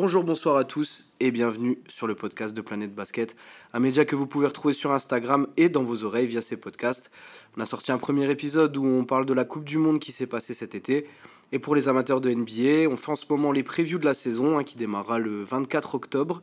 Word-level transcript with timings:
Bonjour, 0.00 0.22
bonsoir 0.22 0.56
à 0.56 0.62
tous 0.62 1.06
et 1.18 1.32
bienvenue 1.32 1.76
sur 1.88 2.06
le 2.06 2.14
podcast 2.14 2.54
de 2.54 2.60
Planète 2.60 2.94
Basket, 2.94 3.34
un 3.72 3.80
média 3.80 4.04
que 4.04 4.14
vous 4.14 4.28
pouvez 4.28 4.46
retrouver 4.46 4.72
sur 4.72 4.92
Instagram 4.92 5.48
et 5.56 5.68
dans 5.68 5.82
vos 5.82 6.04
oreilles 6.04 6.28
via 6.28 6.40
ces 6.40 6.56
podcasts. 6.56 7.10
On 7.56 7.60
a 7.60 7.66
sorti 7.66 7.90
un 7.90 7.98
premier 7.98 8.30
épisode 8.30 8.76
où 8.76 8.86
on 8.86 9.04
parle 9.04 9.26
de 9.26 9.32
la 9.32 9.44
Coupe 9.44 9.64
du 9.64 9.76
Monde 9.76 9.98
qui 9.98 10.12
s'est 10.12 10.28
passée 10.28 10.54
cet 10.54 10.76
été. 10.76 11.08
Et 11.50 11.58
pour 11.58 11.74
les 11.74 11.88
amateurs 11.88 12.20
de 12.20 12.30
NBA, 12.32 12.88
on 12.88 12.94
fait 12.94 13.10
en 13.10 13.16
ce 13.16 13.24
moment 13.28 13.50
les 13.50 13.64
previews 13.64 13.98
de 13.98 14.04
la 14.04 14.14
saison 14.14 14.56
hein, 14.56 14.62
qui 14.62 14.78
démarrera 14.78 15.18
le 15.18 15.42
24 15.42 15.96
octobre. 15.96 16.42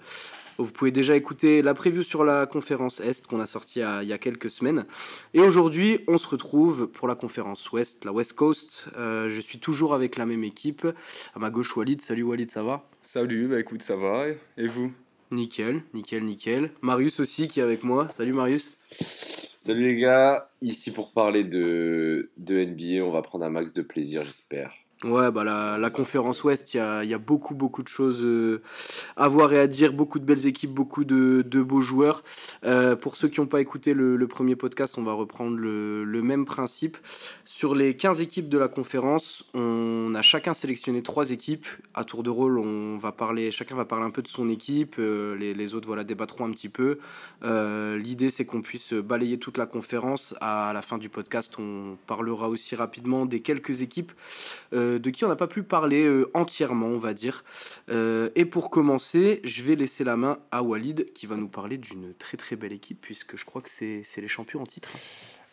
Vous 0.57 0.69
pouvez 0.73 0.91
déjà 0.91 1.15
écouter 1.15 1.61
la 1.61 1.73
preview 1.73 2.03
sur 2.03 2.25
la 2.25 2.47
conférence 2.47 2.99
Est 2.99 3.25
qu'on 3.25 3.39
a 3.39 3.45
sorti 3.45 3.79
il 3.79 4.07
y 4.09 4.13
a 4.13 4.17
quelques 4.17 4.49
semaines. 4.49 4.85
Et 5.33 5.39
aujourd'hui, 5.39 6.01
on 6.09 6.17
se 6.17 6.27
retrouve 6.27 6.87
pour 6.87 7.07
la 7.07 7.15
conférence 7.15 7.71
Ouest, 7.71 8.03
la 8.03 8.11
West 8.11 8.33
Coast. 8.33 8.89
Euh, 8.97 9.29
je 9.29 9.39
suis 9.39 9.59
toujours 9.59 9.93
avec 9.93 10.17
la 10.17 10.25
même 10.25 10.43
équipe. 10.43 10.85
À 11.33 11.39
ma 11.39 11.49
gauche, 11.49 11.77
Walid. 11.77 12.01
Salut 12.01 12.23
Walid, 12.23 12.51
ça 12.51 12.61
va? 12.61 12.85
Salut, 13.05 13.47
bah 13.47 13.59
écoute, 13.59 13.83
ça 13.83 13.95
va. 13.95 14.25
Et 14.57 14.67
vous? 14.67 14.91
Nickel, 15.31 15.83
nickel, 15.93 16.25
nickel. 16.25 16.71
Marius 16.81 17.19
aussi 17.19 17.47
qui 17.47 17.59
est 17.59 17.63
avec 17.63 17.83
moi. 17.83 18.09
Salut 18.09 18.33
Marius. 18.33 18.79
Salut 19.59 19.83
les 19.83 19.95
gars, 19.95 20.49
ici 20.63 20.91
pour 20.91 21.13
parler 21.13 21.43
de, 21.43 22.31
de 22.37 22.65
NBA, 22.65 23.05
on 23.05 23.11
va 23.11 23.21
prendre 23.21 23.45
un 23.45 23.51
max 23.51 23.73
de 23.73 23.83
plaisir 23.83 24.23
j'espère. 24.23 24.73
Ouais, 25.05 25.29
bah 25.29 25.43
la, 25.43 25.89
conférence 25.91 26.43
Ouest, 26.43 26.73
il 26.73 26.77
y 26.77 26.79
a, 26.79 27.03
y 27.03 27.13
a, 27.13 27.19
beaucoup, 27.19 27.53
beaucoup 27.53 27.83
de 27.83 27.87
choses 27.87 28.23
euh, 28.23 28.63
à 29.15 29.27
voir 29.27 29.53
et 29.53 29.59
à 29.59 29.67
dire, 29.67 29.93
beaucoup 29.93 30.17
de 30.17 30.25
belles 30.25 30.47
équipes, 30.47 30.71
beaucoup 30.71 31.03
de, 31.03 31.43
beaux 31.61 31.79
joueurs. 31.79 32.23
Euh, 32.63 32.95
pour 32.95 33.15
ceux 33.15 33.27
qui 33.27 33.39
n'ont 33.39 33.45
pas 33.45 33.61
écouté 33.61 33.93
le, 33.93 34.27
premier 34.27 34.55
podcast, 34.55 34.97
on 34.97 35.03
va 35.03 35.13
reprendre 35.13 35.57
le, 35.57 36.21
même 36.23 36.45
principe. 36.45 36.97
Sur 37.45 37.75
les 37.75 37.95
15 37.95 38.19
équipes 38.19 38.49
de 38.49 38.57
la 38.57 38.67
conférence, 38.67 39.45
on 39.53 40.15
a 40.15 40.23
chacun 40.23 40.55
sélectionné 40.55 41.03
trois 41.03 41.29
équipes. 41.29 41.67
À 41.93 42.03
tour 42.03 42.23
de 42.23 42.31
rôle, 42.31 42.57
on 42.57 42.97
va 42.97 43.11
parler, 43.11 43.51
chacun 43.51 43.75
va 43.75 43.85
parler 43.85 44.05
un 44.05 44.09
peu 44.09 44.23
de 44.23 44.27
son 44.27 44.49
équipe, 44.49 44.95
euh, 44.97 45.35
les, 45.35 45.75
autres 45.75 45.85
voilà, 45.85 46.03
débattront 46.03 46.45
un 46.45 46.51
petit 46.51 46.69
peu. 46.69 46.97
L'idée, 47.43 48.31
c'est 48.31 48.45
qu'on 48.45 48.63
puisse 48.63 48.93
balayer 48.93 49.37
toute 49.37 49.59
la 49.59 49.67
conférence. 49.67 50.33
À 50.41 50.71
la 50.73 50.81
fin 50.81 50.97
du 50.97 51.09
podcast, 51.09 51.53
on 51.59 51.95
parlera 52.07 52.49
aussi 52.49 52.75
rapidement 52.75 53.27
des 53.27 53.41
quelques 53.41 53.83
équipes 53.83 54.11
euh, 54.95 54.99
de 54.99 55.09
qui 55.09 55.25
on 55.25 55.27
n'a 55.27 55.35
pas 55.35 55.47
pu 55.47 55.63
parler 55.63 56.05
euh, 56.05 56.29
entièrement, 56.33 56.87
on 56.87 56.97
va 56.97 57.13
dire. 57.13 57.43
Euh, 57.89 58.29
et 58.35 58.45
pour 58.45 58.69
commencer, 58.69 59.41
je 59.43 59.63
vais 59.63 59.75
laisser 59.75 60.03
la 60.03 60.15
main 60.15 60.39
à 60.51 60.63
Walid 60.63 61.13
qui 61.13 61.25
va 61.25 61.35
nous 61.35 61.47
parler 61.47 61.77
d'une 61.77 62.13
très 62.13 62.37
très 62.37 62.55
belle 62.55 62.73
équipe, 62.73 62.99
puisque 63.01 63.37
je 63.37 63.45
crois 63.45 63.61
que 63.61 63.69
c'est 63.69 64.03
les 64.17 64.27
champions 64.27 64.61
en 64.61 64.65
titre. 64.65 64.89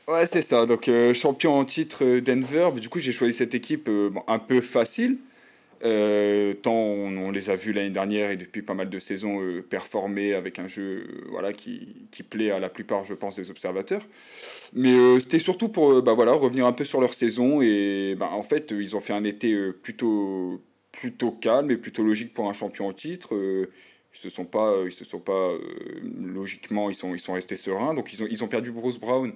Ouais, 0.09 0.27
c'est 0.27 0.43
ça. 0.43 0.67
Donc, 0.67 0.91
champion 1.15 1.59
en 1.59 1.65
titre 1.65 2.19
Denver. 2.21 2.71
Du 2.81 2.89
coup, 2.89 2.99
j'ai 2.99 3.13
choisi 3.13 3.33
cette 3.33 3.55
équipe 3.55 3.89
un 4.27 4.39
peu 4.39 4.61
facile. 4.61 5.19
Euh, 5.85 6.55
tant 6.55 6.73
on, 6.73 7.31
les 7.33 7.51
a 7.51 7.57
vus 7.57 7.73
l'année 7.73 7.91
dernière 7.91 8.31
et 8.31 8.37
depuis 8.37 8.63
pas 8.63 8.75
mal 8.75 8.89
de 8.89 8.99
saisons 9.01 9.41
euh, 9.41 9.63
performer 9.63 10.33
avec 10.35 10.61
un 10.61 10.69
jeu 10.69 10.83
euh, 10.83 11.25
voilà, 11.31 11.53
qui, 11.53 12.07
plaît 12.31 12.51
à 12.51 12.61
la 12.61 12.69
plupart, 12.69 13.05
je 13.05 13.15
pense, 13.15 13.37
des 13.37 13.51
observateurs. 13.51 14.07
Mais 14.73 15.19
c'était 15.19 15.41
surtout 15.41 15.69
pour 15.69 16.03
bah, 16.03 16.15
voilà, 16.15 16.33
revenir 16.33 16.67
un 16.67 16.73
peu 16.73 16.85
sur 16.85 17.01
leur 17.01 17.15
saison. 17.15 17.61
Et 17.63 18.15
bah, 18.17 18.31
en 18.33 18.43
fait, 18.43 18.71
ils 18.71 18.95
ont 18.95 19.01
fait 19.01 19.13
un 19.13 19.25
été 19.25 19.73
plutôt, 19.73 20.63
plutôt 20.93 21.33
calme 21.33 21.71
et 21.71 21.77
plutôt 21.77 22.05
logique 22.05 22.33
pour 22.33 22.49
un 22.49 22.53
champion 22.53 22.87
en 22.87 22.93
titre. 22.93 23.35
ils 23.35 24.19
se 24.19 24.31
sont 24.31 24.45
pas, 24.45 24.77
ils 24.85 24.93
se 24.93 25.05
sont 25.05 25.21
pas 25.21 25.51
logiquement, 26.21 26.91
ils 26.91 26.95
sont, 26.95 27.13
ils 27.15 27.21
sont 27.21 27.33
restés 27.33 27.57
sereins. 27.57 27.95
Donc 27.95 28.13
ils 28.13 28.23
ont, 28.23 28.29
ils 28.31 28.45
ont 28.45 28.49
perdu 28.49 28.71
Bruce 28.71 29.01
Brown 29.01 29.33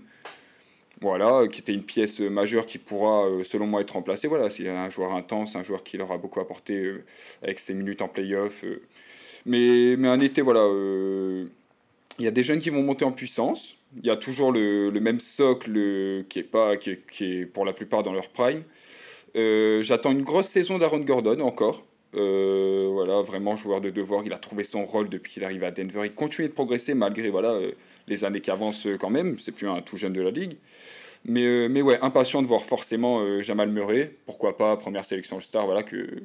voilà, 1.01 1.47
qui 1.49 1.61
était 1.61 1.75
une 1.75 1.83
pièce 1.83 2.21
majeure 2.21 2.67
qui 2.67 2.79
pourra, 2.79 3.29
selon 3.43 3.67
moi, 3.67 3.83
être 3.83 3.93
remplacée. 3.93 4.29
Voilà, 4.29 4.51
c'est 4.51 4.69
un 4.69 4.89
joueur 4.89 5.15
intense, 5.15 5.55
un 5.55 5.63
joueur 5.63 5.83
qui 5.83 5.99
leur 5.99 6.11
a 6.11 6.19
beaucoup 6.19 6.41
apporté 6.41 6.75
euh, 6.75 7.05
avec 7.43 7.59
ses 7.59 7.75
minutes 7.75 8.01
en 8.01 8.09
playoff. 8.09 8.65
Euh. 8.65 8.83
Mais, 9.45 9.97
mais 9.97 10.09
un 10.09 10.21
été, 10.21 10.41
voilà, 10.41 10.61
euh, 10.61 11.47
il 12.19 12.25
y 12.25 12.29
a 12.29 12.31
des 12.31 12.43
jeunes 12.43 12.61
qui 12.61 12.71
vont 12.71 12.83
monter 12.83 13.05
en 13.05 13.13
puissance. 13.13 13.77
Il 13.97 14.07
y 14.07 14.11
a 14.11 14.17
toujours 14.17 14.53
le, 14.53 14.91
le 14.91 15.01
même 15.01 15.21
socle 15.21 16.25
qui 16.29 16.39
est, 16.41 16.43
pas, 16.51 16.77
qui 16.77 16.91
est, 16.91 17.07
qui 17.07 17.41
est 17.41 17.47
pour 17.47 17.65
la 17.65 17.73
plupart 17.73 18.03
dans 18.03 18.13
leur 18.13 18.29
prime. 18.29 18.65
J'attends 19.35 20.13
une 20.13 20.23
grosse 20.23 20.49
saison 20.49 20.79
d'Aaron 20.79 21.01
Gordon 21.01 21.41
encore. 21.41 21.85
Euh, 22.15 22.89
voilà, 22.91 23.21
vraiment 23.21 23.57
joueur 23.57 23.81
de 23.81 23.91
devoir. 23.91 24.23
Il 24.25 24.33
a 24.33 24.39
trouvé 24.39 24.65
son 24.65 24.85
rôle 24.85 25.09
depuis 25.09 25.33
qu'il 25.33 25.45
arrive 25.45 25.65
à 25.65 25.71
Denver. 25.71 26.03
Il 26.05 26.15
continue 26.15 26.49
de 26.49 26.53
progresser 26.53 26.95
malgré 26.95 27.29
voilà, 27.29 27.51
euh, 27.51 27.73
les 28.07 28.25
années 28.25 28.41
qui 28.41 28.51
avancent 28.51 28.89
quand 29.01 29.11
même. 29.11 29.39
C'est 29.39 29.53
plus 29.53 29.69
un 29.69 29.83
tout 29.83 29.97
jeune 29.97 30.13
de 30.13 30.23
la 30.23 30.31
ligue. 30.31 30.57
Mais, 31.25 31.45
euh, 31.45 31.69
mais 31.69 31.83
ouais, 31.83 31.99
impatient 32.03 32.41
de 32.41 32.47
voir 32.47 32.63
forcément 32.63 33.21
euh, 33.21 33.43
Jamal 33.43 33.69
Murray. 33.69 34.13
Pourquoi 34.27 34.57
pas, 34.57 34.77
première 34.77 35.05
sélection 35.05 35.37
All-Star, 35.37 35.67
voilà, 35.67 35.83
que, 35.83 36.23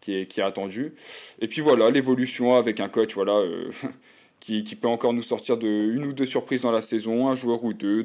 qui, 0.00 0.14
est, 0.14 0.26
qui 0.26 0.40
est 0.40 0.44
attendu. 0.44 0.94
Et 1.40 1.48
puis 1.48 1.60
voilà, 1.60 1.90
l'évolution 1.90 2.54
avec 2.54 2.80
un 2.80 2.88
coach 2.88 3.14
voilà, 3.14 3.42
qui, 4.40 4.62
peut 4.76 4.88
encore 4.88 5.12
nous 5.12 5.22
sortir 5.22 5.56
de 5.56 5.66
une 5.66 6.04
ou 6.04 6.12
deux 6.12 6.26
surprises 6.26 6.62
dans 6.62 6.72
la 6.72 6.82
saison, 6.82 7.28
un 7.28 7.34
joueur 7.34 7.64
ou 7.64 7.72
deux. 7.72 8.04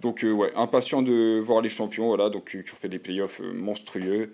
Donc 0.00 0.24
ouais, 0.24 0.52
impatient 0.56 1.02
de 1.02 1.38
voir 1.40 1.60
les 1.62 1.68
champions 1.68 2.08
voilà, 2.08 2.30
donc, 2.30 2.50
qui 2.50 2.72
ont 2.72 2.76
fait 2.76 2.88
des 2.88 2.98
playoffs 2.98 3.40
monstrueux. 3.40 4.32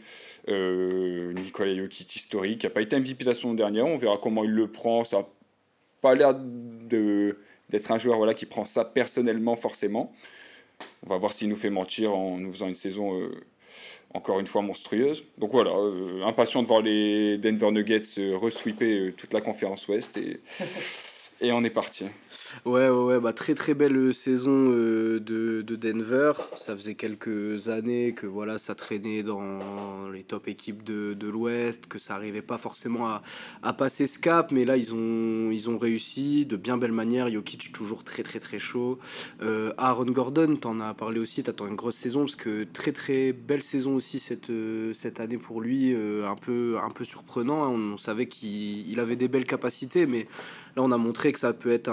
Euh, 0.49 1.33
Nikola 1.33 1.75
Jokic 1.75 2.17
historique, 2.17 2.61
qui 2.61 2.67
n'a 2.67 2.71
pas 2.71 2.83
été 2.83 2.99
MVP 2.99 3.25
la 3.25 3.35
saison 3.35 3.55
dernière. 3.55 3.87
On 3.87 3.97
verra 3.97 4.19
comment 4.19 4.45
il 4.45 4.51
le 4.51 4.69
prend. 4.69 5.05
Ça 5.05 5.19
n'a 5.19 5.27
pas 6.01 6.15
l'air 6.15 6.35
d'être 6.35 7.91
un 7.91 7.99
joueur 7.99 8.19
voilà, 8.19 8.35
qui 8.35 8.47
prend 8.47 8.65
ça 8.65 8.85
personnellement 8.85 9.57
forcément. 9.57 10.13
On 11.07 11.11
va 11.11 11.19
voir 11.19 11.33
s'il 11.33 11.49
nous 11.49 11.57
fait 11.57 11.71
mentir 11.71 12.15
en 12.15 12.39
nous 12.39 12.53
faisant 12.53 12.69
une 12.69 12.75
saison 12.75 13.19
euh, 13.19 13.31
encore 14.13 14.41
une 14.41 14.47
fois 14.47 14.63
monstrueuse. 14.63 15.25
Donc 15.39 15.51
voilà, 15.53 15.71
euh, 15.71 16.23
impatient 16.25 16.63
de 16.63 16.69
voir 16.69 16.81
les 16.81 17.39
Denver 17.39 17.71
Nuggets 17.71 18.03
euh, 18.19 18.37
resweeper 18.37 19.13
toute 19.17 19.33
la 19.33 19.41
conférence 19.41 19.87
Ouest 19.89 20.19
et 21.41 21.53
on 21.53 21.65
est 21.65 21.71
parti. 21.71 22.07
Ouais, 22.65 22.89
ouais, 22.89 23.21
bah 23.21 23.33
très 23.33 23.55
très 23.55 23.75
belle 23.75 24.13
saison 24.13 24.71
euh, 24.71 25.21
de, 25.21 25.63
de, 25.63 25.77
Denver. 25.77 26.33
Ça 26.57 26.77
faisait 26.77 26.95
quelques 26.95 27.69
années 27.69 28.15
que 28.15 28.27
voilà, 28.27 28.59
ça 28.59 28.75
traînait 28.75 29.23
dans 29.23 30.09
les 30.11 30.25
top 30.25 30.49
équipes 30.49 30.83
de, 30.83 31.15
de 31.15 31.29
l'Ouest, 31.29 31.87
que 31.87 31.99
ça 31.99 32.15
n'arrivait 32.15 32.43
pas 32.43 32.59
forcément 32.59 33.07
à, 33.07 33.23
à, 33.63 33.73
passer 33.73 34.07
ce 34.07 34.19
cap, 34.19 34.53
mais 34.53 34.65
là 34.65 34.77
ils 34.77 34.95
ont, 34.95 35.51
ils 35.51 35.71
ont 35.71 35.79
réussi 35.79 36.47
de 36.47 36.57
bien 36.57 36.77
belle 36.77 36.93
manière. 36.93 37.31
Jokic 37.31 37.73
toujours 37.73 38.05
très 38.05 38.23
très 38.23 38.39
très 38.39 38.59
chaud. 38.59 38.99
Euh, 39.43 39.73
Aaron 39.79 40.07
Gordon, 40.07 40.57
t'en 40.57 40.81
as 40.81 40.95
parlé 40.95 41.21
aussi, 41.21 41.43
t'attends 41.43 41.67
une 41.67 41.77
grosse 41.77 41.97
saison 41.97 42.21
parce 42.21 42.37
que 42.37 42.65
très 42.65 42.93
très 42.93 43.33
belle 43.33 43.63
saison 43.63 43.97
aussi 43.97 44.19
cette, 44.19 44.51
euh, 44.51 44.93
cette 44.93 45.21
année 45.21 45.39
pour 45.39 45.61
lui, 45.61 45.93
euh, 45.95 46.29
un, 46.29 46.37
peu, 46.37 46.77
un 46.83 46.91
peu 46.91 47.05
surprenant. 47.05 47.65
Hein. 47.65 47.69
On, 47.69 47.95
on 47.95 47.99
savait 47.99 48.27
qu'il 48.27 48.99
avait 48.99 49.17
des 49.17 49.29
belles 49.29 49.45
capacités, 49.45 50.07
mais 50.07 50.27
là 50.77 50.83
on 50.83 50.93
a 50.93 50.99
montré 50.99 51.33
que 51.33 51.41
ça 51.41 51.53
peut 51.53 51.73
être 51.73 51.91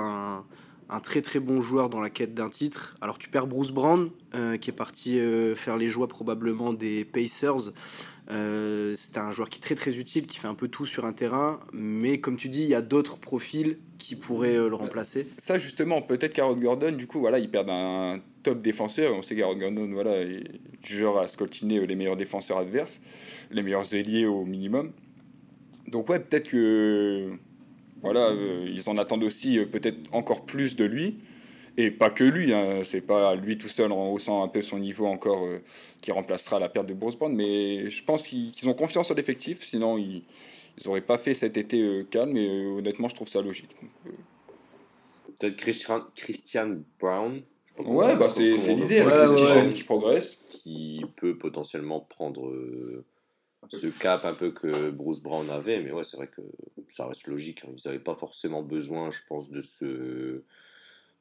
un 0.91 0.99
très 0.99 1.21
très 1.21 1.39
bon 1.39 1.61
joueur 1.61 1.89
dans 1.89 2.01
la 2.01 2.09
quête 2.09 2.33
d'un 2.33 2.49
titre. 2.49 2.95
Alors 3.01 3.17
tu 3.17 3.29
perds 3.29 3.47
Bruce 3.47 3.71
Brown, 3.71 4.11
euh, 4.35 4.57
qui 4.57 4.69
est 4.69 4.73
parti 4.73 5.17
euh, 5.19 5.55
faire 5.55 5.77
les 5.77 5.87
joies 5.87 6.07
probablement 6.07 6.73
des 6.73 7.05
Pacers. 7.05 7.71
Euh, 8.29 8.93
c'est 8.97 9.17
un 9.17 9.31
joueur 9.31 9.49
qui 9.49 9.57
est 9.57 9.61
très 9.61 9.75
très 9.75 9.97
utile, 9.97 10.27
qui 10.27 10.37
fait 10.37 10.47
un 10.47 10.53
peu 10.53 10.67
tout 10.67 10.85
sur 10.85 11.05
un 11.05 11.13
terrain, 11.13 11.59
mais 11.73 12.19
comme 12.19 12.35
tu 12.35 12.49
dis, 12.49 12.61
il 12.61 12.67
y 12.67 12.75
a 12.75 12.81
d'autres 12.81 13.17
profils 13.17 13.77
qui 13.97 14.15
pourraient 14.15 14.55
le 14.55 14.75
remplacer. 14.75 15.27
Ça 15.37 15.57
justement, 15.57 16.01
peut-être 16.01 16.33
qu'Aaron 16.33 16.55
Gordon, 16.55 16.91
du 16.91 17.07
coup, 17.07 17.19
voilà, 17.19 17.39
il 17.39 17.49
perd 17.49 17.69
un 17.69 18.19
top 18.43 18.61
défenseur. 18.61 19.13
On 19.15 19.21
sait 19.21 19.35
qu'Aaron 19.35 19.57
Gordon, 19.57 19.89
voilà, 19.91 20.25
du 20.25 20.97
genre 20.97 21.19
à 21.19 21.27
scoltiner 21.27 21.85
les 21.85 21.95
meilleurs 21.95 22.17
défenseurs 22.17 22.57
adverses, 22.57 22.99
les 23.49 23.63
meilleurs 23.63 23.93
ailiers 23.95 24.25
au 24.25 24.45
minimum. 24.45 24.91
Donc 25.87 26.09
ouais, 26.09 26.19
peut-être 26.19 26.49
que 26.49 27.31
voilà, 28.01 28.29
euh, 28.29 28.67
ils 28.73 28.89
en 28.89 28.97
attendent 28.97 29.23
aussi 29.23 29.57
euh, 29.59 29.65
peut-être 29.65 29.97
encore 30.11 30.45
plus 30.45 30.75
de 30.75 30.85
lui. 30.85 31.17
Et 31.77 31.89
pas 31.89 32.09
que 32.09 32.23
lui, 32.23 32.53
hein, 32.53 32.81
c'est 32.83 33.01
pas 33.01 33.35
lui 33.35 33.57
tout 33.57 33.69
seul 33.69 33.91
en 33.93 34.11
haussant 34.11 34.43
un 34.43 34.49
peu 34.49 34.61
son 34.61 34.77
niveau 34.77 35.05
encore 35.05 35.45
euh, 35.45 35.61
qui 36.01 36.11
remplacera 36.11 36.59
la 36.59 36.67
perte 36.67 36.87
de 36.87 36.93
Bruce 36.93 37.15
Brown, 37.15 37.33
mais 37.33 37.89
je 37.89 38.03
pense 38.03 38.23
qu'ils 38.23 38.51
qu 38.51 38.67
ont 38.67 38.73
confiance 38.73 39.09
en 39.09 39.13
l'effectif, 39.13 39.63
sinon 39.63 39.97
ils 39.97 40.23
n'auraient 40.85 40.99
pas 40.99 41.17
fait 41.17 41.33
cet 41.33 41.55
été 41.55 41.79
euh, 41.81 42.03
calme, 42.03 42.35
et 42.35 42.65
honnêtement 42.65 43.07
je 43.07 43.15
trouve 43.15 43.29
ça 43.29 43.41
logique. 43.41 43.73
Peut-être 45.39 45.55
Christian, 45.55 46.01
Christian 46.15 46.79
Brown 46.99 47.41
Ouais, 47.79 48.17
bah 48.17 48.29
c'est 48.29 48.53
l'idée, 48.75 49.01
ouais, 49.01 49.27
ouais. 49.27 49.37
jeune 49.37 49.71
qui 49.71 49.83
progresse. 49.83 50.43
Qui 50.49 51.03
peut 51.15 51.37
potentiellement 51.37 52.01
prendre 52.01 52.47
euh, 52.47 53.05
ce 53.69 53.87
cap 53.87 54.25
un 54.25 54.33
peu 54.33 54.51
que 54.51 54.89
Bruce 54.89 55.21
Brown 55.21 55.49
avait, 55.49 55.81
mais 55.81 55.91
ouais, 55.91 56.03
c'est 56.03 56.17
vrai 56.17 56.27
que 56.27 56.41
ça 56.95 57.07
reste 57.07 57.27
logique. 57.27 57.63
Hein. 57.63 57.71
Ils 57.77 57.87
n'avaient 57.87 57.99
pas 57.99 58.15
forcément 58.15 58.63
besoin, 58.63 59.11
je 59.11 59.19
pense, 59.27 59.49
de 59.49 59.61
se, 59.61 60.43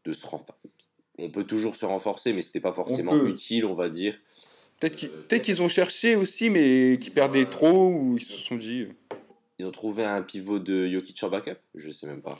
de 0.05 0.13
se 0.13 0.27
renforcer. 0.27 0.69
On 1.19 1.31
peut 1.31 1.45
toujours 1.45 1.77
se 1.77 1.85
renforcer, 1.85 2.33
mais 2.33 2.43
c'était 2.43 2.61
pas 2.61 2.73
forcément 2.73 3.13
on 3.13 3.27
utile, 3.27 3.67
on 3.67 3.75
va 3.75 3.91
dire. 3.91 4.19
Peut-être 4.81 4.97
qu'ils 4.97 5.11
euh, 5.11 5.27
peut 5.29 5.63
ont 5.63 5.69
cherché 5.69 6.17
aussi, 6.17 6.49
mais 6.49 6.99
qu'ils 6.99 7.13
perdaient 7.13 7.45
trop, 7.45 7.93
ou 7.93 8.17
ils 8.17 8.25
se 8.25 8.39
sont 8.39 8.57
dit. 8.57 8.87
Ils 9.59 9.67
ont 9.67 9.71
trouvé 9.73 10.05
un 10.05 10.23
pivot 10.23 10.59
de 10.59 10.89
Jokic 10.89 11.23
en 11.23 11.29
backup? 11.29 11.59
Je 11.75 11.91
sais 11.91 12.07
même 12.07 12.23
pas. 12.23 12.39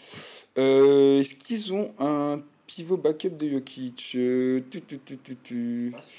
Euh, 0.57 1.21
Est-ce 1.21 1.35
qu'ils 1.35 1.75
ont 1.75 1.95
un 1.99 2.43
pivot 2.75 2.97
backup 2.97 3.31
de 3.31 3.49
Jokic 3.49 4.13
euh, 4.15 4.61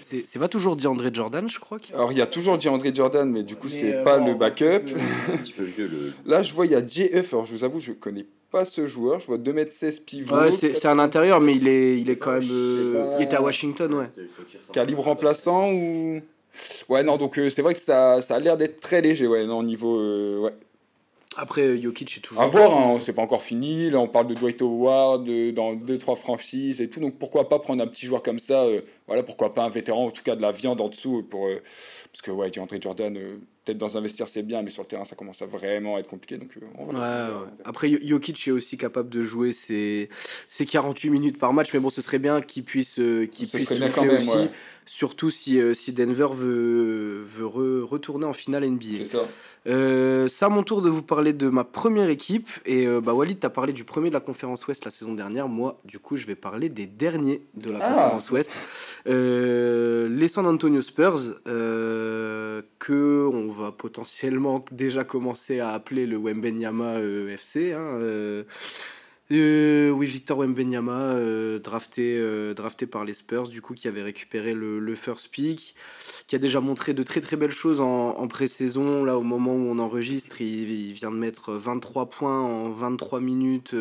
C'est 0.02 0.40
pas 0.40 0.48
toujours 0.48 0.76
DeAndre 0.76 1.14
Jordan, 1.14 1.48
je 1.50 1.60
crois. 1.60 1.78
Alors, 1.94 2.12
il 2.12 2.18
y 2.18 2.22
a 2.22 2.28
toujours 2.28 2.58
DeAndre 2.58 2.94
Jordan, 2.94 3.30
mais 3.30 3.44
du 3.44 3.56
coup, 3.56 3.70
c'est 3.70 3.96
euh, 3.96 4.04
pas 4.04 4.18
le 4.18 4.34
backup. 4.34 4.86
Là, 6.26 6.44
je 6.44 6.54
vois, 6.54 6.66
il 6.66 6.74
y 6.74 6.76
a 6.76 6.86
JF. 6.86 7.34
Alors, 7.34 7.46
je 7.46 7.56
vous 7.56 7.64
avoue, 7.64 7.80
je 7.80 7.94
connais 7.94 8.26
pas 8.52 8.66
ce 8.66 8.86
joueur. 8.86 9.20
Je 9.20 9.28
vois 9.28 9.38
2m16 9.38 10.02
pivot. 10.02 10.36
Ouais, 10.36 10.52
c'est 10.52 10.86
un 10.86 11.00
intérieur, 11.00 11.40
mais 11.40 11.56
il 11.56 11.68
est, 11.68 12.00
il 12.00 12.10
est 12.10 12.18
quand 12.18 12.34
même. 12.34 12.50
Euh, 12.52 13.16
il 13.20 13.24
était 13.24 13.38
à 13.38 13.42
Washington, 13.42 13.94
ouais. 13.94 14.08
Calibre 14.74 15.04
remplaçant 15.04 15.72
ou. 15.72 16.22
Ouais, 16.90 17.02
non, 17.02 17.16
donc 17.16 17.40
c'est 17.50 17.62
vrai 17.62 17.74
que 17.74 17.80
ça, 17.80 18.20
ça 18.20 18.36
a 18.36 18.40
l'air 18.40 18.58
d'être 18.58 18.82
très 18.82 19.02
léger, 19.02 19.26
ouais, 19.26 19.46
non, 19.46 19.64
niveau. 19.64 20.42
ouais. 20.44 20.54
Après, 21.38 21.82
Jokic 21.82 22.18
est 22.18 22.20
toujours. 22.20 22.44
À 22.44 22.48
voir, 22.48 22.78
hein, 22.78 22.98
c'est 23.00 23.14
pas 23.14 23.22
encore 23.22 23.42
fini. 23.42 23.90
Là, 23.90 24.00
on 24.00 24.08
parle 24.08 24.28
de 24.28 24.34
Dwight 24.34 24.62
Howard 24.62 25.24
dans 25.54 25.76
2-3 25.76 26.18
franchises 26.18 26.82
et 26.82 26.90
tout. 26.90 27.00
Donc, 27.00 27.18
pourquoi 27.18 27.48
pas 27.48 27.60
prendre 27.60 27.82
un 27.82 27.88
petit 27.88 28.06
joueur 28.06 28.22
comme 28.22 28.40
ça 28.40 28.64
euh, 28.64 28.82
Voilà, 29.12 29.24
pourquoi 29.24 29.54
pas 29.54 29.64
un 29.64 29.70
vétéran, 29.70 30.06
en 30.06 30.12
tout 30.12 30.24
cas 30.24 30.38
de 30.38 30.42
la 30.42 30.54
viande 30.54 30.80
en 30.80 30.88
dessous. 30.88 31.22
Pour, 31.30 31.48
euh, 31.48 31.62
parce 32.14 32.22
que, 32.22 32.32
ouais, 32.32 32.58
André 32.58 32.80
Jordan, 32.80 33.18
euh, 33.18 33.40
peut-être 33.66 33.78
dans 33.78 33.98
un 33.98 34.02
vestiaire, 34.02 34.30
c'est 34.30 34.42
bien, 34.42 34.62
mais 34.62 34.70
sur 34.70 34.84
le 34.84 34.88
terrain, 34.88 35.04
ça 35.04 35.18
commence 35.18 35.42
à 35.42 35.46
vraiment 35.46 35.98
être 35.98 36.08
compliqué. 36.08 36.38
Donc, 36.38 36.52
ouais, 36.56 36.98
Après, 37.66 37.90
Jokic 38.02 38.48
est 38.48 38.52
aussi 38.52 38.78
capable 38.78 39.10
de 39.10 39.22
jouer 39.22 39.52
ses, 39.52 40.08
ses 40.48 40.66
48 40.66 41.10
minutes 41.10 41.38
par 41.38 41.52
match. 41.52 41.74
Mais 41.74 41.82
bon, 41.82 41.90
ce 41.90 42.02
serait 42.02 42.20
bien 42.20 42.42
qu'il 42.42 42.64
puisse, 42.64 42.96
qu'il 42.96 43.48
puisse 43.50 43.74
souffler 43.74 44.10
aussi. 44.10 44.50
Surtout 44.86 45.30
si, 45.30 45.60
si 45.76 45.92
Denver 45.92 46.28
veut, 46.34 47.22
veut 47.24 47.84
retourner 47.84 48.26
en 48.26 48.34
finale 48.34 48.66
NBA. 48.66 49.00
C'est 49.00 49.18
ça. 49.18 49.26
Euh, 49.68 50.28
à 50.42 50.50
mon 50.50 50.64
tour 50.64 50.82
de 50.82 50.90
vous 50.90 51.04
parler 51.04 51.34
de 51.34 51.48
ma 51.50 51.64
première 51.64 52.10
équipe. 52.10 52.50
Et 52.66 52.88
euh, 52.88 53.00
bah, 53.00 53.14
Walid, 53.14 53.40
tu 53.40 53.46
as 53.46 53.50
parlé 53.50 53.74
du 53.74 53.84
premier 53.84 54.10
de 54.10 54.16
la 54.16 54.20
conférence 54.20 54.66
Ouest 54.68 54.86
la 54.86 54.92
saison 54.92 55.14
dernière. 55.14 55.48
Moi, 55.48 55.80
du 55.86 56.00
coup, 56.00 56.18
je 56.18 56.26
vais 56.26 56.36
parler 56.36 56.70
des 56.70 56.88
derniers 56.88 57.44
de 57.54 57.70
la 57.70 57.80
ah. 57.82 57.88
conférence 57.88 58.32
Ouest. 58.32 58.52
Euh, 59.08 60.08
les 60.10 60.28
San 60.28 60.46
Antonio 60.46 60.82
Spurs, 60.82 61.42
que 61.46 63.30
on 63.34 63.50
va 63.50 63.72
potentiellement 63.72 64.64
déjà 64.72 65.04
commencer 65.04 65.60
à 65.60 65.72
appeler 65.72 66.06
le 66.06 66.18
Wembenyama 66.18 67.00
FC. 67.00 67.74
Hein, 67.74 68.44
euh, 69.32 69.90
oui, 69.92 70.08
Victor 70.08 70.40
Wembenyama, 70.40 70.92
euh, 70.92 71.60
drafté, 71.60 72.18
euh, 72.18 72.54
drafté 72.54 72.86
par 72.86 73.06
les 73.06 73.14
Spurs, 73.14 73.48
du 73.48 73.62
coup, 73.62 73.74
qui 73.74 73.88
avait 73.88 74.04
récupéré 74.04 74.54
le, 74.54 74.96
first 74.96 75.30
pick, 75.30 75.76
qui 76.28 76.36
a 76.36 76.40
déjà 76.40 76.60
montré 76.60 76.94
de 76.94 77.02
très 77.02 77.22
très 77.22 77.38
belles 77.38 77.52
choses 77.52 77.80
en, 77.80 78.28
pré-saison. 78.28 79.06
Là, 79.06 79.18
au 79.18 79.24
moment 79.24 79.54
où 79.54 79.70
on 79.70 79.80
enregistre, 79.80 80.42
il, 80.42 80.92
vient 80.92 81.12
de 81.12 81.16
mettre 81.16 81.54
23 81.54 82.10
points 82.10 82.42
en 82.42 82.70
23 82.72 83.22
minutes, 83.22 83.74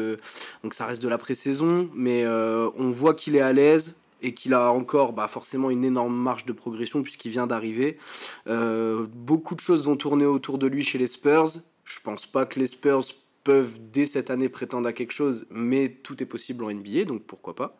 donc 0.62 0.74
ça 0.74 0.86
reste 0.86 1.02
de 1.02 1.08
la 1.08 1.18
pré-saison, 1.18 1.90
mais 1.94 2.24
on 2.26 2.90
voit 2.90 3.14
qu'il 3.14 3.34
est 3.36 3.40
à 3.40 3.52
l'aise 3.52 3.99
et 4.22 4.34
qu'il 4.34 4.54
a 4.54 4.72
encore 4.72 5.12
bah, 5.12 5.28
forcément 5.28 5.70
une 5.70 5.84
énorme 5.84 6.14
marge 6.14 6.44
de 6.44 6.52
progression 6.52 7.02
puisqu'il 7.02 7.30
vient 7.30 7.46
d'arriver. 7.46 7.98
beaucoup 8.46 9.54
de 9.54 9.60
choses 9.60 9.84
vont 9.86 9.96
tourner 9.96 10.26
autour 10.26 10.58
de 10.58 10.66
lui 10.66 10.82
chez 10.82 10.98
les 10.98 11.06
Spurs. 11.06 11.52
Je 11.84 12.00
pense 12.00 12.26
pas 12.26 12.46
que 12.46 12.60
les 12.60 12.66
Spurs 12.66 13.04
peuvent 13.42 13.78
dès 13.92 14.04
cette 14.04 14.30
année 14.30 14.48
prétendre 14.48 14.86
à 14.86 14.92
quelque 14.92 15.12
chose, 15.12 15.46
mais 15.50 15.88
tout 15.88 16.22
est 16.22 16.26
possible 16.26 16.62
en 16.64 16.70
NBA, 16.70 17.04
donc 17.04 17.22
pourquoi 17.22 17.54
pas. 17.54 17.78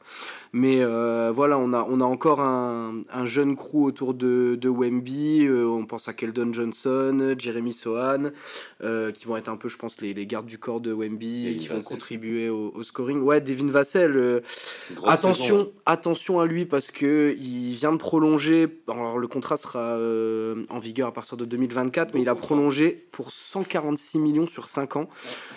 Mais 0.52 0.78
euh, 0.80 1.30
voilà, 1.34 1.58
on 1.58 1.72
a, 1.74 1.86
on 1.88 2.00
a 2.00 2.04
encore 2.04 2.40
un, 2.40 3.02
un 3.10 3.26
jeune 3.26 3.56
crew 3.56 3.84
autour 3.84 4.14
de, 4.14 4.56
de 4.58 4.68
Wemby, 4.68 5.46
euh, 5.46 5.66
on 5.66 5.84
pense 5.84 6.08
à 6.08 6.14
Keldon 6.14 6.52
Johnson, 6.52 7.34
Jeremy 7.38 7.74
Sohan, 7.74 8.30
euh, 8.82 9.12
qui 9.12 9.26
vont 9.26 9.36
être 9.36 9.50
un 9.50 9.56
peu, 9.56 9.68
je 9.68 9.76
pense, 9.76 10.00
les, 10.00 10.14
les 10.14 10.26
gardes 10.26 10.46
du 10.46 10.58
corps 10.58 10.80
de 10.80 10.94
Wemby, 10.94 11.48
et 11.48 11.56
qui 11.56 11.68
vont 11.68 11.82
contribuer 11.82 12.48
au, 12.48 12.82
scoring. 12.82 13.20
Ouais, 13.20 13.42
Devin 13.42 13.66
Vassell, 13.66 14.42
attention, 15.04 15.60
hein. 15.60 15.80
attention 15.84 16.40
à 16.40 16.46
lui, 16.46 16.64
parce 16.64 16.90
que 16.90 17.36
il 17.38 17.74
vient 17.74 17.92
de 17.92 17.98
prolonger, 17.98 18.80
alors 18.88 19.18
le 19.18 19.28
contrat 19.28 19.58
sera 19.58 19.98
en 20.70 20.78
vigueur 20.78 21.08
à 21.08 21.12
partir 21.12 21.36
de 21.36 21.44
2024, 21.44 22.14
mais 22.14 22.22
il 22.22 22.28
a 22.30 22.34
prolongé 22.34 23.06
pour 23.12 23.30
146 23.30 24.18
millions 24.18 24.46
sur 24.46 24.68
5 24.68 24.96
ans. 24.96 25.08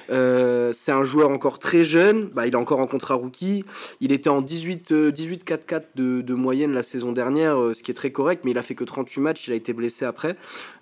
Euh, 0.10 0.72
c'est 0.74 0.92
un 0.92 1.06
joueur 1.06 1.30
encore 1.30 1.60
très 1.60 1.84
jeune, 1.84 2.26
bah, 2.30 2.48
il 2.48 2.54
est 2.54 2.58
encore 2.58 2.80
en 2.80 2.88
contrat 2.88 3.16
rookie. 3.16 3.64
Il 4.00 4.12
était 4.12 4.30
en 4.30 4.42
18-4-4 4.42 5.84
euh, 6.00 6.22
de, 6.24 6.34
moyenne 6.34 6.74
la 6.74 6.84
saison 6.84 7.12
dernière, 7.12 7.60
euh, 7.60 7.74
ce 7.74 7.84
qui 7.84 7.92
est 7.92 7.94
très 7.94 8.12
correct, 8.12 8.44
mais 8.46 8.52
il 8.52 8.58
a 8.58 8.62
fait 8.62 8.76
que 8.76 8.84
38 8.84 9.22
matchs, 9.22 9.48
il 9.48 9.54
a 9.54 9.56
été 9.56 9.74
blessé 9.74 10.06
après. 10.06 10.36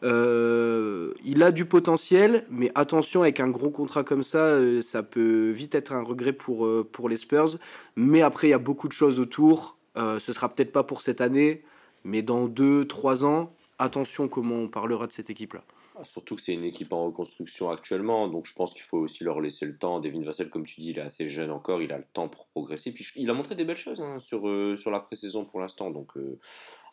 il 0.03 1.43
a 1.43 1.51
du 1.51 1.65
potentiel, 1.65 2.45
mais 2.49 2.71
attention, 2.75 3.21
avec 3.21 3.39
un 3.39 3.49
gros 3.49 3.69
contrat 3.69 4.03
comme 4.03 4.23
ça, 4.23 4.57
ça 4.81 5.03
peut 5.03 5.51
vite 5.51 5.75
être 5.75 5.93
un 5.93 6.03
regret 6.03 6.33
pour, 6.33 6.67
pour 6.91 7.09
les 7.09 7.17
Spurs. 7.17 7.57
Mais 7.95 8.21
après, 8.21 8.47
il 8.47 8.51
y 8.51 8.53
a 8.53 8.59
beaucoup 8.59 8.87
de 8.87 8.93
choses 8.93 9.19
autour. 9.19 9.77
ce 9.95 10.33
sera 10.33 10.49
peut-être 10.49 10.71
pas 10.71 10.83
pour 10.83 11.01
cette 11.01 11.21
année, 11.21 11.63
mais 12.03 12.21
dans 12.21 12.47
2-3 12.47 13.25
ans, 13.25 13.53
attention 13.79 14.27
comment 14.27 14.55
on 14.55 14.67
parlera 14.67 15.07
de 15.07 15.11
cette 15.11 15.29
équipe-là. 15.29 15.63
Ah, 16.01 16.05
surtout 16.05 16.35
que 16.35 16.41
c'est 16.41 16.53
une 16.53 16.63
équipe 16.63 16.93
en 16.93 17.05
reconstruction 17.05 17.69
actuellement, 17.69 18.27
donc 18.27 18.47
je 18.47 18.53
pense 18.53 18.73
qu'il 18.73 18.81
faut 18.81 18.97
aussi 18.97 19.23
leur 19.23 19.39
laisser 19.39 19.65
le 19.65 19.77
temps. 19.77 19.99
Devin 19.99 20.23
Vassell, 20.23 20.49
comme 20.49 20.65
tu 20.65 20.81
dis, 20.81 20.89
il 20.89 20.97
est 20.97 21.01
assez 21.01 21.29
jeune 21.29 21.51
encore, 21.51 21.81
il 21.81 21.91
a 21.91 21.97
le 21.97 22.05
temps 22.13 22.27
pour 22.27 22.47
progresser. 22.47 22.93
Il 23.15 23.29
a 23.29 23.33
montré 23.33 23.55
des 23.55 23.65
belles 23.65 23.77
choses 23.77 24.01
hein, 24.01 24.17
sur, 24.19 24.47
euh, 24.47 24.75
sur 24.75 24.89
la 24.89 24.99
pré-saison 24.99 25.45
pour 25.45 25.59
l'instant, 25.59 25.91
donc 25.91 26.17
euh, 26.17 26.39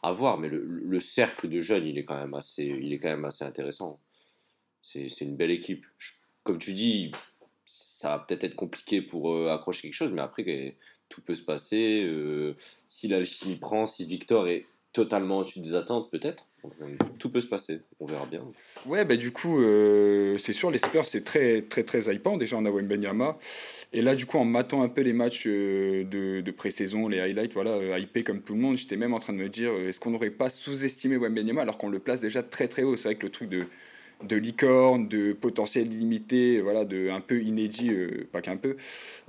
à 0.03 0.13
voir. 0.13 0.39
Mais 0.39 0.49
le, 0.51 1.01
cercle 1.01 1.49
de 1.49 1.61
jeunes, 1.61 1.87
il 1.87 1.97
est 1.97 2.05
quand 2.05 2.19
même 2.19 2.35
assez, 2.35 2.71
intéressant. 3.41 3.99
C'est 4.83 5.21
une 5.21 5.37
belle 5.37 5.53
équipe. 5.53 5.87
comme 6.43 6.59
tu 6.59 6.75
dis, 6.75 7.13
ça 7.65 8.17
va 8.17 8.19
peut-être 8.19 8.45
être 8.45 8.57
compliqué 8.57 9.01
pour 9.01 9.33
euh, 9.33 9.51
accrocher 9.51 9.83
quelque 9.83 9.95
chose, 9.95 10.13
mais 10.13 10.23
après, 10.23 10.77
tout 11.09 11.23
peut 11.23 11.35
se 11.35 11.45
passer. 11.45 12.07
si 12.87 13.09
la 13.09 13.25
chimie 13.25 13.57
prend, 13.57 13.87
si 13.87 14.05
Victor 14.05 14.49
est 14.49 14.67
totalement 14.93 15.39
au-dessus 15.39 15.61
des 15.61 15.75
attentes, 15.75 16.11
peut-être. 16.11 16.47
Tout 17.19 17.31
peut 17.31 17.41
se 17.41 17.47
passer, 17.47 17.83
on 18.01 18.07
verra 18.07 18.27
bien. 18.27 18.43
Ouais, 18.85 19.05
bah 19.05 19.17
du 19.17 19.31
coup, 19.31 19.61
euh, 19.61 20.37
c'est 20.39 20.53
sûr, 20.53 20.73
les 20.73 20.79
Spurs, 20.79 21.07
c'est 21.07 21.23
très, 21.23 21.63
très, 21.63 21.85
très 21.85 22.13
hypant. 22.13 22.37
Déjà, 22.37 22.57
on 22.57 22.65
a 22.65 22.71
Wembenyama. 22.71 23.39
Et 23.93 24.03
là, 24.03 24.17
du 24.17 24.27
coup, 24.27 24.39
en 24.39 24.45
matant 24.45 24.83
un 24.83 24.89
peu 24.89 25.03
les 25.03 25.13
matchs 25.13 25.45
euh, 25.47 26.03
de, 26.05 26.41
de 26.41 26.51
pré-saison, 26.51 27.07
les 27.07 27.21
highlights, 27.21 27.55
voilà, 27.55 27.71
euh, 27.71 27.99
hypé 27.99 28.25
comme 28.25 28.43
tout 28.43 28.55
le 28.55 28.61
monde, 28.61 28.77
j'étais 28.77 28.97
même 28.97 29.15
en 29.15 29.21
train 29.21 29.33
de 29.33 29.39
me 29.39 29.49
dire, 29.49 29.73
est-ce 29.73 30.01
qu'on 30.01 30.11
n'aurait 30.11 30.31
pas 30.31 30.51
sous-estimé 30.51 31.17
Wembenyama 31.17 31.63
alors 31.63 31.79
qu'on 31.79 31.91
le 31.91 32.01
place 32.01 32.21
déjà 32.21 32.43
très, 32.43 32.67
très 32.67 32.83
haut? 32.83 32.97
C'est 32.97 33.09
vrai 33.09 33.15
que 33.15 33.27
le 33.27 33.31
truc 33.31 33.49
de, 33.49 33.67
de 34.25 34.37
licorne, 34.37 35.07
de 35.07 35.33
potentiel 35.33 35.89
limité, 35.89 36.61
voilà, 36.61 36.85
de 36.85 37.09
un 37.09 37.21
peu 37.21 37.41
inédit, 37.41 37.93
pas 38.33 38.41
qu'un 38.41 38.57
peu, 38.57 38.77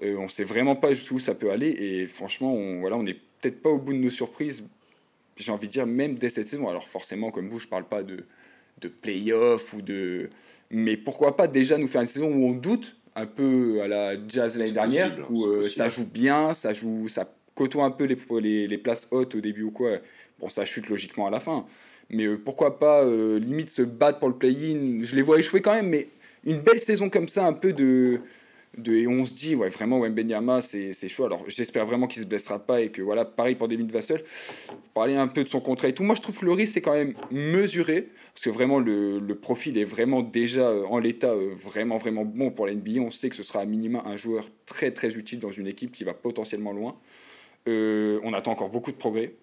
on 0.01 0.27
sait 0.27 0.43
vraiment 0.43 0.75
pas 0.75 0.89
où 1.11 1.19
ça 1.19 1.35
peut 1.35 1.51
aller. 1.51 1.69
Et 1.69 2.07
franchement, 2.07 2.57
voilà, 2.79 2.97
on 2.97 3.03
n'est 3.03 3.17
peut-être 3.41 3.61
pas 3.61 3.69
au 3.69 3.77
bout 3.77 3.93
de 3.93 3.99
nos 3.99 4.09
surprises 4.09 4.63
j'ai 5.39 5.51
envie 5.51 5.67
de 5.67 5.73
dire, 5.73 5.87
même 5.87 6.15
dès 6.15 6.29
cette 6.29 6.47
saison. 6.47 6.67
Alors 6.67 6.87
forcément, 6.87 7.31
comme 7.31 7.49
vous, 7.49 7.59
je 7.59 7.67
parle 7.67 7.85
pas 7.85 8.03
de, 8.03 8.25
de 8.81 8.87
play-off 8.87 9.73
ou 9.73 9.81
de... 9.81 10.29
Mais 10.69 10.97
pourquoi 10.97 11.35
pas 11.35 11.47
déjà 11.47 11.77
nous 11.77 11.87
faire 11.87 12.01
une 12.01 12.07
saison 12.07 12.31
où 12.31 12.45
on 12.45 12.53
doute, 12.53 12.95
un 13.15 13.25
peu 13.25 13.81
à 13.81 13.87
la 13.87 14.13
Jazz 14.27 14.57
l'année 14.57 14.71
dernière, 14.71 15.11
où 15.31 15.45
euh, 15.45 15.63
ça 15.63 15.89
joue 15.89 16.05
bien, 16.05 16.53
ça 16.53 16.73
joue, 16.73 17.07
ça 17.07 17.27
côtoie 17.55 17.85
un 17.85 17.91
peu 17.91 18.05
les, 18.05 18.17
les, 18.41 18.67
les, 18.67 18.77
places 18.77 19.07
hautes 19.09 19.35
au 19.35 19.41
début 19.41 19.63
ou 19.63 19.71
quoi. 19.71 19.97
Bon, 20.39 20.47
ça 20.49 20.63
chute 20.65 20.89
logiquement 20.89 21.25
à 21.25 21.31
la 21.31 21.39
fin. 21.39 21.65
Mais 22.09 22.25
euh, 22.25 22.37
pourquoi 22.37 22.79
pas, 22.79 23.03
euh, 23.03 23.39
limite, 23.39 23.71
se 23.71 23.81
battre 23.81 24.19
pour 24.19 24.29
le 24.29 24.35
play-in. 24.35 25.03
Je 25.03 25.15
les 25.15 25.21
vois 25.21 25.39
échouer 25.39 25.61
quand 25.61 25.73
même, 25.73 25.89
mais 25.89 26.09
une 26.45 26.59
belle 26.59 26.79
saison 26.79 27.09
comme 27.09 27.27
ça, 27.27 27.45
un 27.45 27.53
peu 27.53 27.73
de 27.73 28.21
et 28.85 29.07
on 29.07 29.25
se 29.25 29.33
dit, 29.33 29.55
ouais, 29.55 29.69
vraiment, 29.69 29.99
Wembenyama, 29.99 30.61
c'est 30.61 31.07
chaud. 31.07 31.25
Alors, 31.25 31.43
j'espère 31.47 31.85
vraiment 31.85 32.07
qu'il 32.07 32.21
se 32.21 32.27
blessera 32.27 32.59
pas 32.59 32.81
et 32.81 32.89
que, 32.91 33.01
voilà, 33.01 33.25
pareil 33.25 33.55
pour 33.55 33.67
David 33.67 33.91
Vassell. 33.91 34.23
Parler 34.93 35.15
un 35.15 35.27
peu 35.27 35.43
de 35.43 35.49
son 35.49 35.59
contrat 35.59 35.89
et 35.89 35.93
tout. 35.93 36.03
Moi, 36.03 36.15
je 36.15 36.21
trouve 36.21 36.37
que 36.37 36.45
le 36.45 36.51
risque, 36.51 36.73
c'est 36.73 36.81
quand 36.81 36.93
même 36.93 37.15
mesuré. 37.31 38.09
Parce 38.33 38.45
que 38.45 38.49
vraiment, 38.51 38.79
le, 38.79 39.19
le 39.19 39.35
profil 39.35 39.77
est 39.77 39.85
vraiment 39.85 40.21
déjà 40.21 40.69
euh, 40.69 40.85
en 40.85 40.99
l'état 40.99 41.31
euh, 41.31 41.53
vraiment, 41.55 41.97
vraiment 41.97 42.25
bon 42.25 42.51
pour 42.51 42.67
la 42.67 42.73
NBA. 42.73 43.01
On 43.01 43.11
sait 43.11 43.29
que 43.29 43.35
ce 43.35 43.43
sera 43.43 43.59
à 43.59 43.65
minima 43.65 44.03
un 44.05 44.15
joueur 44.15 44.45
très, 44.65 44.91
très 44.91 45.17
utile 45.17 45.39
dans 45.39 45.51
une 45.51 45.67
équipe 45.67 45.91
qui 45.91 46.03
va 46.03 46.13
potentiellement 46.13 46.71
loin. 46.71 46.95
Euh, 47.67 48.19
on 48.23 48.33
attend 48.33 48.51
encore 48.51 48.69
beaucoup 48.69 48.91
de 48.91 48.97
progrès. 48.97 49.33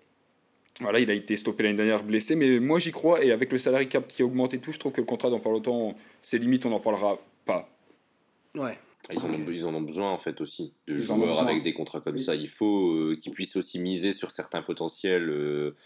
Voilà, 0.80 1.00
il 1.00 1.11
a 1.11 1.14
été 1.14 1.37
stoppé 1.37 1.62
l'année 1.62 1.76
dernière 1.76 2.04
blessé, 2.04 2.37
mais 2.37 2.61
moi 2.61 2.78
j'y 2.78 2.90
crois. 2.90 3.25
Et 3.25 3.33
avec 3.33 3.50
le 3.50 3.59
salary 3.59 3.88
cap 3.88 4.06
qui 4.06 4.23
augmente 4.23 4.54
et 4.54 4.59
tout, 4.59 4.73
je 4.73 4.78
trouve 4.78 4.92
que 4.92 5.00
le 5.00 5.06
contrat 5.06 5.30
dans 5.30 5.40
pas 5.40 5.50
longtemps, 5.50 5.95
c'est 6.23 6.38
limite, 6.38 6.66
on 6.66 6.71
n'en 6.71 6.80
parlera 6.80 7.18
pas. 7.45 7.68
Ouais. 8.54 8.78
Ils 9.13 9.19
en, 9.21 9.31
ont, 9.31 9.45
ils 9.49 9.67
en 9.67 9.75
ont 9.75 9.81
besoin 9.83 10.11
en 10.11 10.19
fait 10.19 10.41
aussi 10.41 10.73
de 10.89 10.97
joueurs 10.97 11.41
avec 11.41 11.63
des 11.63 11.73
contrats 11.73 12.01
comme 12.01 12.19
ça. 12.19 12.35
Il 12.35 12.49
faut 12.49 12.93
euh, 12.93 13.17
qu'ils 13.17 13.33
puissent 13.33 13.57
aussi 13.57 13.79
miser 13.79 14.13
sur 14.13 14.31
certains 14.31 14.63
potentiels 14.63 15.29
euh, 15.29 15.77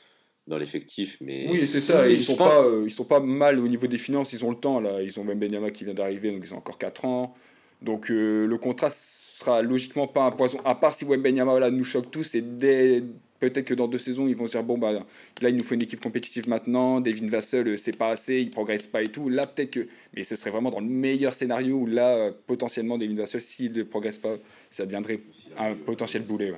dans 0.46 0.56
l'effectif. 0.56 1.18
Mais 1.20 1.46
oui, 1.50 1.66
c'est 1.66 1.80
ça. 1.80 2.08
Ils 2.08 2.22
sont 2.22 2.36
pas, 2.36 2.62
euh, 2.62 2.84
ils 2.86 2.90
sont 2.90 3.04
pas 3.04 3.20
mal 3.20 3.58
au 3.58 3.68
niveau 3.68 3.86
des 3.86 3.98
finances. 3.98 4.32
Ils 4.32 4.44
ont 4.44 4.50
le 4.50 4.56
temps 4.56 4.80
là. 4.80 5.02
Ils 5.02 5.20
ont 5.20 5.24
même 5.24 5.38
Benyama 5.38 5.70
qui 5.70 5.84
vient 5.84 5.94
d'arriver, 5.94 6.32
donc 6.32 6.42
ils 6.44 6.54
ont 6.54 6.58
encore 6.58 6.78
4 6.78 7.04
ans. 7.04 7.34
Donc 7.82 8.08
le 8.08 8.56
contrat 8.56 8.90
sera 8.90 9.62
logiquement 9.62 10.06
pas 10.06 10.24
un 10.24 10.30
poison. 10.30 10.60
À 10.64 10.74
part 10.74 10.92
si 10.92 11.04
Wembenyama 11.04 11.52
voilà, 11.52 11.70
nous 11.70 11.84
choque 11.84 12.10
tous 12.10 12.34
et 12.34 12.42
dès 12.42 13.02
peut-être 13.40 13.64
que 13.64 13.74
dans 13.74 13.88
deux 13.88 13.98
saisons, 13.98 14.28
ils 14.28 14.36
vont 14.36 14.46
se 14.46 14.52
dire 14.52 14.62
bon, 14.62 14.78
bah 14.78 14.92
là, 14.92 15.48
il 15.48 15.56
nous 15.56 15.64
faut 15.64 15.74
une 15.74 15.82
équipe 15.82 16.00
compétitive 16.00 16.48
maintenant. 16.48 17.00
Devin 17.00 17.26
Vassell, 17.26 17.68
euh, 17.68 17.76
c'est 17.76 17.96
pas 17.96 18.10
assez, 18.10 18.40
il 18.40 18.50
progresse 18.50 18.86
pas 18.86 19.02
et 19.02 19.08
tout. 19.08 19.28
Là, 19.28 19.46
peut-être 19.46 19.70
que. 19.70 19.88
Mais 20.14 20.22
ce 20.22 20.36
serait 20.36 20.50
vraiment 20.50 20.70
dans 20.70 20.80
le 20.80 20.86
meilleur 20.86 21.34
scénario 21.34 21.76
où 21.76 21.86
là, 21.86 22.14
euh, 22.14 22.32
potentiellement, 22.46 22.98
Devin 22.98 23.16
Vassell, 23.16 23.40
s'il 23.40 23.72
ne 23.72 23.82
progresse 23.82 24.18
pas, 24.18 24.36
ça 24.70 24.84
deviendrait 24.84 25.20
un 25.58 25.74
potentiel 25.74 26.22
boulet. 26.22 26.52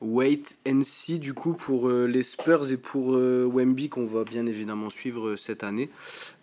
wait 0.00 0.56
and 0.68 0.82
see 0.82 1.18
du 1.18 1.34
coup 1.34 1.54
pour 1.54 1.88
euh, 1.88 2.06
les 2.06 2.22
Spurs 2.22 2.70
et 2.72 2.76
pour 2.76 3.16
euh, 3.16 3.50
Wemby 3.52 3.88
qu'on 3.88 4.06
va 4.06 4.22
bien 4.22 4.46
évidemment 4.46 4.90
suivre 4.90 5.34
cette 5.34 5.64
année. 5.64 5.90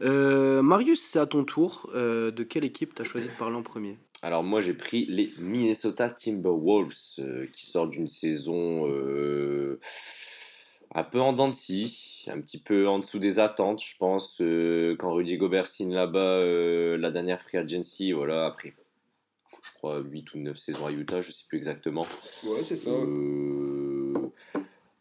Marius, 0.02 1.02
c'est 1.02 1.20
à 1.20 1.26
ton 1.26 1.46
tour. 1.46 1.90
de 1.94 2.44
quelle 2.44 2.66
équipe 2.66 2.94
tu 2.94 3.06
choisi 3.06 3.30
de 3.30 3.34
parler 3.34 3.56
en 3.56 3.64
premier? 3.64 3.98
Alors 4.26 4.44
moi 4.44 4.60
j'ai 4.60 4.74
pris 4.74 5.06
les 5.06 5.30
Minnesota 5.38 6.10
Timberwolves 6.10 7.20
qui 7.54 7.66
sortent 7.68 7.92
d'une 7.92 8.08
saison 8.08 8.88
un 10.96 11.04
peu 11.04 11.22
en 11.22 11.32
dents 11.32 11.50
de 11.50 11.54
scie, 11.54 12.26
un 12.28 12.42
petit 12.42 12.58
peu 12.58 12.88
en 12.88 12.98
dessous 12.98 13.20
des 13.20 13.38
attentes 13.38 13.84
je 13.84 13.96
pense. 14.00 14.42
quand 14.98 15.14
Rudy 15.14 15.38
Gobert 15.38 15.68
signe 15.68 15.94
là-bas 15.94 16.44
la 16.98 17.12
dernière 17.12 17.40
free 17.40 17.60
agency, 17.60 18.14
voilà, 18.14 18.48
après 18.48 18.74
je 19.62 19.74
crois, 19.76 20.00
8 20.00 20.34
ou 20.34 20.40
9 20.40 20.58
saisons 20.58 20.88
à 20.88 20.92
Utah, 20.92 21.22
je 21.22 21.32
sais 21.32 21.46
plus 21.48 21.60
exactement. 21.60 22.08
Ouais, 22.46 22.64
c'est 22.64 22.78
ça. 22.78 22.90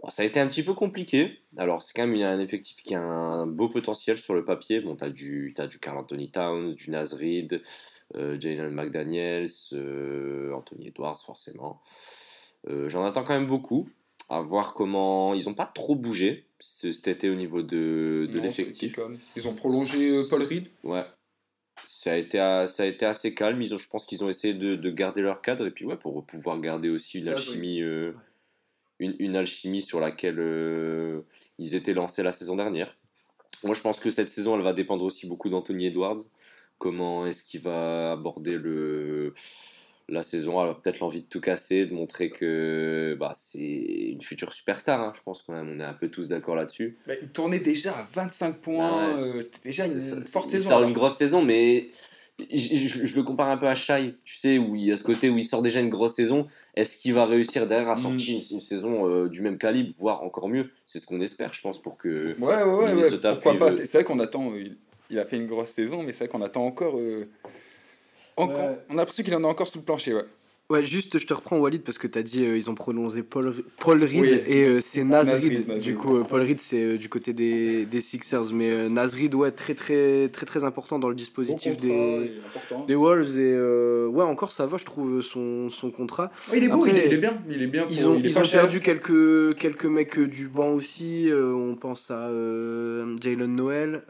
Euh, 0.04 0.10
ça 0.10 0.22
a 0.22 0.24
été 0.24 0.40
un 0.40 0.46
petit 0.46 0.62
peu 0.62 0.74
compliqué. 0.74 1.40
Alors, 1.56 1.82
c'est 1.82 1.92
quand 1.94 2.06
même 2.06 2.20
un 2.22 2.38
effectif 2.40 2.82
qui 2.82 2.94
a 2.94 3.02
un 3.02 3.46
beau 3.46 3.68
potentiel 3.68 4.18
sur 4.18 4.34
le 4.34 4.44
papier. 4.44 4.80
Bon, 4.80 4.96
tu 4.96 5.04
as 5.04 5.10
du, 5.10 5.54
as 5.58 5.66
du 5.66 5.78
Carl 5.78 5.98
Anthony 5.98 6.30
Towns, 6.30 6.74
du 6.74 6.90
Nasrid, 6.90 7.62
euh, 8.16 8.38
Jalen 8.40 8.70
McDaniels, 8.70 9.48
euh, 9.72 10.52
Anthony 10.52 10.88
Edwards, 10.88 11.20
forcément. 11.24 11.80
J'en 12.66 13.04
attends 13.04 13.24
quand 13.24 13.34
même 13.34 13.46
beaucoup. 13.46 13.90
À 14.30 14.40
voir 14.40 14.72
comment. 14.72 15.34
Ils 15.34 15.44
n'ont 15.44 15.54
pas 15.54 15.66
trop 15.66 15.94
bougé 15.94 16.46
cet 16.58 17.08
été 17.08 17.28
au 17.28 17.34
niveau 17.34 17.62
de, 17.62 18.26
de 18.32 18.40
l'effectif. 18.40 18.98
Ils 19.36 19.46
ont 19.46 19.54
prolongé 19.54 20.22
Paul 20.30 20.44
Reed. 20.44 20.68
Ouais, 20.82 21.04
ça 22.04 22.12
a 22.12 22.16
été, 22.16 22.38
ça 22.38 22.82
a 22.82 22.86
été 22.86 23.06
assez 23.06 23.34
calme. 23.34 23.60
Ils 23.62 23.74
ont, 23.74 23.78
je 23.78 23.88
pense 23.88 24.04
qu'ils 24.04 24.22
ont 24.24 24.28
essayé 24.28 24.54
de, 24.54 24.76
de, 24.76 24.90
garder 24.90 25.22
leur 25.22 25.40
cadre 25.40 25.66
et 25.66 25.70
puis 25.70 25.84
ouais, 25.84 25.96
pour 25.96 26.24
pouvoir 26.24 26.60
garder 26.60 26.90
aussi 26.90 27.20
une 27.20 27.28
alchimie, 27.28 27.82
euh, 27.82 28.12
une, 28.98 29.16
une, 29.18 29.36
alchimie 29.36 29.82
sur 29.82 30.00
laquelle 30.00 30.38
euh, 30.38 31.20
ils 31.58 31.74
étaient 31.74 31.94
lancés 31.94 32.22
la 32.22 32.32
saison 32.32 32.56
dernière. 32.56 32.96
Moi, 33.62 33.74
je 33.74 33.80
pense 33.80 33.98
que 33.98 34.10
cette 34.10 34.28
saison, 34.28 34.56
elle 34.56 34.62
va 34.62 34.72
dépendre 34.72 35.04
aussi 35.04 35.26
beaucoup 35.26 35.48
d'Anthony 35.48 35.86
Edwards. 35.86 36.20
Comment 36.78 37.26
est-ce 37.26 37.44
qu'il 37.44 37.62
va 37.62 38.12
aborder 38.12 38.56
le, 38.56 39.32
la 40.08 40.22
saison? 40.22 40.60
A 40.60 40.74
peut-être 40.74 41.00
l'envie 41.00 41.22
de 41.22 41.26
tout 41.26 41.40
casser, 41.40 41.86
de 41.86 41.94
montrer 41.94 42.30
que 42.30 43.16
bah, 43.18 43.32
c'est 43.34 43.60
une 43.60 44.20
future 44.20 44.52
superstar, 44.52 45.00
hein, 45.00 45.12
je 45.16 45.22
pense 45.22 45.42
quand 45.42 45.54
même, 45.54 45.68
on 45.68 45.80
est 45.80 45.84
un 45.84 45.94
peu 45.94 46.08
tous 46.08 46.28
d'accord 46.28 46.56
là-dessus. 46.56 46.98
Bah, 47.06 47.14
il 47.20 47.28
tournait 47.28 47.60
déjà 47.60 47.92
à 47.92 48.06
25 48.12 48.60
points, 48.60 49.18
euh, 49.18 49.40
c'était 49.40 49.68
déjà 49.68 49.86
une, 49.86 50.00
forte 50.26 50.50
saison. 50.50 50.66
Il 50.66 50.68
sort 50.68 50.82
une 50.82 50.92
grosse 50.92 51.16
saison, 51.16 51.42
mais 51.42 51.88
je, 52.38 53.16
le 53.16 53.22
compare 53.22 53.48
un 53.48 53.56
peu 53.56 53.68
à 53.68 53.74
Shai, 53.74 54.14
tu 54.24 54.36
sais, 54.36 54.58
où 54.58 54.74
il 54.74 54.84
y 54.84 54.92
a 54.92 54.96
ce 54.96 55.04
côté 55.04 55.30
où 55.30 55.38
il 55.38 55.44
sort 55.44 55.62
déjà 55.62 55.80
une 55.80 55.88
grosse 55.88 56.14
saison, 56.14 56.48
est-ce 56.74 56.98
qu'il 56.98 57.14
va 57.14 57.26
réussir 57.26 57.66
derrière 57.66 57.90
à 57.90 57.96
sortir 57.96 58.38
mm. 58.38 58.54
une, 58.54 58.60
saison 58.60 59.08
euh, 59.08 59.28
du 59.28 59.40
même 59.40 59.58
calibre, 59.58 59.92
voire 59.98 60.22
encore 60.22 60.48
mieux? 60.48 60.70
C'est 60.86 60.98
ce 60.98 61.06
qu'on 61.06 61.20
espère, 61.20 61.54
je 61.54 61.60
pense, 61.60 61.80
pour 61.80 61.96
que... 61.96 62.36
Ouais, 62.40 62.62
ouais, 62.62 62.92
ouais, 62.92 63.10
pourquoi 63.20 63.58
pas, 63.58 63.72
c'est 63.72 63.90
vrai 63.92 64.04
qu'on 64.04 64.18
attend, 64.18 64.52
il, 65.10 65.18
a 65.18 65.24
fait 65.24 65.36
une 65.36 65.46
grosse 65.46 65.70
saison, 65.70 66.02
mais 66.02 66.12
c'est 66.12 66.24
vrai 66.24 66.28
qu'on 66.28 66.42
attend 66.42 66.66
encore... 66.66 66.98
Euh, 66.98 67.28
on 68.36 68.48
a 68.48 68.94
l'impression 68.94 69.22
qu'il 69.22 69.34
en 69.36 69.44
a 69.44 69.46
encore 69.46 69.68
sous 69.68 69.78
le 69.78 69.84
plancher, 69.84 70.14
ouais. 70.14 70.24
Ouais, 70.70 70.82
juste, 70.82 71.18
je 71.18 71.26
te 71.26 71.34
reprends 71.34 71.58
Walid 71.58 71.82
parce 71.82 71.98
que 71.98 72.06
tu 72.06 72.18
as 72.18 72.22
dit 72.22 72.42
euh, 72.42 72.56
ils 72.56 72.70
ont 72.70 72.74
prononcé 72.74 73.22
Paul, 73.22 73.54
Paul 73.78 74.02
Reed 74.02 74.44
et 74.46 74.64
euh, 74.64 74.80
c'est 74.80 75.04
Nasrid. 75.04 75.76
Du 75.76 75.94
coup, 75.94 76.16
euh, 76.16 76.24
Paul 76.24 76.40
Reed, 76.40 76.58
c'est 76.58 76.96
du 76.96 77.10
côté 77.10 77.34
des, 77.34 77.84
des 77.84 78.00
Sixers. 78.00 78.50
Mais 78.54 78.88
Nasrid, 78.88 79.34
ouais, 79.34 79.50
très, 79.50 79.74
très, 79.74 80.30
très, 80.30 80.46
très 80.46 80.64
important 80.64 80.98
dans 80.98 81.10
le 81.10 81.14
dispositif 81.14 81.76
des, 81.76 82.32
des 82.88 82.94
Wolves. 82.94 83.38
Et 83.38 83.54
ouais, 84.08 84.24
encore 84.24 84.52
ça 84.52 84.64
va, 84.64 84.78
je 84.78 84.86
trouve, 84.86 85.20
son, 85.20 85.68
son 85.68 85.90
contrat. 85.90 86.32
il 86.54 86.64
est 86.64 86.68
beau, 86.68 86.86
il, 86.86 86.96
est, 86.96 87.18
bien. 87.18 87.38
Il 87.46 87.60
est 87.62 87.66
bien 87.66 87.86
ils 87.90 88.08
ont, 88.08 88.18
ils 88.18 88.38
ont 88.38 88.42
perdu 88.42 88.80
quelques, 88.80 89.56
quelques 89.56 89.84
mecs 89.84 90.18
du 90.18 90.48
banc 90.48 90.70
aussi. 90.70 91.30
on 91.30 91.76
pense 91.76 92.10
à 92.10 92.30
Jalen 93.20 93.54
Noel, 93.54 94.02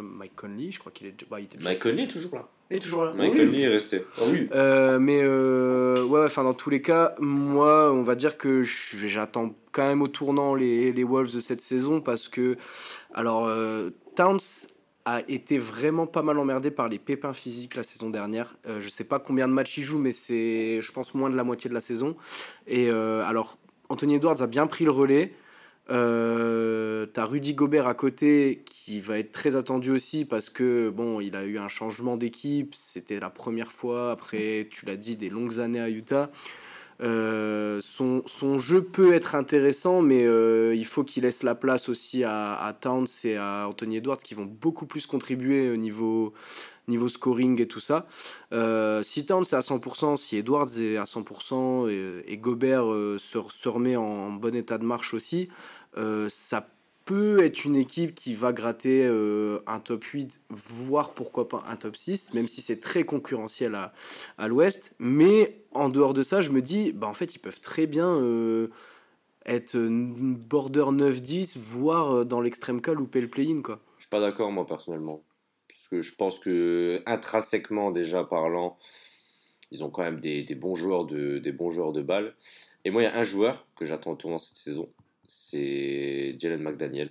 Mike 0.00 0.36
Conley, 0.36 0.70
je 0.70 0.78
crois 0.78 0.90
qu'il 0.90 1.06
est. 1.08 1.14
Bah, 1.30 1.36
Mike 1.60 1.80
Conley 1.80 2.04
est 2.04 2.08
toujours 2.08 2.34
là. 2.34 2.48
Il 2.70 2.78
est 2.78 2.80
toujours 2.80 3.04
là. 3.04 3.12
Michael 3.12 3.50
Lee 3.50 3.62
est 3.62 3.68
resté. 3.68 4.02
Ah 4.16 4.22
oui. 4.30 4.48
Euh, 4.54 4.98
mais 4.98 5.20
euh, 5.34 6.04
ouais, 6.04 6.24
enfin 6.24 6.44
dans 6.44 6.54
tous 6.54 6.70
les 6.70 6.82
cas, 6.82 7.14
moi, 7.18 7.92
on 7.92 8.02
va 8.02 8.14
dire 8.14 8.36
que 8.36 8.62
j'attends 8.62 9.54
quand 9.72 9.86
même 9.86 10.02
au 10.02 10.08
tournant 10.08 10.54
les, 10.54 10.92
les, 10.92 11.04
Wolves 11.04 11.34
de 11.34 11.40
cette 11.40 11.60
saison 11.60 12.00
parce 12.00 12.28
que, 12.28 12.56
alors, 13.12 13.46
euh, 13.46 13.90
Towns 14.14 14.68
a 15.04 15.20
été 15.28 15.58
vraiment 15.58 16.06
pas 16.06 16.22
mal 16.22 16.38
emmerdé 16.38 16.70
par 16.70 16.88
les 16.88 16.98
pépins 16.98 17.34
physiques 17.34 17.74
la 17.74 17.82
saison 17.82 18.08
dernière. 18.08 18.56
je 18.80 18.88
sais 18.88 19.04
pas 19.04 19.18
combien 19.18 19.46
de 19.46 19.52
matchs 19.52 19.76
il 19.76 19.82
joue, 19.82 19.98
mais 19.98 20.12
c'est, 20.12 20.80
je 20.80 20.92
pense, 20.92 21.12
moins 21.12 21.28
de 21.28 21.36
la 21.36 21.44
moitié 21.44 21.68
de 21.68 21.74
la 21.74 21.82
saison. 21.82 22.16
Et 22.66 22.88
alors, 22.88 23.58
Anthony 23.90 24.14
Edwards 24.14 24.40
a 24.40 24.46
bien 24.46 24.66
pris 24.66 24.84
le 24.86 24.90
relais. 24.90 25.34
Euh, 25.90 27.06
T'as 27.06 27.26
Rudy 27.26 27.54
Gobert 27.54 27.86
à 27.86 27.94
côté 27.94 28.62
qui 28.64 29.00
va 29.00 29.18
être 29.18 29.32
très 29.32 29.56
attendu 29.56 29.90
aussi 29.90 30.24
parce 30.24 30.48
que 30.50 30.88
bon, 30.88 31.20
il 31.20 31.36
a 31.36 31.44
eu 31.44 31.58
un 31.58 31.68
changement 31.68 32.16
d'équipe. 32.16 32.74
C'était 32.74 33.20
la 33.20 33.30
première 33.30 33.70
fois 33.70 34.10
après, 34.10 34.68
tu 34.70 34.86
l'as 34.86 34.96
dit, 34.96 35.16
des 35.16 35.28
longues 35.28 35.60
années 35.60 35.80
à 35.80 35.90
Utah. 35.90 36.30
Euh, 37.02 37.80
son, 37.82 38.22
son, 38.26 38.58
jeu 38.58 38.82
peut 38.82 39.14
être 39.14 39.34
intéressant, 39.34 40.00
mais 40.00 40.24
euh, 40.24 40.74
il 40.76 40.86
faut 40.86 41.02
qu'il 41.02 41.24
laisse 41.24 41.42
la 41.42 41.56
place 41.56 41.88
aussi 41.88 42.22
à, 42.22 42.54
à, 42.54 42.72
Towns 42.72 43.08
et 43.24 43.36
à 43.36 43.66
Anthony 43.68 43.96
Edwards 43.96 44.18
qui 44.18 44.34
vont 44.34 44.44
beaucoup 44.44 44.86
plus 44.86 45.06
contribuer 45.06 45.70
au 45.70 45.76
niveau, 45.76 46.32
niveau 46.88 47.08
scoring 47.08 47.60
et 47.60 47.66
tout 47.66 47.80
ça. 47.80 48.06
Euh, 48.52 49.02
si 49.02 49.26
Towns 49.26 49.44
est 49.44 49.54
à 49.54 49.60
100%, 49.60 50.16
si 50.16 50.36
Edwards 50.36 50.80
est 50.80 50.96
à 50.96 51.04
100% 51.04 51.88
et, 52.26 52.36
Gobert 52.36 52.84
se, 52.84 53.18
se, 53.48 53.68
remet 53.68 53.96
en, 53.96 54.32
bon 54.32 54.54
état 54.54 54.78
de 54.78 54.84
marche 54.84 55.14
aussi, 55.14 55.48
ça 56.28 56.68
peut 57.04 57.44
être 57.44 57.64
une 57.64 57.76
équipe 57.76 58.14
qui 58.14 58.34
va 58.34 58.52
gratter 58.52 59.06
un 59.66 59.80
top 59.80 60.04
8, 60.04 60.40
voire 60.50 61.10
pourquoi 61.12 61.48
pas 61.48 61.62
un 61.68 61.76
top 61.76 61.96
6, 61.96 62.34
même 62.34 62.48
si 62.48 62.60
c'est 62.60 62.80
très 62.80 63.04
concurrentiel 63.04 63.74
à, 64.38 64.48
l'ouest. 64.48 64.94
Mais 64.98 65.64
en 65.72 65.88
dehors 65.88 66.14
de 66.14 66.22
ça, 66.22 66.40
je 66.40 66.50
me 66.50 66.62
dis, 66.62 66.92
bah, 66.92 67.06
en 67.06 67.14
fait, 67.14 67.34
ils 67.34 67.38
peuvent 67.38 67.60
très 67.60 67.86
bien 67.86 68.08
euh, 68.08 68.68
être 69.46 69.76
border 69.78 70.84
9-10, 70.84 71.58
voire 71.58 72.14
euh, 72.14 72.24
dans 72.24 72.40
l'extrême 72.40 72.80
cas 72.80 72.94
louper 72.94 73.20
le 73.20 73.28
play-in. 73.28 73.60
Quoi. 73.62 73.80
Je 73.98 74.04
suis 74.04 74.10
pas 74.10 74.20
d'accord, 74.20 74.50
moi, 74.50 74.66
personnellement. 74.66 75.22
Parce 75.84 75.90
que 75.90 76.02
je 76.02 76.14
pense 76.14 76.38
que, 76.38 77.02
intrinsèquement, 77.04 77.90
déjà 77.90 78.24
parlant, 78.24 78.78
ils 79.70 79.84
ont 79.84 79.90
quand 79.90 80.02
même 80.02 80.18
des, 80.18 80.42
bons, 80.54 80.74
joueurs 80.74 81.04
de, 81.04 81.36
des 81.36 81.52
bons 81.52 81.70
joueurs 81.70 81.92
de 81.92 82.00
balle. 82.00 82.34
Et 82.86 82.90
moi, 82.90 83.02
il 83.02 83.04
y 83.04 83.08
a 83.08 83.14
un 83.14 83.22
joueur 83.22 83.66
que 83.76 83.84
j'attends 83.84 84.12
au 84.12 84.16
tournant 84.16 84.38
cette 84.38 84.56
saison, 84.56 84.88
c'est 85.28 86.36
Jalen 86.38 86.62
McDaniels. 86.62 87.10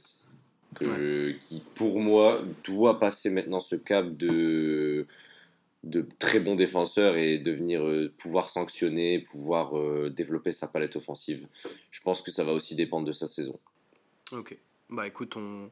Qui, 0.79 1.63
pour 1.75 1.99
moi, 1.99 2.41
doit 2.63 2.99
passer 2.99 3.29
maintenant 3.29 3.59
ce 3.59 3.75
cap 3.75 4.17
de 4.17 5.05
de 5.83 6.07
très 6.17 6.39
bons 6.39 6.55
défenseurs 6.55 7.17
et 7.17 7.37
devenir 7.37 7.85
euh, 7.85 8.09
pouvoir 8.17 8.49
sanctionner, 8.49 9.19
pouvoir 9.19 9.77
euh, 9.77 10.09
développer 10.09 10.53
sa 10.53 10.65
palette 10.65 10.95
offensive. 10.95 11.45
Je 11.91 12.01
pense 12.01 12.21
que 12.21 12.31
ça 12.31 12.45
va 12.45 12.53
aussi 12.53 12.73
dépendre 12.75 13.05
de 13.05 13.11
sa 13.11 13.27
saison. 13.27 13.59
Ok. 14.31 14.57
Bah 14.89 15.05
écoute, 15.05 15.35
on, 15.35 15.69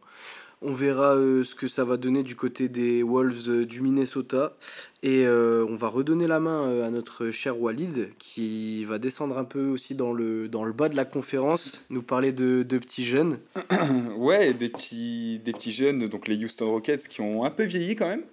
on 0.61 0.71
verra 0.71 1.15
euh, 1.15 1.43
ce 1.43 1.55
que 1.55 1.67
ça 1.67 1.83
va 1.83 1.97
donner 1.97 2.23
du 2.23 2.35
côté 2.35 2.69
des 2.69 3.03
Wolves 3.03 3.65
du 3.65 3.81
Minnesota. 3.81 4.55
Et 5.03 5.25
on 5.27 5.75
va 5.75 5.87
redonner 5.87 6.27
la 6.27 6.39
main 6.39 6.83
à 6.83 6.89
notre 6.91 7.31
cher 7.31 7.59
Walid, 7.59 8.09
qui 8.19 8.85
va 8.85 8.99
descendre 8.99 9.37
un 9.39 9.43
peu 9.43 9.65
aussi 9.65 9.95
dans 9.95 10.13
le, 10.13 10.47
dans 10.47 10.63
le 10.63 10.73
bas 10.73 10.89
de 10.89 10.95
la 10.95 11.05
conférence, 11.05 11.83
nous 11.89 12.03
parler 12.03 12.31
de, 12.31 12.61
de 12.61 12.77
petits 12.77 13.03
jeunes. 13.03 13.39
ouais, 14.17 14.53
des 14.53 14.69
petits, 14.69 15.41
des 15.43 15.53
petits 15.53 15.71
jeunes, 15.71 16.07
donc 16.07 16.27
les 16.27 16.35
Houston 16.43 16.69
Rockets, 16.69 17.07
qui 17.07 17.21
ont 17.21 17.43
un 17.43 17.49
peu 17.49 17.63
vieilli 17.63 17.95
quand 17.95 18.07
même. 18.07 18.23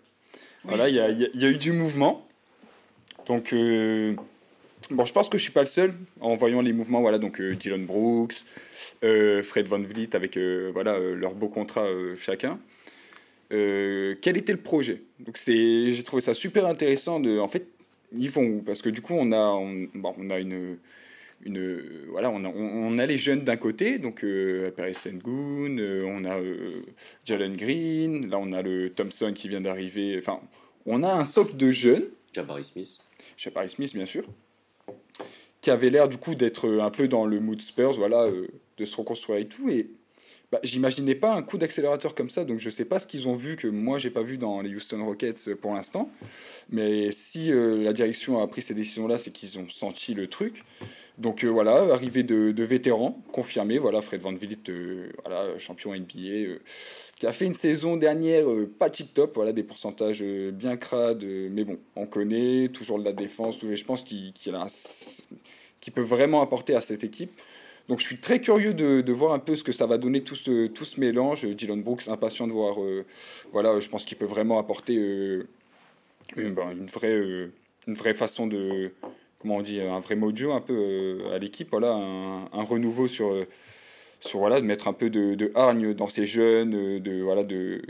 Voilà, 0.64 0.88
il 0.88 0.94
y, 0.94 1.00
a, 1.44 1.48
eu 1.48 1.56
du 1.56 1.72
mouvement. 1.72 2.26
Donc, 3.26 3.52
euh, 3.52 4.14
bon, 4.90 5.04
je 5.04 5.12
pense 5.12 5.28
que 5.28 5.38
je 5.38 5.42
suis 5.42 5.52
pas 5.52 5.60
le 5.60 5.66
seul 5.66 5.94
en 6.20 6.36
voyant 6.36 6.60
les 6.60 6.72
mouvements. 6.72 7.00
Voilà, 7.00 7.18
donc 7.18 7.40
euh, 7.40 7.54
Dylan 7.54 7.84
Brooks, 7.84 8.44
euh, 9.04 9.42
Fred 9.42 9.66
Van 9.66 9.80
Vliet 9.80 10.14
avec 10.14 10.38
voilà 10.72 10.98
leur 10.98 11.34
beau 11.34 11.48
contrat 11.48 11.86
chacun. 12.16 12.58
quel 13.50 14.36
était 14.36 14.52
le 14.52 14.60
projet? 14.60 15.02
Donc, 15.20 15.36
c'est, 15.36 15.92
j'ai 15.92 16.02
trouvé 16.02 16.22
ça 16.22 16.34
super 16.34 16.66
intéressant. 16.66 17.20
De, 17.20 17.38
en 17.38 17.48
fait, 17.48 17.66
ils 18.16 18.30
vont 18.30 18.44
où? 18.44 18.62
Parce 18.62 18.82
que 18.82 18.88
du 18.90 19.02
coup, 19.02 19.14
on 19.14 19.32
a, 19.32 19.60
bon, 19.94 20.14
on 20.18 20.30
a 20.30 20.38
une 20.38 20.78
une 21.44 22.06
voilà 22.08 22.30
on 22.30 22.44
a, 22.44 22.48
on, 22.48 22.98
a 22.98 23.06
les 23.06 23.16
jeunes 23.16 23.44
d'un 23.44 23.56
côté 23.56 23.98
donc 23.98 24.24
euh, 24.24 24.70
Paris 24.72 24.94
Sengun 24.94 25.78
euh, 25.78 26.00
on 26.04 26.24
a 26.24 26.38
euh, 26.38 26.82
Jalen 27.24 27.56
Green 27.56 28.28
là 28.28 28.38
on 28.38 28.52
a 28.52 28.62
le 28.62 28.90
Thompson 28.90 29.32
qui 29.34 29.48
vient 29.48 29.60
d'arriver 29.60 30.16
enfin 30.18 30.40
on 30.86 31.02
a 31.02 31.12
un 31.12 31.24
socle 31.24 31.56
de 31.56 31.70
jeunes 31.70 32.06
Jabari 32.32 32.64
Smith 32.64 32.98
Jabari 33.36 33.70
Smith 33.70 33.94
bien 33.94 34.06
sûr 34.06 34.24
qui 35.60 35.70
avait 35.70 35.90
l'air 35.90 36.08
du 36.08 36.18
coup 36.18 36.34
d'être 36.34 36.68
un 36.68 36.90
peu 36.90 37.08
dans 37.08 37.26
le 37.26 37.40
mood 37.40 37.60
Spurs 37.60 37.92
voilà 37.94 38.26
de 38.76 38.84
se 38.84 38.96
reconstruire 38.96 39.38
et 39.38 39.48
tout 39.48 39.68
bah, 40.50 40.60
j'imaginais 40.62 41.14
pas 41.14 41.34
un 41.34 41.42
coup 41.42 41.58
d'accélérateur 41.58 42.14
comme 42.14 42.30
ça, 42.30 42.44
donc 42.44 42.58
je 42.58 42.70
sais 42.70 42.86
pas 42.86 42.98
ce 42.98 43.06
qu'ils 43.06 43.28
ont 43.28 43.34
vu 43.34 43.56
que 43.56 43.68
moi 43.68 43.98
j'ai 43.98 44.08
pas 44.08 44.22
vu 44.22 44.38
dans 44.38 44.62
les 44.62 44.74
Houston 44.74 45.04
Rockets 45.04 45.54
pour 45.56 45.74
l'instant. 45.74 46.10
Mais 46.70 47.10
si 47.10 47.50
la 47.52 47.92
direction 47.92 48.40
a 48.42 48.46
pris 48.46 48.62
ces 48.62 48.74
décisions-là, 48.74 49.18
c'est 49.18 49.30
qu'ils 49.30 49.58
ont 49.58 49.68
senti 49.68 50.14
le 50.14 50.26
truc. 50.26 50.64
Donc 51.18 51.44
voilà, 51.44 51.92
arrivée 51.92 52.22
de, 52.22 52.52
de, 52.52 52.64
vétérans, 52.64 53.20
confirmé, 53.32 53.78
voilà, 53.78 54.00
Fred 54.00 54.20
Van 54.20 54.32
Vliet, 54.32 54.58
voilà, 55.24 55.58
champion 55.58 55.92
NBA, 55.92 56.60
qui 57.18 57.26
a 57.26 57.32
fait 57.32 57.44
une 57.44 57.54
saison 57.54 57.96
dernière 57.96 58.46
pas 58.78 58.88
tip 58.88 59.12
top, 59.12 59.34
voilà, 59.34 59.52
des 59.52 59.64
pourcentages 59.64 60.22
bien 60.22 60.76
crades, 60.76 61.24
mais 61.24 61.64
bon, 61.64 61.78
on 61.96 62.06
connaît, 62.06 62.68
toujours 62.68 63.00
de 63.00 63.04
la 63.04 63.12
défense, 63.12 63.58
je 63.60 63.84
pense 63.84 64.02
qu'il 64.02 64.32
peut 65.92 66.00
vraiment 66.00 66.40
apporter 66.40 66.76
à 66.76 66.80
cette 66.80 67.02
équipe. 67.02 67.32
Donc 67.88 68.00
je 68.00 68.04
suis 68.04 68.18
très 68.18 68.40
curieux 68.40 68.74
de, 68.74 69.12
voir 69.12 69.32
un 69.32 69.38
peu 69.38 69.56
ce 69.56 69.64
que 69.64 69.72
ça 69.72 69.86
va 69.86 69.96
donner 69.96 70.22
tout 70.22 70.36
ce, 70.36 70.66
tout 70.66 70.84
ce 70.84 71.00
mélange. 71.00 71.46
Dylan 71.46 71.82
Brooks, 71.82 72.08
impatient 72.08 72.46
de 72.46 72.52
voir. 72.52 72.82
Euh, 72.82 73.06
voilà, 73.52 73.80
je 73.80 73.88
pense 73.88 74.04
qu'il 74.04 74.18
peut 74.18 74.26
vraiment 74.26 74.58
apporter 74.58 74.96
euh, 74.98 75.46
ben, 76.36 76.70
une, 76.72 76.86
vraie, 76.86 77.16
euh, 77.16 77.50
une 77.86 77.94
vraie 77.94 78.14
façon 78.14 78.46
de. 78.46 78.92
Comment 79.38 79.56
on 79.56 79.62
dit 79.62 79.80
Un 79.80 80.00
vrai 80.00 80.16
mojo 80.16 80.52
un 80.52 80.60
peu 80.60 81.20
à 81.32 81.38
l'équipe. 81.38 81.68
Voilà, 81.70 81.92
un, 81.92 82.62
renouveau 82.62 83.08
sur. 83.08 83.34
sur 84.20 84.40
voilà, 84.40 84.60
de 84.60 84.66
mettre 84.66 84.86
un 84.88 84.92
peu 84.92 85.08
de, 85.08 85.34
de 85.34 85.50
hargne 85.54 85.94
dans 85.94 86.08
ces 86.08 86.26
jeunes, 86.26 86.98
de, 86.98 87.22
voilà, 87.22 87.42
de, 87.42 87.80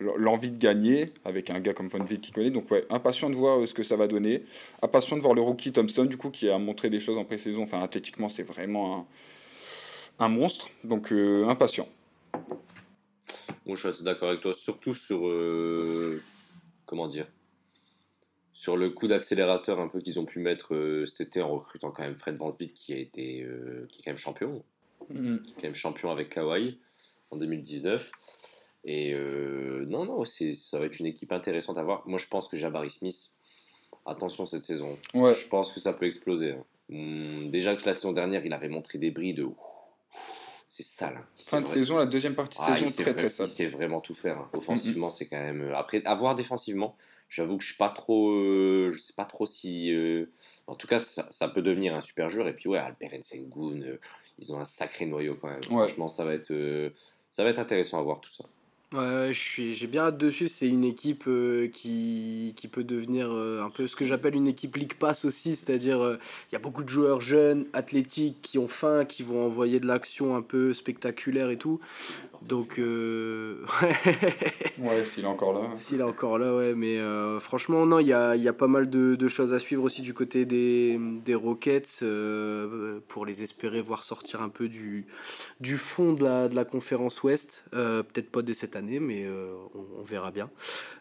l'envie 0.00 0.50
de 0.50 0.58
gagner 0.58 1.12
avec 1.24 1.50
un 1.50 1.60
gars 1.60 1.74
comme 1.74 1.88
Von 1.88 2.04
Vick 2.04 2.20
qui 2.20 2.32
connaît. 2.32 2.50
Donc 2.50 2.70
ouais, 2.70 2.86
impatient 2.90 3.30
de 3.30 3.34
voir 3.34 3.60
euh, 3.60 3.66
ce 3.66 3.74
que 3.74 3.82
ça 3.82 3.96
va 3.96 4.06
donner. 4.06 4.44
Impatient 4.82 5.16
de 5.16 5.22
voir 5.22 5.34
le 5.34 5.42
rookie 5.42 5.72
Thompson 5.72 6.04
du 6.04 6.16
coup 6.16 6.30
qui 6.30 6.48
a 6.48 6.58
montré 6.58 6.90
des 6.90 7.00
choses 7.00 7.18
en 7.18 7.24
pré-saison. 7.24 7.62
Enfin 7.62 7.80
athlétiquement 7.80 8.28
c'est 8.28 8.42
vraiment 8.42 9.06
un, 10.18 10.28
monstre. 10.28 10.68
Donc 10.84 11.12
euh, 11.12 11.46
impatient. 11.48 11.88
Moi 13.66 13.76
je 13.76 13.80
suis 13.80 13.88
assez 13.88 14.04
d'accord 14.04 14.30
avec 14.30 14.40
toi, 14.40 14.52
surtout 14.52 14.94
sur 14.94 15.26
euh, 15.26 16.20
comment 16.86 17.08
dire 17.08 17.26
sur 18.52 18.76
le 18.76 18.90
coup 18.90 19.06
d'accélérateur 19.06 19.80
un 19.80 19.88
peu 19.88 20.00
qu'ils 20.00 20.20
ont 20.20 20.26
pu 20.26 20.38
mettre 20.38 21.04
cet 21.06 21.28
été 21.28 21.40
en 21.40 21.48
recrutant 21.48 21.90
quand 21.92 22.02
même 22.02 22.16
Fred 22.16 22.36
Van 22.36 22.50
Vliet 22.50 22.68
qui 22.68 22.92
a 22.92 22.98
été 22.98 23.48
qui 23.88 24.00
est 24.00 24.02
quand 24.04 24.10
même 24.10 24.18
champion, 24.18 24.62
mm-hmm. 25.10 25.40
qui 25.40 25.50
est 25.52 25.54
quand 25.54 25.64
même 25.64 25.74
champion 25.74 26.10
avec 26.10 26.28
Kawhi 26.28 26.78
en 27.30 27.36
2019. 27.38 28.12
Et 28.84 29.12
euh, 29.12 29.84
non, 29.86 30.04
non, 30.04 30.24
ça 30.24 30.78
va 30.78 30.86
être 30.86 30.98
une 30.98 31.06
équipe 31.06 31.32
intéressante 31.32 31.76
à 31.78 31.82
voir. 31.82 32.02
Moi, 32.06 32.18
je 32.18 32.26
pense 32.28 32.48
que 32.48 32.56
Jabari 32.56 32.90
Smith, 32.90 33.32
attention 34.06 34.46
cette 34.46 34.64
saison. 34.64 34.96
Je 35.14 35.48
pense 35.48 35.72
que 35.72 35.80
ça 35.80 35.92
peut 35.92 36.06
exploser. 36.06 36.52
Hein. 36.52 36.64
Hmm, 36.88 37.50
déjà 37.50 37.76
que 37.76 37.84
la 37.86 37.94
saison 37.94 38.12
dernière, 38.12 38.44
il 38.44 38.52
avait 38.52 38.68
montré 38.68 38.98
des 38.98 39.10
bris 39.10 39.34
de. 39.34 39.46
C'est 40.68 40.84
sale. 40.84 41.16
Hein. 41.18 41.26
Fin 41.36 41.60
de 41.60 41.66
saison, 41.66 41.96
la 41.96 42.06
deuxième 42.06 42.34
partie 42.34 42.58
de 42.58 42.62
ah, 42.66 42.76
saison, 42.76 43.02
très 43.02 43.14
très 43.14 43.28
sale. 43.28 43.48
Il 43.48 43.50
sait 43.50 43.66
vraiment 43.66 44.00
tout 44.00 44.14
faire. 44.14 44.38
Hein. 44.38 44.50
Offensivement, 44.54 45.10
c'est 45.10 45.26
quand 45.26 45.40
même. 45.40 45.72
Après, 45.74 46.02
avoir 46.06 46.34
défensivement, 46.34 46.96
j'avoue 47.28 47.58
que 47.58 47.62
je 47.62 47.68
suis 47.68 47.76
pas 47.76 47.90
trop. 47.90 48.30
Euh, 48.30 48.92
je 48.92 48.98
sais 48.98 49.12
pas 49.12 49.26
trop 49.26 49.44
si. 49.46 49.92
En 50.66 50.74
tout 50.74 50.86
cas, 50.86 51.00
ça, 51.00 51.48
peut 51.48 51.62
devenir 51.62 51.94
un 51.94 52.00
super 52.00 52.30
joueur. 52.30 52.48
Et 52.48 52.54
puis, 52.54 52.68
ouais, 52.68 52.78
Albert 52.78 53.12
Sengun, 53.22 53.98
ils 54.38 54.54
ont 54.54 54.58
un 54.58 54.64
sacré 54.64 55.04
noyau 55.04 55.34
quand 55.34 55.48
même. 55.48 55.62
Franchement, 55.64 56.08
ça 56.08 56.24
va 56.24 56.32
être. 56.32 56.54
ça 57.30 57.44
va 57.44 57.50
être 57.50 57.58
intéressant 57.58 57.98
à 57.98 58.02
voir 58.02 58.20
tout 58.20 58.32
ça. 58.32 58.46
Ouais, 58.92 59.32
je 59.32 59.38
suis, 59.38 59.74
j'ai 59.74 59.86
bien 59.86 60.06
hâte 60.06 60.18
dessus. 60.18 60.48
C'est 60.48 60.66
une 60.66 60.82
équipe 60.82 61.22
euh, 61.28 61.68
qui, 61.68 62.54
qui 62.56 62.66
peut 62.66 62.82
devenir 62.82 63.30
euh, 63.30 63.62
un 63.62 63.70
peu 63.70 63.86
ce 63.86 63.94
que 63.94 64.04
j'appelle 64.04 64.34
une 64.34 64.48
équipe 64.48 64.76
League 64.76 64.94
Pass 64.94 65.24
aussi, 65.24 65.54
c'est-à-dire 65.54 66.00
euh, 66.00 66.18
il 66.50 66.54
y 66.54 66.56
a 66.56 66.58
beaucoup 66.58 66.82
de 66.82 66.88
joueurs 66.88 67.20
jeunes, 67.20 67.66
athlétiques, 67.72 68.42
qui 68.42 68.58
ont 68.58 68.66
faim, 68.66 69.04
qui 69.04 69.22
vont 69.22 69.46
envoyer 69.46 69.78
de 69.78 69.86
l'action 69.86 70.34
un 70.34 70.42
peu 70.42 70.74
spectaculaire 70.74 71.50
et 71.50 71.56
tout. 71.56 71.78
Donc, 72.42 72.78
ouais, 72.78 72.84
s'il 75.04 75.24
est 75.24 75.28
encore 75.28 75.52
là. 75.52 75.68
S'il 75.76 76.00
est 76.00 76.02
encore 76.02 76.38
là, 76.38 76.56
ouais. 76.56 76.74
Mais 76.74 76.98
franchement, 77.38 77.84
non, 77.84 77.98
il 77.98 78.06
y 78.06 78.14
a, 78.14 78.34
y 78.34 78.48
a, 78.48 78.54
pas 78.54 78.66
mal 78.66 78.88
de, 78.88 79.14
de, 79.14 79.28
choses 79.28 79.52
à 79.52 79.58
suivre 79.58 79.84
aussi 79.84 80.00
du 80.00 80.14
côté 80.14 80.46
des, 80.46 80.98
des 81.22 81.34
Rockets 81.34 82.02
pour 83.08 83.26
les 83.26 83.42
espérer 83.42 83.82
voir 83.82 84.04
sortir 84.04 84.40
un 84.40 84.48
peu 84.48 84.68
du, 84.68 85.04
du 85.60 85.76
fond 85.76 86.14
de 86.14 86.24
la, 86.24 86.48
de 86.48 86.54
la 86.54 86.64
conférence 86.64 87.22
Ouest. 87.22 87.66
Peut-être 87.72 88.30
pas 88.30 88.40
dès 88.40 88.54
cette 88.54 88.74
année 88.74 88.79
mais 88.82 89.24
euh, 89.24 89.54
on, 89.98 90.02
verra 90.02 90.30
bien. 90.30 90.50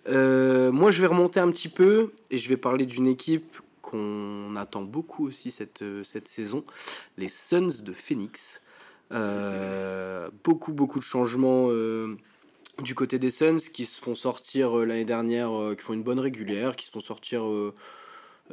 Euh, 0.08 0.72
moi, 0.72 0.92
je 0.92 1.02
vais 1.02 1.08
remonter 1.08 1.40
un 1.40 1.52
petit 1.52 1.70
peu 1.70 2.12
et 2.32 2.38
je 2.38 2.50
vais 2.50 2.58
parler 2.58 2.86
d'une 2.86 3.08
équipe 3.08 3.58
qu'on 3.82 4.56
attend 4.56 4.82
beaucoup 4.82 5.28
aussi 5.28 5.52
cette, 5.52 5.82
euh, 5.82 6.04
cette 6.04 6.28
saison, 6.28 6.64
les 7.18 7.28
Suns 7.28 7.84
de 7.84 7.94
Phoenix. 7.94 8.62
beaucoup, 10.44 10.74
beaucoup 10.74 11.00
de 11.00 11.04
changements 11.04 11.70
du 12.84 12.96
côté 12.96 13.18
des 13.18 13.32
Suns 13.32 13.58
qui 13.74 13.86
se 13.86 14.00
font 14.00 14.16
sortir 14.16 14.76
l'année 14.78 15.06
dernière, 15.06 15.50
qui 15.76 15.84
font 15.84 15.94
une 15.94 16.04
bonne 16.04 16.20
régulière, 16.20 16.76
qui 16.76 16.86
se 16.86 16.92
font 16.92 17.00
sortir 17.00 17.44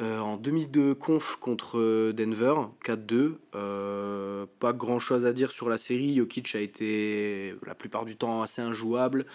en 0.00 0.36
demi 0.36 0.66
de 0.66 0.92
conf 0.92 1.36
contre 1.36 2.12
Denver, 2.12 2.54
4-2. 2.84 3.36
pas 4.60 4.72
grand 4.72 4.98
chose 4.98 5.24
à 5.26 5.32
dire 5.32 5.50
sur 5.50 5.68
la 5.68 5.78
série. 5.78 6.16
Jokic 6.16 6.54
a 6.54 6.60
été 6.60 7.54
la 7.66 7.74
plupart 7.74 8.04
du 8.04 8.16
temps 8.16 8.42
assez 8.42 8.62
injouable. 8.62 9.26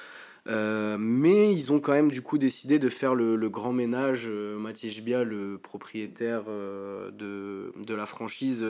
Euh, 0.48 0.98
mais 1.00 1.54
ils 1.54 1.72
ont 1.72 1.80
quand 1.80 1.92
même 1.92 2.12
du 2.12 2.22
coup 2.22 2.38
décidé 2.38 2.80
de 2.80 2.90
faire 2.90 3.16
le, 3.16 3.50
grand 3.50 3.74
ménage. 3.74 4.26
Euh, 4.28 4.58
Mathieu 4.58 4.90
Bia, 5.02 5.24
le 5.24 5.58
propriétaire 5.58 6.44
euh, 6.48 7.12
de, 7.12 7.72
de, 7.86 7.94
la 7.94 8.06
franchise, 8.06 8.66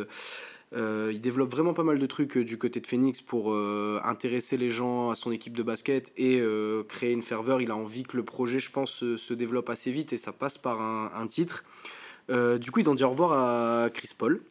il 0.73 1.21
développe 1.21 1.51
vraiment 1.51 1.73
pas 1.73 1.83
mal 1.83 1.99
de 1.99 2.05
trucs 2.05 2.37
du 2.37 2.57
côté 2.57 2.79
de 2.79 2.87
Phoenix 2.87 3.21
pour 3.21 3.55
intéresser 4.05 4.57
les 4.57 4.69
gens 4.69 5.09
à 5.09 5.15
son 5.15 5.31
équipe 5.31 5.55
de 5.55 5.63
basket 5.63 6.13
et 6.17 6.41
créer 6.87 7.11
une 7.11 7.21
ferveur. 7.21 7.61
Il 7.61 7.71
a 7.71 7.75
envie 7.75 8.03
que 8.03 8.15
le 8.15 8.23
projet, 8.23 8.59
je 8.59 8.71
pense, 8.71 8.91
se, 9.15 9.33
développe 9.33 9.69
assez 9.69 9.91
vite 9.91 10.13
et 10.13 10.17
ça 10.17 10.31
passe 10.31 10.57
par 10.57 10.81
un, 10.81 11.11
un 11.13 11.27
titre. 11.27 11.65
du 12.29 12.71
coup, 12.71 12.79
ils 12.79 12.89
ont 12.89 12.95
dit 12.95 13.03
au 13.03 13.09
revoir 13.09 13.33
à 13.33 13.89
Chris 13.89 14.11
Paul 14.17 14.41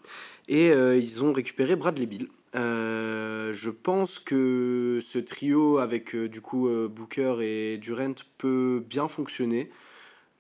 et 0.49 0.69
ils 0.69 1.25
ont 1.25 1.33
récupéré 1.33 1.75
Bradley 1.75 2.05
Bill. 2.05 2.29
Euh, 2.57 3.53
je 3.53 3.71
pense 3.71 4.19
que 4.19 4.99
ce 5.03 5.19
trio 5.19 5.79
avec 5.79 6.15
euh, 6.17 6.29
du 6.29 6.41
coup 6.41 6.69
euh, 6.69 6.89
Booker 6.89 7.37
et 7.43 7.79
Durant 7.79 8.15
peut 8.39 8.85
bien 8.87 9.07
fonctionner. 9.09 9.71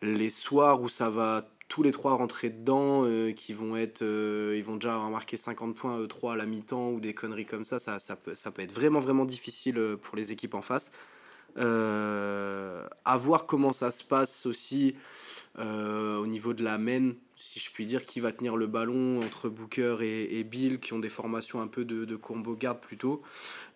Les 0.02 0.28
soirs 0.28 0.82
où 0.82 0.88
ça 0.88 1.08
va 1.08 1.48
tous 1.68 1.82
les 1.84 1.92
trois 1.92 2.14
rentrer 2.14 2.50
dedans, 2.50 3.04
qui 3.36 3.52
vont 3.52 3.76
être, 3.76 4.02
ils 4.02 4.62
vont 4.64 4.74
déjà 4.76 4.98
marquer 5.08 5.36
50 5.36 5.76
points 5.76 6.04
3 6.04 6.32
à 6.32 6.36
la 6.36 6.46
mi-temps 6.46 6.90
ou 6.90 7.00
des 7.00 7.14
conneries 7.14 7.46
comme 7.46 7.62
ça, 7.62 7.78
ça, 7.78 8.16
peut 8.16 8.32
être 8.58 8.72
vraiment 8.72 8.98
vraiment 8.98 9.24
difficile 9.24 9.96
pour 10.02 10.16
les 10.16 10.32
équipes 10.32 10.54
en 10.54 10.62
face. 10.62 10.90
à 11.56 13.16
voir 13.18 13.46
comment 13.46 13.72
ça 13.72 13.92
se 13.92 14.02
passe 14.02 14.46
aussi 14.46 14.96
au 15.58 16.26
niveau 16.26 16.54
de 16.54 16.64
la 16.64 16.76
main 16.78 17.12
si 17.40 17.58
je 17.58 17.70
puis 17.70 17.86
dire, 17.86 18.04
qui 18.04 18.20
va 18.20 18.32
tenir 18.32 18.56
le 18.56 18.66
ballon 18.66 19.18
entre 19.20 19.48
Booker 19.48 19.96
et, 20.02 20.44
Bill, 20.44 20.78
qui 20.78 20.92
ont 20.92 20.98
des 20.98 21.08
formations 21.08 21.60
un 21.60 21.66
peu 21.66 21.84
de, 21.84 22.16
combo 22.16 22.54
garde 22.54 22.80
plutôt. 22.80 23.22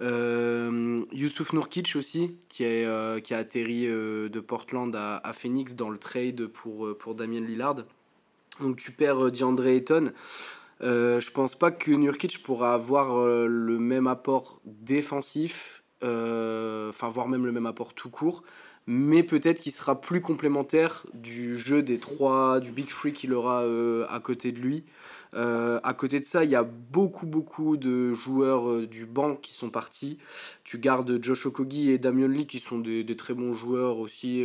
Euh, 0.02 1.00
Youssouf 1.12 1.54
Nourkic 1.54 1.96
aussi, 1.96 2.36
qui, 2.48 2.64
est, 2.64 2.84
euh, 2.84 3.20
qui 3.20 3.32
a 3.32 3.38
atterri 3.38 3.86
euh, 3.86 4.28
de 4.28 4.40
Portland 4.40 4.94
à, 4.94 5.32
Phoenix 5.32 5.74
dans 5.74 5.88
le 5.88 5.98
trade 5.98 6.46
pour, 6.46 6.86
euh, 6.86 6.96
pour 6.96 7.14
Damien 7.14 7.40
Lillard. 7.40 7.76
Donc 8.60 8.76
tu 8.76 8.92
perds 8.92 9.32
DeAndre 9.32 9.66
Ayton. 9.66 10.12
je 10.80 11.30
pense 11.30 11.56
pas 11.56 11.70
que 11.70 11.90
Nurkic 11.90 12.42
pourra 12.42 12.74
avoir 12.74 13.26
le 13.26 13.78
même 13.78 14.06
apport 14.06 14.60
défensif, 14.64 15.82
enfin 16.02 17.08
voire 17.08 17.28
même 17.28 17.46
le 17.46 17.52
même 17.52 17.66
apport 17.66 17.94
tout 17.94 18.10
court 18.10 18.44
mais 18.86 19.22
peut-être 19.22 19.60
qu'il 19.60 19.72
sera 19.72 20.00
plus 20.00 20.20
complémentaire 20.20 21.06
du 21.14 21.56
jeu 21.56 21.82
des 21.82 21.98
trois, 21.98 22.60
du 22.60 22.70
Big 22.70 22.90
Free 22.90 23.12
qu'il 23.12 23.32
aura 23.32 23.62
euh, 23.62 24.06
à 24.10 24.20
côté 24.20 24.52
de 24.52 24.58
lui. 24.58 24.84
Euh, 25.34 25.80
à 25.82 25.94
côté 25.94 26.20
de 26.20 26.24
ça, 26.24 26.44
il 26.44 26.50
y 26.50 26.54
a 26.54 26.62
beaucoup, 26.62 27.26
beaucoup 27.26 27.76
de 27.76 28.12
joueurs 28.12 28.70
euh, 28.70 28.86
du 28.86 29.06
banc 29.06 29.36
qui 29.36 29.54
sont 29.54 29.70
partis. 29.70 30.18
Tu 30.64 30.78
gardes 30.78 31.18
Josh 31.22 31.46
Okogi 31.46 31.90
et 31.90 31.98
Damian 31.98 32.28
Lee 32.28 32.46
qui 32.46 32.60
sont 32.60 32.78
des, 32.78 33.04
très 33.16 33.32
bons 33.32 33.52
joueurs 33.52 33.98
aussi 33.98 34.44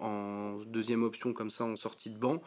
en, 0.00 0.58
deuxième 0.66 1.02
option, 1.02 1.32
comme 1.32 1.50
ça, 1.50 1.64
en 1.64 1.76
sortie 1.76 2.10
de 2.10 2.18
banc. 2.18 2.40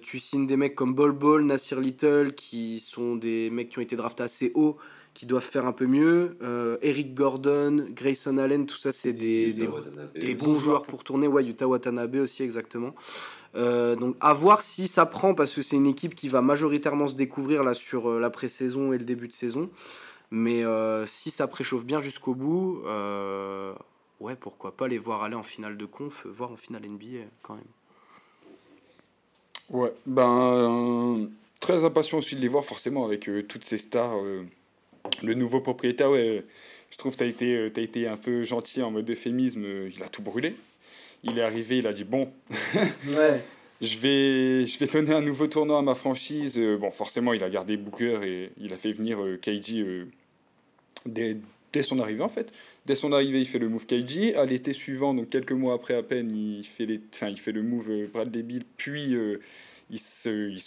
tu 0.00 0.18
signes 0.18 0.46
des 0.46 0.56
mecs 0.56 0.74
comme 0.74 0.94
Bol 0.94 1.12
Bol, 1.12 1.44
Nasir 1.44 1.80
Little 1.80 2.34
qui 2.34 2.78
sont 2.78 3.16
des 3.16 3.50
mecs 3.50 3.68
qui 3.68 3.78
ont 3.78 3.82
été 3.82 3.96
draftés 3.96 4.22
assez 4.22 4.52
haut 4.54 4.78
qui 5.14 5.26
doivent 5.26 5.44
faire 5.44 5.66
un 5.66 5.72
peu 5.72 5.86
mieux. 5.86 6.36
Euh, 6.42 6.78
Eric 6.82 7.14
Gordon, 7.14 7.86
Grayson 7.90 8.38
Allen, 8.38 8.66
tout 8.66 8.76
ça, 8.76 8.92
c'est 8.92 9.12
des, 9.12 9.52
des, 9.52 10.34
bons 10.34 10.56
joueurs 10.56 10.84
pour 10.84 11.04
tourner. 11.04 11.26
Ouais, 11.26 11.44
Utah 11.44 11.68
Watanabe 11.68 12.16
aussi, 12.16 12.42
exactement. 12.42 12.94
Euh, 13.54 13.96
donc 13.96 14.16
à 14.20 14.32
voir 14.32 14.62
si 14.62 14.88
ça 14.88 15.04
prend, 15.04 15.34
parce 15.34 15.54
que 15.54 15.60
c'est 15.60 15.76
une 15.76 15.86
équipe 15.86 16.14
qui 16.14 16.28
va 16.28 16.40
majoritairement 16.40 17.08
se 17.08 17.14
découvrir 17.14 17.62
là 17.62 17.74
sur 17.74 18.08
euh, 18.08 18.18
la 18.18 18.30
pré-saison 18.30 18.94
et 18.94 18.98
le 18.98 19.04
début 19.04 19.28
de 19.28 19.34
saison. 19.34 19.70
Mais 20.30 20.64
si 21.04 21.30
ça 21.30 21.46
préchauffe 21.46 21.84
bien 21.84 22.00
jusqu'au 22.00 22.34
bout, 22.34 22.80
ouais, 24.20 24.34
pourquoi 24.34 24.74
pas 24.74 24.88
les 24.88 24.96
voir 24.96 25.22
aller 25.22 25.34
en 25.34 25.42
finale 25.42 25.76
de 25.76 25.84
conf, 25.84 26.26
voir 26.26 26.52
en 26.52 26.56
finale 26.56 26.86
NBA 26.88 27.26
quand 27.42 27.56
même. 27.56 27.64
Ouais, 29.68 29.92
ben 30.06 31.28
très 31.60 31.84
impatient 31.84 32.16
aussi 32.16 32.34
de 32.34 32.40
les 32.40 32.48
voir 32.48 32.64
forcément 32.64 33.04
avec 33.04 33.28
toutes 33.46 33.64
ces 33.64 33.76
stars 33.76 34.16
Le 35.22 35.34
nouveau 35.34 35.60
propriétaire, 35.60 36.10
ouais, 36.10 36.44
je 36.90 36.96
trouve 36.98 37.12
que 37.12 37.18
tu 37.18 37.24
as, 37.24 37.26
été, 37.26 37.70
as 37.76 37.80
été 37.80 38.06
un 38.06 38.16
peu 38.16 38.44
gentil 38.44 38.82
en 38.82 38.90
mode 38.90 39.08
euphémisme. 39.10 39.64
Il 39.94 40.02
a 40.02 40.08
tout 40.08 40.22
brûlé. 40.22 40.54
Il 41.24 41.38
est 41.38 41.42
arrivé, 41.42 41.78
il 41.78 41.86
a 41.86 41.92
dit 41.92 42.04
Bon, 42.04 42.32
ouais. 43.06 43.40
je, 43.80 43.98
vais, 43.98 44.66
je 44.66 44.78
vais 44.78 44.86
donner 44.86 45.12
un 45.12 45.20
nouveau 45.20 45.46
tournoi 45.46 45.78
à 45.78 45.82
ma 45.82 45.94
franchise. 45.94 46.58
Bon, 46.80 46.90
forcément, 46.90 47.32
il 47.32 47.42
a 47.44 47.50
gardé 47.50 47.76
Booker 47.76 48.20
et 48.24 48.50
il 48.58 48.72
a 48.72 48.76
fait 48.76 48.92
venir 48.92 49.18
KG 49.40 50.06
dès, 51.06 51.36
dès 51.72 51.82
son 51.82 51.98
arrivée 51.98 52.22
en 52.22 52.28
fait. 52.28 52.52
Dès 52.86 52.94
son 52.94 53.12
arrivée, 53.12 53.40
il 53.40 53.46
fait 53.46 53.58
le 53.58 53.68
move 53.68 53.86
KG. 53.86 54.34
À 54.36 54.44
l'été 54.44 54.72
suivant, 54.72 55.14
donc 55.14 55.30
quelques 55.30 55.52
mois 55.52 55.74
après 55.74 55.94
à 55.94 56.02
peine, 56.02 56.30
il 56.34 56.64
fait, 56.64 56.86
les, 56.86 57.00
enfin, 57.12 57.28
il 57.28 57.38
fait 57.38 57.52
le 57.52 57.62
move 57.62 57.90
euh, 57.90 58.08
Bradley 58.12 58.42
Bill, 58.42 58.64
puis 58.76 59.14
euh, 59.14 59.40
il, 59.92 60.60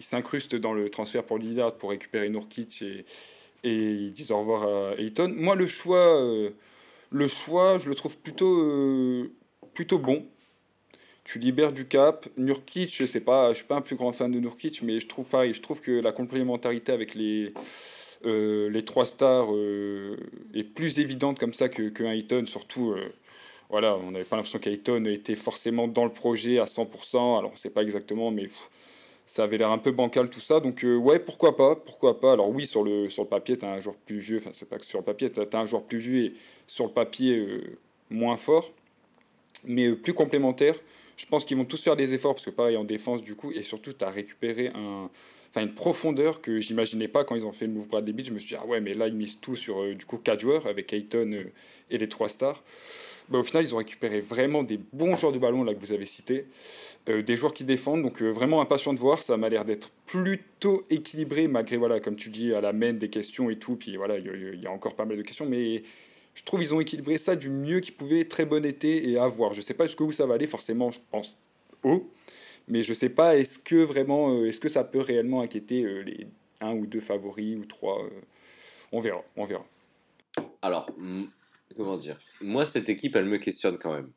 s'incruste 0.00 0.54
dans 0.54 0.72
le 0.72 0.88
transfert 0.88 1.24
pour 1.24 1.38
Lillard 1.38 1.74
pour 1.74 1.90
récupérer 1.90 2.28
Nurkic 2.28 2.82
et, 2.82 3.04
et 3.64 3.74
ils 3.74 4.12
disent 4.12 4.30
au 4.30 4.38
revoir 4.38 4.62
à 4.62 4.94
Ayton. 4.98 5.32
Moi, 5.36 5.56
le 5.56 5.66
choix, 5.66 6.20
euh, 6.22 6.50
le 7.10 7.26
choix, 7.26 7.78
je 7.78 7.88
le 7.88 7.94
trouve 7.94 8.16
plutôt, 8.16 9.28
plutôt 9.74 9.98
bon. 9.98 10.24
Tu 11.24 11.38
libères 11.38 11.72
du 11.72 11.86
cap. 11.86 12.28
Nurkic, 12.36 12.94
je 12.96 13.06
sais 13.06 13.20
pas, 13.20 13.50
je 13.50 13.58
suis 13.58 13.66
pas 13.66 13.76
un 13.76 13.80
plus 13.80 13.96
grand 13.96 14.12
fan 14.12 14.30
de 14.30 14.40
Nurkic, 14.40 14.82
mais 14.82 14.98
je 14.98 15.06
trouve. 15.06 15.26
Je 15.32 15.60
trouve 15.60 15.80
que 15.80 15.92
la 15.92 16.12
complémentarité 16.12 16.92
avec 16.92 17.14
les 17.14 17.52
euh, 18.24 18.70
les 18.70 18.84
trois 18.84 19.04
stars 19.04 19.52
euh, 19.52 20.16
est 20.54 20.62
plus 20.62 21.00
évidente 21.00 21.38
comme 21.40 21.52
ça 21.52 21.68
que, 21.68 21.88
que 21.88 22.46
surtout. 22.46 22.94
Euh, 23.72 23.78
voilà, 23.80 23.96
on 23.96 24.10
n'avait 24.10 24.24
pas 24.24 24.36
l'impression 24.36 24.58
qu'Ayton 24.58 25.06
était 25.06 25.34
forcément 25.34 25.88
dans 25.88 26.04
le 26.04 26.12
projet 26.12 26.58
à 26.58 26.64
100%. 26.64 27.38
Alors, 27.38 27.52
on 27.52 27.56
sait 27.56 27.70
pas 27.70 27.82
exactement, 27.82 28.30
mais 28.30 28.48
ça 29.26 29.44
avait 29.44 29.58
l'air 29.58 29.70
un 29.70 29.78
peu 29.78 29.90
bancal 29.90 30.28
tout 30.30 30.40
ça. 30.40 30.60
Donc, 30.60 30.84
ouais, 30.84 31.18
pourquoi 31.18 31.56
pas 31.56 31.76
Pourquoi 31.76 32.20
pas 32.20 32.32
Alors, 32.32 32.50
oui, 32.50 32.66
sur 32.66 32.82
le, 32.82 33.08
sur 33.08 33.22
le 33.22 33.28
papier, 33.28 33.56
tu 33.56 33.64
as 33.64 33.72
un 33.72 33.80
joueur 33.80 33.96
plus 33.96 34.18
vieux. 34.18 34.36
Enfin, 34.38 34.50
c'est 34.52 34.68
pas 34.68 34.78
que 34.78 34.84
sur 34.84 34.98
le 34.98 35.04
papier, 35.04 35.30
tu 35.30 35.40
as, 35.40 35.58
un 35.58 35.66
joueur 35.66 35.82
plus 35.84 35.98
vieux 35.98 36.24
et 36.24 36.34
sur 36.66 36.86
le 36.86 36.92
papier 36.92 37.60
moins 38.10 38.36
fort, 38.36 38.70
mais 39.64 39.92
plus 39.92 40.14
complémentaire. 40.14 40.76
Je 41.16 41.26
pense 41.26 41.44
qu'ils 41.44 41.56
vont 41.56 41.64
tous 41.64 41.82
faire 41.82 41.96
des 41.96 42.14
efforts 42.14 42.34
parce 42.34 42.44
que, 42.44 42.50
pareil, 42.50 42.76
en 42.76 42.84
défense, 42.84 43.22
du 43.22 43.34
coup, 43.34 43.52
et 43.52 43.62
surtout, 43.62 43.92
tu 43.92 44.04
as 44.04 44.10
récupéré 44.10 44.68
un, 44.74 45.08
enfin 45.52 45.66
une 45.66 45.74
profondeur 45.74 46.40
que 46.40 46.60
j'imaginais 46.60 47.08
pas 47.08 47.24
quand 47.24 47.36
ils 47.36 47.46
ont 47.46 47.52
fait 47.52 47.66
le 47.66 47.72
move 47.72 47.88
Bradley 47.88 48.12
Beach. 48.12 48.26
Je 48.26 48.32
me 48.32 48.38
suis 48.38 48.48
dit, 48.48 48.56
ah 48.60 48.66
ouais, 48.66 48.80
mais 48.80 48.94
là, 48.94 49.08
ils 49.08 49.14
misent 49.14 49.38
tout 49.40 49.54
sur 49.54 49.82
euh, 49.82 49.94
du 49.94 50.04
coup 50.06 50.16
quatre 50.16 50.40
joueurs 50.40 50.66
avec 50.66 50.92
Ayton 50.92 51.32
euh, 51.32 51.52
et 51.90 51.98
les 51.98 52.08
trois 52.08 52.28
stars. 52.28 52.62
Bah, 53.32 53.38
au 53.38 53.42
final, 53.42 53.64
ils 53.64 53.74
ont 53.74 53.78
récupéré 53.78 54.20
vraiment 54.20 54.62
des 54.62 54.78
bons 54.92 55.16
joueurs 55.16 55.32
de 55.32 55.38
ballon 55.38 55.64
là 55.64 55.74
que 55.74 55.80
vous 55.80 55.92
avez 55.92 56.04
cités, 56.04 56.46
euh, 57.08 57.22
des 57.22 57.36
joueurs 57.36 57.54
qui 57.54 57.64
défendent. 57.64 58.02
Donc 58.02 58.22
vraiment 58.22 58.60
impatient 58.60 58.92
de 58.92 58.98
voir. 58.98 59.22
Ça 59.22 59.36
m'a 59.36 59.48
l'air 59.48 59.64
d'être 59.64 59.90
plutôt 60.06 60.84
équilibré 60.90 61.48
malgré 61.48 61.76
voilà, 61.76 62.00
comme 62.00 62.16
tu 62.16 62.30
dis, 62.30 62.54
à 62.54 62.60
la 62.60 62.72
main 62.72 62.92
des 62.92 63.08
questions 63.08 63.50
et 63.50 63.56
tout. 63.56 63.76
Puis 63.76 63.96
voilà, 63.96 64.18
il 64.18 64.60
y, 64.60 64.66
a 64.66 64.70
encore 64.70 64.94
pas 64.94 65.04
mal 65.04 65.16
de 65.16 65.22
questions, 65.22 65.46
mais 65.46 65.82
je 66.34 66.42
trouve 66.44 66.60
qu'ils 66.60 66.74
ont 66.74 66.80
équilibré 66.80 67.18
ça 67.18 67.34
du 67.34 67.50
mieux 67.50 67.80
qu'ils 67.80 67.94
pouvaient. 67.94 68.24
Très 68.26 68.44
bon 68.44 68.64
été 68.64 69.10
et 69.10 69.18
à 69.18 69.26
voir. 69.28 69.52
Je 69.54 69.60
sais 69.60 69.74
pas 69.74 69.86
jusqu'où 69.86 70.12
ça 70.12 70.26
va 70.26 70.34
aller. 70.34 70.46
Forcément, 70.46 70.90
je 70.90 71.00
pense 71.10 71.36
haut. 71.84 72.10
Mais 72.68 72.82
je 72.82 72.94
sais 72.94 73.08
pas, 73.08 73.36
est-ce 73.36 73.58
que 73.58 73.76
vraiment, 73.76 74.30
euh, 74.30 74.46
est-ce 74.46 74.60
que 74.60 74.68
ça 74.68 74.84
peut 74.84 75.00
réellement 75.00 75.40
inquiéter 75.42 75.82
euh, 75.82 76.02
les 76.02 76.26
un 76.60 76.74
ou 76.74 76.86
deux 76.86 77.00
favoris 77.00 77.56
ou 77.56 77.64
trois 77.64 78.04
euh, 78.04 78.10
On 78.92 79.00
verra, 79.00 79.22
on 79.36 79.44
verra. 79.44 79.66
Alors, 80.62 80.88
comment 81.72 81.96
dire? 81.96 82.18
Moi, 82.40 82.64
cette 82.64 82.88
équipe, 82.88 83.16
elle 83.16 83.26
me 83.26 83.38
questionne 83.38 83.78
quand 83.78 83.94
même. 83.94 84.10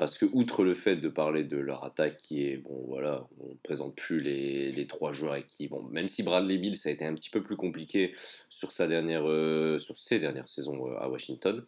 Parce 0.00 0.16
que, 0.16 0.24
outre 0.32 0.64
le 0.64 0.72
fait 0.72 0.96
de 0.96 1.10
parler 1.10 1.44
de 1.44 1.58
leur 1.58 1.84
attaque 1.84 2.16
qui 2.16 2.46
est, 2.46 2.56
bon 2.56 2.86
voilà, 2.86 3.28
on 3.38 3.50
ne 3.50 3.54
présente 3.62 3.94
plus 3.94 4.18
les, 4.18 4.72
les, 4.72 4.86
trois 4.86 5.12
joueurs 5.12 5.36
et 5.36 5.44
qui, 5.44 5.68
bon, 5.68 5.82
même 5.90 6.08
si 6.08 6.22
Bradley 6.22 6.56
Bill, 6.56 6.74
ça 6.74 6.88
a 6.88 6.92
été 6.92 7.04
un 7.04 7.14
petit 7.14 7.28
peu 7.28 7.42
plus 7.42 7.56
compliqué 7.56 8.14
sur, 8.48 8.72
sa 8.72 8.88
dernière, 8.88 9.28
euh, 9.28 9.78
sur 9.78 9.98
ses 9.98 10.18
dernières 10.18 10.48
saisons 10.48 10.88
euh, 10.88 10.96
à 10.98 11.10
Washington, 11.10 11.66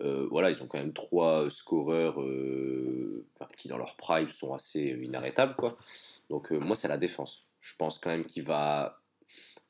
euh, 0.00 0.28
voilà, 0.30 0.50
ils 0.50 0.62
ont 0.62 0.68
quand 0.68 0.78
même 0.78 0.92
trois 0.92 1.50
scoreurs 1.50 2.24
qui, 3.56 3.66
dans 3.66 3.78
leur 3.78 3.96
prime, 3.96 4.28
sont 4.28 4.54
assez 4.54 4.96
inarrêtables, 5.02 5.56
quoi. 5.56 5.76
Donc, 6.30 6.52
moi, 6.52 6.76
c'est 6.76 6.86
la 6.86 6.98
défense. 6.98 7.48
Je 7.60 7.74
pense 7.76 7.98
quand 7.98 8.10
même 8.10 8.26
qu'il 8.26 8.44
va. 8.44 9.00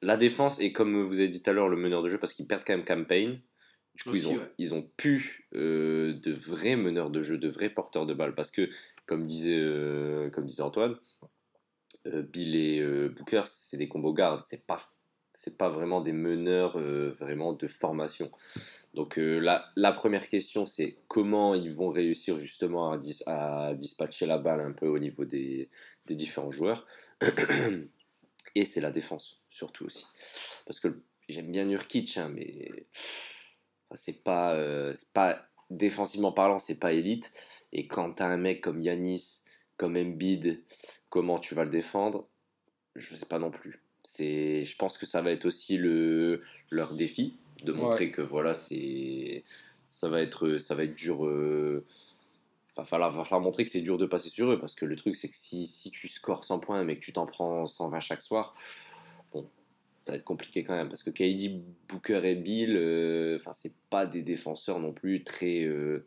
La 0.02 0.18
défense, 0.18 0.60
et 0.60 0.70
comme 0.70 1.02
vous 1.02 1.14
avez 1.14 1.28
dit 1.28 1.42
tout 1.42 1.48
à 1.48 1.54
l'heure, 1.54 1.70
le 1.70 1.78
meneur 1.78 2.02
de 2.02 2.10
jeu, 2.10 2.18
parce 2.18 2.34
qu'ils 2.34 2.46
perdent 2.46 2.64
quand 2.66 2.76
même 2.76 2.84
campagne. 2.84 3.40
Du 3.96 4.02
coup, 4.02 4.14
ils, 4.14 4.28
ont, 4.28 4.40
ils 4.58 4.74
ont 4.74 4.82
pu 4.96 5.48
euh, 5.54 6.12
de 6.20 6.32
vrais 6.32 6.76
meneurs 6.76 7.10
de 7.10 7.22
jeu, 7.22 7.38
de 7.38 7.48
vrais 7.48 7.70
porteurs 7.70 8.04
de 8.04 8.12
balles. 8.12 8.34
Parce 8.34 8.50
que, 8.50 8.68
comme 9.06 9.24
disait, 9.24 9.58
euh, 9.58 10.28
comme 10.30 10.44
disait 10.44 10.62
Antoine, 10.62 10.96
euh, 12.06 12.22
Bill 12.22 12.54
et 12.54 13.08
Booker, 13.08 13.42
c'est 13.46 13.78
des 13.78 13.88
combos 13.88 14.12
gardes. 14.12 14.42
C'est 14.46 14.66
pas, 14.66 14.78
c'est 15.32 15.56
pas 15.56 15.70
vraiment 15.70 16.02
des 16.02 16.12
meneurs 16.12 16.78
vraiment 16.78 17.54
de 17.54 17.66
formation. 17.66 18.30
Donc, 18.92 19.16
la, 19.16 19.66
la, 19.76 19.92
première 19.92 20.28
question, 20.28 20.66
c'est 20.66 20.96
comment 21.08 21.54
ils 21.54 21.72
vont 21.72 21.90
réussir 21.90 22.36
justement 22.36 22.92
à, 22.92 23.00
à, 23.26 23.74
dispatcher 23.74 24.26
la 24.26 24.38
balle 24.38 24.60
un 24.60 24.72
peu 24.72 24.88
au 24.88 24.98
niveau 24.98 25.24
des, 25.24 25.70
des 26.06 26.14
différents 26.14 26.50
joueurs. 26.50 26.86
et 28.54 28.64
c'est 28.66 28.80
la 28.80 28.90
défense, 28.90 29.40
surtout 29.50 29.86
aussi. 29.86 30.06
Parce 30.66 30.80
que 30.80 31.00
j'aime 31.28 31.50
bien 31.50 31.64
Nurkic, 31.64 32.16
hein, 32.18 32.30
mais 32.34 32.86
c'est 33.94 34.22
pas, 34.22 34.54
euh, 34.54 34.94
pas 35.14 35.38
défensivement 35.70 36.32
parlant, 36.32 36.58
c'est 36.58 36.78
pas 36.78 36.92
élite. 36.92 37.32
Et 37.72 37.86
quand 37.86 38.14
tu 38.14 38.22
as 38.22 38.26
un 38.26 38.36
mec 38.36 38.60
comme 38.60 38.80
Yanis, 38.80 39.42
comme 39.76 39.96
Embiid, 39.96 40.62
comment 41.08 41.38
tu 41.38 41.54
vas 41.54 41.64
le 41.64 41.70
défendre? 41.70 42.26
Je 42.94 43.14
sais 43.14 43.26
pas 43.26 43.38
non 43.38 43.50
plus. 43.50 43.82
C'est, 44.04 44.64
je 44.64 44.76
pense 44.76 44.96
que 44.98 45.06
ça 45.06 45.20
va 45.22 45.32
être 45.32 45.44
aussi 45.44 45.76
le, 45.76 46.42
leur 46.70 46.94
défi 46.94 47.38
de 47.62 47.72
montrer 47.72 48.10
que 48.10 48.22
voilà, 48.22 48.54
c'est, 48.54 49.44
ça 49.86 50.08
va 50.08 50.22
être, 50.22 50.58
ça 50.58 50.74
va 50.74 50.84
être 50.84 50.94
dur. 50.94 51.26
Euh, 51.26 51.84
va 52.76 52.84
falloir, 52.84 53.12
va 53.12 53.24
falloir 53.24 53.40
montrer 53.40 53.64
que 53.64 53.70
c'est 53.70 53.80
dur 53.80 53.98
de 53.98 54.06
passer 54.06 54.28
sur 54.28 54.52
eux 54.52 54.58
parce 54.58 54.74
que 54.74 54.84
le 54.84 54.96
truc 54.96 55.16
c'est 55.16 55.28
que 55.28 55.36
si, 55.36 55.66
si 55.66 55.90
tu 55.90 56.08
scores 56.08 56.44
100 56.44 56.58
points 56.58 56.84
mais 56.84 56.96
que 56.96 57.04
tu 57.04 57.12
t'en 57.12 57.26
prends 57.26 57.66
120 57.66 58.00
chaque 58.00 58.22
soir, 58.22 58.54
ça 60.06 60.12
va 60.12 60.18
être 60.18 60.24
compliqué 60.24 60.62
quand 60.62 60.76
même 60.76 60.88
parce 60.88 61.02
que 61.02 61.10
KD, 61.10 61.60
Booker 61.88 62.20
et 62.22 62.36
Bill, 62.36 62.76
euh, 62.76 63.38
enfin 63.40 63.50
c'est 63.52 63.72
pas 63.90 64.06
des 64.06 64.22
défenseurs 64.22 64.78
non 64.78 64.92
plus 64.92 65.24
très 65.24 65.64
euh, 65.64 66.06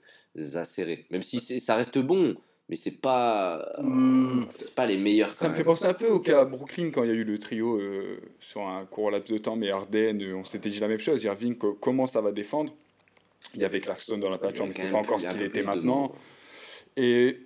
acérés. 0.55 1.05
Même 1.09 1.21
si 1.21 1.39
ça 1.59 1.75
reste 1.75 1.97
bon, 1.97 2.35
mais 2.69 2.77
c'est 2.77 3.01
pas 3.01 3.75
hmm. 3.77 4.45
pas 4.77 4.88
les 4.88 4.99
meilleurs. 4.99 5.33
Ça 5.33 5.49
me 5.49 5.53
fait 5.53 5.65
penser 5.65 5.83
un 5.83 5.93
peu 5.93 6.07
au 6.07 6.21
cas 6.21 6.39
à 6.39 6.45
Brooklyn 6.45 6.91
quand 6.91 7.03
il 7.03 7.09
y 7.09 7.12
a 7.12 7.15
eu 7.15 7.25
le 7.25 7.38
trio 7.39 7.77
euh, 7.77 8.21
sur 8.39 8.65
un 8.65 8.85
court 8.85 9.12
laps 9.12 9.29
de 9.33 9.38
temps, 9.38 9.57
mais 9.57 9.69
Arden, 9.69 10.33
on 10.33 10.45
s'était 10.45 10.69
dit 10.69 10.79
la 10.79 10.88
même 10.88 11.01
chose. 11.01 11.21
Irving, 11.25 11.57
comment 11.57 12.07
ça 12.07 12.21
va 12.21 12.31
défendre? 12.31 12.73
Il 13.53 13.59
y 13.59 13.65
avait 13.65 13.81
Clarkson 13.81 14.17
dans 14.17 14.29
la 14.29 14.38
peinture, 14.38 14.65
mais 14.65 14.73
c'était 14.73 14.91
pas 14.91 14.99
encore 14.99 15.19
ce 15.19 15.27
qu'il 15.27 15.41
était 15.41 15.63
maintenant. 15.63 16.13
Et 16.95 17.39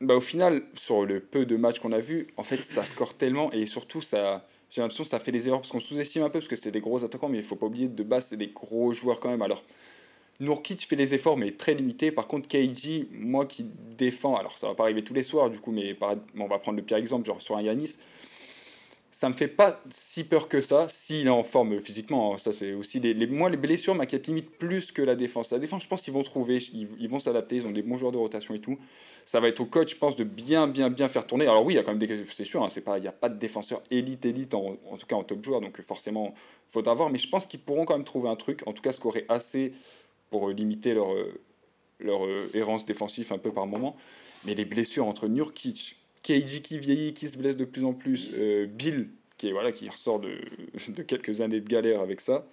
bah, 0.00 0.14
au 0.14 0.20
final, 0.20 0.62
sur 0.76 1.04
le 1.06 1.18
peu 1.18 1.44
de 1.44 1.56
matchs 1.56 1.80
qu'on 1.80 1.92
a 1.92 2.00
vu, 2.00 2.28
en 2.36 2.44
fait, 2.44 2.62
ça 2.64 2.86
score 2.86 3.14
tellement 3.14 3.50
et 3.50 3.66
surtout 3.66 4.00
ça 4.00 4.46
j'ai 4.72 4.80
l'impression 4.80 5.04
que 5.04 5.10
ça 5.10 5.20
fait 5.20 5.32
des 5.32 5.48
erreurs 5.48 5.60
parce 5.60 5.70
qu'on 5.70 5.80
sous-estime 5.80 6.22
un 6.22 6.30
peu 6.30 6.38
parce 6.38 6.48
que 6.48 6.56
c'était 6.56 6.70
des 6.70 6.80
gros 6.80 7.04
attaquants, 7.04 7.28
mais 7.28 7.36
il 7.36 7.44
faut 7.44 7.56
pas 7.56 7.66
oublier 7.66 7.88
de 7.88 8.02
base, 8.02 8.28
c'est 8.28 8.38
des 8.38 8.48
gros 8.48 8.94
joueurs 8.94 9.20
quand 9.20 9.28
même. 9.28 9.42
Alors, 9.42 9.62
Nourkic 10.40 10.88
fait 10.88 10.96
les 10.96 11.12
efforts, 11.12 11.36
mais 11.36 11.52
très 11.52 11.74
limités. 11.74 12.10
Par 12.10 12.26
contre, 12.26 12.48
KG, 12.48 13.06
moi 13.12 13.44
qui 13.44 13.66
défends, 13.98 14.34
alors 14.34 14.56
ça 14.56 14.68
va 14.68 14.74
pas 14.74 14.84
arriver 14.84 15.04
tous 15.04 15.12
les 15.12 15.24
soirs, 15.24 15.50
du 15.50 15.60
coup, 15.60 15.72
mais 15.72 15.94
on 16.38 16.46
va 16.46 16.58
prendre 16.58 16.78
le 16.78 16.82
pire 16.82 16.96
exemple, 16.96 17.26
genre 17.26 17.42
sur 17.42 17.58
un 17.58 17.62
Yanis 17.62 17.96
ça 19.22 19.28
me 19.28 19.34
fait 19.34 19.46
pas 19.46 19.80
si 19.92 20.24
peur 20.24 20.48
que 20.48 20.60
ça, 20.60 20.88
s'il 20.88 21.28
est 21.28 21.30
en 21.30 21.44
forme 21.44 21.78
physiquement. 21.78 22.34
Hein. 22.34 22.38
Ça, 22.38 22.52
c'est 22.52 22.72
aussi 22.72 22.98
les, 22.98 23.14
les, 23.14 23.28
moi, 23.28 23.50
les 23.50 23.56
blessures 23.56 23.94
m'inquiètent 23.94 24.26
limite 24.26 24.50
plus 24.50 24.90
que 24.90 25.00
la 25.00 25.14
défense. 25.14 25.52
La 25.52 25.60
défense, 25.60 25.84
je 25.84 25.88
pense 25.88 26.02
qu'ils 26.02 26.12
vont 26.12 26.24
trouver, 26.24 26.58
ils, 26.72 27.08
vont 27.08 27.20
s'adapter, 27.20 27.54
ils 27.54 27.64
ont 27.64 27.70
des 27.70 27.82
bons 27.82 27.96
joueurs 27.96 28.10
de 28.10 28.18
rotation 28.18 28.52
et 28.52 28.58
tout. 28.58 28.80
Ça 29.24 29.38
va 29.38 29.46
être 29.46 29.60
au 29.60 29.64
coach, 29.64 29.92
je 29.92 29.96
pense, 29.96 30.16
de 30.16 30.24
bien, 30.24 30.66
bien, 30.66 30.90
bien 30.90 31.08
faire 31.08 31.24
tourner. 31.24 31.44
Alors 31.44 31.64
oui, 31.64 31.74
il 31.74 31.76
y 31.76 31.78
a 31.78 31.84
quand 31.84 31.94
même 31.94 32.04
des, 32.04 32.24
c'est 32.32 32.42
sûr, 32.42 32.64
hein, 32.64 32.68
c'est 32.68 32.80
pas, 32.80 32.98
il 32.98 33.02
n'y 33.02 33.06
a 33.06 33.12
pas 33.12 33.28
de 33.28 33.38
défenseur 33.38 33.80
élite, 33.92 34.26
élite, 34.26 34.54
en, 34.54 34.74
tout 34.98 35.06
cas 35.06 35.14
en 35.14 35.22
top 35.22 35.44
joueur, 35.44 35.60
donc 35.60 35.80
forcément, 35.82 36.34
faut 36.70 36.88
avoir. 36.88 37.08
Mais 37.08 37.18
je 37.18 37.28
pense 37.28 37.46
qu'ils 37.46 37.60
pourront 37.60 37.84
quand 37.84 37.94
même 37.94 38.02
trouver 38.02 38.28
un 38.28 38.34
truc, 38.34 38.66
en 38.66 38.72
tout 38.72 38.82
cas 38.82 38.90
scorer 38.90 39.24
assez 39.28 39.72
pour 40.30 40.48
euh, 40.48 40.52
limiter 40.52 40.94
leur, 40.94 41.14
euh, 41.14 41.40
leur 42.00 42.26
euh, 42.26 42.50
errance 42.54 42.84
défensive 42.84 43.32
un 43.32 43.38
peu 43.38 43.52
par 43.52 43.68
moment. 43.68 43.94
Mais 44.44 44.56
les 44.56 44.64
blessures 44.64 45.06
entre 45.06 45.28
Nurkic, 45.28 46.01
KG 46.22 46.62
qui 46.62 46.78
vieillit, 46.78 47.14
qui 47.14 47.28
se 47.28 47.36
blesse 47.36 47.56
de 47.56 47.64
plus 47.64 47.84
en 47.84 47.92
plus, 47.92 48.30
euh, 48.34 48.66
Bill 48.66 49.08
qui, 49.38 49.50
voilà, 49.50 49.72
qui 49.72 49.88
ressort 49.88 50.20
de, 50.20 50.38
de, 50.88 51.02
quelques 51.02 51.40
années 51.40 51.60
de 51.60 51.68
galère 51.68 52.00
avec 52.00 52.20
ça. 52.20 52.46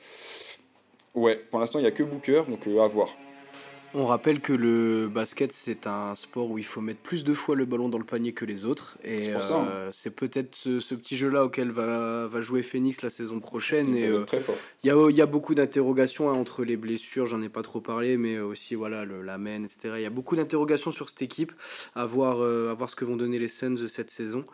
Ouais, 1.13 1.37
pour 1.49 1.59
l'instant, 1.59 1.79
il 1.79 1.83
n'y 1.83 1.87
a 1.87 1.91
que 1.91 2.03
Booker, 2.03 2.43
donc 2.47 2.67
euh, 2.67 2.81
à 2.81 2.87
voir. 2.87 3.09
On 3.95 4.05
rappelle 4.05 4.39
que 4.39 4.53
le 4.53 5.07
basket, 5.07 5.51
c'est 5.51 5.87
un 5.87 6.13
sport 6.13 6.51
où 6.51 6.59
il 6.59 6.65
faut 6.65 6.79
mettre 6.79 6.99
plus 6.99 7.23
de 7.23 7.33
fois 7.33 7.55
le 7.55 7.65
ballon 7.65 7.89
dans 7.89 7.97
le 7.97 8.03
panier 8.03 8.33
que 8.33 8.45
les 8.45 8.63
autres. 8.63 8.99
Et 9.03 9.33
euh, 9.33 9.89
c'est 9.91 10.15
peut-être 10.15 10.53
ce, 10.53 10.93
petit 10.93 11.17
jeu-là 11.17 11.45
auquel 11.45 11.71
va, 11.71 12.27
va, 12.27 12.41
jouer 12.41 12.61
Phoenix 12.61 13.01
la 13.01 13.09
saison 13.09 13.39
prochaine. 13.39 13.95
Et 13.95 14.05
euh, 14.05 14.25
il 14.83 14.91
y, 14.91 15.15
y, 15.15 15.21
a, 15.21 15.25
beaucoup 15.25 15.55
d'interrogations 15.55 16.29
hein, 16.29 16.33
entre 16.33 16.63
les 16.63 16.77
blessures, 16.77 17.25
j'en 17.25 17.41
ai 17.41 17.49
pas 17.49 17.63
trop 17.63 17.81
parlé, 17.81 18.17
mais 18.17 18.39
aussi 18.39 18.75
voilà, 18.75 19.05
le, 19.05 19.23
la 19.23 19.39
main, 19.39 19.63
etc. 19.63 19.95
Il 19.97 20.03
y 20.03 20.05
a 20.05 20.11
beaucoup 20.11 20.35
d'interrogations 20.35 20.91
sur 20.91 21.09
cette 21.09 21.23
équipe, 21.23 21.51
à 21.95 22.05
voir, 22.05 22.37
euh, 22.41 22.69
à 22.69 22.75
voir 22.75 22.91
ce 22.91 22.95
que 22.95 23.05
vont 23.05 23.17
donner 23.17 23.39
les 23.39 23.47
Suns 23.47 23.87
cette 23.87 24.11
saison. 24.11 24.45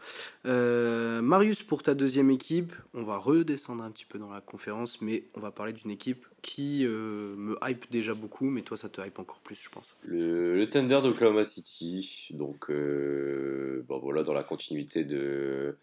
Marius, 0.46 1.64
pour 1.64 1.84
ta 1.84 1.94
deuxième 1.94 2.32
équipe, 2.32 2.74
on 2.94 3.04
va 3.04 3.18
redescendre 3.18 3.84
un 3.84 3.92
petit 3.92 4.06
peu 4.06 4.18
dans 4.18 4.30
la 4.30 4.40
conférence, 4.40 5.02
mais 5.02 5.26
on 5.36 5.42
va 5.42 5.52
parler 5.52 5.74
d'une 5.74 5.92
équipe 5.92 6.26
qui 6.46 6.86
me 6.86 7.58
hype 7.64 7.90
déjà 7.90 8.14
beaucoup, 8.14 8.52
mais 8.52 8.62
toi 8.62 8.78
ça 8.78 8.88
te 8.88 9.02
hype 9.02 9.18
encore 9.18 9.40
plus, 9.40 9.60
je 9.60 9.70
pense. 9.70 9.98
Le, 10.04 10.56
le 10.56 10.70
Thunder 10.70 11.00
d'Oklahoma 11.02 11.44
City, 11.44 12.28
donc 12.30 12.70
euh, 12.70 13.84
bon, 13.88 13.98
voilà, 13.98 14.22
dans 14.22 14.34
la 14.34 14.44
continuité 14.44 15.04
de, 15.04 15.76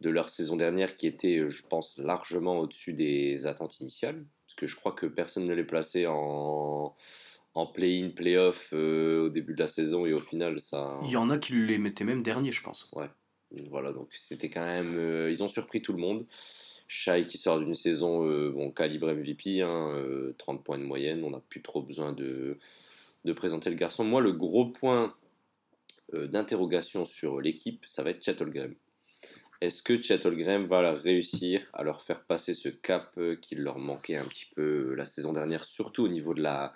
de 0.00 0.10
leur 0.10 0.28
saison 0.28 0.56
dernière 0.56 0.96
qui 0.96 1.06
était, 1.06 1.48
je 1.48 1.62
pense, 1.68 1.96
largement 1.98 2.58
au-dessus 2.58 2.92
des 2.92 3.46
attentes 3.46 3.78
initiales, 3.78 4.24
parce 4.46 4.56
que 4.56 4.66
je 4.66 4.74
crois 4.74 4.92
que 4.92 5.06
personne 5.06 5.46
ne 5.46 5.54
les 5.54 5.64
plaçait 5.64 6.06
en, 6.08 6.94
en 7.54 7.66
play-in, 7.66 8.10
play-off 8.10 8.70
euh, 8.72 9.26
au 9.26 9.28
début 9.28 9.54
de 9.54 9.60
la 9.60 9.68
saison, 9.68 10.06
et 10.06 10.12
au 10.12 10.20
final, 10.20 10.60
ça... 10.60 10.98
Il 11.04 11.10
y 11.10 11.16
en 11.16 11.30
a 11.30 11.38
qui 11.38 11.52
les 11.52 11.78
mettaient 11.78 12.04
même 12.04 12.22
dernier, 12.24 12.50
je 12.50 12.62
pense. 12.62 12.90
Ouais, 12.92 13.08
voilà, 13.70 13.92
donc 13.92 14.08
c'était 14.12 14.50
quand 14.50 14.66
même... 14.66 14.96
Euh, 14.98 15.30
ils 15.30 15.44
ont 15.44 15.48
surpris 15.48 15.82
tout 15.82 15.92
le 15.92 16.00
monde. 16.00 16.26
Shai 16.92 17.24
qui 17.24 17.38
sort 17.38 17.60
d'une 17.60 17.74
saison 17.74 18.26
bon, 18.50 18.72
calibre 18.72 19.12
MVP, 19.12 19.62
hein, 19.62 19.94
30 20.38 20.64
points 20.64 20.78
de 20.78 20.82
moyenne, 20.82 21.22
on 21.22 21.30
n'a 21.30 21.40
plus 21.48 21.62
trop 21.62 21.82
besoin 21.82 22.12
de, 22.12 22.58
présenter 23.36 23.70
le 23.70 23.76
garçon. 23.76 24.02
Moi, 24.04 24.20
le 24.20 24.32
gros 24.32 24.66
point 24.66 25.14
euh, 26.14 26.26
d'interrogation 26.26 27.04
sur 27.06 27.40
l'équipe, 27.40 27.84
ça 27.86 28.02
va 28.02 28.10
être 28.10 28.24
Chattelgram. 28.24 28.74
Est-ce 29.60 29.82
que 29.82 30.02
Chattelgram 30.02 30.66
va 30.66 30.92
réussir 30.92 31.68
à 31.72 31.84
leur 31.84 32.02
faire 32.02 32.24
passer 32.24 32.54
ce 32.54 32.68
cap 32.68 33.12
euh, 33.18 33.36
qui 33.36 33.54
leur 33.54 33.78
manquait 33.78 34.16
un 34.16 34.24
petit 34.24 34.46
peu 34.46 34.90
euh, 34.90 34.94
la 34.94 35.06
saison 35.06 35.32
dernière, 35.32 35.64
surtout 35.64 36.04
au 36.04 36.08
niveau 36.08 36.34
de 36.34 36.42
la, 36.42 36.72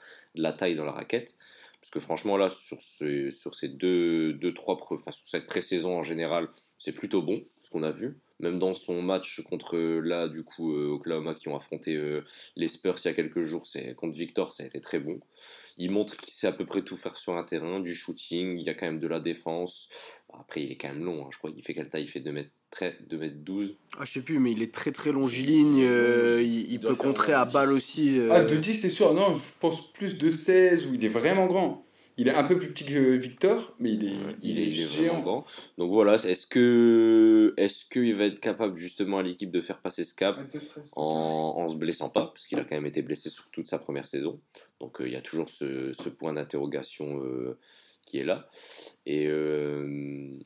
taille 0.53 0.77
dans 0.77 0.85
la 0.85 0.93
raquette? 0.93 1.35
Parce 1.81 1.91
que 1.91 2.01
franchement, 2.01 2.37
là, 2.37 2.49
sur 2.51 3.55
ces 3.55 3.69
deux, 3.69 4.33
deux 4.35 4.55
trois, 4.55 4.79
enfin, 4.91 5.11
sur 5.11 5.27
cette 5.27 5.47
pré-saison 5.47 5.99
en 5.99 6.03
général, 6.03 6.49
c'est 6.79 6.93
plutôt 6.93 7.21
bon 7.21 7.43
ce 7.63 7.71
qu'on 7.71 7.83
a 7.83 7.91
vu. 7.91 8.17
Même 8.41 8.59
dans 8.59 8.75
son 8.75 9.01
match 9.01 9.43
contre 9.43 9.77
là, 9.77 10.29
du 10.29 10.43
coup, 10.43 10.75
Oklahoma 10.75 11.35
qui 11.35 11.49
ont 11.49 11.57
affronté 11.57 11.97
les 12.57 12.69
Spurs 12.69 12.97
il 13.05 13.09
y 13.09 13.11
a 13.11 13.15
quelques 13.15 13.43
jours, 13.43 13.67
c'est 13.67 13.95
contre 13.95 14.17
Victor, 14.17 14.53
ça 14.53 14.65
a 14.65 14.67
été 14.67 14.81
très 14.81 14.99
bon. 14.99 15.21
Il 15.77 15.91
montre 15.91 16.17
qu'il 16.17 16.33
sait 16.33 16.47
à 16.47 16.53
peu 16.53 16.65
près 16.65 16.83
tout 16.83 16.97
faire 16.97 17.17
sur 17.17 17.37
un 17.37 17.43
terrain, 17.43 17.81
du 17.81 17.95
shooting, 17.95 18.59
il 18.59 18.65
y 18.65 18.69
a 18.69 18.75
quand 18.75 18.87
même 18.87 19.01
de 19.01 19.09
la 19.09 19.19
défense. 19.19 19.89
Après, 20.33 20.63
il 20.63 20.73
est 20.73 20.77
quand 20.77 20.89
même 20.89 21.05
long, 21.05 21.25
hein. 21.25 21.29
je 21.33 21.39
crois 21.39 21.51
qu'il 21.51 21.63
fait 21.63 21.75
quelle 21.75 21.89
taille? 21.89 22.05
Il 22.05 22.09
fait 22.09 22.21
2 22.21 22.33
mètres, 22.33 22.51
2 23.09 23.19
mètres 23.19 23.37
12. 23.39 23.77
Ah, 23.99 24.05
je 24.05 24.13
sais 24.13 24.23
plus, 24.23 24.39
mais 24.39 24.53
il 24.53 24.63
est 24.63 24.73
très 24.73 24.93
très 24.93 25.11
longiligne, 25.11 25.83
euh, 25.83 26.43
il, 26.43 26.79
peut 26.81 26.95
contrer 26.95 27.33
à 27.33 27.45
balle 27.45 27.73
aussi. 27.73 28.19
Euh. 28.19 28.31
Ah, 28.33 28.45
de 28.45 28.57
10, 28.57 28.75
c'est 28.75 28.91
sûr, 28.91 29.15
non, 29.15 29.35
je 29.35 29.43
pense 29.61 29.93
plus 29.93 30.17
de 30.17 30.31
16, 30.31 30.87
où 30.87 30.95
il 30.95 31.05
est 31.05 31.09
vraiment 31.09 31.47
grand. 31.47 31.85
Il 32.17 32.29
est 32.29 32.35
un 32.35 32.45
peu 32.45 32.59
plus 32.59 32.69
petit 32.69 32.85
que 32.85 33.17
Victor, 33.17 33.75
mais 33.81 33.93
il 33.93 34.07
est, 34.07 34.17
il, 34.43 34.61
est, 34.61 34.71
géant. 34.71 35.21
Grand. 35.21 35.45
Donc 35.79 35.91
voilà, 35.91 36.15
est-ce 36.15 36.47
que 36.47 37.55
est-ce 37.57 37.85
qu'il 37.87 38.15
va 38.15 38.27
être 38.27 38.39
capable 38.39 38.79
justement 38.79 39.19
à 39.19 39.23
l'équipe 39.23 39.51
de 39.51 39.61
faire 39.61 39.81
passer 39.81 40.05
ce 40.05 40.15
cap 40.15 40.39
en, 40.95 41.55
en 41.57 41.69
se 41.69 41.75
blessant 41.75 42.11
pas, 42.11 42.27
parce 42.27 42.47
qu'il 42.47 42.59
a 42.61 42.65
quand 42.65 42.77
même 42.77 42.87
été 42.87 43.03
blessé 43.03 43.31
sur 43.31 43.51
toute 43.51 43.67
sa 43.67 43.81
première 43.81 44.07
saison. 44.07 44.41
Donc 44.81 45.01
euh, 45.01 45.09
il 45.09 45.13
y 45.13 45.17
a 45.17 45.23
toujours 45.23 45.49
ce, 45.49 45.93
ce 45.93 46.09
point 46.09 46.33
d'interrogation 46.33 47.21
euh, 47.25 47.59
qui 48.07 48.19
est 48.19 48.25
là. 48.25 48.49
Et, 49.07 49.27
euh, 49.27 50.39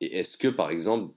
et 0.00 0.18
est-ce 0.18 0.36
que 0.36 0.48
par 0.48 0.70
exemple 0.70 1.14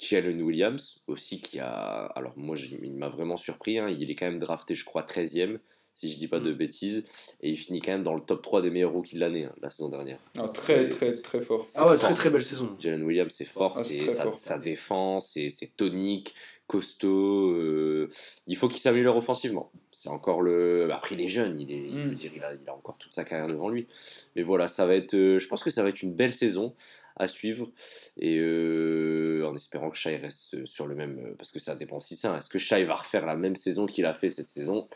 Jalen 0.00 0.42
Williams 0.42 1.02
aussi 1.06 1.40
qui 1.40 1.58
a 1.60 2.06
alors 2.06 2.32
moi 2.36 2.56
il 2.56 2.96
m'a 2.96 3.08
vraiment 3.08 3.36
surpris 3.36 3.78
hein, 3.78 3.88
il 3.88 4.10
est 4.10 4.14
quand 4.14 4.26
même 4.26 4.38
drafté 4.38 4.74
je 4.74 4.84
crois 4.84 5.02
13e 5.02 5.58
si 5.98 6.12
je 6.12 6.16
dis 6.16 6.28
pas 6.28 6.38
de 6.38 6.52
mm. 6.52 6.56
bêtises. 6.56 7.06
Et 7.42 7.50
il 7.50 7.56
finit 7.56 7.80
quand 7.80 7.92
même 7.92 8.04
dans 8.04 8.14
le 8.14 8.20
top 8.20 8.42
3 8.42 8.62
des 8.62 8.70
meilleurs 8.70 8.92
rookies 8.92 9.16
de 9.16 9.20
l'année, 9.20 9.44
hein, 9.44 9.52
la 9.60 9.70
saison 9.70 9.88
dernière. 9.88 10.18
Ah, 10.38 10.48
très, 10.48 10.88
très, 10.88 11.12
très 11.12 11.40
fort. 11.40 11.66
Ah 11.74 11.88
ouais, 11.88 11.98
très, 11.98 12.14
très 12.14 12.30
belle 12.30 12.42
saison. 12.42 12.76
Jalen 12.78 13.02
Williams, 13.02 13.32
c'est 13.36 13.44
fort, 13.44 13.74
ah, 13.76 13.84
c'est 13.84 14.12
sa, 14.12 14.58
défense, 14.58 15.32
c'est 15.34 15.76
tonique, 15.76 16.34
costaud. 16.68 17.50
Euh, 17.50 18.10
il 18.46 18.56
faut 18.56 18.68
qu'il 18.68 18.80
s'améliore 18.80 19.16
offensivement. 19.16 19.72
C'est 19.90 20.08
encore 20.08 20.42
le. 20.42 20.88
Après, 20.92 21.16
il 21.16 21.20
est 21.20 21.28
jeune, 21.28 21.58
il, 21.60 21.72
est, 21.72 21.88
il, 21.88 22.06
mm. 22.06 22.14
dire, 22.14 22.30
il, 22.34 22.44
a, 22.44 22.54
il 22.54 22.68
a 22.68 22.74
encore 22.74 22.96
toute 22.98 23.12
sa 23.12 23.24
carrière 23.24 23.48
devant 23.48 23.68
lui. 23.68 23.88
Mais 24.36 24.42
voilà, 24.42 24.68
ça 24.68 24.86
va 24.86 24.94
être. 24.94 25.14
Euh, 25.14 25.38
je 25.40 25.48
pense 25.48 25.64
que 25.64 25.70
ça 25.70 25.82
va 25.82 25.88
être 25.88 26.02
une 26.02 26.14
belle 26.14 26.32
saison 26.32 26.74
à 27.18 27.26
suivre 27.26 27.68
et 28.16 28.38
euh, 28.38 29.44
en 29.44 29.56
espérant 29.56 29.90
que 29.90 29.96
Shai 29.96 30.18
reste 30.18 30.64
sur 30.66 30.86
le 30.86 30.94
même 30.94 31.34
parce 31.36 31.50
que 31.50 31.58
ça 31.58 31.74
dépend 31.74 31.96
aussi 31.96 32.14
ça 32.14 32.38
est-ce 32.38 32.48
que 32.48 32.60
Shai 32.60 32.84
va 32.84 32.94
refaire 32.94 33.26
la 33.26 33.34
même 33.34 33.56
saison 33.56 33.86
qu'il 33.86 34.06
a 34.06 34.14
fait 34.14 34.30
cette 34.30 34.48
saison? 34.48 34.88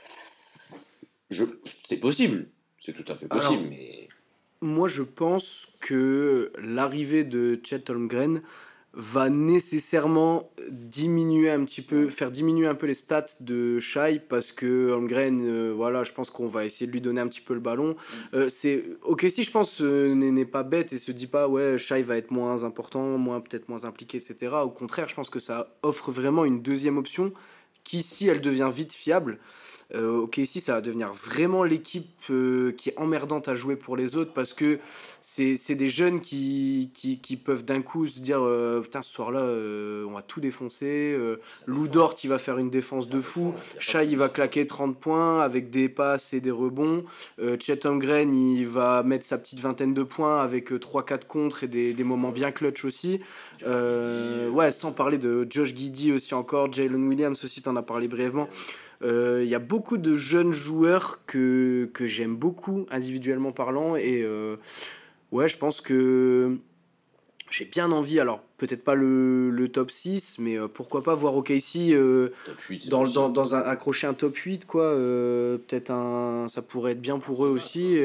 C'est 1.65 2.01
possible, 2.01 2.49
c'est 2.81 2.93
tout 2.93 3.11
à 3.11 3.17
fait 3.17 3.27
possible, 3.27 3.67
mais... 3.69 4.09
Moi, 4.61 4.87
je 4.87 5.03
pense 5.03 5.67
que 5.81 6.53
l'arrivée 6.57 7.25
de 7.25 7.59
Chet 7.65 7.91
Holmgren 7.91 8.43
va 8.95 9.31
nécessairement 9.31 10.51
diminuer 10.71 11.51
un 11.51 11.65
petit 11.65 11.81
peu, 11.81 12.09
faire 12.09 12.31
diminuer 12.31 12.67
un 12.67 12.75
peu 12.75 12.87
les 12.87 12.95
stats 12.95 13.25
de 13.41 13.79
Shai 13.79 14.21
parce 14.29 14.53
que 14.53 14.91
Holmgren, 14.91 15.41
euh, 15.43 15.73
voilà, 15.75 16.05
je 16.05 16.13
pense 16.13 16.29
qu'on 16.31 16.47
va 16.47 16.67
essayer 16.67 16.87
de 16.87 16.93
lui 16.93 17.01
donner 17.01 17.21
un 17.21 17.27
petit 17.27 17.41
peu 17.41 17.55
le 17.55 17.61
ballon. 17.61 17.93
Mm. 17.95 18.17
Euh, 18.35 18.49
c'est 18.51 18.85
ok 19.03 19.27
si 19.31 19.45
je 19.45 19.51
pense 19.51 19.81
euh, 19.81 20.15
n'est 20.15 20.45
pas 20.45 20.63
bête 20.63 20.93
et 20.93 20.99
se 20.99 21.11
dit 21.11 21.27
pas 21.27 21.49
ouais 21.49 21.79
Shai 21.79 22.03
va 22.03 22.19
être 22.19 22.31
moins 22.31 22.65
important, 22.65 23.17
moins 23.17 23.41
peut-être 23.41 23.69
moins 23.71 23.85
impliqué, 23.85 24.19
etc. 24.19 24.53
Au 24.63 24.71
contraire, 24.71 25.09
je 25.09 25.15
pense 25.15 25.31
que 25.31 25.41
ça 25.41 25.75
offre 25.83 26.11
vraiment 26.11 26.45
une 26.45 26.61
deuxième 26.61 26.99
option 26.99 27.33
qui 27.85 28.03
si 28.03 28.29
elle 28.29 28.43
devient 28.43 28.71
vite 28.71 28.93
fiable, 28.93 29.39
euh, 29.95 30.23
ok, 30.23 30.39
ici, 30.39 30.61
ça 30.61 30.75
va 30.75 30.81
devenir 30.81 31.13
vraiment 31.13 31.65
l'équipe 31.65 32.09
euh, 32.31 32.73
qui 32.73 32.91
est 32.91 32.99
emmerdante 32.99 33.49
à 33.49 33.55
jouer 33.55 33.77
pour 33.77 33.97
les 33.97 34.17
autres 34.17 34.33
parce 34.33 34.55
que 34.55 34.79
c'est 35.21 35.75
des 35.75 35.89
jeunes 35.89 36.21
qui, 36.21 36.91
qui, 36.95 37.19
qui 37.19 37.37
peuvent 37.37 37.65
d'un 37.65 37.83
coup 37.83 38.07
se 38.07 38.21
dire 38.21 38.41
euh, 38.41 38.81
Putain, 38.81 39.03
ce 39.03 39.13
soir-là, 39.13 39.41
on 39.41 40.13
va 40.13 40.23
tout 40.23 40.41
défoncer. 40.41 41.17
Lou 41.67 41.89
Dort, 41.89 42.15
il 42.25 42.31
va 42.31 42.39
faire 42.39 42.59
une 42.59 42.71
défense 42.71 43.09
de 43.09 43.21
fou. 43.21 43.55
Shai, 43.79 44.07
il 44.07 44.17
va 44.17 44.29
claquer 44.29 44.67
30 44.67 44.99
points 44.99 45.41
avec 45.41 45.71
des 45.71 45.89
passes 45.89 46.33
et 46.33 46.41
des 46.41 46.51
rebonds. 46.51 47.05
Chet 47.61 47.87
Holmgren, 47.87 48.33
il 48.33 48.67
va 48.67 49.03
mettre 49.03 49.25
sa 49.25 49.39
petite 49.39 49.61
vingtaine 49.61 49.95
de 49.95 50.03
points 50.03 50.43
avec 50.43 50.73
3-4 50.73 51.27
contres 51.27 51.65
et 51.65 51.69
des, 51.69 51.93
des, 51.93 52.05
moments 52.05 52.31
bien 52.31 52.51
clutch 52.51 52.85
aussi. 52.85 53.21
ouais, 53.65 54.73
sans 54.73 54.93
parler 54.93 55.19
de 55.19 55.47
Josh 55.49 55.75
Giddy 55.75 56.13
aussi 56.13 56.35
encore. 56.35 56.73
Jalen 56.73 57.07
Williams 57.07 57.43
aussi, 57.45 57.63
t'en 57.63 57.77
as 57.77 57.83
parlé 57.83 58.09
brièvement. 58.09 58.49
Il 59.03 59.09
euh, 59.09 59.45
y 59.45 59.57
a 59.57 59.59
beaucoup 59.59 59.97
de 59.97 60.15
jeunes 60.15 60.53
joueurs 60.53 61.27
que, 61.27 61.91
j'aime 62.03 62.37
beaucoup 62.37 62.87
individuellement 62.89 63.51
parlant 63.51 63.97
et 63.97 64.23
euh, 64.23 64.57
ouais 65.33 65.49
je 65.49 65.59
pense 65.59 65.81
que 65.81 66.59
j'ai 67.51 67.65
bien 67.65 67.91
envie 67.91 68.21
alors 68.21 68.45
peut-être 68.63 68.85
pas 68.85 68.95
le, 68.95 69.51
le, 69.51 69.69
top 69.69 69.91
6, 69.91 70.37
mais 70.39 70.57
euh, 70.57 70.69
pourquoi 70.69 71.03
pas 71.03 71.17
voir 71.17 71.35
OKC 71.37 71.91
euh, 71.91 72.29
dans, 72.89 73.03
dans, 73.03 73.29
dans, 73.29 73.57
un, 73.57 73.63
accrocher 73.63 74.07
un 74.07 74.15
top 74.15 74.37
8, 74.37 74.67
quoi. 74.67 74.85
Euh, 74.85 75.59
peut-être 75.59 75.91
un, 75.91 76.47
ça 76.49 76.63
pourrait 76.63 76.93
être 76.93 77.01
bien 77.01 77.19
pour 77.19 77.45
eux 77.45 77.49
aussi. 77.49 77.97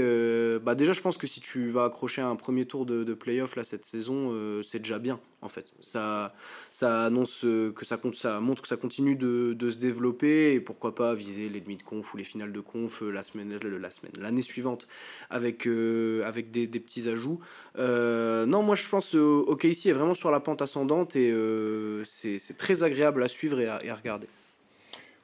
bah 0.64 0.74
déjà, 0.74 0.94
je 0.94 1.02
pense 1.02 1.16
que 1.18 1.28
si 1.28 1.42
tu 1.42 1.70
vas 1.70 1.84
accrocher 1.84 2.24
un 2.24 2.36
premier 2.36 2.66
tour 2.66 2.88
de, 2.88 3.04
de 3.04 3.14
playoff 3.14 3.56
là, 3.56 3.64
cette 3.64 3.86
saison, 3.86 4.34
c'est 4.64 4.80
déjà 4.80 4.98
bien, 4.98 5.20
en 5.44 5.48
fait. 5.48 5.74
Ça, 5.80 6.34
ça 6.72 7.06
annonce 7.06 7.42
que 7.42 7.86
ça, 7.86 7.98
compte, 7.98 8.16
ça 8.16 8.40
montre 8.40 8.64
que 8.64 8.68
ça 8.68 8.78
continue 8.78 9.16
de, 9.16 9.54
de 9.54 9.70
se 9.70 9.78
développer 9.78 10.54
et 10.54 10.60
pourquoi 10.60 10.96
pas 10.96 11.14
viser 11.14 11.50
les 11.50 11.62
demi 11.62 11.76
de 11.76 11.84
conf 11.84 12.16
ou 12.16 12.18
les 12.18 12.24
finales 12.24 12.52
de 12.52 12.62
conf 12.62 13.02
la 13.02 13.22
semaine, 13.22 13.60
la 13.64 13.92
semaine, 13.92 14.14
l'année 14.20 14.42
suivante 14.42 14.88
avec, 15.30 15.68
avec 15.68 16.50
des, 16.50 16.66
des 16.66 16.80
petits 16.80 17.08
ajouts. 17.10 17.42
non, 17.78 18.64
moi 18.64 18.74
je 18.74 18.90
pense 18.90 19.14
OKC 19.14 19.86
est 19.86 19.92
vraiment 19.92 20.16
sur 20.16 20.32
la 20.32 20.40
ascendante 20.56 21.16
et 21.16 21.32
euh, 21.32 22.04
c'est 22.06 22.58
très 22.58 22.84
agréable 22.84 23.24
à 23.24 23.28
suivre 23.28 23.60
et 23.60 23.68
à, 23.68 23.96
regarder. 23.96 24.28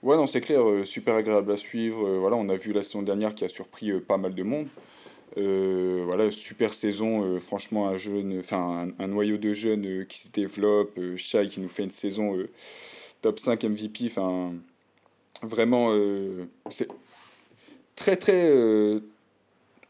Ouais, 0.01 0.17
non, 0.17 0.27
c'est 0.27 0.41
clair, 0.41 0.67
euh, 0.67 0.83
super 0.83 1.15
agréable 1.15 1.51
à 1.51 1.57
suivre. 1.57 2.07
Euh, 2.07 2.19
voilà, 2.19 2.35
on 2.35 2.49
a 2.49 2.55
vu 2.55 2.73
la 2.73 2.83
saison 2.83 3.01
dernière 3.01 3.33
qui 3.33 3.45
a 3.45 3.49
surpris 3.49 3.91
pas 4.01 4.17
mal 4.17 4.35
de 4.35 4.43
monde. 4.43 4.67
voilà, 5.35 6.29
super 6.31 6.73
saison, 6.73 7.39
franchement, 7.39 7.87
un, 7.87 7.97
jeune, 7.97 8.39
enfin, 8.39 8.89
un, 8.99 9.07
noyau 9.07 9.37
de 9.37 9.53
jeunes 9.53 10.05
qui 10.07 10.21
se 10.23 10.29
développe, 10.29 10.99
Shai 11.15 11.47
qui 11.47 11.59
nous 11.59 11.69
fait 11.69 11.83
une 11.83 11.91
saison 11.91 12.37
top 13.21 13.39
5 13.39 13.63
MVP, 13.63 14.05
enfin, 14.07 14.53
vraiment, 15.41 15.95
c'est 16.69 16.87
très, 17.95 18.17
très. 18.17 18.51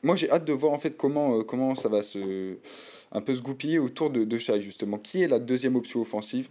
moi, 0.03 0.15
j'ai 0.15 0.29
hâte 0.29 0.45
de 0.45 0.53
voir 0.53 0.73
en 0.73 0.77
fait 0.77 0.95
comment, 0.95 1.43
comment 1.43 1.75
ça 1.75 1.89
va 1.89 2.03
se 2.03 2.57
un 3.13 3.21
peu 3.21 3.35
se 3.35 3.41
goupiller 3.41 3.79
autour 3.79 4.09
de, 4.09 4.25
de 4.25 4.37
justement. 4.37 4.97
Qui 4.97 5.23
est 5.23 5.27
la 5.27 5.39
deuxième 5.39 5.75
option 5.75 6.01
offensive 6.01 6.49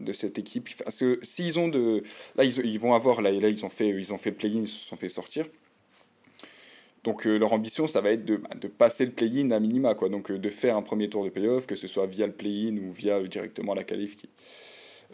de 0.00 0.12
cette 0.12 0.38
équipe? 0.38 0.68
Parce 0.82 0.98
que 0.98 1.18
s'ils 1.22 1.58
ont 1.58 1.68
de. 1.68 2.02
Là, 2.36 2.44
ils, 2.44 2.56
ils, 2.64 2.78
vont 2.78 2.94
avoir. 2.94 3.20
Là, 3.20 3.30
là, 3.30 3.48
ils 3.48 3.64
ont 3.64 3.68
fait, 3.68 3.88
ils 3.88 4.12
ont 4.12 4.18
fait 4.18 4.32
play-in, 4.32 4.60
ils 4.60 4.68
se 4.68 4.86
sont 4.86 4.96
fait 4.96 5.08
sortir. 5.08 5.46
Donc 7.02 7.24
leur 7.24 7.52
ambition, 7.52 7.86
ça 7.86 8.02
va 8.02 8.10
être 8.10 8.26
de, 8.26 8.36
bah, 8.36 8.50
de 8.60 8.68
passer 8.68 9.06
le 9.06 9.12
play-in 9.12 9.50
à 9.50 9.60
minima, 9.60 9.94
quoi. 9.94 10.08
Donc 10.08 10.30
de 10.30 10.48
faire 10.48 10.76
un 10.76 10.82
premier 10.82 11.08
tour 11.08 11.24
de 11.24 11.30
play-off, 11.30 11.66
que 11.66 11.74
ce 11.74 11.86
soit 11.86 12.06
via 12.06 12.26
le 12.26 12.32
play-in 12.32 12.76
ou 12.76 12.92
via 12.92 13.22
directement 13.22 13.74
la 13.74 13.84
qualif 13.84 14.16
qui, 14.16 14.28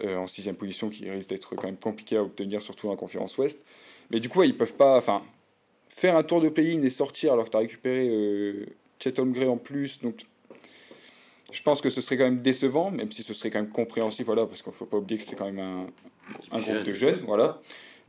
en 0.05 0.27
sixième 0.27 0.57
position, 0.57 0.91
qui 0.91 1.09
risque 1.09 1.29
d'être 1.29 1.55
quand 1.55 1.67
même 1.67 1.77
compliqué 1.77 2.17
à 2.17 2.23
obtenir, 2.23 2.61
surtout 2.63 2.91
la 2.91 2.97
conférence 2.97 3.39
Ouest. 3.39 3.61
Mais 4.11 4.21
du 4.21 4.29
coup, 4.29 4.43
ils 4.43 4.57
peuvent 4.57 4.75
pas, 4.75 4.97
enfin, 4.97 5.23
faire 5.89 6.17
un 6.17 6.23
tour 6.23 6.41
de 6.41 6.49
play-in 6.49 6.83
et 6.83 6.91
sortir 6.91 7.33
alors 7.33 7.47
que 7.47 7.51
tu 7.51 7.57
as 7.57 7.61
récupéré 7.61 8.09
euh, 8.09 8.67
Chet 8.99 9.19
Holmgren 9.19 9.49
en 9.49 9.57
plus. 9.57 10.01
Donc, 10.01 10.27
je 11.53 11.63
pense 11.63 11.81
que 11.81 11.89
ce 11.89 12.01
serait 12.01 12.17
quand 12.17 12.25
même 12.25 12.43
décevant, 12.43 12.91
même 12.91 13.11
si 13.13 13.23
ce 13.23 13.35
serait 13.35 13.51
quand 13.51 13.61
même 13.61 13.71
compréhensif, 13.71 14.27
voilà, 14.27 14.47
parce 14.47 14.63
qu'il 14.63 14.73
ne 14.73 14.77
faut 14.77 14.87
pas 14.87 14.97
oublier 14.97 15.19
que 15.19 15.25
c'est 15.25 15.37
quand 15.37 15.51
même 15.51 15.61
un, 15.61 15.87
un 16.51 16.61
groupe 16.61 16.83
de 16.83 16.93
jeunes, 16.93 17.23
voilà. 17.27 17.61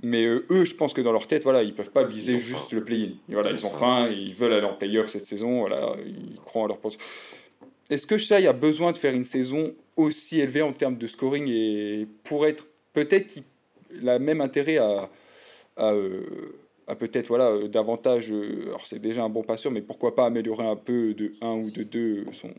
Mais 0.04 0.26
euh, 0.26 0.46
eux, 0.52 0.66
je 0.66 0.76
pense 0.76 0.94
que 0.94 1.02
dans 1.02 1.12
leur 1.12 1.28
tête, 1.28 1.44
voilà, 1.44 1.64
ils 1.64 1.74
peuvent 1.74 1.92
pas 1.92 2.04
viser 2.04 2.38
juste 2.38 2.72
le 2.72 2.84
play-in. 2.84 3.14
Voilà, 3.30 3.52
ils 3.52 3.66
ont 3.66 3.72
faim, 3.72 4.10
ils 4.10 4.34
veulent 4.34 4.54
aller 4.54 4.66
en 4.66 4.76
play-off 4.76 5.08
cette 5.08 5.26
saison, 5.26 5.62
voilà, 5.62 5.96
ils 6.06 6.40
croient 6.40 6.64
en 6.64 6.68
leur 6.68 6.78
poste. 6.78 7.00
Est-ce 7.90 8.06
que 8.06 8.18
Shai 8.18 8.48
a 8.48 8.54
besoin 8.54 8.92
de 8.92 8.98
faire 8.98 9.14
une 9.14 9.24
saison 9.24 9.74
aussi 9.96 10.40
élevée 10.40 10.62
en 10.62 10.74
termes 10.74 10.98
de 10.98 11.08
scoring 11.08 11.48
et 11.48 12.08
pour 12.24 12.46
être 12.46 12.68
peut-être 12.94 13.28
qu'il 13.28 14.10
a 14.10 14.20
même 14.20 14.42
intérêt 14.42 14.78
à, 14.78 15.10
à, 15.78 15.94
euh, 15.94 16.22
peut-être 17.00 17.28
voilà, 17.28 17.68
davantage, 17.68 18.32
euh, 18.32 18.66
alors 18.68 18.86
c'est 18.86 19.00
déjà 19.00 19.24
un 19.24 19.30
bon 19.30 19.44
passeur, 19.44 19.72
mais 19.72 19.82
pourquoi 19.82 20.16
pas 20.16 20.26
améliorer 20.26 20.68
un 20.68 20.76
peu 20.76 21.14
de 21.14 21.32
1 21.42 21.48
ou 21.54 21.72
de 21.72 21.84
2 21.84 22.26
son, 22.34 22.50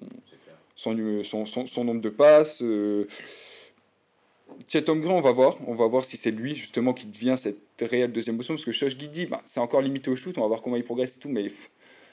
son, 0.79 1.45
son, 1.45 1.85
nombre 1.85 2.01
de 2.01 2.09
passes. 2.09 2.63
Chet 4.67 4.89
Holmgren, 4.89 5.13
on 5.13 5.21
va 5.21 5.33
voir. 5.33 5.57
On 5.67 5.75
va 5.75 5.87
voir 5.87 6.05
si 6.05 6.17
c'est 6.17 6.31
lui 6.31 6.55
justement 6.55 6.95
qui 6.95 7.07
devient 7.07 7.35
cette 7.37 7.59
réelle 7.81 8.13
deuxième 8.13 8.37
option. 8.37 8.55
Parce 8.55 8.65
que 8.65 8.73
Shosh 8.73 8.97
Guidi, 8.97 9.27
bah, 9.27 9.41
c'est 9.47 9.61
encore 9.61 9.81
limité 9.81 10.11
au 10.11 10.17
shoot. 10.17 10.37
On 10.39 10.43
va 10.43 10.47
voir 10.47 10.63
comment 10.63 10.77
il 10.77 10.85
progresse 10.85 11.17
et 11.17 11.21
tout. 11.21 11.29
Mais 11.29 11.51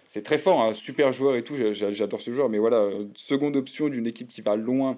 c'est 0.07 0.21
très 0.21 0.37
fort, 0.37 0.61
un 0.61 0.73
super 0.73 1.11
joueur 1.11 1.35
et 1.35 1.43
tout. 1.43 1.55
J'adore 1.71 2.21
ce 2.21 2.31
joueur. 2.31 2.49
Mais 2.49 2.59
voilà, 2.59 2.89
seconde 3.15 3.55
option 3.55 3.89
d'une 3.89 4.07
équipe 4.07 4.29
qui 4.29 4.41
va 4.41 4.55
loin 4.55 4.97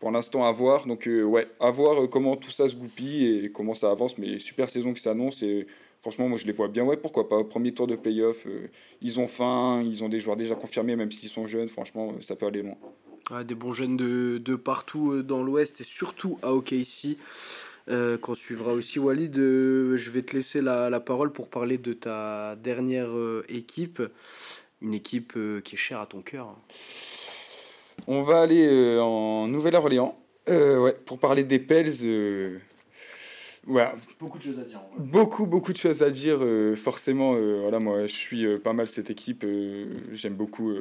pour 0.00 0.10
l'instant 0.10 0.44
à 0.44 0.52
voir. 0.52 0.86
Donc 0.86 1.06
euh, 1.06 1.22
ouais, 1.22 1.46
à 1.60 1.70
voir 1.70 2.02
euh, 2.02 2.06
comment 2.08 2.36
tout 2.36 2.50
ça 2.50 2.68
se 2.68 2.74
goupille 2.76 3.44
et 3.44 3.52
comment 3.52 3.74
ça 3.74 3.90
avance. 3.90 4.18
Mais 4.18 4.38
super 4.38 4.68
saison 4.68 4.92
qui 4.92 5.02
s'annonce 5.02 5.42
et 5.42 5.66
franchement 6.02 6.28
moi 6.28 6.36
je 6.36 6.46
les 6.46 6.52
vois 6.52 6.68
bien. 6.68 6.84
Ouais, 6.84 6.96
pourquoi 6.96 7.28
pas. 7.28 7.42
Premier 7.44 7.72
tour 7.72 7.86
de 7.86 7.96
playoff, 7.96 8.46
euh, 8.46 8.68
ils 9.00 9.18
ont 9.18 9.26
faim, 9.26 9.82
ils 9.82 10.04
ont 10.04 10.10
des 10.10 10.20
joueurs 10.20 10.36
déjà 10.36 10.54
confirmés 10.54 10.96
même 10.96 11.10
s'ils 11.10 11.30
sont 11.30 11.46
jeunes. 11.46 11.68
Franchement 11.68 12.14
ça 12.20 12.36
peut 12.36 12.46
aller 12.46 12.62
loin. 12.62 13.44
des 13.44 13.54
bons 13.54 13.72
jeunes 13.72 13.96
de, 13.96 14.38
de 14.38 14.54
partout 14.54 15.22
dans 15.22 15.42
l'Ouest 15.42 15.80
et 15.80 15.84
surtout 15.84 16.38
à 16.42 16.52
OKC. 16.52 17.16
Euh, 17.88 18.16
qu'on 18.16 18.36
suivra 18.36 18.74
aussi 18.74 19.00
Walid, 19.00 19.34
je 19.34 20.10
vais 20.10 20.22
te 20.22 20.36
laisser 20.36 20.60
la, 20.60 20.88
la, 20.88 21.00
parole 21.00 21.32
pour 21.32 21.48
parler 21.48 21.78
de 21.78 21.92
ta 21.92 22.54
dernière 22.54 23.10
équipe, 23.48 24.00
une 24.80 24.94
équipe 24.94 25.32
qui 25.64 25.74
est 25.74 25.78
chère 25.78 25.98
à 25.98 26.06
ton 26.06 26.22
cœur. 26.22 26.54
On 28.06 28.22
va 28.22 28.40
aller 28.40 28.66
euh, 28.66 29.00
en 29.00 29.46
Nouvelle-Orléans 29.48 30.18
euh, 30.48 30.78
ouais, 30.78 30.96
pour 31.06 31.18
parler 31.18 31.44
des 31.44 31.58
Pels. 31.58 32.60
Euh, 33.68 33.84
beaucoup 34.18 34.38
de 34.38 34.42
choses 34.42 34.58
à 34.58 34.64
dire. 34.64 34.80
Beaucoup, 34.98 35.46
beaucoup 35.46 35.72
de 35.72 35.78
choses 35.78 36.02
à 36.02 36.10
dire. 36.10 36.40
forcément, 36.76 37.34
voilà, 37.34 37.78
moi, 37.78 38.06
je 38.06 38.14
suis 38.14 38.58
pas 38.58 38.72
mal 38.72 38.88
cette 38.88 39.10
équipe. 39.10 39.46
j'aime 40.12 40.34
beaucoup, 40.34 40.74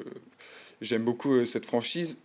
j'aime 0.81 1.03
beaucoup 1.03 1.45
cette 1.45 1.65
franchise. 1.65 2.17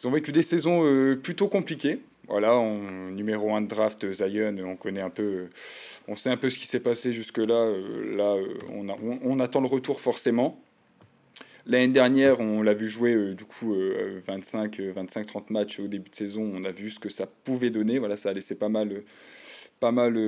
Ils 0.00 0.08
ont 0.08 0.10
vécu 0.10 0.32
des 0.32 0.42
saisons 0.42 1.16
plutôt 1.22 1.48
compliquées. 1.48 2.00
Voilà, 2.28 2.54
en 2.54 3.10
numéro 3.10 3.54
1 3.54 3.62
de 3.62 3.66
draft, 3.66 4.12
Zion, 4.12 4.56
on 4.64 4.76
connaît 4.76 5.00
un 5.00 5.10
peu, 5.10 5.48
on 6.06 6.14
sait 6.14 6.30
un 6.30 6.36
peu 6.36 6.48
ce 6.48 6.58
qui 6.58 6.66
s'est 6.68 6.78
passé 6.78 7.12
jusque-là. 7.12 7.74
là, 8.14 8.36
on, 8.72 9.40
attend 9.40 9.60
le 9.60 9.66
retour 9.66 10.00
forcément. 10.00 10.60
L'année 11.66 11.92
dernière, 11.92 12.40
on 12.40 12.62
l'a 12.62 12.74
vu 12.74 12.88
jouer 12.88 13.14
euh, 13.14 13.34
du 13.34 13.44
coup 13.44 13.74
25, 14.26 14.80
euh, 14.80 14.92
25-30 14.92 15.36
euh, 15.38 15.40
matchs 15.50 15.80
au 15.80 15.88
début 15.88 16.10
de 16.10 16.16
saison. 16.16 16.50
On 16.54 16.64
a 16.64 16.70
vu 16.70 16.90
ce 16.90 16.98
que 16.98 17.08
ça 17.08 17.26
pouvait 17.26 17.70
donner. 17.70 17.98
Voilà, 17.98 18.16
ça 18.16 18.30
a 18.30 18.32
laissé 18.32 18.54
pas 18.54 18.68
mal, 18.68 19.02
pas 19.80 19.92
mal, 19.92 20.18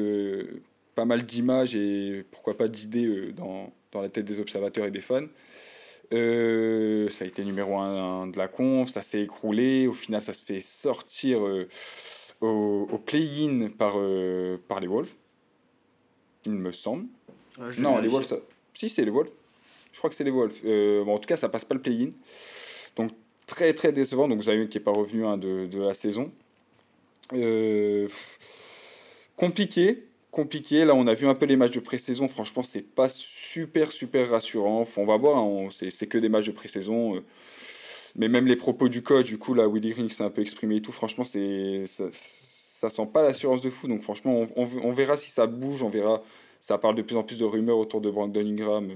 pas 0.95 1.05
mal 1.05 1.25
d'images 1.25 1.75
et 1.75 2.25
pourquoi 2.31 2.57
pas 2.57 2.69
d'idées 2.69 3.33
dans, 3.33 3.73
dans, 3.93 4.01
la 4.01 4.09
tête 4.09 4.25
des 4.25 4.41
observateurs 4.41 4.87
et 4.87 4.91
des 4.91 5.01
fans. 5.01 5.27
ça 6.11 7.25
a 7.25 7.29
été 7.29 7.45
numéro 7.45 7.79
1 7.79 8.29
de 8.29 8.39
la 8.39 8.49
conf, 8.49 8.91
ça 8.91 9.03
s'est 9.03 9.23
écroulé. 9.23 9.87
Au 9.87 9.93
final, 9.93 10.23
ça 10.23 10.35
se 10.35 10.43
fait 10.43 10.61
sortir 10.61 11.41
au, 12.41 12.89
au 12.91 12.99
play-in 12.99 13.69
par, 13.69 13.97
par 14.69 14.81
les 14.81 14.89
Wolves, 14.89 15.13
il 16.47 16.53
me 16.53 16.73
semble. 16.73 17.07
Ah, 17.61 17.69
non, 17.79 17.99
les 17.99 18.09
Wolves, 18.09 18.27
ça... 18.27 18.37
si 18.75 18.89
c'est 18.89 19.05
les 19.05 19.11
Wolves. 19.11 19.31
Je 19.93 19.99
crois 19.99 20.11
que 20.11 20.17
c'est 20.17 20.25
les 20.25 20.31
Wolves. 20.31 20.61
Euh, 20.65 21.05
bon, 21.05 21.15
en 21.15 21.19
tout 21.19 21.27
cas, 21.27 21.37
ça 21.37 21.49
passe 21.49 21.65
pas 21.65 21.75
le 21.75 21.83
play-in. 21.83 22.11
Donc, 22.97 23.13
très, 23.47 23.73
très 23.75 23.93
décevant. 23.93 24.29
Donc, 24.29 24.43
Zion 24.43 24.67
qui 24.67 24.79
n'est 24.79 24.85
pas 24.85 24.91
revenu 24.91 25.27
hein, 25.27 25.37
de, 25.37 25.67
de, 25.67 25.81
la 25.81 25.95
saison. 25.95 26.33
Euh, 27.35 28.09
compliqué. 29.37 30.05
Compliqué. 30.31 30.85
Là, 30.85 30.95
on 30.95 31.07
a 31.07 31.15
vu 31.15 31.27
un 31.27 31.35
peu 31.35 31.47
les 31.47 31.57
matchs 31.57 31.73
de 31.73 31.81
pré-saison. 31.81 32.29
Franchement, 32.29 32.63
c'est 32.63 32.83
pas 32.83 33.09
super, 33.09 33.93
super 33.93 34.31
rassurant. 34.31 34.85
On 34.97 35.05
va 35.05 35.17
voir. 35.17 35.39
Hein, 35.39 35.69
c'est 35.71 36.07
que 36.07 36.19
des 36.19 36.29
matchs 36.29 36.47
de 36.47 36.53
pré-saison. 36.53 37.17
Euh. 37.17 37.21
mais 38.17 38.29
même 38.29 38.47
les 38.47 38.57
propos 38.57 38.89
du 38.89 39.03
coach, 39.03 39.27
du 39.27 39.39
coup, 39.39 39.55
là, 39.55 39.69
Willy 39.69 39.93
Ring 39.93 40.11
s'est 40.11 40.25
un 40.25 40.31
peu 40.31 40.43
exprimé 40.43 40.77
et 40.77 40.83
tout. 40.83 40.93
Franchement, 40.93 41.25
ça, 41.25 42.91
sent 42.91 43.09
pas 43.13 43.23
l'assurance 43.23 43.61
de 43.61 43.71
fou. 43.71 43.89
Donc, 43.89 44.01
franchement, 44.01 44.45
on, 44.57 44.93
verra 44.93 45.17
si 45.17 45.31
ça 45.31 45.47
bouge. 45.47 45.83
On 45.83 45.89
verra. 45.91 46.23
Ça 46.61 46.79
parle 46.79 46.95
de 46.95 47.03
plus 47.03 47.17
en 47.17 47.25
plus 47.25 47.39
de 47.39 47.45
rumeurs 47.45 47.79
autour 47.79 48.01
de 48.01 48.11
Brandon 48.11 48.41
Ingram 48.41 48.89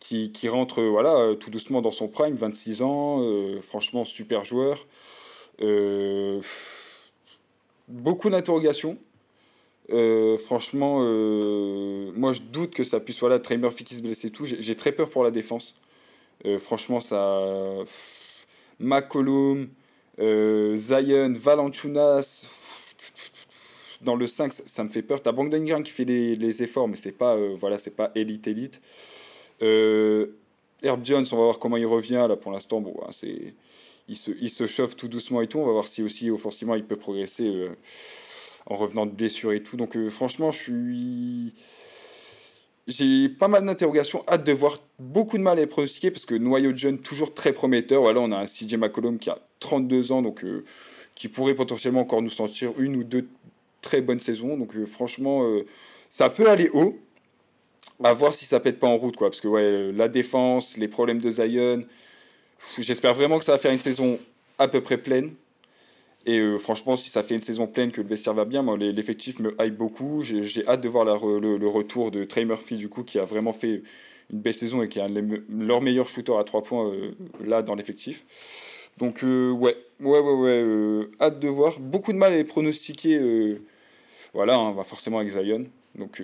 qui, 0.00 0.32
qui, 0.32 0.48
rentre 0.48 0.82
voilà, 0.82 1.14
euh, 1.16 1.34
tout 1.34 1.50
doucement 1.50 1.82
dans 1.82 1.90
son 1.90 2.08
prime, 2.08 2.34
26 2.34 2.82
ans, 2.82 3.22
euh, 3.22 3.60
franchement 3.60 4.04
super 4.04 4.44
joueur. 4.44 4.86
Euh, 5.60 6.40
beaucoup 7.88 8.30
d'interrogations. 8.30 8.98
Franchement, 10.38 11.00
moi 11.00 12.32
je 12.32 12.40
doute 12.40 12.74
que 12.74 12.84
ça 12.84 13.00
puisse. 13.00 13.20
Voilà, 13.20 13.38
Trey 13.38 13.56
Murphy 13.56 13.84
qui 13.84 13.94
se 13.94 14.02
blesse 14.02 14.24
et 14.24 14.30
tout. 14.30 14.44
J'ai 14.44 14.76
très 14.76 14.92
peur 14.92 15.08
pour 15.10 15.24
la 15.24 15.30
défense. 15.30 15.74
franchement, 16.58 17.00
ça. 17.00 17.44
McCollum, 18.80 19.68
Zion, 20.18 21.34
Valanchunas. 21.34 22.46
Dans 24.00 24.14
le 24.14 24.26
5, 24.28 24.52
ça, 24.52 24.84
me 24.84 24.90
fait 24.90 25.02
peur. 25.02 25.20
T'as 25.20 25.32
Brandon 25.32 25.82
qui 25.82 25.90
fait 25.90 26.04
les, 26.04 26.62
efforts, 26.62 26.86
mais 26.86 26.96
c'est 26.96 27.10
pas, 27.10 27.36
voilà, 27.58 27.78
pas 27.96 28.12
élite 28.14 28.46
élite. 28.46 28.80
Euh, 29.62 30.26
Herb 30.82 31.04
Jones, 31.04 31.26
on 31.32 31.36
va 31.36 31.42
voir 31.44 31.58
comment 31.58 31.76
il 31.76 31.86
revient. 31.86 32.26
Là, 32.28 32.36
pour 32.36 32.52
l'instant, 32.52 32.80
bon, 32.80 32.94
hein, 33.02 33.10
il, 34.08 34.16
se, 34.16 34.30
il 34.40 34.50
se 34.50 34.66
chauffe 34.66 34.96
tout 34.96 35.08
doucement 35.08 35.42
et 35.42 35.48
tout. 35.48 35.58
On 35.58 35.66
va 35.66 35.72
voir 35.72 35.88
si 35.88 36.02
aussi, 36.02 36.30
offensivement, 36.30 36.74
il 36.74 36.84
peut 36.84 36.96
progresser 36.96 37.46
euh, 37.46 37.70
en 38.68 38.76
revenant 38.76 39.06
de 39.06 39.10
blessure 39.10 39.52
et 39.52 39.62
tout. 39.62 39.76
Donc, 39.76 39.96
euh, 39.96 40.10
franchement, 40.10 40.50
je 40.50 40.58
suis. 40.58 41.54
J'ai 42.86 43.28
pas 43.28 43.48
mal 43.48 43.66
d'interrogations, 43.66 44.24
hâte 44.28 44.44
de 44.44 44.52
voir 44.52 44.78
beaucoup 44.98 45.36
de 45.36 45.42
mal 45.42 45.58
à 45.58 45.60
les 45.60 45.66
pronostiquer 45.66 46.10
parce 46.10 46.24
que 46.24 46.34
noyau 46.34 46.72
de 46.72 46.78
jeune 46.78 46.98
toujours 46.98 47.34
très 47.34 47.52
prometteur. 47.52 48.00
Voilà, 48.00 48.20
on 48.20 48.32
a 48.32 48.38
un 48.38 48.46
CJ 48.46 48.76
McCollum 48.76 49.18
qui 49.18 49.28
a 49.28 49.38
32 49.60 50.12
ans, 50.12 50.22
donc 50.22 50.42
qui 51.14 51.28
pourrait 51.28 51.54
potentiellement 51.54 52.00
encore 52.00 52.22
nous 52.22 52.30
sentir 52.30 52.72
une 52.78 52.96
ou 52.96 53.04
deux 53.04 53.28
très 53.82 54.00
bonnes 54.00 54.20
saisons. 54.20 54.56
Donc 54.56 54.72
franchement, 54.86 55.46
ça 56.08 56.30
peut 56.30 56.48
aller 56.48 56.70
haut 56.72 56.98
à 58.02 58.12
voir 58.12 58.32
si 58.34 58.44
ça 58.44 58.60
pète 58.60 58.78
pas 58.78 58.86
en 58.86 58.96
route, 58.96 59.16
quoi. 59.16 59.30
Parce 59.30 59.40
que 59.40 59.48
ouais, 59.48 59.92
la 59.92 60.08
défense, 60.08 60.76
les 60.76 60.88
problèmes 60.88 61.20
de 61.20 61.30
Zion, 61.30 61.84
j'espère 62.78 63.14
vraiment 63.14 63.38
que 63.38 63.44
ça 63.44 63.52
va 63.52 63.58
faire 63.58 63.72
une 63.72 63.78
saison 63.78 64.18
à 64.58 64.68
peu 64.68 64.80
près 64.80 64.98
pleine. 64.98 65.34
Et 66.28 66.40
euh, 66.40 66.58
franchement, 66.58 66.94
si 66.94 67.08
ça 67.08 67.22
fait 67.22 67.34
une 67.34 67.40
saison 67.40 67.66
pleine, 67.66 67.90
que 67.90 68.02
le 68.02 68.06
vestiaire 68.06 68.34
va 68.34 68.44
bien, 68.44 68.60
moi, 68.60 68.76
l'effectif 68.76 69.38
me 69.38 69.56
hype 69.58 69.78
beaucoup. 69.78 70.20
J'ai 70.20 70.68
hâte 70.68 70.82
de 70.82 70.88
voir 70.88 71.06
le, 71.06 71.66
retour 71.66 72.10
de 72.10 72.24
Trey 72.24 72.44
Murphy, 72.44 72.76
du 72.76 72.90
coup, 72.90 73.02
qui 73.02 73.18
a 73.18 73.24
vraiment 73.24 73.54
fait 73.54 73.82
une 74.30 74.40
belle 74.40 74.52
saison 74.52 74.82
et 74.82 74.90
qui 74.90 74.98
est 74.98 75.02
un 75.02 75.08
de 75.08 75.42
leur 75.48 75.80
meilleur 75.80 76.06
shooter 76.06 76.36
à 76.38 76.44
3 76.44 76.62
points 76.64 76.92
euh, 76.92 77.12
là 77.42 77.62
dans 77.62 77.74
l'effectif. 77.74 78.26
Donc, 78.98 79.24
euh, 79.24 79.50
ouais, 79.52 79.74
ouais, 80.00 80.20
ouais, 80.20 80.34
ouais 80.34 81.08
hâte 81.18 81.40
de 81.40 81.48
voir. 81.48 81.80
Beaucoup 81.80 82.12
de 82.12 82.18
mal 82.18 82.34
à 82.34 82.36
les 82.36 82.44
pronostiquer. 82.44 83.58
voilà, 84.34 84.56
hein, 84.56 84.68
on 84.68 84.72
va 84.72 84.84
forcément 84.84 85.20
avec 85.20 85.30
Zion. 85.30 85.64
Donc, 85.94 86.22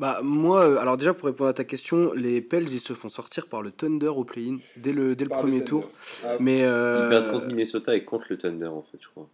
bah 0.00 0.20
moi, 0.22 0.62
euh, 0.62 0.78
alors 0.78 0.96
déjà 0.96 1.12
pour 1.12 1.26
répondre 1.26 1.50
à 1.50 1.52
ta 1.52 1.64
question, 1.64 2.12
les 2.14 2.40
Pels 2.40 2.70
ils 2.70 2.80
se 2.80 2.94
font 2.94 3.10
sortir 3.10 3.46
par 3.46 3.60
le 3.60 3.70
Thunder 3.70 4.08
au 4.08 4.24
play-in 4.24 4.56
dès 4.76 4.92
le, 4.92 5.14
dès 5.14 5.24
le 5.24 5.30
premier 5.30 5.62
tour. 5.62 5.90
Ah, 6.24 6.36
mais 6.40 6.64
euh... 6.64 7.02
Ils 7.04 7.08
perdent 7.10 7.30
contre 7.30 7.46
Minnesota 7.46 7.94
et 7.94 8.04
contre 8.04 8.24
le 8.30 8.38
Thunder 8.38 8.66
en 8.66 8.82
fait, 8.90 8.98
je 8.98 9.08
crois. 9.08 9.28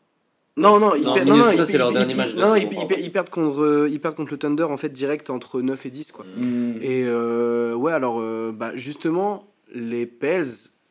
Non, 0.57 0.81
non, 0.81 0.95
ils, 0.95 1.05
perdent, 1.05 1.29
non, 1.29 1.37
non, 1.37 1.65
c'est 1.65 1.79
leur 1.79 1.93
dernier 1.93 2.15
match. 2.15 2.35
Non, 2.35 2.57
ils, 2.57 3.13
perdent 3.13 3.31
contre, 3.31 3.63
euh, 3.63 3.89
ils 3.89 4.01
perdent 4.01 4.17
contre 4.17 4.33
le 4.33 4.39
Thunder 4.39 4.65
en 4.65 4.77
fait 4.77 4.89
direct 4.89 5.31
entre 5.31 5.61
9 5.61 5.87
et 5.87 5.91
10 5.91 6.13
quoi. 6.13 6.25
Mm. 6.37 6.79
Et 6.83 7.05
euh, 7.05 7.75
ouais, 7.75 7.93
alors 7.93 8.21
bah, 8.53 8.73
justement, 8.75 9.47
les 9.73 10.05
Pels 10.05 10.47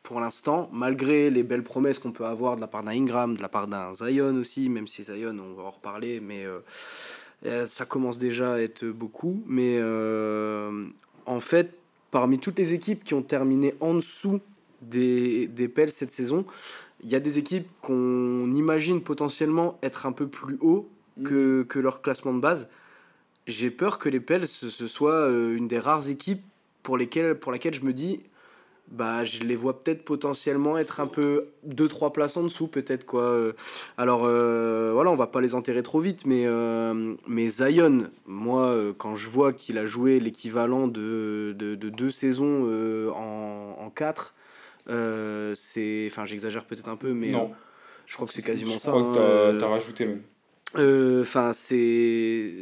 pour 0.06 0.20
l'instant, 0.20 0.70
malgré 0.72 1.30
les 1.30 1.42
belles 1.42 1.64
promesses 1.64 1.98
qu'on 1.98 2.12
peut 2.12 2.26
avoir 2.26 2.54
de 2.54 2.60
la 2.60 2.68
part 2.68 2.84
d'un 2.84 2.92
Ingram, 2.92 3.36
de 3.36 3.42
la 3.42 3.48
part 3.48 3.66
d'un 3.66 3.92
Zion 3.94 4.36
aussi, 4.36 4.68
même 4.68 4.86
si 4.86 5.02
Zion, 5.02 5.36
on 5.36 5.54
va 5.54 5.64
en 5.64 5.70
reparler, 5.70 6.20
mais 6.20 6.44
euh, 6.44 6.60
ça 7.66 7.84
commence 7.84 8.18
déjà 8.18 8.54
à 8.54 8.58
être 8.58 8.84
beaucoup, 8.84 9.42
mais 9.46 9.78
euh, 9.80 10.86
en 11.26 11.40
fait, 11.40 11.74
parmi 12.10 12.38
toutes 12.38 12.58
les 12.58 12.72
équipes 12.72 13.04
qui 13.04 13.14
ont 13.14 13.22
terminé 13.22 13.74
en 13.80 13.94
dessous 13.94 14.40
des, 14.82 15.46
des 15.48 15.68
Pels 15.68 15.90
cette 15.90 16.10
saison, 16.10 16.44
il 17.02 17.10
y 17.10 17.14
a 17.14 17.20
des 17.20 17.38
équipes 17.38 17.68
qu'on 17.80 18.52
imagine 18.54 19.02
potentiellement 19.02 19.78
être 19.82 20.06
un 20.06 20.12
peu 20.12 20.26
plus 20.26 20.56
haut 20.60 20.88
que, 21.24 21.62
que 21.62 21.78
leur 21.78 22.02
classement 22.02 22.34
de 22.34 22.40
base. 22.40 22.68
J'ai 23.46 23.70
peur 23.70 23.98
que 23.98 24.08
les 24.08 24.20
Pels, 24.20 24.48
ce, 24.48 24.70
ce 24.70 24.86
soit 24.86 25.12
euh, 25.12 25.56
une 25.56 25.68
des 25.68 25.78
rares 25.78 26.08
équipes 26.08 26.42
pour, 26.82 26.96
lesquelles, 26.96 27.34
pour 27.34 27.52
laquelle 27.52 27.74
je 27.74 27.82
me 27.82 27.92
dis, 27.92 28.20
bah, 28.90 29.24
je 29.24 29.40
les 29.40 29.56
vois 29.56 29.80
peut-être 29.80 30.04
potentiellement 30.04 30.78
être 30.78 31.00
un 31.00 31.06
peu 31.06 31.48
2-3 31.66 32.12
places 32.12 32.36
en 32.36 32.42
dessous, 32.44 32.68
peut-être. 32.68 33.04
quoi. 33.04 33.22
Euh, 33.22 33.52
Alors, 33.96 34.22
euh, 34.24 34.92
voilà, 34.94 35.10
on 35.10 35.16
va 35.16 35.26
pas 35.26 35.40
les 35.40 35.54
enterrer 35.54 35.82
trop 35.82 36.00
vite, 36.00 36.24
mais, 36.26 36.44
euh, 36.46 37.14
mais 37.26 37.48
Zion, 37.48 38.10
moi, 38.26 38.66
euh, 38.68 38.92
quand 38.96 39.14
je 39.14 39.28
vois 39.28 39.52
qu'il 39.52 39.76
a 39.78 39.86
joué 39.86 40.20
l'équivalent 40.20 40.86
de, 40.88 41.54
de, 41.58 41.74
de 41.74 41.88
deux 41.90 42.10
saisons 42.10 42.64
euh, 42.68 43.10
en, 43.10 43.76
en 43.80 43.90
4, 43.90 44.34
c'est. 45.54 46.06
Enfin, 46.10 46.24
j'exagère 46.24 46.64
peut-être 46.64 46.88
un 46.88 46.96
peu, 46.96 47.12
mais 47.12 47.32
Non. 47.32 47.44
euh, 47.50 47.54
je 48.06 48.14
crois 48.14 48.26
que 48.28 48.32
c'est 48.34 48.42
quasiment 48.42 48.74
Je 48.74 48.78
ça. 48.78 48.90
crois 48.90 49.02
hein, 49.02 49.12
que 49.12 49.58
t'as 49.58 49.66
euh, 49.66 49.68
rajouté 49.68 50.06
même. 50.06 50.22
euh, 50.76 51.22
Enfin, 51.22 51.52
c'est. 51.52 52.54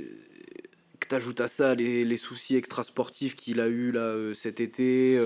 Que 1.01 1.09
t'ajoutes 1.09 1.41
à 1.43 1.49
ça 1.49 1.75
les, 1.75 2.03
les 2.05 2.17
soucis 2.17 2.57
extrasportifs 2.57 3.37
qu'il 3.37 3.61
a 3.61 3.69
eu 3.69 3.93
là 3.93 4.01
euh, 4.01 4.33
cet 4.33 4.59
été. 4.61 5.19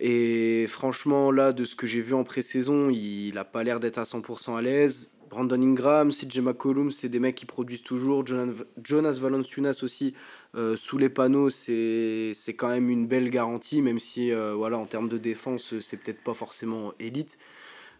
Et 0.00 0.66
franchement, 0.66 1.30
là, 1.30 1.52
de 1.52 1.66
ce 1.66 1.76
que 1.76 1.86
j'ai 1.86 2.00
vu 2.00 2.14
en 2.14 2.24
pré-saison, 2.24 2.88
il 2.88 3.36
a 3.36 3.44
pas 3.44 3.62
l'air 3.62 3.80
d'être 3.80 3.98
à 3.98 4.04
100% 4.04 4.56
à 4.56 4.62
l'aise. 4.62 5.12
Brandon 5.28 5.60
Ingram, 5.62 6.10
CJ 6.10 6.40
McCollum, 6.40 6.90
c'est 6.90 7.10
des 7.10 7.20
mecs 7.20 7.36
qui 7.36 7.44
produisent 7.44 7.82
toujours. 7.82 8.26
Jonas, 8.26 9.18
Valanciunas 9.20 9.80
aussi, 9.82 10.14
euh, 10.56 10.74
sous 10.74 10.96
les 10.96 11.10
panneaux, 11.10 11.50
c'est 11.50 12.34
quand 12.56 12.68
même 12.68 12.88
une 12.88 13.06
belle 13.06 13.28
garantie, 13.28 13.82
même 13.82 13.98
si, 13.98 14.32
euh, 14.32 14.54
voilà, 14.54 14.78
en 14.78 14.86
termes 14.86 15.08
de 15.08 15.18
défense, 15.18 15.78
c'est 15.80 15.98
peut-être 15.98 16.24
pas 16.24 16.34
forcément 16.34 16.94
élite. 16.98 17.38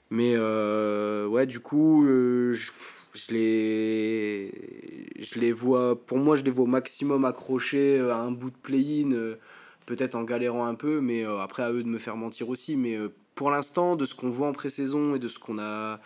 Mais 0.09 0.33
euh, 0.37 1.27
ouais, 1.27 1.47
du 1.47 1.61
coup, 1.61 2.05
je, 2.07 2.73
les, 3.31 4.51
je 5.21 5.39
les 5.39 5.53
vois, 5.53 6.05
pour 6.07 6.17
moi, 6.19 6.35
je 6.35 6.43
les 6.45 6.51
vois 6.51 6.65
au 6.65 6.69
maximum 6.69 7.27
accrochés 7.27 8.01
à 8.01 8.17
un 8.17 8.33
bout 8.33 8.51
de 8.51 8.57
play-in, 8.57 9.37
peut-être 9.91 10.15
en 10.15 10.23
galérant 10.23 10.67
un 10.67 10.77
peu, 10.77 11.01
mais 11.01 11.27
euh, 11.27 11.41
après 11.41 11.65
à 11.65 11.73
eux 11.73 11.83
de 11.83 11.89
me 11.89 11.99
faire 11.99 12.17
mentir 12.17 12.49
aussi. 12.49 12.77
Mais 12.77 12.95
euh, 12.95 13.09
pour 13.35 13.51
l'instant, 13.51 13.97
de 13.97 14.07
ce 14.07 14.15
qu'on 14.15 14.31
voit 14.31 14.47
en 14.47 14.53
pré-saison 14.53 15.17
et 15.17 15.19
de 15.19 15.27
ce 15.27 15.41
qu'on 15.41 15.59
a 15.59 15.99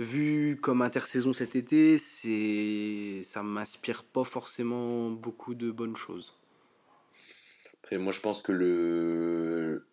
vu 0.00 0.58
comme 0.60 0.82
intersaison 0.82 1.32
cet 1.32 1.54
été, 1.54 1.98
c'est, 1.98 3.20
ça 3.22 3.44
m'inspire 3.44 4.02
pas 4.02 4.24
forcément 4.24 5.10
beaucoup 5.10 5.54
de 5.54 5.70
bonnes 5.70 5.94
choses. 5.94 6.34
Après, 7.84 7.96
moi, 7.96 8.12
je 8.12 8.18
pense 8.18 8.42
que 8.42 8.50
le... 8.50 9.86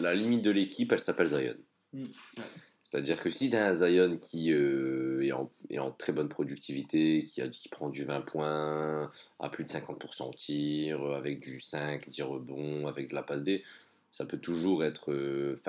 la 0.00 0.14
limite 0.14 0.40
de 0.40 0.50
l'équipe, 0.50 0.90
elle 0.92 1.00
s'appelle 1.00 1.28
Zion. 1.28 1.56
Mm. 1.92 2.04
C'est-à-dire 2.88 3.20
que 3.20 3.30
si 3.30 3.50
tu 3.50 3.56
as 3.56 3.66
un 3.66 3.72
Zion 3.72 4.16
qui 4.16 4.52
euh, 4.52 5.20
est, 5.20 5.78
en, 5.78 5.90
très 5.90 6.12
bonne 6.12 6.28
productivité, 6.28 7.24
qui, 7.24 7.68
prend 7.68 7.88
du 7.88 8.04
20 8.04 8.20
points, 8.20 9.10
à 9.40 9.48
plus 9.48 9.64
de 9.64 9.68
50% 9.68 10.30
au 10.30 10.34
tir, 10.34 11.04
avec 11.12 11.40
du 11.40 11.60
5, 11.60 12.08
10 12.08 12.22
rebonds, 12.22 12.86
avec 12.86 13.08
de 13.08 13.14
la 13.16 13.24
passe 13.24 13.42
D, 13.42 13.64
ça 14.12 14.24
peut 14.24 14.38
toujours 14.38 14.84
être. 14.84 15.10
euh, 15.10 15.60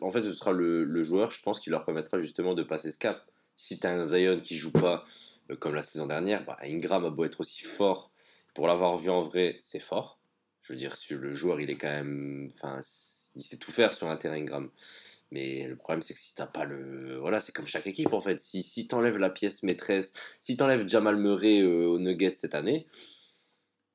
en 0.00 0.12
fait, 0.12 0.22
ce 0.22 0.32
sera 0.32 0.52
le, 0.52 1.02
joueur, 1.02 1.32
je 1.32 1.42
pense, 1.42 1.58
qui 1.58 1.68
leur 1.68 1.84
permettra 1.84 2.20
justement 2.20 2.54
de 2.54 2.62
passer 2.62 2.92
ce 2.92 2.98
cap. 2.98 3.26
Si 3.56 3.80
tu 3.80 3.86
as 3.88 3.90
un 3.90 4.04
Zion 4.04 4.38
qui 4.40 4.54
joue 4.54 4.70
pas 4.70 5.04
euh, 5.50 5.56
comme 5.56 5.74
la 5.74 5.82
saison 5.82 6.06
dernière, 6.06 6.44
bah, 6.44 6.58
Ingram 6.62 7.04
a 7.06 7.10
beau 7.10 7.24
être 7.24 7.40
aussi 7.40 7.64
fort, 7.64 8.12
pour 8.54 8.68
l'avoir 8.68 8.98
vu 8.98 9.10
en 9.10 9.24
vrai, 9.24 9.58
c'est 9.62 9.80
fort. 9.80 10.20
Je 10.62 10.74
veux 10.74 10.78
dire, 10.78 10.94
sur 10.94 11.18
le 11.18 11.34
joueur, 11.34 11.60
il 11.60 11.70
est 11.70 11.76
quand 11.76 11.90
même. 11.90 12.48
Il 13.34 13.42
sait 13.42 13.56
tout 13.56 13.72
faire 13.72 13.94
sur 13.94 14.08
un 14.08 14.16
terrain 14.16 14.36
Ingram. 14.36 14.70
Mais 15.32 15.66
le 15.66 15.76
problème, 15.76 16.02
c'est 16.02 16.14
que 16.14 16.20
si 16.20 16.34
t'as 16.34 16.46
pas 16.46 16.64
le. 16.64 17.18
Voilà, 17.18 17.40
c'est 17.40 17.52
comme 17.54 17.66
chaque 17.66 17.86
équipe 17.86 18.12
en 18.12 18.20
fait. 18.20 18.38
Si, 18.38 18.62
si 18.62 18.86
t'enlèves 18.86 19.16
la 19.18 19.28
pièce 19.30 19.62
maîtresse, 19.64 20.12
si 20.40 20.56
t'enlèves 20.56 20.88
Jamal 20.88 21.16
Murray 21.16 21.60
euh, 21.62 21.86
aux 21.88 21.98
Nuggets 21.98 22.34
cette 22.34 22.54
année, 22.54 22.86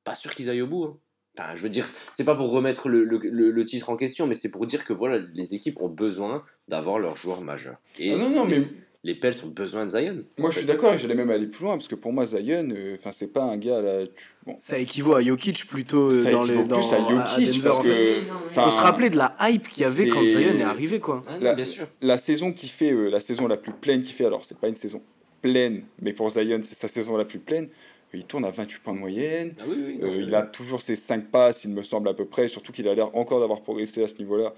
pas 0.04 0.14
sûr 0.14 0.34
qu'ils 0.34 0.50
aillent 0.50 0.62
au 0.62 0.66
bout. 0.66 0.84
hein. 0.84 0.98
Enfin, 1.38 1.56
je 1.56 1.62
veux 1.62 1.70
dire, 1.70 1.88
c'est 2.14 2.24
pas 2.24 2.34
pour 2.34 2.50
remettre 2.50 2.90
le, 2.90 3.04
le- 3.04 3.16
le- 3.18 3.50
le 3.50 3.64
titre 3.64 3.88
en 3.88 3.96
question, 3.96 4.26
mais 4.26 4.34
c'est 4.34 4.50
pour 4.50 4.66
dire 4.66 4.84
que 4.84 4.92
voilà, 4.92 5.18
les 5.32 5.54
équipes 5.54 5.80
ont 5.80 5.88
besoin 5.88 6.44
d'avoir 6.68 6.98
leurs 6.98 7.16
joueurs 7.16 7.40
majeurs. 7.40 7.78
Et 7.98 8.12
Ah 8.12 8.16
non, 8.16 8.28
non, 8.28 8.44
mais 8.44 8.62
les 9.04 9.14
Pels 9.16 9.34
ont 9.44 9.48
besoin 9.48 9.84
de 9.86 9.90
Zion. 9.90 10.24
moi 10.38 10.50
je 10.50 10.58
suis 10.58 10.66
d'accord 10.66 10.94
et 10.94 10.98
j'allais 10.98 11.14
même 11.16 11.30
aller 11.30 11.46
plus 11.48 11.64
loin 11.64 11.74
parce 11.76 11.88
que 11.88 11.96
pour 11.96 12.12
moi, 12.12 12.24
Zion, 12.26 12.68
euh, 12.70 12.96
enfin 12.98 13.10
c'est 13.12 13.26
pas 13.32 13.42
un 13.42 13.56
gars 13.56 13.80
là. 13.80 14.06
tu- 14.06 14.26
Bon, 14.46 14.54
Ça 14.58 14.78
équivaut 14.78 15.14
à 15.14 15.22
Jokic 15.22 15.66
plutôt 15.66 16.06
euh, 16.10 16.22
Ça 16.24 16.30
dans 16.30 16.42
équivaut 16.42 16.62
les 16.62 16.68
dans, 16.68 16.78
plus 16.78 16.92
à 16.94 16.98
Jokic 16.98 17.62
parce 17.64 17.82
que- 17.86 18.14
enfin, 18.46 18.62
Faut 18.64 18.70
se 18.70 18.80
rappeler 18.80 19.10
de 19.10 19.16
la 19.16 19.36
hype 19.40 19.68
qu'il 19.68 19.82
y 19.82 19.86
avait 19.86 20.08
quand 20.08 20.24
Zion 20.26 20.56
est 20.56 20.62
arrivé 20.62 21.00
quoi. 21.00 21.24
Ah 21.28 21.34
non, 21.38 21.44
La- 21.44 21.54
bien 21.54 21.64
sûr. 21.64 21.86
la 22.00 22.16
saison 22.18 22.52
qui 22.52 22.68
fait 22.68 22.92
euh, 22.92 23.08
la 23.08 23.20
saison 23.20 23.48
la 23.48 23.56
plus 23.56 23.72
pleine 23.72 24.02
qu'il 24.02 24.14
fait, 24.14 24.24
alors 24.26 24.44
c'est 24.44 24.58
pas 24.58 24.68
une 24.68 24.74
saison 24.76 25.02
pleine, 25.40 25.82
mais 26.00 26.12
pour 26.12 26.30
Zion, 26.30 26.60
c'est 26.62 26.76
sa 26.76 26.86
saison 26.88 27.16
la 27.16 27.24
plus 27.24 27.40
pleine. 27.40 27.68
Il 28.14 28.24
tourne 28.26 28.44
à 28.44 28.50
28 28.50 28.80
points 28.82 28.92
de 28.92 28.98
moyenne. 28.98 29.54
Ah 29.58 29.62
oui, 29.66 29.76
oui. 29.86 29.98
Euh, 30.02 30.06
non, 30.06 30.14
il 30.28 30.34
a 30.34 30.42
toujours 30.42 30.82
ses 30.82 30.96
5 30.96 31.30
passes, 31.30 31.64
il 31.64 31.70
me 31.70 31.80
semble 31.82 32.08
à 32.10 32.14
peu 32.14 32.26
près, 32.26 32.46
surtout 32.46 32.70
qu'il 32.70 32.86
a 32.86 32.94
l'air 32.94 33.16
encore 33.16 33.40
d'avoir 33.40 33.62
progressé 33.62 34.02
à 34.04 34.08
ce 34.08 34.16
niveau-là. 34.18 34.52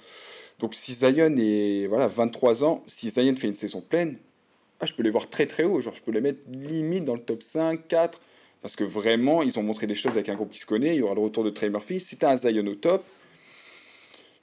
Donc 0.59 0.75
si 0.75 0.93
Zion 0.93 1.35
est 1.39 1.87
voilà, 1.89 2.09
23 2.09 2.65
ans, 2.65 2.83
si 2.89 3.09
Zion 3.11 3.35
fait 3.37 3.47
une 3.47 3.55
saison 3.55 3.81
pleine, 3.81 4.17
ah, 4.81 4.87
je 4.87 4.95
peux 4.95 5.03
les 5.03 5.11
voir 5.11 5.29
très 5.29 5.47
très 5.47 5.65
haut, 5.65 5.81
genre 5.81 5.95
je 5.95 6.03
peux 6.03 6.13
les 6.13 6.21
mettre 6.21 6.41
limite 6.51 7.05
dans 7.05 7.15
le 7.15 7.21
top 7.21 7.43
5, 7.43 7.87
4, 7.89 8.21
parce 8.63 8.77
que 8.77 8.85
vraiment, 8.85 9.43
ils 9.43 9.59
ont 9.59 9.63
montré 9.63 9.87
des 9.87 9.95
choses 9.95 10.13
avec 10.13 10.29
un 10.29 10.35
groupe 10.35 10.51
qui 10.51 10.61
se 10.61 10.67
connaît, 10.67 10.95
il 10.95 10.99
y 10.99 11.03
aura 11.03 11.15
le 11.15 11.21
retour 11.21 11.45
de 11.45 11.51
Trey 11.51 11.69
Murphy. 11.69 12.01
Si 12.01 12.17
tu 12.17 12.25
as 12.25 12.31
un 12.31 12.37
Zion 12.37 12.67
au 12.67 12.75
top, 12.75 13.05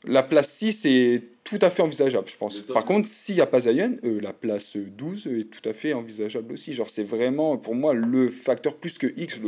la 0.03 0.23
place 0.23 0.53
6 0.55 0.85
est 0.85 1.23
tout 1.43 1.59
à 1.61 1.69
fait 1.69 1.81
envisageable, 1.81 2.27
je 2.29 2.37
pense. 2.37 2.59
Par 2.61 2.85
contre, 2.85 3.07
s'il 3.07 3.35
n'y 3.35 3.41
a 3.41 3.47
pas 3.47 3.61
Zion, 3.61 3.97
euh, 4.03 4.19
la 4.21 4.33
place 4.33 4.77
12 4.77 5.27
est 5.27 5.45
tout 5.45 5.67
à 5.67 5.73
fait 5.73 5.93
envisageable 5.93 6.53
aussi. 6.53 6.73
Genre, 6.73 6.89
c'est 6.89 7.03
vraiment, 7.03 7.57
pour 7.57 7.75
moi, 7.75 7.93
le 7.93 8.29
facteur 8.29 8.75
plus 8.75 8.97
que 8.97 9.07
X, 9.17 9.39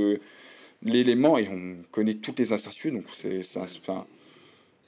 l'élément, 0.84 1.38
et 1.38 1.48
on 1.48 1.78
connaît 1.92 2.16
toutes 2.16 2.40
les 2.40 2.52
incertitudes, 2.52 2.94
donc 2.94 3.06
c'est, 3.14 3.42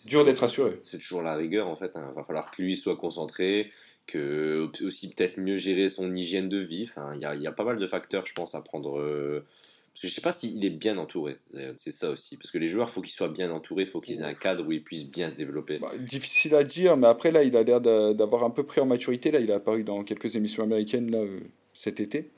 dur 0.05 0.25
d'être 0.25 0.43
assuré. 0.43 0.79
C'est 0.83 0.99
toujours 0.99 1.21
la 1.21 1.35
rigueur 1.35 1.67
en 1.67 1.75
fait. 1.75 1.91
Il 1.95 2.15
va 2.15 2.23
falloir 2.23 2.51
que 2.51 2.61
lui 2.61 2.75
soit 2.75 2.95
concentré, 2.95 3.71
que 4.07 4.69
aussi 4.83 5.09
peut-être 5.13 5.37
mieux 5.39 5.57
gérer 5.57 5.89
son 5.89 6.13
hygiène 6.13 6.49
de 6.49 6.59
vie. 6.59 6.85
Enfin, 6.89 7.11
il 7.15 7.21
y 7.21 7.25
a, 7.25 7.35
il 7.35 7.41
y 7.41 7.47
a 7.47 7.51
pas 7.51 7.63
mal 7.63 7.77
de 7.77 7.87
facteurs, 7.87 8.25
je 8.25 8.33
pense, 8.33 8.55
à 8.55 8.61
prendre. 8.61 8.99
euh, 8.99 9.45
Parce 9.93 10.01
que 10.03 10.07
je 10.09 10.13
sais 10.13 10.21
pas 10.21 10.31
s'il 10.31 10.63
est 10.65 10.69
bien 10.69 10.97
entouré. 10.97 11.37
Zion, 11.53 11.73
C'est 11.77 11.91
ça 11.91 12.11
aussi. 12.11 12.37
Parce 12.37 12.51
que 12.51 12.57
les 12.57 12.67
joueurs, 12.67 12.89
faut 12.89 13.01
qu'ils 13.01 13.13
soient 13.13 13.29
bien 13.29 13.51
entourés, 13.51 13.85
faut 13.85 14.01
qu'ils 14.01 14.19
aient 14.19 14.23
un 14.23 14.33
cadre 14.33 14.65
où 14.67 14.71
ils 14.71 14.83
puissent 14.83 15.09
bien 15.09 15.29
se 15.29 15.35
développer. 15.35 15.79
Bah, 15.79 15.93
difficile 15.97 16.55
à 16.55 16.63
dire, 16.63 16.97
mais 16.97 17.07
après, 17.07 17.31
là, 17.31 17.43
il 17.43 17.55
a 17.57 17.63
l'air 17.63 17.81
d'a- 17.81 18.13
d'avoir 18.13 18.43
un 18.43 18.49
peu 18.49 18.63
pris 18.63 18.81
en 18.81 18.85
maturité. 18.85 19.31
Là, 19.31 19.39
il 19.39 19.51
a 19.51 19.55
apparu 19.55 19.83
dans 19.83 20.03
quelques 20.03 20.35
émissions 20.35 20.63
américaines 20.63 21.09
là, 21.11 21.19
euh, 21.19 21.39
cet 21.73 21.99
été. 21.99 22.29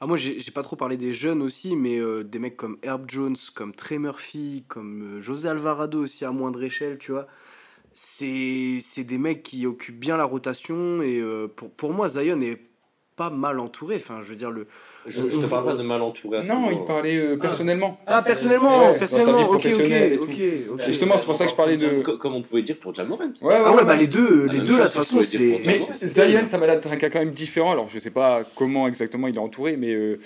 Ah, 0.00 0.06
moi, 0.06 0.16
j'ai 0.16 0.40
j'ai 0.40 0.50
pas 0.50 0.62
trop 0.62 0.76
parlé 0.76 0.96
des 0.96 1.12
jeunes 1.12 1.42
aussi, 1.42 1.76
mais 1.76 1.98
euh, 2.00 2.22
des 2.24 2.38
mecs 2.38 2.56
comme 2.56 2.78
Herb 2.82 3.08
Jones, 3.08 3.36
comme 3.54 3.74
Trey 3.74 3.98
Murphy, 3.98 4.64
comme 4.68 5.18
euh, 5.18 5.20
José 5.20 5.48
Alvarado 5.48 6.02
aussi 6.02 6.24
à 6.24 6.32
moindre 6.32 6.62
échelle, 6.62 6.98
tu 6.98 7.12
vois. 7.12 7.26
C'est 7.92 8.78
c'est 8.80 9.04
des 9.04 9.18
mecs 9.18 9.42
qui 9.42 9.66
occupent 9.66 9.98
bien 9.98 10.16
la 10.16 10.24
rotation 10.24 11.02
et 11.02 11.18
euh, 11.20 11.48
pour, 11.48 11.70
pour 11.70 11.92
moi, 11.92 12.08
Zion 12.08 12.40
est 12.40 12.58
pas 13.16 13.30
mal 13.30 13.58
entouré. 13.58 13.96
Enfin, 13.96 14.20
je 14.22 14.28
veux 14.28 14.36
dire, 14.36 14.50
le. 14.50 14.66
Je, 15.06 15.28
je 15.28 15.40
te 15.40 15.46
parle 15.46 15.64
pas 15.66 15.74
de 15.76 15.82
mal 15.82 16.00
entouré. 16.00 16.40
Non, 16.46 16.70
il 16.70 16.84
parlait 16.86 17.16
euh, 17.16 17.36
personnellement. 17.36 17.98
Ah, 18.06 18.22
personnellement, 18.22 18.78
Ouais, 18.78 18.92
sa 18.92 18.98
personnellement, 19.00 19.38
vie 19.38 19.44
ok, 19.56 20.22
ok, 20.22 20.70
ok. 20.72 20.82
Justement, 20.86 21.18
c'est 21.18 21.26
pour 21.26 21.34
ça 21.36 21.44
que 21.46 21.50
je 21.50 21.56
parlais 21.56 21.76
de. 21.76 22.02
Co- 22.02 22.16
Comme 22.18 22.34
on 22.36 22.42
pouvait 22.42 22.62
dire 22.62 22.78
pour 22.78 22.94
Jamorant. 22.94 23.24
Ouais, 23.24 23.30
ouais, 23.42 23.54
Ah 23.64 23.70
ouais, 23.72 23.78
ouais, 23.78 23.84
bah 23.84 23.92
ouais. 23.92 23.96
les 23.98 24.06
deux, 24.06 24.46
La 24.46 24.52
les 24.52 24.58
même 24.58 24.66
deux 24.66 24.78
là, 24.78 24.84
de 24.84 24.88
toute 24.88 24.96
façon, 24.98 25.20
c'est 25.22 25.60
Mais 25.66 25.74
Zion, 25.78 26.46
ça 26.46 26.58
m'a 26.58 26.66
l'air 26.66 26.76
d'être 26.76 26.92
un 26.92 26.96
cas 26.96 27.10
quand 27.10 27.18
même 27.18 27.32
différent. 27.32 27.72
Alors, 27.72 27.90
je 27.90 27.98
sais 27.98 28.10
pas 28.10 28.44
comment 28.54 28.86
exactement 28.86 29.26
il 29.26 29.34
est 29.34 29.38
entouré, 29.38 29.76
mais 29.76 29.92
euh, 29.92 30.20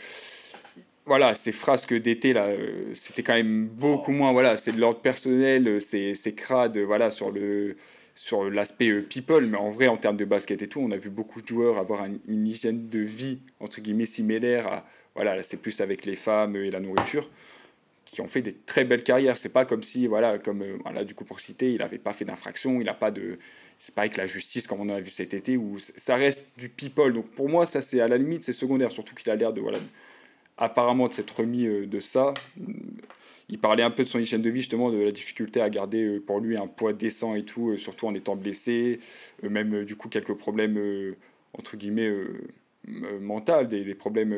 voilà, 1.07 1.34
ces 1.34 1.52
frasques 1.52 1.94
d'été 1.94 2.32
là, 2.32 2.46
euh, 2.48 2.92
c'était 2.94 3.22
quand 3.22 3.34
même 3.34 3.66
beaucoup 3.66 4.12
moins. 4.12 4.32
Voilà, 4.32 4.57
c'est 4.57 4.72
de 4.72 4.80
l'ordre 4.80 5.00
personnel, 5.00 5.68
euh, 5.68 5.80
c'est 5.80 6.34
crade, 6.34 6.78
voilà, 6.78 7.11
sur 7.11 7.30
le 7.30 7.76
sur 8.16 8.48
l'aspect 8.48 8.90
euh, 8.90 9.02
people, 9.02 9.44
mais 9.46 9.59
en 9.59 9.70
vrai, 9.70 9.88
en 9.88 9.96
termes 9.96 10.16
de 10.16 10.24
basket 10.24 10.62
et 10.62 10.68
tout, 10.68 10.80
on 10.80 10.92
a 10.92 10.96
vu 10.96 11.11
beaucoup 11.11 11.42
de 11.42 11.46
joueurs 11.48 11.78
avoir 11.78 12.02
un- 12.02 12.14
une 12.28 12.46
hygiène 12.46 12.88
de 12.88 13.00
vie 13.00 13.40
entre 13.61 13.80
guillemets 13.80 14.05
similaire 14.07 14.68
à 14.68 14.86
voilà, 15.16 15.36
là, 15.36 15.42
c'est 15.42 15.57
plus 15.59 15.80
avec 15.80 16.07
les 16.07 16.16
femmes 16.16 16.57
et 16.57 16.70
la 16.70 16.80
nourriture 16.80 17.28
qui 18.05 18.20
ont 18.20 18.26
fait 18.26 18.42
des 18.42 18.52
très 18.52 18.84
belles 18.84 19.02
carrières. 19.02 19.36
C'est 19.38 19.52
pas 19.52 19.64
comme 19.64 19.82
si 19.82 20.07
voilà, 20.07 20.38
comme 20.38 20.64
du 21.07 21.14
coup 21.14 21.24
pour 21.24 21.40
citer, 21.40 21.72
il 21.72 21.78
n'avait 21.78 21.98
pas 21.98 22.12
fait 22.12 22.24
d'infraction, 22.24 22.80
il 22.80 22.86
n'a 22.86 22.94
pas 22.94 23.11
de 23.11 23.38
c'est 23.78 23.94
pas 23.94 24.02
avec 24.02 24.16
la 24.16 24.26
justice 24.26 24.66
comme 24.66 24.80
on 24.80 24.88
a 24.88 25.00
vu 25.00 25.11
cet 25.11 25.34
été 25.34 25.57
où 25.57 25.78
ça 25.78 26.16
reste 26.16 26.48
du 26.57 26.68
people. 26.68 27.12
Donc 27.12 27.26
pour 27.32 27.48
moi, 27.48 27.66
ça 27.66 27.82
c'est 27.82 28.00
à 28.00 28.09
la 28.09 28.16
limite, 28.16 28.42
c'est 28.42 28.52
secondaire, 28.52 28.92
surtout 28.92 29.14
qu'il 29.14 29.30
a 29.30 29.36
l'air 29.36 29.52
de 29.52 29.61
voilà 29.61 29.78
apparemment 30.57 31.09
de 31.09 31.12
s'être 31.12 31.36
remis 31.38 31.66
euh, 31.66 31.86
de 31.86 32.00
ça. 32.00 32.34
Il 33.48 33.59
parlait 33.59 33.82
un 33.82 33.90
peu 33.90 34.05
de 34.05 34.09
son 34.09 34.18
hygiène 34.18 34.42
de 34.42 34.50
vie, 34.50 34.61
justement, 34.61 34.90
de 34.90 34.98
la 34.98 35.11
difficulté 35.11 35.61
à 35.61 35.68
garder 35.68 36.02
euh, 36.05 36.20
pour 36.20 36.40
lui 36.40 36.57
un 36.57 36.66
poids 36.66 36.92
décent 36.92 37.34
et 37.34 37.44
tout, 37.44 37.70
euh, 37.70 37.76
surtout 37.76 38.07
en 38.07 38.14
étant 38.14 38.36
blessé, 38.36 39.00
même 39.42 39.84
du 39.84 39.96
coup 39.96 40.09
quelques 40.09 40.34
problèmes 40.34 41.14
entre 41.57 41.76
guillemets 41.76 42.11
mentaux, 43.20 43.64
des, 43.64 43.94
problèmes 43.94 44.34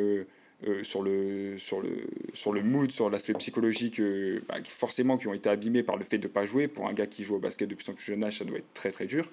sur, 0.82 1.02
le, 1.02 1.56
sur, 1.58 1.80
le, 1.80 2.06
sur 2.34 2.52
le 2.52 2.62
mood, 2.62 2.90
sur 2.90 3.08
l'aspect 3.08 3.32
psychologique, 3.34 4.00
bah, 4.48 4.56
forcément 4.64 5.16
qui 5.16 5.28
ont 5.28 5.34
été 5.34 5.48
abîmés 5.48 5.82
par 5.82 5.96
le 5.96 6.04
fait 6.04 6.18
de 6.18 6.26
ne 6.26 6.32
pas 6.32 6.44
jouer. 6.44 6.68
Pour 6.68 6.88
un 6.88 6.92
gars 6.92 7.06
qui 7.06 7.22
joue 7.22 7.36
au 7.36 7.38
basket 7.38 7.68
depuis 7.68 7.84
son 7.84 7.94
plus 7.94 8.04
jeune 8.04 8.24
âge, 8.24 8.38
ça 8.38 8.44
doit 8.44 8.58
être 8.58 8.74
très 8.74 8.90
très 8.90 9.06
dur. 9.06 9.28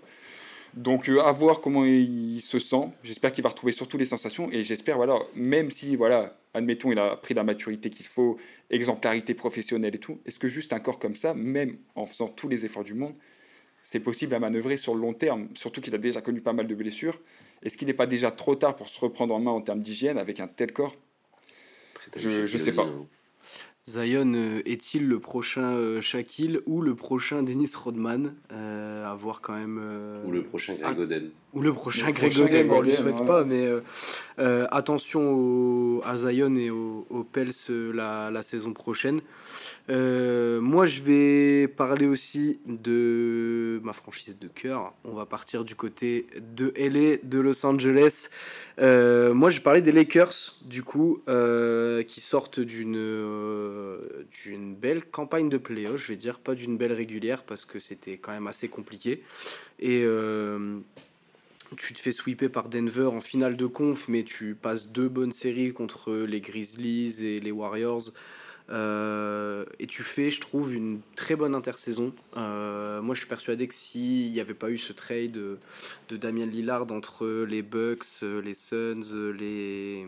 Donc 0.75 1.07
à 1.07 1.31
voir 1.31 1.61
comment 1.61 1.85
il 1.85 2.41
se 2.41 2.59
sent. 2.59 2.89
J'espère 3.03 3.31
qu'il 3.31 3.43
va 3.43 3.49
retrouver 3.49 3.71
surtout 3.71 3.97
les 3.97 4.05
sensations 4.05 4.51
et 4.51 4.63
j'espère, 4.63 4.97
voilà, 4.97 5.19
même 5.35 5.69
si, 5.69 5.95
voilà, 5.95 6.35
admettons, 6.53 6.91
il 6.91 6.99
a 6.99 7.15
pris 7.15 7.33
la 7.33 7.43
maturité 7.43 7.89
qu'il 7.89 8.05
faut, 8.05 8.37
exemplarité 8.69 9.33
professionnelle 9.33 9.95
et 9.95 9.99
tout, 9.99 10.19
est-ce 10.25 10.39
que 10.39 10.47
juste 10.47 10.73
un 10.73 10.79
corps 10.79 10.99
comme 10.99 11.15
ça, 11.15 11.33
même 11.33 11.77
en 11.95 12.05
faisant 12.05 12.27
tous 12.27 12.47
les 12.47 12.65
efforts 12.65 12.83
du 12.83 12.93
monde, 12.93 13.13
c'est 13.83 13.99
possible 13.99 14.33
à 14.33 14.39
manœuvrer 14.39 14.77
sur 14.77 14.95
le 14.95 15.01
long 15.01 15.13
terme, 15.13 15.49
surtout 15.55 15.81
qu'il 15.81 15.93
a 15.93 15.97
déjà 15.97 16.21
connu 16.21 16.41
pas 16.41 16.53
mal 16.53 16.67
de 16.67 16.75
blessures? 16.75 17.19
Est-ce 17.61 17.77
qu'il 17.77 17.87
n'est 17.87 17.93
pas 17.93 18.07
déjà 18.07 18.31
trop 18.31 18.55
tard 18.55 18.75
pour 18.75 18.89
se 18.89 18.99
reprendre 18.99 19.35
en 19.35 19.39
main 19.39 19.51
en 19.51 19.61
termes 19.61 19.81
d'hygiène 19.81 20.17
avec 20.17 20.39
un 20.39 20.47
tel 20.47 20.71
corps? 20.71 20.95
Je 22.15 22.41
ne 22.41 22.47
sais 22.47 22.71
pas. 22.71 22.87
Zion 23.85 24.33
euh, 24.33 24.61
est-il 24.65 25.07
le 25.07 25.19
prochain 25.19 25.75
euh, 25.75 25.99
Shaquille 25.99 26.61
ou 26.65 26.81
le 26.81 26.95
prochain 26.95 27.43
Dennis 27.43 27.71
Rodman 27.75 28.33
euh, 28.51 29.05
À 29.05 29.13
voir 29.15 29.41
quand 29.41 29.53
même. 29.53 29.77
ou 30.25 30.31
le 30.31 30.43
prochain 30.43 30.75
Greg 30.75 30.99
Oden. 30.99 31.31
Ou 31.53 31.61
le 31.61 31.71
prochain 31.71 32.11
Greg 32.11 32.37
Oden, 32.39 32.69
on 32.71 32.81
ne 32.81 32.85
lui 32.85 32.95
souhaite 32.95 33.25
pas, 33.25 33.43
mais 33.43 33.67
attention 34.71 36.01
à 36.03 36.17
Zion 36.17 36.55
et 36.55 36.69
aux, 36.69 37.27
Pels 37.31 37.51
la, 37.93 38.31
la, 38.31 38.43
saison 38.43 38.73
prochaine. 38.73 39.21
Euh, 39.89 40.61
moi, 40.61 40.85
je 40.85 41.01
vais 41.01 41.67
parler 41.67 42.07
aussi 42.07 42.59
de 42.65 43.81
ma 43.83 43.93
franchise 43.93 44.37
de 44.39 44.47
cœur. 44.47 44.93
On 45.03 45.13
va 45.13 45.25
partir 45.25 45.63
du 45.63 45.75
côté 45.75 46.27
de 46.55 46.73
LA, 46.77 47.17
de 47.23 47.39
Los 47.39 47.65
Angeles. 47.65 48.29
Euh, 48.79 49.33
moi, 49.33 49.49
je 49.49 49.57
vais 49.57 49.63
parler 49.63 49.81
des 49.81 49.91
Lakers, 49.91 50.55
du 50.65 50.83
coup, 50.83 51.21
euh, 51.27 52.03
qui 52.03 52.21
sortent 52.21 52.59
d'une 52.59 52.93
d'une 54.43 54.75
belle 54.75 55.05
campagne 55.05 55.49
de 55.49 55.57
playoff, 55.57 56.01
je 56.01 56.07
vais 56.07 56.17
dire, 56.17 56.39
pas 56.39 56.55
d'une 56.55 56.77
belle 56.77 56.93
régulière, 56.93 57.43
parce 57.43 57.65
que 57.65 57.79
c'était 57.79 58.17
quand 58.17 58.31
même 58.31 58.47
assez 58.47 58.67
compliqué. 58.67 59.23
Et 59.79 60.05
tu 61.75 61.93
te 61.93 61.99
fais 61.99 62.11
sweeper 62.11 62.49
par 62.49 62.69
Denver 62.69 63.05
en 63.05 63.21
finale 63.21 63.57
de 63.57 63.65
conf, 63.65 64.07
mais 64.07 64.23
tu 64.23 64.55
passes 64.55 64.87
deux 64.91 65.09
bonnes 65.09 65.31
séries 65.31 65.73
contre 65.73 66.13
les 66.13 66.41
Grizzlies 66.41 67.25
et 67.25 67.39
les 67.39 67.51
Warriors. 67.51 68.11
Euh, 68.69 69.65
et 69.79 69.87
tu 69.87 70.03
fais, 70.03 70.31
je 70.31 70.39
trouve, 70.39 70.73
une 70.73 71.01
très 71.15 71.35
bonne 71.35 71.53
intersaison. 71.53 72.13
Euh, 72.37 73.01
moi, 73.01 73.13
je 73.13 73.19
suis 73.19 73.29
persuadé 73.29 73.67
que 73.67 73.73
s'il 73.73 74.31
n'y 74.31 74.39
avait 74.39 74.53
pas 74.53 74.69
eu 74.69 74.77
ce 74.77 74.93
trade 74.93 75.31
de, 75.31 76.17
Damien 76.17 76.45
Lillard 76.45 76.91
entre 76.91 77.45
les 77.45 77.61
Bucks, 77.61 78.21
les 78.21 78.53
Suns, 78.53 79.33
les, 79.37 80.05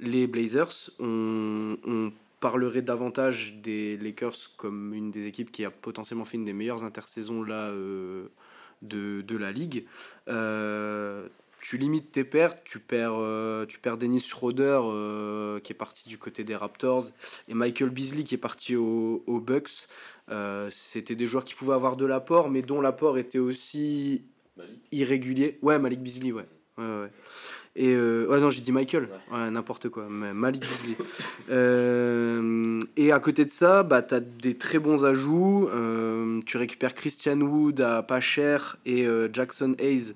les 0.00 0.26
Blazers, 0.26 0.90
on, 0.98 2.12
parlerait 2.38 2.82
davantage 2.82 3.54
des 3.62 3.96
Lakers 3.96 4.50
comme 4.58 4.92
une 4.92 5.10
des 5.10 5.26
équipes 5.26 5.50
qui 5.50 5.64
a 5.64 5.70
potentiellement 5.70 6.26
fait 6.26 6.36
une 6.36 6.44
des 6.44 6.52
meilleures 6.52 6.84
intersaisons 6.84 7.42
là, 7.42 7.68
euh, 7.70 8.26
de, 8.82 9.22
de, 9.22 9.36
la 9.36 9.52
ligue 9.52 9.86
tu 11.68 11.78
limites 11.78 12.12
tes 12.12 12.22
pertes, 12.22 12.58
tu 12.64 12.78
perds, 12.78 13.16
euh, 13.16 13.66
tu 13.66 13.80
perds 13.80 13.96
Dennis 13.96 14.20
Schroeder 14.20 14.80
euh, 14.84 15.58
qui 15.58 15.72
est 15.72 15.76
parti 15.76 16.08
du 16.08 16.16
côté 16.16 16.44
des 16.44 16.54
Raptors 16.54 17.06
et 17.48 17.54
Michael 17.54 17.90
Beasley 17.90 18.22
qui 18.22 18.36
est 18.36 18.38
parti 18.38 18.76
aux 18.76 19.40
Bucks. 19.44 19.88
Euh, 20.30 20.70
c'était 20.70 21.16
des 21.16 21.26
joueurs 21.26 21.44
qui 21.44 21.56
pouvaient 21.56 21.74
avoir 21.74 21.96
de 21.96 22.06
l'apport, 22.06 22.50
mais 22.50 22.62
dont 22.62 22.80
l'apport 22.80 23.18
était 23.18 23.40
aussi 23.40 24.24
irrégulier. 24.92 25.58
Ouais, 25.60 25.80
Malik 25.80 26.00
Beasley, 26.00 26.30
ouais. 26.30 26.46
ouais, 26.78 26.84
ouais. 26.84 27.10
Et 27.78 27.94
ouais, 27.94 28.40
non, 28.40 28.48
j'ai 28.48 28.62
dit 28.62 28.72
Michael, 28.72 29.08
ouais. 29.30 29.50
n'importe 29.50 29.90
quoi, 29.90 30.08
Malik 30.08 30.62
Beasley. 30.62 30.96
et 32.96 33.12
à 33.12 33.20
côté 33.20 33.44
de 33.44 33.50
ça, 33.50 33.82
bah, 33.82 34.02
tu 34.02 34.14
as 34.14 34.20
des 34.20 34.56
très 34.56 34.78
bons 34.78 35.04
ajouts. 35.04 35.68
tu 36.46 36.56
récupères 36.56 36.94
Christian 36.94 37.40
Wood 37.40 37.82
à 37.82 38.02
pas 38.02 38.20
cher 38.20 38.78
et 38.86 39.06
Jackson 39.32 39.74
Hayes 39.78 40.14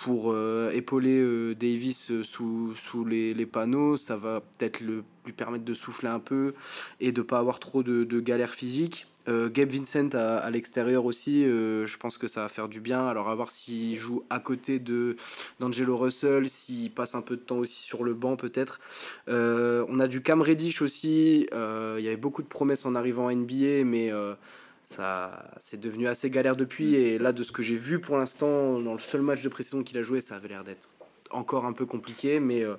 pour 0.00 0.32
euh, 0.32 0.70
épauler 0.72 1.20
euh, 1.20 1.54
Davis 1.54 2.10
euh, 2.10 2.22
sous, 2.22 2.74
sous 2.74 3.04
les, 3.04 3.34
les, 3.34 3.44
panneaux. 3.44 3.98
Ça 3.98 4.16
va 4.16 4.40
peut-être 4.40 4.80
lui 4.80 5.02
permettre 5.36 5.64
de 5.64 5.74
souffler 5.74 6.08
un 6.08 6.18
peu 6.18 6.54
et 7.00 7.12
de 7.12 7.20
ne 7.20 7.26
pas 7.26 7.38
avoir 7.38 7.58
trop 7.58 7.82
de, 7.82 8.04
de 8.04 8.20
galères 8.20 8.54
physiques. 8.54 9.06
Gabe 9.30 9.70
Vincent 9.70 10.10
à, 10.14 10.38
à 10.38 10.50
l'extérieur 10.50 11.04
aussi, 11.04 11.44
je 11.44 11.96
pense 11.96 12.18
que 12.18 12.28
ça 12.28 12.42
va 12.42 12.48
faire 12.48 12.68
du 12.68 12.80
bien. 12.80 13.06
Alors 13.06 13.28
à 13.28 13.34
voir 13.34 13.50
s'il 13.50 13.96
joue 13.96 14.24
à 14.30 14.40
côté 14.40 14.78
de 14.78 15.16
d'Angelo 15.60 15.96
Russell, 15.96 16.48
s'il 16.48 16.90
passe 16.90 17.14
un 17.14 17.22
peu 17.22 17.36
de 17.36 17.42
temps 17.42 17.58
aussi 17.58 17.82
sur 17.82 18.04
le 18.04 18.14
banc 18.14 18.36
peut-être. 18.36 18.80
on 19.28 20.00
a 20.00 20.08
du 20.08 20.22
Cam 20.22 20.42
Reddish 20.42 20.82
aussi. 20.82 21.48
Il 21.52 22.02
y 22.02 22.06
avait 22.08 22.16
beaucoup 22.16 22.42
de 22.42 22.48
promesses 22.48 22.84
en 22.86 22.94
arrivant 22.94 23.28
à 23.28 23.34
NBA, 23.34 23.84
mais 23.84 24.10
ça 24.90 25.44
c'est 25.58 25.78
devenu 25.78 26.08
assez 26.08 26.30
galère 26.30 26.56
depuis 26.56 26.94
et 26.96 27.18
là 27.18 27.32
de 27.32 27.42
ce 27.42 27.52
que 27.52 27.62
j'ai 27.62 27.76
vu 27.76 28.00
pour 28.00 28.18
l'instant 28.18 28.80
dans 28.80 28.92
le 28.92 28.98
seul 28.98 29.22
match 29.22 29.40
de 29.40 29.48
précision 29.48 29.82
qu'il 29.82 29.98
a 29.98 30.02
joué 30.02 30.20
ça 30.20 30.36
avait 30.36 30.48
l'air 30.48 30.64
d'être 30.64 30.88
encore 31.30 31.64
un 31.64 31.72
peu 31.72 31.86
compliqué 31.86 32.40
mais 32.40 32.64
euh, 32.64 32.74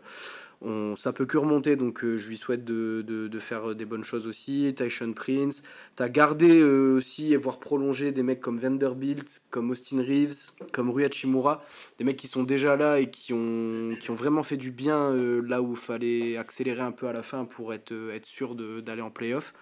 on, 0.62 0.96
ça 0.96 1.14
peut 1.14 1.26
que 1.26 1.38
remonter 1.38 1.76
donc 1.76 2.04
euh, 2.04 2.18
je 2.18 2.30
lui 2.30 2.38
souhaite 2.38 2.64
de, 2.64 3.02
de, 3.02 3.40
faire 3.40 3.76
des 3.76 3.86
bonnes 3.86 4.04
choses 4.04 4.28
aussi. 4.28 4.74
Tyson 4.76 5.14
Prince 5.14 5.64
tu 5.98 6.04
as 6.04 6.10
gardé 6.10 6.60
euh, 6.60 6.96
aussi 6.96 7.34
et 7.34 7.38
voire 7.38 7.60
prolongé 7.60 8.12
des 8.12 8.24
mecs 8.24 8.42
comme 8.42 8.60
Vanderbilt 8.60 9.42
comme 9.50 9.72
Austin 9.72 10.02
Reeves 10.02 10.52
comme 10.72 10.90
Rui 10.90 11.04
Hachimura 11.04 11.64
des 11.98 12.04
mecs 12.04 12.18
qui 12.18 12.28
sont 12.28 12.44
déjà 12.44 12.76
là 12.76 13.00
et 13.00 13.10
qui 13.10 13.34
ont, 13.34 13.96
vraiment 14.10 14.44
fait 14.44 14.58
du 14.58 14.72
bien 14.72 15.16
là 15.42 15.62
où 15.62 15.72
il 15.72 15.78
fallait 15.78 16.38
accélérer 16.38 16.82
un 16.82 16.92
peu 16.92 17.08
à 17.08 17.14
la 17.14 17.24
fin 17.24 17.46
pour 17.46 17.74
être, 17.74 17.94
sûr 18.24 18.56
d'aller 18.56 19.02
en 19.02 19.10
playoff. 19.10 19.54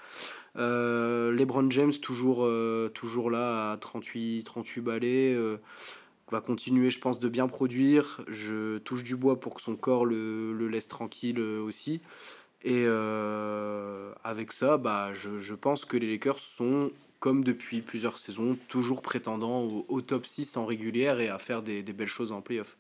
Euh, 0.57 1.31
LeBron 1.33 1.69
James, 1.71 1.93
toujours, 1.93 2.45
euh, 2.45 2.89
toujours 2.93 3.29
là 3.29 3.71
à 3.71 3.77
38, 3.77 4.43
38 4.43 4.81
balais, 4.81 5.33
euh, 5.33 5.57
va 6.31 6.41
continuer, 6.41 6.89
je 6.89 6.99
pense, 6.99 7.19
de 7.19 7.29
bien 7.29 7.47
produire. 7.47 8.21
Je 8.27 8.77
touche 8.79 9.03
du 9.03 9.15
bois 9.15 9.39
pour 9.39 9.55
que 9.55 9.61
son 9.61 9.75
corps 9.75 10.05
le, 10.05 10.67
laisse 10.67 10.87
tranquille 10.87 11.39
aussi. 11.39 12.01
Et 12.63 12.85
avec 14.23 14.51
ça, 14.51 14.77
bah, 14.77 15.13
je, 15.13 15.53
pense 15.53 15.85
que 15.85 15.97
les 15.97 16.09
Lakers 16.11 16.39
sont, 16.39 16.91
comme 17.19 17.43
depuis 17.43 17.81
plusieurs 17.81 18.19
saisons, 18.19 18.57
toujours 18.67 19.01
prétendants 19.01 19.85
au, 19.87 20.01
top 20.01 20.25
6 20.25 20.57
en 20.57 20.65
régulière 20.65 21.19
et 21.19 21.29
à 21.29 21.39
faire 21.39 21.61
des, 21.61 21.81
belles 21.81 22.07
choses 22.07 22.31
en 22.31 22.41
playoff. 22.41 22.77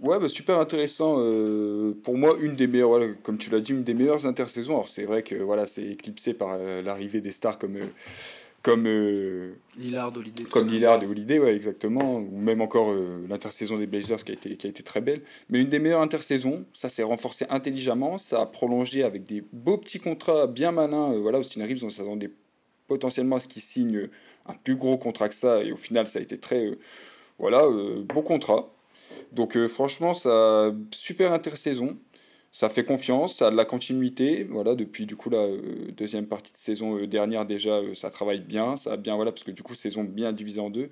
Ouais, 0.00 0.18
bah, 0.18 0.28
super 0.28 0.58
intéressant. 0.58 1.16
Euh, 1.18 1.96
pour 2.02 2.18
moi, 2.18 2.36
une 2.40 2.56
des 2.56 2.66
meilleures, 2.66 3.14
comme 3.22 3.38
tu 3.38 3.50
l'as 3.50 3.60
dit, 3.60 3.70
une 3.70 3.84
des 3.84 3.94
meilleures 3.94 4.26
intersaisons. 4.26 4.72
Alors 4.72 4.88
c'est 4.88 5.04
vrai 5.04 5.22
que 5.22 5.36
voilà, 5.36 5.64
c'est 5.66 5.84
éclipsé 5.84 6.34
par 6.34 6.56
euh, 6.58 6.82
l'arrivée 6.82 7.20
des 7.20 7.30
stars 7.30 7.56
comme 7.56 7.76
euh, 8.68 9.54
comme 9.54 9.82
Lillard, 9.82 10.16
Holiday, 10.16 10.44
comme 10.44 10.68
Lillard 10.68 11.02
et 11.02 11.06
Holiday, 11.06 11.38
ouais, 11.38 11.54
exactement, 11.54 12.16
ou 12.16 12.38
même 12.38 12.60
encore 12.60 12.94
l'intersaison 13.28 13.78
des 13.78 13.86
Blazers 13.86 14.24
qui 14.24 14.32
a 14.32 14.34
été 14.34 14.56
qui 14.56 14.66
a 14.66 14.70
été 14.70 14.82
très 14.82 15.00
belle. 15.00 15.22
Mais 15.48 15.60
une 15.60 15.68
des 15.68 15.78
meilleures 15.78 16.02
intersaisons, 16.02 16.64
ça 16.72 16.88
s'est 16.88 17.02
renforcé 17.02 17.46
intelligemment, 17.48 18.18
ça 18.18 18.40
a 18.42 18.46
prolongé 18.46 19.02
avec 19.02 19.24
des 19.24 19.42
beaux 19.52 19.78
petits 19.78 19.98
contrats 19.98 20.46
bien 20.46 20.72
malins. 20.72 21.18
voilà, 21.18 21.38
Austin 21.38 21.64
Reeves, 21.64 21.84
on 21.84 21.90
s'attendait 21.90 22.30
potentiellement 22.86 23.36
à 23.36 23.40
ce 23.40 23.48
qu'il 23.48 23.62
signe 23.62 24.08
un 24.46 24.54
plus 24.54 24.76
gros 24.76 24.98
contrat 24.98 25.28
que 25.28 25.34
ça, 25.34 25.62
et 25.62 25.72
au 25.72 25.76
final, 25.76 26.06
ça 26.06 26.18
a 26.18 26.22
été 26.22 26.38
très 26.38 26.78
voilà, 27.38 27.62
beau 28.04 28.22
contrat. 28.22 28.72
Donc 29.32 29.56
euh, 29.56 29.68
franchement, 29.68 30.14
ça 30.14 30.72
super 30.90 31.32
intersaison. 31.32 31.96
Ça 32.54 32.68
fait 32.68 32.84
confiance, 32.84 33.36
ça 33.36 33.46
a 33.46 33.50
de 33.50 33.56
la 33.56 33.64
continuité. 33.64 34.44
Voilà, 34.44 34.74
depuis 34.74 35.06
du 35.06 35.16
coup 35.16 35.30
la 35.30 35.38
euh, 35.38 35.90
deuxième 35.96 36.26
partie 36.26 36.52
de 36.52 36.58
saison 36.58 36.98
euh, 36.98 37.06
dernière 37.06 37.46
déjà, 37.46 37.80
ça 37.94 38.10
travaille 38.10 38.40
bien. 38.40 38.76
Ça 38.76 38.92
a 38.92 38.96
bien 38.98 39.16
voilà 39.16 39.32
parce 39.32 39.42
que 39.42 39.50
du 39.50 39.62
coup 39.62 39.74
saison 39.74 40.04
bien 40.04 40.32
divisée 40.32 40.60
en 40.60 40.68
deux. 40.68 40.90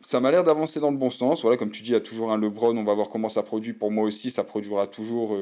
Ça 0.00 0.20
m'a 0.20 0.30
l'air 0.30 0.44
d'avancer 0.44 0.80
dans 0.80 0.90
le 0.90 0.96
bon 0.96 1.10
sens. 1.10 1.42
Voilà, 1.42 1.58
comme 1.58 1.70
tu 1.70 1.82
dis, 1.82 1.90
il 1.90 1.92
y 1.92 1.96
a 1.96 2.00
toujours 2.00 2.32
un 2.32 2.38
LeBron. 2.38 2.74
On 2.74 2.84
va 2.84 2.94
voir 2.94 3.10
comment 3.10 3.28
ça 3.28 3.42
produit. 3.42 3.74
Pour 3.74 3.90
moi 3.90 4.04
aussi, 4.04 4.30
ça 4.30 4.44
produira 4.44 4.86
toujours 4.86 5.36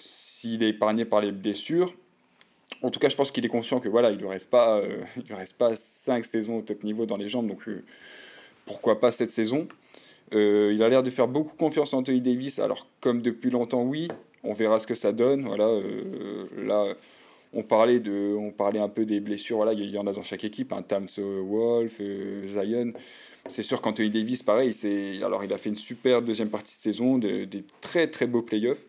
s'il 0.00 0.62
est 0.64 0.70
épargné 0.70 1.04
par 1.04 1.20
les 1.20 1.30
blessures. 1.30 1.94
En 2.82 2.90
tout 2.90 2.98
cas, 2.98 3.10
je 3.10 3.14
pense 3.14 3.30
qu'il 3.30 3.44
est 3.44 3.50
conscient 3.50 3.78
que 3.78 3.88
voilà, 3.88 4.10
il 4.10 4.18
ne 4.18 4.26
reste 4.26 4.50
pas, 4.50 4.82
il 5.28 5.34
reste 5.34 5.52
pas 5.52 5.76
cinq 5.76 6.24
saisons 6.24 6.58
au 6.58 6.62
top 6.62 6.82
niveau 6.82 7.06
dans 7.06 7.18
les 7.18 7.28
jambes. 7.28 7.46
Donc 7.46 7.62
pourquoi 8.64 8.98
pas 8.98 9.12
cette 9.12 9.30
saison 9.30 9.68
euh, 10.34 10.72
il 10.74 10.82
a 10.82 10.88
l'air 10.88 11.02
de 11.02 11.10
faire 11.10 11.28
beaucoup 11.28 11.56
confiance 11.56 11.94
à 11.94 11.96
Anthony 11.96 12.20
Davis. 12.20 12.58
Alors, 12.58 12.86
comme 13.00 13.22
depuis 13.22 13.50
longtemps, 13.50 13.82
oui, 13.82 14.08
on 14.44 14.52
verra 14.52 14.78
ce 14.78 14.86
que 14.86 14.94
ça 14.94 15.12
donne. 15.12 15.46
Voilà, 15.46 15.66
euh, 15.66 16.46
là, 16.56 16.94
on 17.52 17.62
parlait, 17.62 18.00
de, 18.00 18.34
on 18.38 18.50
parlait 18.50 18.80
un 18.80 18.88
peu 18.88 19.04
des 19.04 19.20
blessures. 19.20 19.56
Voilà, 19.56 19.72
il 19.72 19.90
y 19.90 19.98
en 19.98 20.06
a 20.06 20.12
dans 20.12 20.22
chaque 20.22 20.44
équipe. 20.44 20.72
Un 20.72 20.78
hein, 20.78 20.82
Tams 20.82 21.08
Wolf, 21.16 21.98
euh, 22.00 22.46
Zion. 22.46 22.92
C'est 23.48 23.62
sûr 23.62 23.80
qu'Anthony 23.80 24.10
Davis, 24.10 24.42
pareil, 24.42 24.74
alors 25.22 25.42
il 25.42 25.52
a 25.54 25.58
fait 25.58 25.70
une 25.70 25.76
super 25.76 26.20
deuxième 26.20 26.50
partie 26.50 26.76
de 26.76 26.82
saison, 26.82 27.16
des 27.16 27.48
très 27.80 28.08
très 28.08 28.26
beaux 28.26 28.42
playoffs. 28.42 28.84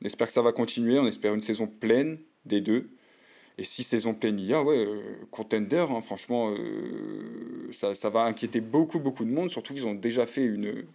On 0.00 0.06
espère 0.06 0.28
que 0.28 0.32
ça 0.32 0.42
va 0.42 0.52
continuer. 0.52 1.00
On 1.00 1.06
espère 1.06 1.34
une 1.34 1.40
saison 1.40 1.66
pleine 1.66 2.18
des 2.44 2.60
deux. 2.60 2.90
Et 3.58 3.64
si 3.64 3.82
saison 3.82 4.14
pleine 4.14 4.38
il 4.38 4.46
y 4.46 4.54
a, 4.54 4.62
ouais, 4.62 4.86
contender, 5.32 5.84
hein, 5.90 6.00
franchement, 6.00 6.54
ça, 7.72 7.94
ça, 7.94 8.08
va 8.08 8.22
inquiéter 8.22 8.60
beaucoup, 8.60 9.00
beaucoup 9.00 9.24
de 9.24 9.30
monde, 9.30 9.50
surtout 9.50 9.74
qu'ils 9.74 9.86
ont 9.86 9.94
déjà 9.94 10.26
fait 10.26 10.48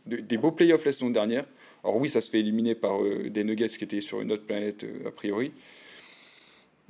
des 0.05 0.37
beaux 0.37 0.53
playoffs 0.53 0.85
la 0.85 0.93
saison 0.93 1.09
dernière. 1.09 1.45
Alors 1.83 1.97
oui, 1.97 2.09
ça 2.09 2.21
se 2.21 2.29
fait 2.29 2.39
éliminer 2.39 2.73
par 2.73 2.99
des 3.03 3.43
Nuggets 3.43 3.67
qui 3.67 3.83
étaient 3.83 3.99
sur 3.99 4.21
une 4.21 4.31
autre 4.31 4.45
planète 4.45 4.85
a 5.05 5.11
priori. 5.11 5.51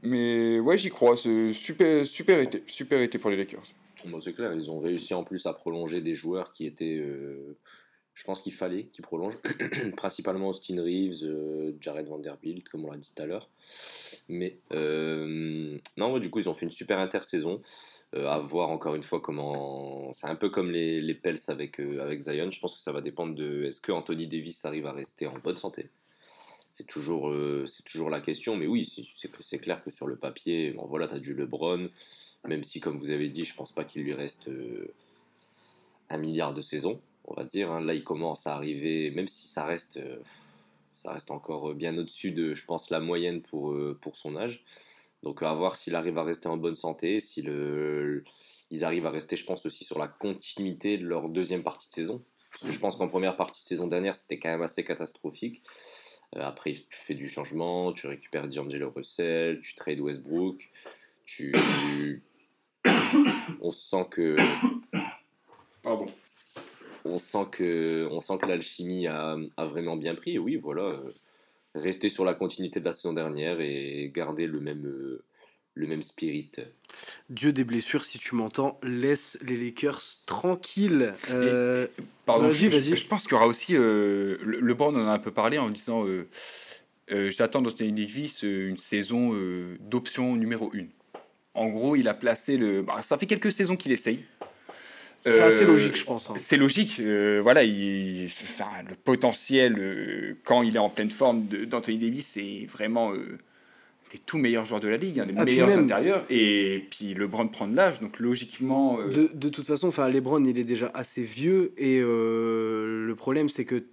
Mais 0.04 0.60
ouais, 0.60 0.78
j'y 0.78 0.90
crois. 0.90 1.16
Super, 1.18 2.06
super 2.06 2.40
été. 2.40 2.62
Super 2.68 3.02
été 3.02 3.18
pour 3.18 3.32
les 3.32 3.38
Lakers. 3.38 3.64
C'est 4.22 4.34
clair, 4.34 4.54
ils 4.54 4.70
ont 4.70 4.80
réussi 4.80 5.14
en 5.14 5.24
plus 5.24 5.46
à 5.46 5.54
prolonger 5.54 6.02
des 6.02 6.14
joueurs 6.14 6.52
qui 6.54 6.66
étaient. 6.66 7.02
Euh, 8.14 8.20
je 8.20 8.24
pense 8.24 8.42
qu'il 8.42 8.54
fallait 8.54 8.86
qu'ils 8.86 9.04
prolongent. 9.04 9.38
Principalement 9.98 10.50
Austin 10.50 10.82
Reeves, 10.82 11.24
euh, 11.24 11.74
Jared 11.80 12.08
Vanderbilt, 12.08 12.68
comme 12.70 12.86
on 12.86 12.92
l'a 12.92 12.98
dit 12.98 13.12
tout 13.16 13.22
à 13.22 13.26
l'heure. 13.26 13.50
Mais 14.30 14.58
euh, 14.72 15.78
non, 15.98 16.20
du 16.20 16.30
coup, 16.30 16.40
ils 16.40 16.50
ont 16.50 16.54
fait 16.54 16.66
une 16.66 16.72
super 16.72 17.00
intersaison. 17.00 17.62
à 18.16 18.40
voir 18.40 18.70
encore 18.70 18.96
une 18.96 19.04
fois 19.04 19.20
comment. 19.20 20.14
C'est 20.14 20.28
un 20.28 20.36
peu 20.36 20.50
comme 20.50 20.72
les, 20.72 21.02
les 21.02 21.16
Pels 21.16 21.40
avec, 21.48 21.80
avec 21.80 22.22
Zion. 22.22 22.52
Je 22.52 22.60
pense 22.60 22.76
que 22.76 22.82
ça 22.82 22.92
va 22.92 23.02
dépendre 23.02 23.36
de. 23.36 23.66
Est-ce 23.66 23.82
que 23.82 23.92
Anthony 23.92 24.28
Davis 24.28 24.64
arrive 24.66 24.86
à 24.86 24.94
rester 24.94 25.28
en 25.28 25.38
bonne 25.40 25.58
santé? 25.58 25.90
C'est 26.74 26.88
toujours, 26.88 27.30
euh, 27.30 27.68
toujours 27.86 28.10
la 28.10 28.20
question. 28.20 28.58
Mais 28.58 28.66
oui, 28.66 28.92
c'est 29.42 29.60
clair 29.60 29.84
que 29.84 29.92
sur 29.92 30.08
le 30.08 30.16
papier, 30.16 30.72
bon, 30.72 30.88
voilà, 30.88 31.08
tu 31.08 31.14
as 31.14 31.20
du 31.20 31.36
LeBron, 31.36 31.88
même 32.48 32.64
si, 32.64 32.80
comme 32.80 32.98
vous 32.98 33.12
avez 33.12 33.30
dit, 33.30 33.46
je 33.46 33.54
pense 33.54 33.72
pas 33.72 33.84
qu'il 33.84 34.02
lui 34.02 34.14
reste 34.14 34.48
euh, 34.48 34.92
un 36.10 36.18
milliard 36.18 36.52
de 36.52 36.62
saisons, 36.62 37.00
on 37.26 37.34
va 37.34 37.44
dire. 37.44 37.72
Hein. 37.72 37.82
Là, 37.82 37.94
il 37.94 38.04
commence 38.04 38.48
à 38.48 38.56
arriver, 38.56 39.12
même 39.12 39.28
si 39.28 39.48
ça 39.48 39.66
reste, 39.66 39.98
euh, 39.98 40.18
ça 40.96 41.12
reste 41.12 41.32
encore 41.32 41.74
bien 41.74 41.98
au-dessus 41.98 42.32
de, 42.32 42.54
je 42.54 42.66
pense, 42.66 42.90
la 42.90 43.00
moyenne 43.00 43.42
pour, 43.42 43.76
pour 44.02 44.16
son 44.18 44.36
âge. 44.36 44.64
Donc, 45.24 45.42
à 45.42 45.54
voir 45.54 45.76
s'il 45.76 45.96
arrive 45.96 46.18
à 46.18 46.24
rester 46.24 46.48
en 46.48 46.58
bonne 46.58 46.76
santé, 46.76 47.22
si 47.22 47.42
arrivent 48.82 49.06
à 49.06 49.12
rester, 49.12 49.36
je 49.36 49.46
pense, 49.46 49.66
aussi 49.66 49.84
sur 49.84 50.00
la 50.00 50.08
continuité 50.08 50.98
de 50.98 51.06
leur 51.06 51.30
deuxième 51.30 51.64
partie 51.64 51.90
de 51.90 51.94
saison. 51.94 52.24
Parce 52.52 52.66
que 52.66 52.72
je 52.72 52.80
pense 52.80 52.96
qu'en 52.96 53.08
première 53.08 53.36
partie 53.36 53.62
de 53.62 53.68
saison 53.68 53.88
dernière, 53.88 54.16
c'était 54.16 54.40
quand 54.40 54.50
même 54.50 54.62
assez 54.62 54.84
catastrophique. 54.84 55.64
Euh, 56.36 56.42
après, 56.42 56.74
tu 56.74 56.86
fais 56.90 57.16
du 57.16 57.30
changement, 57.30 57.94
tu 57.94 58.08
récupères 58.08 58.48
D'Angelo 58.48 58.92
Russell, 58.96 59.60
tu 59.62 59.76
trades 59.76 60.00
Westbrook, 60.00 60.70
tu. 61.26 61.54
on 63.62 63.72
sent 63.72 64.06
que. 64.12 64.36
Pardon. 65.84 66.08
On 67.06 67.18
sent 67.18 67.46
que, 67.52 68.08
on 68.12 68.22
sent 68.22 68.38
que 68.42 68.48
l'alchimie 68.48 69.08
a, 69.08 69.38
a, 69.58 69.66
vraiment 69.66 69.96
bien 69.96 70.16
pris. 70.16 70.34
Et 70.34 70.40
oui, 70.40 70.56
voilà. 70.56 70.84
Euh, 70.84 71.12
rester 71.76 72.10
sur 72.10 72.24
la 72.24 72.34
continuité 72.34 72.80
de 72.80 72.86
la 72.86 72.94
saison 72.94 73.14
dernière 73.14 73.60
et 73.60 74.12
garder 74.14 74.46
le 74.46 74.60
même, 74.60 74.86
euh, 74.86 75.24
le 75.76 75.88
même 75.88 76.04
spirit. 76.04 76.52
Dieu 77.30 77.52
des 77.52 77.64
blessures, 77.64 78.06
si 78.06 78.20
tu 78.20 78.36
m'entends, 78.36 78.80
laisse 78.84 79.38
les 79.46 79.58
Lakers 79.58 80.02
tranquilles. 80.26 81.14
Euh... 81.32 81.88
Pardon, 82.26 82.48
vas-y, 82.48 82.68
vas-y. 82.68 82.96
Je, 82.96 83.08
pense 83.08 83.24
qu'il 83.24 83.32
y 83.32 83.36
aura 83.36 83.48
aussi. 83.48 83.76
Euh, 83.76 84.38
le, 84.42 84.60
LeBron 84.60 84.96
en 84.96 85.08
a 85.08 85.14
un 85.14 85.20
peu 85.20 85.32
parlé 85.32 85.58
en 85.58 85.70
disant 85.70 86.06
euh, 86.06 86.28
euh, 87.12 87.30
J'attends 87.30 87.62
dans 87.62 87.70
cette 87.70 87.94
Davis 87.94 88.44
une 88.44 88.78
saison 88.78 89.32
d'option 89.80 90.36
numéro 90.36 90.72
1. 90.74 90.86
En 91.56 91.70
gros, 91.70 91.96
il 91.96 92.08
a 92.08 92.14
placé 92.14 92.58
le. 92.58 92.82
Bah, 92.82 93.02
ça 93.04 93.18
fait 93.18 93.26
quelques 93.26 93.52
saisons 93.52 93.76
qu'il 93.76 93.92
essaye. 93.92 94.24
C'est 95.26 95.42
assez 95.42 95.66
logique, 95.66 95.96
je 95.96 96.06
pense. 96.06 96.30
Hein. 96.30 96.36
C'est 96.38 96.58
logique. 96.58 97.00
voilà, 97.42 97.64
il, 97.64 98.26
enfin, 98.26 98.66
le 98.90 98.96
potentiel, 98.96 100.36
quand 100.44 100.64
il 100.64 100.76
est 100.76 100.80
en 100.80 100.90
pleine 100.90 101.12
forme 101.12 101.44
d'Anthony 101.46 101.98
Davis, 101.98 102.28
c'est 102.28 102.66
vraiment 102.66 103.14
des 104.14 104.20
tout 104.20 104.38
meilleurs 104.38 104.66
joueurs 104.66 104.80
de 104.80 104.88
la 104.88 104.98
ligue, 104.98 105.20
hein, 105.20 105.26
les 105.26 105.34
ah, 105.36 105.44
meilleurs 105.44 105.76
intérieurs. 105.76 106.24
Et 106.30 106.86
puis 106.92 107.16
LeBron 107.16 107.48
prend 107.48 107.68
de 107.68 107.76
l'âge, 107.76 108.00
donc 108.00 108.20
logiquement. 108.20 109.00
Euh, 109.00 109.10
de, 109.10 109.32
de, 109.34 109.50
toute 109.50 109.66
façon, 109.66 109.88
enfin 109.88 110.08
LeBron, 110.08 110.44
il 110.46 110.60
est 110.60 110.64
déjà 110.64 110.92
assez 110.94 111.24
vieux. 111.24 111.74
Et 111.78 112.00
euh, 112.00 113.06
le 113.08 113.16
problème, 113.16 113.50
c'est 113.50 113.66
que 113.66 113.84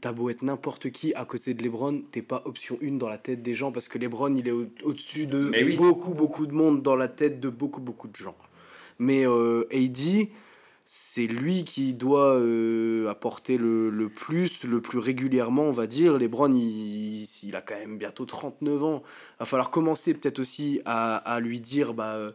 t'as 0.00 0.12
beau 0.12 0.30
être 0.30 0.42
n'importe 0.42 0.90
qui 0.90 1.12
à 1.14 1.24
côté 1.24 1.54
de 1.54 1.62
LeBron, 1.64 2.02
t'es 2.12 2.22
pas 2.22 2.42
option 2.44 2.78
1 2.80 2.92
dans 2.92 3.08
la 3.08 3.18
tête 3.18 3.42
des 3.42 3.54
gens 3.54 3.72
parce 3.72 3.88
que 3.88 3.98
LeBron, 3.98 4.36
il 4.36 4.46
est 4.46 4.52
au-dessus 4.84 5.26
de 5.26 5.76
beaucoup, 5.76 6.14
beaucoup 6.14 6.46
de 6.46 6.52
monde 6.52 6.82
dans 6.82 6.96
la 6.96 7.08
tête 7.08 7.40
de 7.40 7.48
beaucoup, 7.48 7.80
beaucoup 7.80 8.06
de 8.06 8.16
gens. 8.16 8.36
Mais 9.00 9.26
euh, 9.26 9.66
AD 9.72 10.28
c'est 10.86 11.26
lui 11.26 11.64
qui 11.64 11.94
doit 11.94 12.34
euh, 12.34 13.08
apporter 13.08 13.56
le, 13.56 14.08
plus, 14.14 14.64
le 14.64 14.82
plus 14.82 14.98
régulièrement, 14.98 15.64
on 15.64 15.72
va 15.72 15.86
dire. 15.86 16.18
Lebron, 16.18 16.54
il, 16.54 17.26
il, 17.42 17.56
a 17.56 17.62
quand 17.62 17.74
même 17.74 17.96
bientôt 17.96 18.26
39 18.26 18.84
ans. 18.84 19.02
Il 19.06 19.36
va 19.40 19.46
falloir 19.46 19.70
commencer 19.70 20.12
peut-être 20.12 20.40
aussi 20.40 20.82
à, 20.84 21.40
lui 21.40 21.60
dire, 21.60 21.94
bah, 21.94 22.16
euh, 22.16 22.32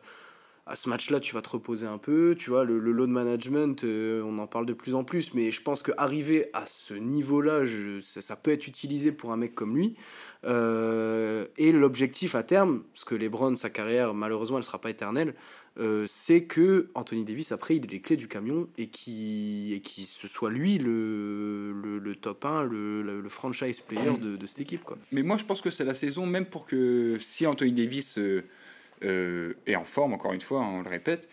à 0.65 0.75
ce 0.75 0.89
match-là, 0.89 1.19
tu 1.19 1.35
vas 1.35 1.43
te 1.43 1.49
reposer 1.49 1.85
un 1.85 1.99
peu. 1.99 2.35
Tu 2.35 2.49
vois, 2.49 2.63
le, 2.63 2.79
le 2.79 2.91
load 2.91 3.11
management, 3.11 3.83
euh, 3.83 4.23
on 4.25 4.39
en 4.39 4.47
parle 4.47 4.65
de 4.65 4.73
plus 4.73 4.95
en 4.95 5.03
plus. 5.03 5.35
Mais 5.35 5.51
je 5.51 5.61
pense 5.61 5.83
qu'arriver 5.83 6.49
à 6.53 6.65
ce 6.65 6.95
niveau-là, 6.95 7.65
ça, 8.01 8.23
ça, 8.23 8.35
peut 8.35 8.51
être 8.51 8.65
utilisé 8.65 9.11
pour 9.11 9.31
un 9.31 9.37
mec 9.37 9.53
comme 9.53 9.77
lui. 9.77 9.95
et 10.43 11.71
l'objectif 11.71 12.33
à 12.33 12.41
terme, 12.41 12.81
parce 12.93 13.03
que 13.05 13.13
Lebron, 13.13 13.55
sa 13.55 13.69
carrière, 13.69 14.15
malheureusement, 14.15 14.57
elle 14.57 14.63
ne 14.63 14.65
sera 14.65 14.81
pas 14.81 14.89
éternelle, 14.89 15.35
euh, 15.77 16.05
c'est 16.07 16.43
que 16.43 16.89
Anthony 16.93 17.23
Davis, 17.23 17.51
après, 17.51 17.75
il 17.75 17.85
ait 17.85 17.87
les 17.87 18.01
clés 18.01 18.17
du 18.17 18.27
camion 18.27 18.67
et 18.77 18.87
qui, 18.87 19.73
et 19.73 19.81
ce 19.85 20.27
soit 20.27 20.49
lui 20.49 20.77
le, 20.77 21.71
le, 21.71 22.15
top 22.15 22.45
1, 22.45 22.63
le, 22.63 23.01
le, 23.01 23.29
franchise 23.29 23.79
player 23.79 24.17
de, 24.17 24.45
cette 24.45 24.59
équipe. 24.61 24.83
Quoi. 24.83 24.97
Mais 25.11 25.21
moi, 25.21 25.37
je 25.37 25.45
pense 25.45 25.61
que 25.61 25.69
c'est 25.69 25.85
la 25.85 25.93
saison, 25.93 26.25
même 26.25 26.45
pour 26.45 26.65
que 26.65 27.17
si 27.19 27.45
Anthony 27.47 27.71
Davis 27.71 28.17
euh, 28.17 28.43
euh, 29.03 29.53
est 29.67 29.75
en 29.75 29.85
forme, 29.85 30.13
encore 30.13 30.33
une 30.33 30.41
fois, 30.41 30.61
hein, 30.61 30.69
on 30.69 30.81
le 30.81 30.89
répète, 30.89 31.29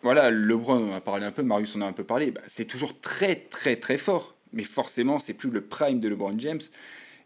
voilà, 0.00 0.30
LeBron, 0.30 0.76
on 0.76 0.94
a 0.94 1.00
parlé 1.00 1.26
un 1.26 1.32
peu, 1.32 1.42
Marius 1.42 1.74
en 1.74 1.80
a 1.80 1.86
un 1.86 1.92
peu 1.92 2.04
parlé, 2.04 2.30
bah, 2.30 2.40
c'est 2.46 2.64
toujours 2.64 3.00
très, 3.00 3.34
très, 3.36 3.76
très 3.76 3.98
fort. 3.98 4.36
Mais 4.52 4.62
forcément, 4.62 5.18
c'est 5.18 5.34
plus 5.34 5.50
le 5.50 5.60
prime 5.60 6.00
de 6.00 6.08
LeBron 6.08 6.38
James. 6.38 6.60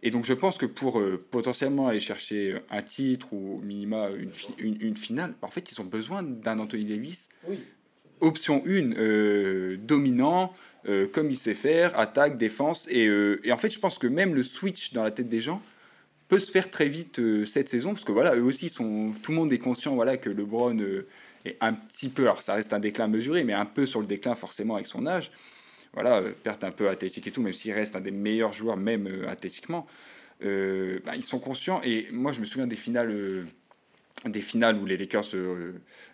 Et 0.02 0.10
donc 0.10 0.24
je 0.24 0.34
pense 0.34 0.58
que 0.58 0.66
pour 0.66 0.98
euh, 0.98 1.24
potentiellement 1.30 1.86
aller 1.86 2.00
chercher 2.00 2.56
un 2.70 2.82
titre 2.82 3.32
ou 3.32 3.58
au 3.58 3.60
minima 3.60 4.08
une, 4.58 4.76
une, 4.80 4.96
finale, 4.96 5.34
en 5.42 5.48
fait 5.48 5.70
ils 5.70 5.80
ont 5.80 5.84
besoin 5.84 6.22
d'un 6.22 6.58
Anthony 6.58 6.84
Davis. 6.84 7.28
Option 8.20 8.62
1, 8.66 8.92
euh, 8.92 9.76
dominant, 9.78 10.54
euh, 10.88 11.06
comme 11.06 11.30
il 11.30 11.36
sait 11.36 11.54
faire, 11.54 11.98
attaque, 11.98 12.36
défense. 12.36 12.86
Et, 12.88 13.04
et, 13.04 13.52
en 13.52 13.56
fait 13.56 13.70
je 13.70 13.78
pense 13.78 13.98
que 13.98 14.08
même 14.08 14.34
le 14.34 14.42
switch 14.42 14.92
dans 14.92 15.04
la 15.04 15.12
tête 15.12 15.28
des 15.28 15.40
gens 15.40 15.62
peut 16.28 16.40
se 16.40 16.50
faire 16.50 16.70
très 16.70 16.88
vite 16.88 17.20
cette 17.44 17.68
saison, 17.68 17.90
parce 17.90 18.04
que 18.04 18.12
voilà, 18.12 18.34
eux 18.34 18.42
aussi, 18.42 18.70
sont, 18.70 19.12
tout 19.22 19.32
le 19.32 19.36
monde 19.36 19.52
est 19.52 19.58
conscient 19.58 19.94
voilà, 19.94 20.16
que 20.16 20.30
LeBron 20.30 20.78
est 21.44 21.56
un 21.60 21.74
petit 21.74 22.08
peu, 22.08 22.22
alors 22.22 22.42
ça 22.42 22.54
reste 22.54 22.72
un 22.72 22.80
déclin 22.80 23.06
mesuré, 23.06 23.44
mais 23.44 23.52
un 23.52 23.66
peu 23.66 23.86
sur 23.86 24.00
le 24.00 24.06
déclin 24.06 24.34
forcément 24.34 24.76
avec 24.76 24.86
son 24.86 25.06
âge 25.06 25.30
voilà, 25.94 26.18
euh, 26.18 26.32
perte 26.42 26.64
un 26.64 26.70
peu 26.70 26.88
athlétique 26.88 27.26
et 27.26 27.30
tout, 27.30 27.42
même 27.42 27.52
s'il 27.52 27.72
reste 27.72 27.96
un 27.96 28.00
des 28.00 28.10
meilleurs 28.10 28.52
joueurs, 28.52 28.76
même 28.76 29.06
euh, 29.06 29.28
athlétiquement, 29.28 29.86
euh, 30.42 31.00
bah, 31.04 31.16
ils 31.16 31.22
sont 31.22 31.38
conscients. 31.38 31.80
Et 31.82 32.08
moi, 32.10 32.32
je 32.32 32.40
me 32.40 32.44
souviens 32.44 32.66
des 32.66 32.76
finales, 32.76 33.44
des 34.24 34.40
finales 34.40 34.76
où 34.76 34.86
les 34.86 34.96
Lakers 34.96 35.24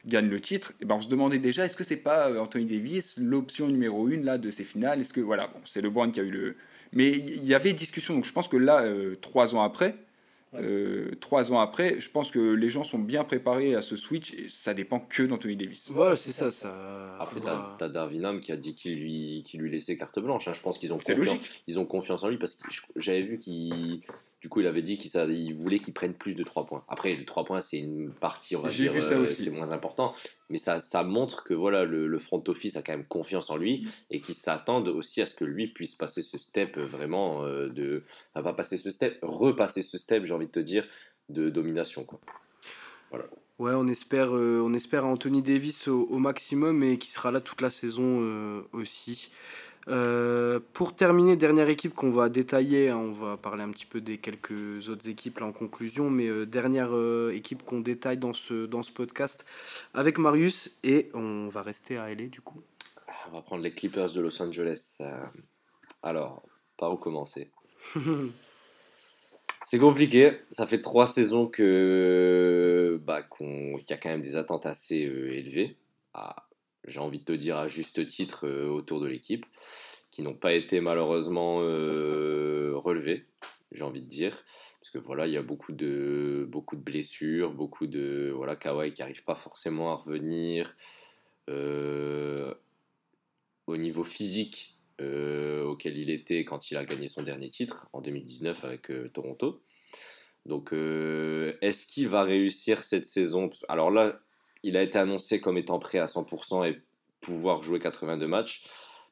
gagnent 0.06 0.28
le 0.28 0.40
titre. 0.40 0.72
Et 0.80 0.84
ben, 0.84 0.96
on 0.96 1.00
se 1.00 1.08
demandait 1.08 1.38
déjà, 1.38 1.64
est-ce 1.64 1.76
que 1.76 1.84
c'est 1.84 1.96
pas 1.96 2.40
Anthony 2.40 2.66
Davis 2.66 3.16
l'option 3.18 3.68
numéro 3.68 4.08
une 4.08 4.24
là 4.24 4.38
de 4.38 4.50
ces 4.50 4.64
finales? 4.64 5.00
Est-ce 5.00 5.12
que 5.12 5.20
voilà, 5.20 5.46
bon, 5.46 5.60
c'est 5.64 5.80
LeBron 5.80 6.10
qui 6.10 6.20
a 6.20 6.24
eu 6.24 6.30
le. 6.30 6.56
Mais 6.92 7.10
il 7.10 7.44
y 7.46 7.54
avait 7.54 7.72
discussion. 7.72 8.14
Donc 8.14 8.24
je 8.24 8.32
pense 8.32 8.48
que 8.48 8.56
là, 8.56 8.84
trois 9.20 9.54
ans 9.54 9.62
après, 9.62 9.94
euh, 10.54 11.10
trois 11.20 11.52
ans 11.52 11.60
après, 11.60 12.00
je 12.00 12.10
pense 12.10 12.30
que 12.30 12.38
les 12.38 12.70
gens 12.70 12.84
sont 12.84 12.98
bien 12.98 13.24
préparés 13.24 13.74
à 13.74 13.82
ce 13.82 13.96
switch 13.96 14.32
et 14.32 14.48
ça 14.48 14.72
dépend 14.72 14.98
que 14.98 15.22
d'Anthony 15.22 15.56
Davis. 15.56 15.86
Voilà, 15.90 16.16
c'est 16.16 16.32
ça, 16.32 16.50
ça. 16.50 17.16
Après, 17.18 17.40
t'as 17.40 17.76
as 17.78 17.88
Darwin 17.88 18.40
qui 18.40 18.52
a 18.52 18.56
dit 18.56 18.74
qu'il 18.74 18.98
lui, 18.98 19.44
lui 19.54 19.70
laissait 19.70 19.96
carte 19.98 20.18
blanche. 20.18 20.48
Hein. 20.48 20.54
Je 20.54 20.62
pense 20.62 20.78
qu'ils 20.78 20.92
ont, 20.92 20.98
confiance, 20.98 21.38
ils 21.66 21.78
ont 21.78 21.84
confiance 21.84 22.22
en 22.24 22.28
lui 22.28 22.38
parce 22.38 22.54
que 22.54 22.68
j'avais 22.96 23.22
vu 23.22 23.36
qu'il 23.36 24.02
du 24.40 24.48
coup, 24.48 24.60
il 24.60 24.66
avait 24.68 24.82
dit 24.82 24.96
qu'il 24.98 25.54
voulait 25.54 25.80
qu'il 25.80 25.92
prenne 25.92 26.14
plus 26.14 26.36
de 26.36 26.44
3 26.44 26.66
points. 26.66 26.84
Après, 26.86 27.12
les 27.14 27.24
3 27.24 27.44
points, 27.44 27.60
c'est 27.60 27.78
une 27.78 28.12
partie, 28.12 28.54
on 28.54 28.62
va 28.62 28.68
dire, 28.68 28.92
euh, 28.94 29.26
c'est 29.26 29.50
moins 29.50 29.72
important. 29.72 30.14
Mais 30.48 30.58
ça, 30.58 30.78
ça 30.78 31.02
montre 31.02 31.42
que 31.42 31.54
voilà, 31.54 31.84
le, 31.84 32.18
front 32.20 32.42
office 32.46 32.76
a 32.76 32.82
quand 32.82 32.92
même 32.92 33.06
confiance 33.06 33.50
en 33.50 33.56
lui 33.56 33.82
mm. 33.82 33.88
et 34.10 34.20
qu'ils 34.20 34.36
s'attendent 34.36 34.88
aussi 34.88 35.20
à 35.22 35.26
ce 35.26 35.34
que 35.34 35.44
lui 35.44 35.66
puisse 35.66 35.96
passer 35.96 36.22
ce 36.22 36.38
step 36.38 36.76
euh, 36.76 36.84
vraiment 36.84 37.44
euh, 37.44 37.68
de. 37.68 38.04
Enfin, 38.36 38.52
passer 38.52 38.78
ce 38.78 38.92
step, 38.92 39.18
repasser 39.22 39.82
ce 39.82 39.98
step, 39.98 40.24
j'ai 40.24 40.34
envie 40.34 40.46
de 40.46 40.52
te 40.52 40.60
dire, 40.60 40.86
de 41.28 41.50
domination. 41.50 42.04
Quoi. 42.04 42.20
Voilà. 43.10 43.24
Ouais, 43.58 43.72
on 43.74 43.88
espère, 43.88 44.30
on 44.30 44.72
espère 44.72 45.04
Anthony 45.04 45.42
Davis 45.42 45.88
au, 45.88 46.18
maximum 46.18 46.84
et 46.84 46.96
qui 46.96 47.10
sera 47.10 47.32
là 47.32 47.40
toute 47.40 47.60
la 47.60 47.70
saison 47.70 48.62
aussi. 48.72 49.32
Euh, 49.88 50.60
pour 50.74 50.94
terminer, 50.94 51.36
dernière 51.36 51.68
équipe 51.70 51.94
qu'on 51.94 52.10
va 52.10 52.28
détailler, 52.28 52.90
hein, 52.90 52.98
on 52.98 53.10
va 53.10 53.36
parler 53.38 53.62
un 53.62 53.70
petit 53.70 53.86
peu 53.86 54.02
des 54.02 54.18
quelques 54.18 54.88
autres 54.90 55.08
équipes 55.08 55.38
là 55.38 55.46
en 55.46 55.52
conclusion, 55.52 56.10
mais 56.10 56.28
euh, 56.28 56.44
dernière 56.44 56.94
euh, 56.94 57.32
équipe 57.34 57.62
qu'on 57.62 57.80
détaille 57.80 58.18
dans 58.18 58.34
ce, 58.34 58.66
dans 58.66 58.82
ce 58.82 58.90
podcast 58.90 59.46
avec 59.94 60.18
Marius 60.18 60.78
et 60.84 61.10
on 61.14 61.48
va 61.48 61.62
rester 61.62 61.96
à 61.96 62.14
LA 62.14 62.26
du 62.26 62.42
coup. 62.42 62.62
On 63.30 63.34
va 63.34 63.42
prendre 63.42 63.62
les 63.62 63.72
Clippers 63.72 64.12
de 64.12 64.20
Los 64.20 64.42
Angeles. 64.42 64.98
alors, 66.02 66.42
par 66.76 66.92
où 66.92 66.96
commencer? 66.96 67.50
C'est 69.64 69.78
compliqué. 69.78 70.38
Ça 70.50 70.66
fait 70.66 70.80
trois 70.80 71.06
saisons 71.06 71.46
que 71.46 73.00
bah, 73.04 73.22
qu'il 73.22 73.84
y 73.88 73.92
a 73.92 73.96
quand 73.98 74.08
même 74.08 74.22
des 74.22 74.36
attentes 74.36 74.64
assez 74.64 74.96
élevées. 74.96 75.76
À 76.14 76.47
j'ai 76.88 77.00
envie 77.00 77.18
de 77.18 77.24
te 77.24 77.32
dire 77.32 77.56
à 77.56 77.68
juste 77.68 78.06
titre 78.08 78.48
autour 78.48 79.00
de 79.00 79.06
l'équipe, 79.06 79.46
qui 80.10 80.22
n'ont 80.22 80.34
pas 80.34 80.52
été 80.52 80.80
malheureusement 80.80 81.58
relevés, 81.58 83.26
j'ai 83.72 83.82
envie 83.82 84.02
de 84.02 84.08
dire. 84.08 84.44
Parce 84.80 84.90
que 84.90 84.98
voilà, 84.98 85.26
il 85.26 85.32
y 85.34 85.36
a 85.36 85.42
beaucoup 85.42 85.72
de, 85.72 86.46
beaucoup 86.48 86.76
de 86.76 86.82
blessures, 86.82 87.52
beaucoup 87.52 87.86
de. 87.86 88.32
Voilà, 88.34 88.56
Kawhi 88.56 88.92
qui 88.92 89.02
n'arrive 89.02 89.22
pas 89.24 89.34
forcément 89.34 89.92
à 89.92 89.96
revenir. 89.96 90.74
au 93.66 93.76
niveau 93.76 94.04
physique, 94.04 94.78
euh, 95.00 95.62
auquel 95.62 95.96
il 95.96 96.10
était 96.10 96.44
quand 96.44 96.72
il 96.72 96.76
a 96.76 96.84
gagné 96.84 97.06
son 97.06 97.22
dernier 97.22 97.50
titre 97.50 97.88
en 97.92 98.00
2019 98.00 98.64
avec 98.64 98.90
euh, 98.90 99.08
Toronto. 99.14 99.62
Donc, 100.44 100.72
euh, 100.72 101.56
est-ce 101.60 101.86
qu'il 101.86 102.08
va 102.08 102.24
réussir 102.24 102.82
cette 102.82 103.06
saison? 103.06 103.48
Alors 103.68 103.92
là, 103.92 104.18
il 104.62 104.76
a 104.76 104.82
été 104.82 104.98
annoncé 104.98 105.40
comme 105.40 105.58
étant 105.58 105.78
prêt 105.78 105.98
à 105.98 106.06
100% 106.06 106.68
et 106.68 106.80
pouvoir 107.20 107.62
jouer 107.62 107.78
82 107.78 108.26
matchs. 108.26 108.64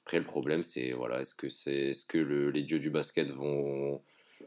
Après, 0.05 0.19
le 0.19 0.25
problème, 0.25 0.63
c'est 0.63 0.93
voilà, 0.93 1.21
est-ce 1.21 1.35
que, 1.35 1.49
c'est, 1.49 1.89
est-ce 1.91 2.07
que 2.07 2.19
les 2.19 2.63
dieux 2.63 2.79
du 2.79 2.91
basket 2.91 3.31
vont, 3.31 4.01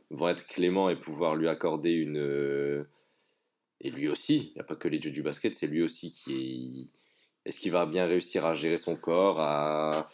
vont 0.10 0.30
être 0.30 0.48
cléments 0.48 0.90
et 0.90 0.96
pouvoir 0.96 1.36
lui 1.36 1.50
accorder 1.50 1.92
une. 1.92 2.86
Et 3.82 3.92
lui 3.92 4.08
aussi, 4.08 4.52
il 4.52 4.54
n'y 4.56 4.62
a 4.62 4.64
pas 4.64 4.76
que 4.76 4.88
les 4.88 5.00
dieux 5.00 5.12
du 5.12 5.22
basket, 5.22 5.56
c'est 5.56 5.68
lui 5.68 5.82
aussi 5.82 6.12
qui 6.12 6.34
est. 6.34 6.88
Est-ce 7.46 7.60
qu'il 7.60 7.72
va 7.72 7.86
bien 7.86 8.06
réussir 8.06 8.46
à 8.46 8.54
gérer 8.54 8.78
son 8.78 8.96
corps, 8.96 9.40
à, 9.40 10.10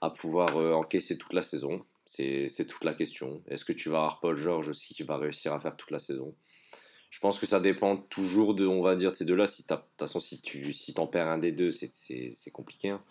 à 0.00 0.10
pouvoir 0.10 0.56
euh, 0.56 0.72
encaisser 0.72 1.16
toute 1.16 1.32
la 1.32 1.42
saison? 1.42 1.84
C'est 2.04 2.66
toute 2.68 2.84
la 2.84 2.94
question. 2.94 3.42
Est-ce 3.48 3.64
que 3.64 3.72
tu 3.72 3.88
vas 3.88 3.98
avoir 3.98 4.20
Paul 4.20 4.36
George 4.36 4.68
aussi 4.68 4.94
qui 4.94 5.02
va 5.02 5.16
réussir 5.16 5.52
à 5.52 5.58
faire 5.58 5.76
toute 5.76 5.90
la 5.90 5.98
saison? 5.98 6.34
Je 7.10 7.20
pense 7.20 7.38
que 7.38 7.46
ça 7.46 7.60
dépend 7.60 7.96
toujours 7.96 8.54
de, 8.54 8.66
on 8.66 8.82
va 8.82 8.96
dire, 8.96 9.12
de 9.12 9.16
ces 9.16 9.24
deux-là. 9.24 9.46
Si 9.46 9.62
de 9.62 9.68
toute 9.68 9.84
façon, 9.98 10.20
si 10.20 10.40
tu 10.40 10.72
si 10.72 10.94
en 10.98 11.06
perds 11.06 11.28
un 11.28 11.38
des 11.38 11.52
deux, 11.52 11.70
c'est 11.70 12.50
compliqué. 12.52 12.90
Hein. 12.90 13.02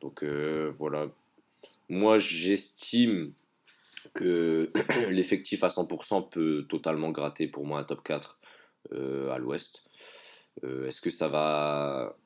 Donc 0.00 0.22
euh, 0.22 0.72
voilà. 0.78 1.08
Moi, 1.88 2.18
j'estime 2.18 3.32
que 4.14 4.70
l'effectif 5.10 5.64
à 5.64 5.68
100% 5.68 6.30
peut 6.30 6.66
totalement 6.68 7.10
gratter 7.10 7.48
pour 7.48 7.66
moi 7.66 7.80
un 7.80 7.84
top 7.84 8.02
4 8.04 8.38
euh, 8.92 9.30
à 9.30 9.38
l'ouest. 9.38 9.84
Est-ce 10.62 11.00
que 11.00 11.10
ça 11.10 11.28
va 11.28 12.16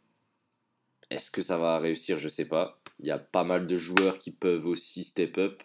est-ce 1.11 1.31
que 1.31 1.43
ça 1.43 1.59
va 1.59 1.79
réussir? 1.79 2.19
Je 2.19 2.29
sais 2.29 2.49
pas. 2.49 2.81
Il 2.99 3.07
y 3.07 3.11
a 3.11 3.19
pas 3.19 3.45
mal 3.45 3.67
de 3.67 3.77
joueurs 3.77 4.19
qui 4.19 4.33
peuvent 4.33 4.67
aussi 4.67 5.05
step 5.05 5.39
up. 5.39 5.63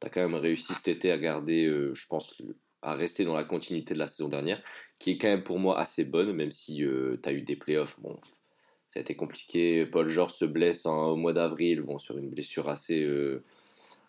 Tu 0.00 0.06
as 0.06 0.10
quand 0.10 0.20
même 0.20 0.34
réussi 0.34 0.74
cet 0.74 0.88
été 0.88 1.10
à 1.10 1.18
garder, 1.18 1.66
euh, 1.66 1.94
je 1.94 2.06
pense, 2.06 2.40
à 2.86 2.94
rester 2.94 3.24
dans 3.24 3.34
la 3.34 3.44
continuité 3.44 3.94
de 3.94 3.98
la 3.98 4.06
saison 4.06 4.28
dernière, 4.28 4.62
qui 4.98 5.12
est 5.12 5.18
quand 5.18 5.28
même 5.28 5.42
pour 5.42 5.58
moi 5.58 5.78
assez 5.78 6.04
bonne, 6.04 6.32
même 6.32 6.52
si 6.52 6.84
euh, 6.84 7.16
tu 7.22 7.28
as 7.28 7.32
eu 7.32 7.42
des 7.42 7.56
playoffs. 7.56 7.98
Bon, 8.00 8.16
ça 8.88 9.00
a 9.00 9.02
été 9.02 9.16
compliqué. 9.16 9.84
Paul 9.86 10.08
George 10.08 10.32
se 10.34 10.44
blesse 10.44 10.86
au 10.86 11.16
mois 11.16 11.32
d'avril, 11.32 11.82
bon, 11.82 11.98
sur 11.98 12.16
une 12.16 12.30
blessure 12.30 12.68
assez, 12.68 13.02
euh, 13.02 13.42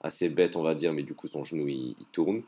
assez 0.02 0.30
bête, 0.30 0.56
on 0.56 0.62
va 0.62 0.76
dire, 0.76 0.94
mais 0.94 1.04
du 1.04 1.16
coup, 1.16 1.28
son 1.28 1.44
genou 1.44 1.68
il, 1.68 1.96
tourne. 2.12 2.44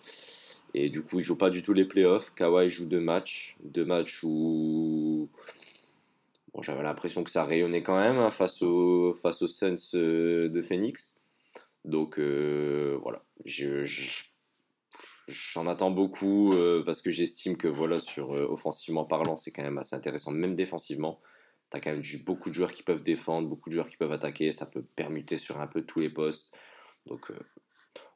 Et 0.76 0.90
du 0.90 1.02
coup, 1.02 1.20
il 1.20 1.24
joue 1.24 1.38
pas 1.38 1.50
du 1.50 1.64
tout 1.64 1.74
les 1.74 1.86
playoffs. 1.86 2.34
Kawhi 2.36 2.70
joue 2.70 2.86
deux 2.86 3.00
matchs. 3.00 3.58
Deux 3.64 3.86
matchs 3.86 4.24
où 4.24 5.30
j'avais 6.62 6.84
l'impression 6.84 7.24
que 7.24 7.32
ça 7.32 7.46
rayonnait 7.46 7.84
quand 7.84 7.98
même 7.98 8.18
hein, 8.18 8.30
face, 8.30 8.62
aux, 8.62 9.14
face 9.14 9.42
aux 9.42 9.48
Suns 9.48 9.76
euh, 9.96 10.50
de 10.50 10.62
Phoenix. 10.62 11.22
Donc 11.86 12.20
euh, 12.20 12.98
voilà, 13.02 13.24
je, 13.46 13.86
j'en 15.30 15.68
attends 15.68 15.92
beaucoup 15.92 16.54
euh, 16.54 16.84
parce 16.86 17.02
que 17.02 17.12
j'estime 17.12 17.58
que 17.58 17.68
voilà, 17.68 18.00
sur 18.00 18.32
offensivement 18.32 19.06
parlant, 19.06 19.38
c'est 19.38 19.52
quand 19.52 19.64
même 19.64 19.78
assez 19.78 19.96
intéressant, 19.96 20.32
même 20.32 20.56
défensivement. 20.56 21.22
Tu 21.72 21.78
as 21.78 21.80
quand 21.80 21.92
même 21.92 22.04
beaucoup 22.26 22.50
de 22.50 22.56
joueurs 22.56 22.74
qui 22.74 22.84
peuvent 22.84 23.04
défendre, 23.04 23.48
beaucoup 23.48 23.70
de 23.70 23.76
joueurs 23.76 23.90
qui 23.90 23.98
peuvent 23.98 24.12
attaquer, 24.12 24.52
ça 24.52 24.66
peut 24.66 24.84
permuter 24.96 25.38
sur 25.38 25.62
un 25.62 25.68
peu 25.68 25.84
tous 25.84 26.00
les 26.00 26.10
postes. 26.10 26.54
Donc 27.06 27.32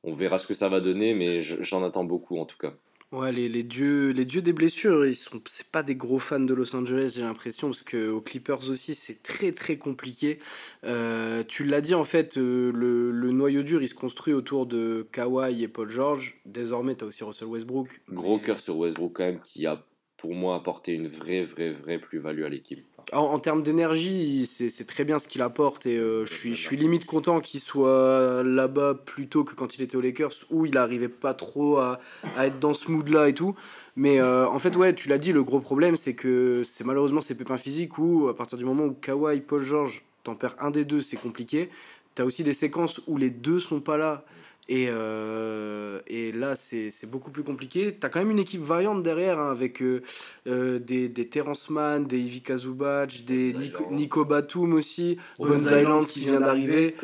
on 0.04 0.16
verra 0.16 0.40
ce 0.40 0.48
que 0.48 0.54
ça 0.54 0.70
va 0.70 0.82
donner, 0.82 1.14
mais 1.14 1.42
j'en 1.42 1.84
attends 1.84 2.04
beaucoup 2.04 2.38
en 2.38 2.46
tout 2.46 2.58
cas. 2.58 2.74
Ouais, 3.14 3.32
les, 3.32 3.48
les, 3.48 3.62
dieux, 3.62 4.10
les 4.10 4.26
dieux 4.26 4.42
des 4.42 4.54
blessures, 4.54 5.06
ils 5.06 5.14
sont, 5.14 5.40
c'est 5.48 5.68
pas 5.68 5.84
des 5.84 5.96
gros 5.96 6.18
fans 6.18 6.40
de 6.40 6.52
Los 6.52 6.76
Angeles, 6.76 7.14
j'ai 7.16 7.22
l'impression, 7.22 7.68
parce 7.68 7.84
que 7.84 8.10
aux 8.10 8.22
Clippers 8.22 8.72
aussi, 8.72 8.96
c'est 8.96 9.22
très 9.22 9.52
très 9.52 9.78
compliqué. 9.78 10.40
Euh, 10.84 11.44
tu 11.48 11.64
l'as 11.64 11.82
dit 11.82 11.94
en 11.94 12.06
fait, 12.06 12.38
euh, 12.38 12.72
le, 12.74 13.12
le, 13.12 13.30
noyau 13.30 13.62
dur, 13.62 13.84
il 13.84 13.88
se 13.88 13.94
construit 13.94 14.34
autour 14.34 14.66
de 14.66 15.08
Kawhi 15.12 15.62
et 15.62 15.68
Paul 15.68 15.92
George. 15.92 16.42
Désormais, 16.48 16.96
tu 16.96 17.04
as 17.04 17.08
aussi 17.08 17.24
Russell 17.24 17.50
Westbrook. 17.50 18.02
Gros 18.10 18.40
cœur 18.40 18.60
sur 18.60 18.80
Westbrook 18.80 19.14
quand 19.14 19.26
même, 19.26 19.42
qui 19.42 19.68
a 19.68 19.86
pour 20.18 20.34
moi 20.34 20.56
apporté 20.56 20.94
une 20.94 21.08
vraie 21.08 21.44
vraie 21.44 21.72
vraie 21.72 22.00
plus-value 22.00 22.46
à 22.46 22.50
l'équipe. 22.50 22.84
En, 23.12 23.38
termes 23.40 23.62
d'énergie, 23.62 24.46
c'est 24.46 24.88
très 24.88 25.04
bien 25.04 25.20
ce 25.20 25.28
qu'il 25.28 25.42
apporte 25.42 25.86
et 25.86 25.98
euh, 25.98 26.26
je, 26.26 26.34
suis, 26.34 26.56
je 26.56 26.62
suis 26.62 26.78
limite 26.78 27.06
content 27.06 27.42
qu'il 27.42 27.60
soit 27.60 28.44
là-bas 28.44 28.96
plutôt 28.96 29.44
que 29.44 29.54
quand 29.56 29.76
il 29.76 29.82
était 29.82 29.96
aux 29.96 30.02
Lakers 30.02 30.34
où 30.50 30.66
il 30.66 30.74
n'arrivait 30.74 31.10
pas 31.10 31.34
trop 31.34 31.78
à, 31.78 32.00
à, 32.38 32.48
être 32.48 32.60
dans 32.60 32.74
ce 32.74 32.90
mood-là 32.90 33.30
et 33.30 33.34
tout. 33.34 33.56
Mais 33.96 34.20
euh, 34.20 34.48
en 34.48 34.58
fait, 34.58 34.76
ouais, 34.76 34.96
tu 34.96 35.10
l'as 35.10 35.18
dit, 35.18 35.34
le 35.34 35.44
gros 35.44 35.60
problème 35.60 35.96
c'est 35.96 36.16
que 36.16 36.64
c'est 36.66 36.84
malheureusement 36.84 37.22
ces 37.22 37.36
pépins 37.36 37.58
physiques 37.58 37.98
où 37.98 38.28
à 38.30 38.36
partir 38.36 38.58
du 38.58 38.66
moment 38.66 38.86
où 38.86 38.94
Kawhi, 38.94 39.42
Paul 39.42 39.64
George, 39.64 40.04
t'en 40.24 40.36
perds 40.36 40.56
un 40.60 40.72
des 40.72 40.86
deux, 40.86 41.02
c'est 41.02 41.18
compliqué. 41.18 41.70
T'as 42.16 42.24
aussi 42.24 42.44
des 42.44 42.54
séquences 42.54 43.02
où 43.08 43.18
les 43.18 43.30
deux 43.30 43.60
sont 43.60 43.82
pas 43.82 43.98
là 43.98 44.24
et, 44.70 44.88
euh, 44.90 46.00
et 46.08 46.32
là, 46.32 46.56
c'est 46.56 47.10
beaucoup 47.10 47.32
plus 47.32 47.44
compliqué. 47.44 47.98
Tu 48.00 48.06
as 48.06 48.10
quand 48.10 48.20
même 48.20 48.32
une 48.32 48.40
équipe 48.40 48.62
variante 48.62 49.04
derrière, 49.04 49.40
hein, 49.40 49.52
avec 49.52 49.82
euh, 49.82 50.02
euh, 50.48 50.80
des, 50.80 51.10
des 51.10 51.28
Terrence 51.28 51.70
Mann, 51.70 52.06
des 52.06 52.20
Ivica 52.20 52.56
Zubac, 52.56 53.26
des 53.26 53.54
Nico, 53.92 54.24
Batum 54.24 54.74
aussi, 54.74 55.18
Bones 55.38 55.60
Island 55.60 56.06
qui 56.06 56.22
vient 56.22 56.40
d'arriver. 56.40 56.96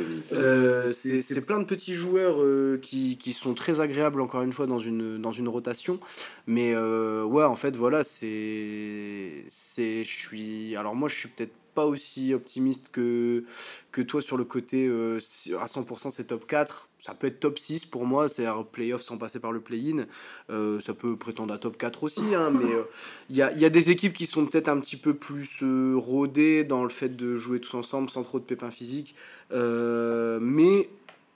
c'est 0.94 1.46
plein 1.46 1.60
de 1.60 1.66
petits 1.66 1.96
joueurs 1.96 2.38
qui, 2.80 3.18
qui, 3.18 3.34
sont 3.34 3.54
très 3.54 3.82
agréables, 3.82 4.22
encore 4.22 4.42
une 4.42 4.54
fois, 4.54 4.66
dans 4.66 4.80
une, 4.80 5.22
dans 5.22 5.32
une 5.32 5.50
rotation. 5.50 6.00
Mais 6.48 6.76
ouais, 6.76 7.44
en 7.44 7.56
fait, 7.56 7.76
voilà, 7.76 8.04
c'est. 8.04 9.44
Je 9.50 10.04
suis. 10.04 10.76
Alors, 10.78 10.96
moi, 10.96 11.10
je 11.10 11.16
suis 11.16 11.28
peut-être 11.28 11.52
pas 11.74 11.86
aussi 11.86 12.34
optimiste 12.34 12.90
que, 12.92 13.44
que 13.92 14.02
toi 14.02 14.22
sur 14.22 14.38
le 14.38 14.44
côté 14.44 14.88
euh, 14.88 15.18
à 15.60 15.66
100% 15.66 16.10
c'est 16.10 16.26
top 16.26 16.46
4. 16.48 16.90
Ça 17.02 17.14
peut 17.14 17.28
être 17.28 17.40
top 17.40 17.58
6 17.58 17.86
pour 17.86 18.06
moi, 18.06 18.28
c'est-à-dire 18.28 18.66
playoff 18.66 19.02
sans 19.02 19.18
passer 19.18 19.40
par 19.40 19.52
le 19.52 19.62
play-in. 19.62 20.06
Euh, 20.50 20.80
ça 20.82 20.94
peut 20.94 21.16
prétendre 21.16 21.54
à 21.54 21.58
top 21.58 21.78
4 21.78 22.04
aussi, 22.04 22.36
hein, 22.36 22.52
mais 22.54 22.66
il 22.66 22.76
euh, 22.76 22.84
y, 23.30 23.42
a, 23.42 23.54
y, 23.54 23.66
a, 23.66 23.70
des 23.70 23.92
équipes 23.92 24.14
qui 24.14 24.26
sont 24.26 24.46
peut-être 24.46 24.68
un 24.68 24.80
petit 24.80 24.98
peu 24.98 25.14
plus 25.14 25.64
rodées 25.96 26.64
dans 26.64 26.84
le 26.84 26.90
fait 26.90 27.16
de 27.16 27.36
jouer 27.36 27.60
tous 27.60 27.76
ensemble 27.76 28.10
sans 28.10 28.24
trop 28.24 28.40
de 28.40 28.46
pépins 28.46 28.72
physiques. 28.72 29.16
mais 29.52 30.90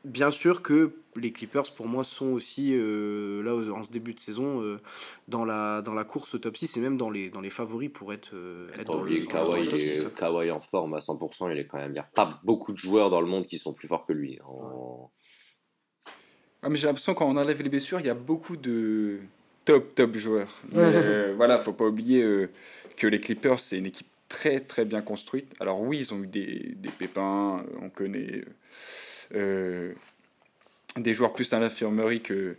bien 0.03 0.31
sûr 0.31 0.61
que 0.61 0.93
les 1.15 1.31
Clippers, 1.31 1.71
pour 1.75 1.87
moi, 1.87 2.03
sont 2.03 2.27
aussi, 2.27 2.73
euh, 2.73 3.43
là, 3.43 3.73
en 3.73 3.83
ce 3.83 3.91
début 3.91 4.13
de 4.13 4.19
saison, 4.19 4.61
euh, 4.61 4.77
dans, 5.27 5.45
la, 5.45 5.81
dans 5.81 5.93
la 5.93 6.03
course 6.03 6.35
au 6.35 6.39
top 6.39 6.57
6 6.57 6.77
et 6.77 6.79
même 6.79 6.97
dans 6.97 7.09
les, 7.09 7.29
dans 7.29 7.41
les 7.41 7.49
favoris 7.49 7.89
pour 7.89 8.13
être, 8.13 8.31
euh, 8.33 8.67
être 8.77 8.85
dans 8.85 9.03
le, 9.03 9.25
Kawhi, 10.15 10.51
en 10.51 10.59
forme 10.59 10.95
à 10.95 10.99
100%, 10.99 11.51
il 11.51 11.59
est 11.59 11.67
quand 11.67 11.77
même. 11.77 11.91
Il 11.91 11.93
n'y 11.93 11.99
a 11.99 12.09
pas 12.13 12.39
beaucoup 12.43 12.73
de 12.73 12.77
joueurs 12.77 13.09
dans 13.09 13.21
le 13.21 13.27
monde 13.27 13.45
qui 13.45 13.57
sont 13.57 13.73
plus 13.73 13.87
forts 13.87 14.05
que 14.05 14.13
lui. 14.13 14.39
Ah, 16.61 16.69
mais 16.69 16.77
j'ai 16.77 16.87
l'impression 16.87 17.13
quand 17.13 17.27
on 17.27 17.37
enlève 17.37 17.61
les 17.61 17.69
blessures, 17.69 17.99
il 17.99 18.05
y 18.05 18.09
a 18.09 18.13
beaucoup 18.13 18.55
de 18.55 19.19
top, 19.65 19.95
top 19.95 20.17
joueurs. 20.17 20.61
Mais, 20.71 21.33
voilà, 21.33 21.59
faut 21.59 21.73
pas 21.73 21.85
oublier 21.85 22.47
que 22.97 23.07
les 23.07 23.19
Clippers, 23.19 23.59
c'est 23.59 23.77
une 23.77 23.85
équipe 23.85 24.07
très, 24.29 24.61
très 24.61 24.85
bien 24.85 25.01
construite. 25.01 25.53
Alors, 25.59 25.81
oui, 25.81 25.99
ils 25.99 26.13
ont 26.13 26.23
eu 26.23 26.27
des, 26.27 26.73
des 26.75 26.89
pépins, 26.89 27.65
on 27.81 27.89
connaît. 27.89 28.45
Euh, 29.35 29.93
des 30.95 31.13
joueurs 31.13 31.33
plus 31.33 31.51
à 31.53 31.59
l'infirmerie 31.59 32.21
que, 32.21 32.55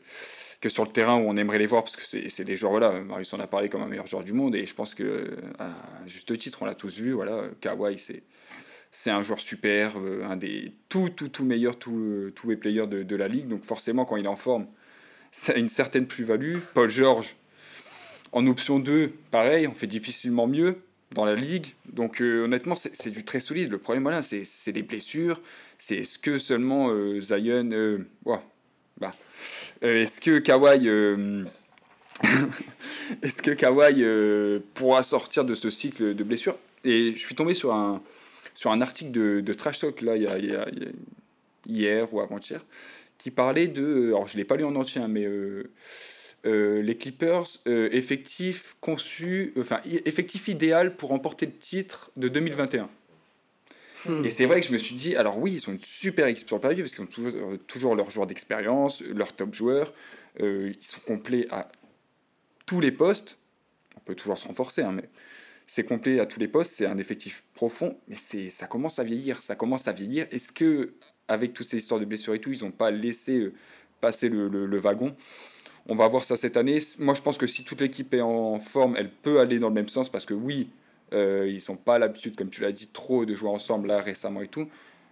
que 0.60 0.68
sur 0.68 0.84
le 0.84 0.90
terrain 0.90 1.16
où 1.16 1.28
on 1.28 1.36
aimerait 1.36 1.58
les 1.58 1.66
voir, 1.66 1.84
parce 1.84 1.94
que 1.94 2.28
c'est 2.28 2.44
des 2.44 2.56
joueurs, 2.56 2.72
voilà, 2.72 3.00
Marius 3.00 3.32
en 3.32 3.38
a 3.38 3.46
parlé 3.46 3.68
comme 3.68 3.82
un 3.82 3.86
meilleur 3.86 4.08
joueur 4.08 4.24
du 4.24 4.32
monde, 4.32 4.56
et 4.56 4.66
je 4.66 4.74
pense 4.74 4.94
que, 4.94 5.36
à 5.60 5.70
juste 6.06 6.36
titre, 6.36 6.58
on 6.62 6.64
l'a 6.64 6.74
tous 6.74 6.98
vu, 6.98 7.12
voilà, 7.12 7.44
Kawhi, 7.60 7.98
c'est 7.98 8.24
c'est 8.94 9.10
un 9.10 9.22
joueur 9.22 9.40
super, 9.40 9.98
euh, 9.98 10.22
un 10.24 10.36
des 10.36 10.72
tout, 10.88 11.08
tout, 11.08 11.28
tout 11.28 11.44
meilleurs, 11.44 11.76
tous 11.76 12.32
les 12.46 12.56
players 12.56 12.86
de, 12.86 13.02
de, 13.02 13.16
la 13.16 13.26
ligue. 13.26 13.48
Donc 13.48 13.64
forcément, 13.64 14.04
quand 14.04 14.16
il 14.16 14.24
est 14.24 14.28
en 14.28 14.36
forme, 14.36 14.68
ça 15.32 15.52
a 15.52 15.56
une 15.56 15.68
certaine 15.68 16.06
plus-value. 16.06 16.58
Paul 16.74 16.88
George, 16.88 17.34
en 18.30 18.46
option 18.46 18.78
2, 18.78 19.12
pareil, 19.32 19.66
on 19.66 19.74
fait 19.74 19.88
difficilement 19.88 20.46
mieux 20.46 20.78
dans 21.10 21.24
la 21.24 21.34
ligue. 21.34 21.74
Donc 21.86 22.22
euh, 22.22 22.44
honnêtement, 22.44 22.76
c'est 22.76 23.10
du 23.10 23.24
très 23.24 23.40
solide. 23.40 23.72
Le 23.72 23.78
problème, 23.78 24.04
voilà, 24.04 24.22
c'est 24.22 24.72
des 24.72 24.82
blessures. 24.82 25.40
C'est 25.86 25.98
est-ce 25.98 26.18
que 26.18 26.38
seulement 26.38 26.88
euh, 26.88 27.20
Zion... 27.20 27.70
Euh, 27.72 27.98
bah, 28.96 29.14
est-ce 29.82 30.18
que 30.18 30.38
Kawhi... 30.38 30.88
est-ce 33.22 33.42
que 33.42 33.50
Kawhi 33.50 34.62
pourra 34.72 35.02
sortir 35.02 35.44
de 35.44 35.54
ce 35.54 35.68
cycle 35.68 36.14
de 36.14 36.24
blessures? 36.24 36.56
Et 36.84 37.12
je 37.12 37.18
suis 37.18 37.34
tombé 37.34 37.52
sur 37.52 37.74
un, 37.74 38.00
article 38.80 39.10
de, 39.10 39.52
Trash 39.52 39.80
Talk, 39.80 40.00
là, 40.00 40.16
hier 41.66 42.14
ou 42.14 42.20
avant-hier, 42.20 42.64
qui 43.18 43.30
parlait 43.30 43.68
de... 43.68 44.06
Alors, 44.06 44.26
je 44.26 44.36
ne 44.36 44.38
l'ai 44.38 44.46
pas 44.46 44.56
lu 44.56 44.64
en 44.64 44.76
entier, 44.76 45.02
hein, 45.02 45.08
mais 45.08 45.28
euh, 46.46 46.82
les 46.82 46.96
Clippers 46.96 47.46
euh, 47.66 47.88
effectif 47.92 48.76
conçu, 48.80 49.54
enfin 49.58 49.80
effectif 49.84 50.48
idéal 50.48 50.94
pour 50.94 51.08
remporter 51.08 51.46
le 51.46 51.52
titre 51.52 52.10
de 52.16 52.28
2021. 52.28 52.90
Et 54.24 54.30
c'est 54.30 54.46
vrai 54.46 54.60
que 54.60 54.66
je 54.66 54.72
me 54.72 54.78
suis 54.78 54.94
dit, 54.94 55.16
alors 55.16 55.38
oui, 55.38 55.52
ils 55.54 55.60
sont 55.60 55.72
une 55.72 55.84
super 55.84 56.26
équipe 56.26 56.46
sur 56.46 56.56
le 56.56 56.62
papier, 56.62 56.82
parce 56.82 56.94
qu'ils 56.94 57.04
ont 57.04 57.08
toujours, 57.08 57.32
euh, 57.34 57.56
toujours 57.56 57.94
leurs 57.94 58.10
joueurs 58.10 58.26
d'expérience, 58.26 59.02
leurs 59.02 59.34
top 59.34 59.54
joueurs, 59.54 59.92
euh, 60.40 60.72
ils 60.78 60.86
sont 60.86 61.00
complets 61.00 61.46
à 61.50 61.70
tous 62.66 62.80
les 62.80 62.92
postes. 62.92 63.36
On 63.96 64.00
peut 64.00 64.14
toujours 64.14 64.38
se 64.38 64.46
renforcer, 64.48 64.82
hein, 64.82 64.92
mais 64.92 65.08
c'est 65.66 65.84
complet 65.84 66.20
à 66.20 66.26
tous 66.26 66.40
les 66.40 66.48
postes, 66.48 66.72
c'est 66.72 66.86
un 66.86 66.98
effectif 66.98 67.44
profond, 67.54 67.96
mais 68.08 68.16
c'est 68.16 68.50
ça 68.50 68.66
commence 68.66 68.98
à 68.98 69.04
vieillir, 69.04 69.42
ça 69.42 69.56
commence 69.56 69.88
à 69.88 69.92
vieillir. 69.92 70.26
Est-ce 70.30 70.52
que 70.52 70.94
avec 71.28 71.54
toutes 71.54 71.68
ces 71.68 71.78
histoires 71.78 72.00
de 72.00 72.04
blessures 72.04 72.34
et 72.34 72.40
tout, 72.40 72.52
ils 72.52 72.62
n'ont 72.62 72.70
pas 72.70 72.90
laissé 72.90 73.38
euh, 73.38 73.52
passer 74.00 74.28
le 74.28 74.78
wagon? 74.78 75.16
On 75.86 75.96
va 75.96 76.08
voir 76.08 76.24
ça 76.24 76.36
cette 76.36 76.56
année. 76.56 76.78
Moi, 76.98 77.14
je 77.14 77.20
pense 77.20 77.36
que 77.36 77.46
si 77.46 77.62
toute 77.62 77.80
l'équipe 77.80 78.14
est 78.14 78.22
en 78.22 78.58
forme, 78.58 78.96
elle 78.96 79.10
peut 79.10 79.40
aller 79.40 79.58
dans 79.58 79.68
le 79.68 79.74
même 79.74 79.88
sens, 79.88 80.08
parce 80.08 80.24
que 80.24 80.32
oui, 80.32 80.70
euh, 81.14 81.48
ils 81.48 81.62
n'ont 81.70 81.76
pas 81.76 81.98
l'habitude, 81.98 82.36
comme 82.36 82.50
tu 82.50 82.60
l'as 82.62 82.72
dit, 82.72 82.88
trop 82.88 83.24
de 83.24 83.34
jouer 83.34 83.48
ensemble 83.50 83.88
là 83.88 84.00
récemment 84.00 84.42
et 84.42 84.48
tout. 84.48 84.68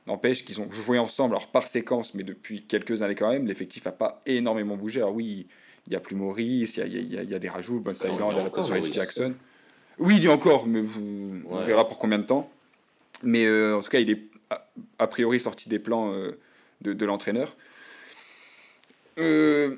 N'empêche 0.06 0.44
qu'ils 0.44 0.60
ont 0.60 0.70
joué 0.72 0.98
ensemble, 0.98 1.34
alors 1.36 1.46
par 1.48 1.66
séquence, 1.66 2.12
mais 2.14 2.24
depuis 2.24 2.62
quelques 2.62 3.02
années 3.02 3.14
quand 3.14 3.30
même, 3.30 3.46
l'effectif 3.46 3.84
n'a 3.84 3.92
pas 3.92 4.20
énormément 4.26 4.76
bougé. 4.76 5.00
Alors 5.00 5.14
oui, 5.14 5.46
il 5.86 5.92
y 5.92 5.96
a 5.96 6.00
plus 6.00 6.16
Maurice, 6.16 6.76
il 6.76 6.80
y 6.80 6.82
a, 6.82 6.86
il 6.86 7.12
y 7.12 7.16
il 7.16 7.30
y 7.30 7.34
a 7.34 7.38
des 7.38 7.48
rajouts, 7.48 7.78
Bones 7.80 7.94
Ouais, 7.94 8.00
il 8.04 8.08
y 8.08 8.10
a 8.10 8.14
Island, 8.14 8.38
à 8.38 8.42
la 8.42 8.50
place 8.50 8.68
de. 8.68 8.92
Jackson. 8.92 9.34
Oui, 9.98 10.14
il 10.16 10.24
y 10.24 10.26
a 10.28 10.32
encore, 10.32 10.66
mais 10.66 10.80
vous- 10.80 11.42
on 11.48 11.60
verra 11.62 11.86
pour 11.86 11.98
combien 11.98 12.18
de 12.18 12.24
temps. 12.24 12.50
Mais 13.22 13.44
euh, 13.46 13.76
en 13.76 13.82
tout 13.82 13.90
cas, 13.90 14.00
il 14.00 14.10
est 14.10 14.22
a, 14.50 14.66
a 14.98 15.06
priori 15.06 15.38
sorti 15.38 15.68
des 15.68 15.78
plans 15.78 16.12
euh, 16.12 16.38
de, 16.80 16.92
de 16.92 17.04
l'entraîneur. 17.06 17.54
Euh, 19.18 19.76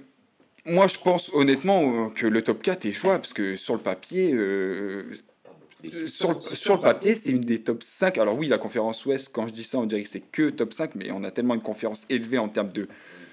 moi, 0.65 0.87
je 0.87 0.97
pense 0.99 1.31
honnêtement 1.35 2.09
que 2.11 2.27
le 2.27 2.41
top 2.43 2.63
4 2.63 2.87
est 2.87 2.93
jouable, 2.93 3.21
parce 3.21 3.33
que 3.35 3.57
sur 3.57 3.75
le 3.75 3.81
papier, 3.81 4.33
sur, 6.07 6.35
le, 6.35 6.41
sur 6.57 6.77
le 6.77 6.81
papier, 6.83 7.15
c'est 7.15 7.31
une 7.31 7.41
des 7.41 7.63
top 7.63 7.83
5. 7.83 8.19
Alors 8.19 8.37
oui, 8.39 8.49
la 8.49 8.59
conférence 8.59 9.05
Ouest, 9.07 9.31
quand 9.33 9.47
je 9.47 9.53
dis 9.53 9.65
ça, 9.65 9.79
on 9.79 9.87
dirait 9.87 10.03
que 10.03 10.09
c'est 10.09 10.21
que 10.21 10.51
top 10.51 10.73
5, 10.73 10.95
mais 10.95 11.11
on 11.11 11.25
a 11.25 11.31
tellement 11.31 11.55
une 11.55 11.63
conférence 11.63 12.05
élevée 12.09 12.39
en 12.39 12.49
termes 12.49 12.73
de 12.73 12.89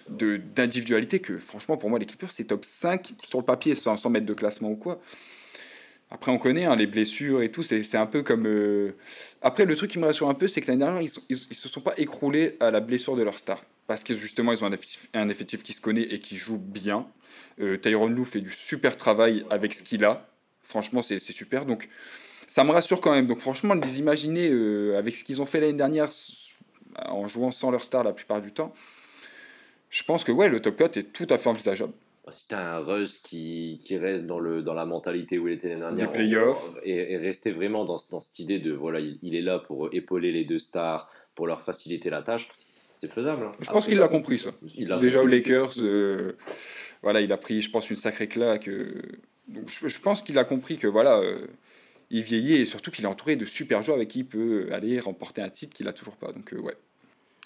d'individualité 0.10 1.20
que 1.20 1.38
franchement, 1.38 1.78
pour 1.78 1.89
moi, 1.89 1.97
les 1.97 2.06
Clippers, 2.06 2.32
c'est 2.32 2.43
top 2.45 2.66
5 2.66 3.14
sur 3.24 3.39
le 3.39 3.45
papier, 3.45 3.76
sans, 3.76 3.95
sans 3.95 4.10
mettre 4.10 4.26
de 4.26 4.34
classement 4.34 4.72
ou 4.72 4.76
quoi. 4.76 4.99
Après, 6.10 6.30
on 6.32 6.38
connaît 6.38 6.66
hein, 6.66 6.76
les 6.76 6.88
blessures 6.88 7.41
et 7.41 7.49
tout, 7.49 7.64
c'est 7.64 7.95
un 7.95 8.06
peu 8.06 8.22
comme... 8.22 8.45
euh, 8.45 8.91
Après, 9.41 9.64
le 9.64 9.76
truc 9.78 9.91
qui 9.91 9.99
me 9.99 10.06
rassure 10.06 10.28
un 10.28 10.34
peu, 10.34 10.49
c'est 10.49 10.60
que 10.60 10.68
l'année 10.68 10.84
dernière, 10.84 11.02
ils, 11.02 11.08
sont- 11.08 11.22
ils, 11.30 11.38
ils 11.49 11.56
se 11.56 11.70
sont 11.70 11.80
pas 11.80 11.93
écroulés 11.97 12.58
à 12.60 12.70
la 12.70 12.82
blessure 12.82 13.16
de 13.16 13.24
leur 13.24 13.39
star. 13.39 13.64
Parce 13.88 14.04
que 14.04 14.14
justement, 14.14 14.52
ils 14.52 14.62
ont 14.64 14.68
un 14.68 14.74
effectif, 14.74 15.08
un 15.14 15.30
effectif 15.30 15.64
qui 15.64 15.72
se 15.72 15.80
connaît 15.80 16.02
et 16.04 16.20
qui 16.20 16.36
joue 16.36 16.58
bien. 16.58 17.08
Euh, 17.62 17.78
Tyronn 17.78 18.14
Lue 18.14 18.26
fait 18.26 18.41
du 18.41 18.52
super 18.52 18.97
travail 18.97 19.45
avec 19.49 19.74
ce 19.74 19.84
qu'il 19.84 20.04
a. 20.04 20.28
Franchement, 20.64 21.02
c'est 21.02 21.20
c'est 21.20 21.34
super. 21.34 21.66
Donc, 21.66 21.88
ça 22.52 22.64
me 22.66 22.72
rassure 22.72 22.99
quand 23.02 23.14
même. 23.14 23.28
Donc, 23.28 23.39
franchement, 23.39 23.76
de 23.78 23.82
les 23.86 23.99
imaginer 23.99 24.49
euh, 24.52 24.97
avec 24.97 25.16
ce 25.16 25.24
qu'ils 25.24 25.41
ont 25.41 25.45
fait 25.45 25.60
l'année 25.62 25.74
dernière, 25.86 26.10
en 27.06 27.26
jouant 27.28 27.52
sans 27.52 27.72
leur 27.72 27.84
star 27.84 28.04
la 28.04 28.12
plupart 28.12 28.41
du 28.41 28.52
temps, 28.52 28.74
je 29.89 30.04
pense 30.04 30.24
que 30.26 30.32
ouais, 30.34 30.49
le 30.49 30.60
top 30.60 30.76
4 30.78 30.97
est 30.97 31.04
tout 31.14 31.28
à 31.30 31.38
fait 31.38 31.47
envisageable. 31.49 31.93
Bah, 32.26 32.32
Si 32.34 32.47
t'as 32.49 32.76
un 32.76 32.80
Russ 32.80 33.20
qui, 33.20 33.80
qui 33.84 33.97
reste 33.97 34.26
dans, 34.26 34.39
le, 34.39 34.62
dans 34.62 34.74
la 34.74 34.86
mentalité 34.86 35.39
où 35.39 35.47
il 35.47 35.54
était 35.54 35.70
l'année 35.70 35.95
dernière, 35.97 36.12
playoffs. 36.12 36.72
et, 36.84 37.14
et 37.14 37.18
rester 37.18 37.52
vraiment 37.52 37.86
dans, 37.86 37.97
dans 38.12 38.20
cette 38.22 38.39
idée 38.39 38.60
de 38.60 38.74
voilà, 38.74 38.99
il, 38.99 39.18
il 39.22 39.34
est 39.36 39.41
là 39.41 39.60
pour 39.60 39.89
épauler 39.93 40.32
les 40.34 40.43
deux 40.43 40.60
stars, 40.60 41.10
pour 41.36 41.47
leur 41.47 41.62
faciliter 41.62 42.10
la 42.10 42.22
tâche, 42.22 42.49
c'est 42.95 43.12
faisable. 43.12 43.43
hein. 43.45 43.54
Je 43.60 43.70
pense 43.72 43.88
qu'il 43.88 43.97
l'a 43.97 44.08
compris, 44.10 44.38
ça. 44.38 44.52
Il 44.76 44.88
Déjà 44.99 45.20
aux 45.20 45.24
compris. 45.24 45.38
Lakers, 45.38 45.74
euh, 45.80 46.34
voilà, 47.02 47.22
il 47.22 47.32
a 47.32 47.38
pris, 47.38 47.62
je 47.62 47.72
pense, 47.72 47.89
une 47.89 47.95
sacrée 47.95 48.28
claque. 48.28 48.68
euh, 48.68 49.02
donc 49.47 49.70
je, 49.70 49.88
je 49.88 49.99
pense 50.02 50.22
qu'il 50.22 50.38
a 50.38 50.43
compris 50.43 50.76
que 50.78 50.88
voilà, 50.88 51.18
euh, 51.18 51.47
il 52.12 52.22
vieillit 52.24 52.53
et 52.55 52.66
surtout 52.66 52.91
qu'il 52.91 53.05
est 53.05 53.07
entouré 53.07 53.36
de 53.36 53.45
super 53.45 53.82
joueurs 53.82 53.97
avec 53.97 54.09
qui 54.09 54.20
il 54.20 54.26
peut 54.28 54.70
aller 54.72 54.99
remporter 54.99 55.41
un 55.41 55.49
titre 55.49 55.76
qu'il 55.76 55.88
a 55.88 55.93
toujours 55.93 56.16
pas. 56.18 56.32
Donc 56.32 56.53
euh, 56.53 56.59
ouais. 56.59 56.76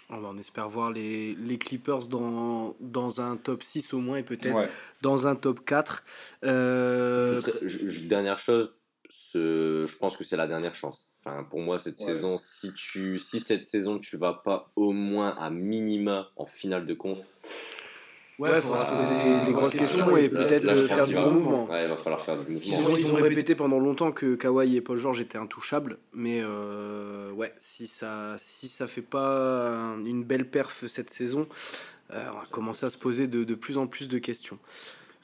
Ah 0.09 0.19
bah, 0.19 0.29
on 0.31 0.37
espère 0.37 0.69
voir 0.69 0.91
les, 0.91 1.33
les 1.35 1.57
Clippers 1.57 2.07
dans, 2.07 2.75
dans 2.79 3.21
un 3.21 3.37
top 3.37 3.63
6 3.63 3.93
au 3.93 3.99
moins 3.99 4.17
et 4.17 4.23
peut-être 4.23 4.59
ouais. 4.59 4.69
dans 5.01 5.25
un 5.25 5.35
top 5.35 5.65
4. 5.65 6.03
Euh, 6.43 7.41
je- 7.63 7.89
je- 7.89 8.07
dernière 8.07 8.37
chose, 8.37 8.75
ce- 9.09 9.85
je 9.87 9.97
pense 9.97 10.15
que 10.15 10.23
c'est 10.23 10.37
la 10.37 10.47
dernière 10.47 10.75
chance. 10.75 11.11
Enfin, 11.23 11.43
pour 11.43 11.59
moi, 11.59 11.79
cette 11.79 11.99
Ouais. 11.99 12.05
saison, 12.05 12.37
si, 12.37 12.71
tu, 12.73 13.19
si 13.19 13.39
cette 13.39 13.67
saison, 13.67 13.97
tu 13.97 14.15
vas 14.17 14.33
pas 14.33 14.71
au 14.75 14.91
moins 14.91 15.35
à 15.39 15.49
minima 15.49 16.29
en 16.35 16.45
finale 16.45 16.85
de 16.85 16.93
conf, 16.93 17.17
ouais, 18.39 18.49
il 18.55 18.61
faudra 18.61 18.85
se 18.85 18.91
poser 18.91 19.13
des, 19.39 19.45
des 19.45 19.53
grosses 19.53 19.69
questions 19.75 20.15
et 20.17 20.29
peut-être 20.29 20.75
faire 20.87 21.07
du 21.07 21.15
bon 21.15 21.31
mouvement. 21.31 21.65
Ouais, 21.69 21.83
il 21.83 21.89
va 21.89 21.97
falloir 21.97 22.21
faire 22.21 22.37
du 22.39 22.53
Ils 22.53 22.71
mouvement. 22.71 22.89
ont, 22.93 22.97
ils 22.97 23.11
ont 23.11 23.15
répété 23.15 23.55
pendant 23.55 23.79
longtemps 23.79 24.11
que 24.11 24.35
Kawhi 24.35 24.75
et 24.75 24.81
Paul 24.81 24.97
George 24.97 25.21
étaient 25.21 25.37
intouchables, 25.37 25.97
mais 26.13 26.41
euh, 26.43 27.31
ouais, 27.31 27.53
si 27.59 27.87
ça, 27.87 28.35
si 28.37 28.67
ça 28.67 28.87
fait 28.87 29.01
pas 29.01 29.69
un- 29.69 30.03
une 30.05 30.23
belle 30.23 30.49
perf 30.49 30.83
cette 30.87 31.09
saison, 31.09 31.47
euh, 32.13 32.23
on 32.33 32.39
va 32.39 32.45
commencer 32.51 32.85
à 32.85 32.89
se 32.89 32.97
poser 32.97 33.27
de, 33.27 33.43
de 33.43 33.55
plus 33.55 33.77
en 33.77 33.87
plus 33.87 34.07
de 34.07 34.17
questions. 34.17 34.59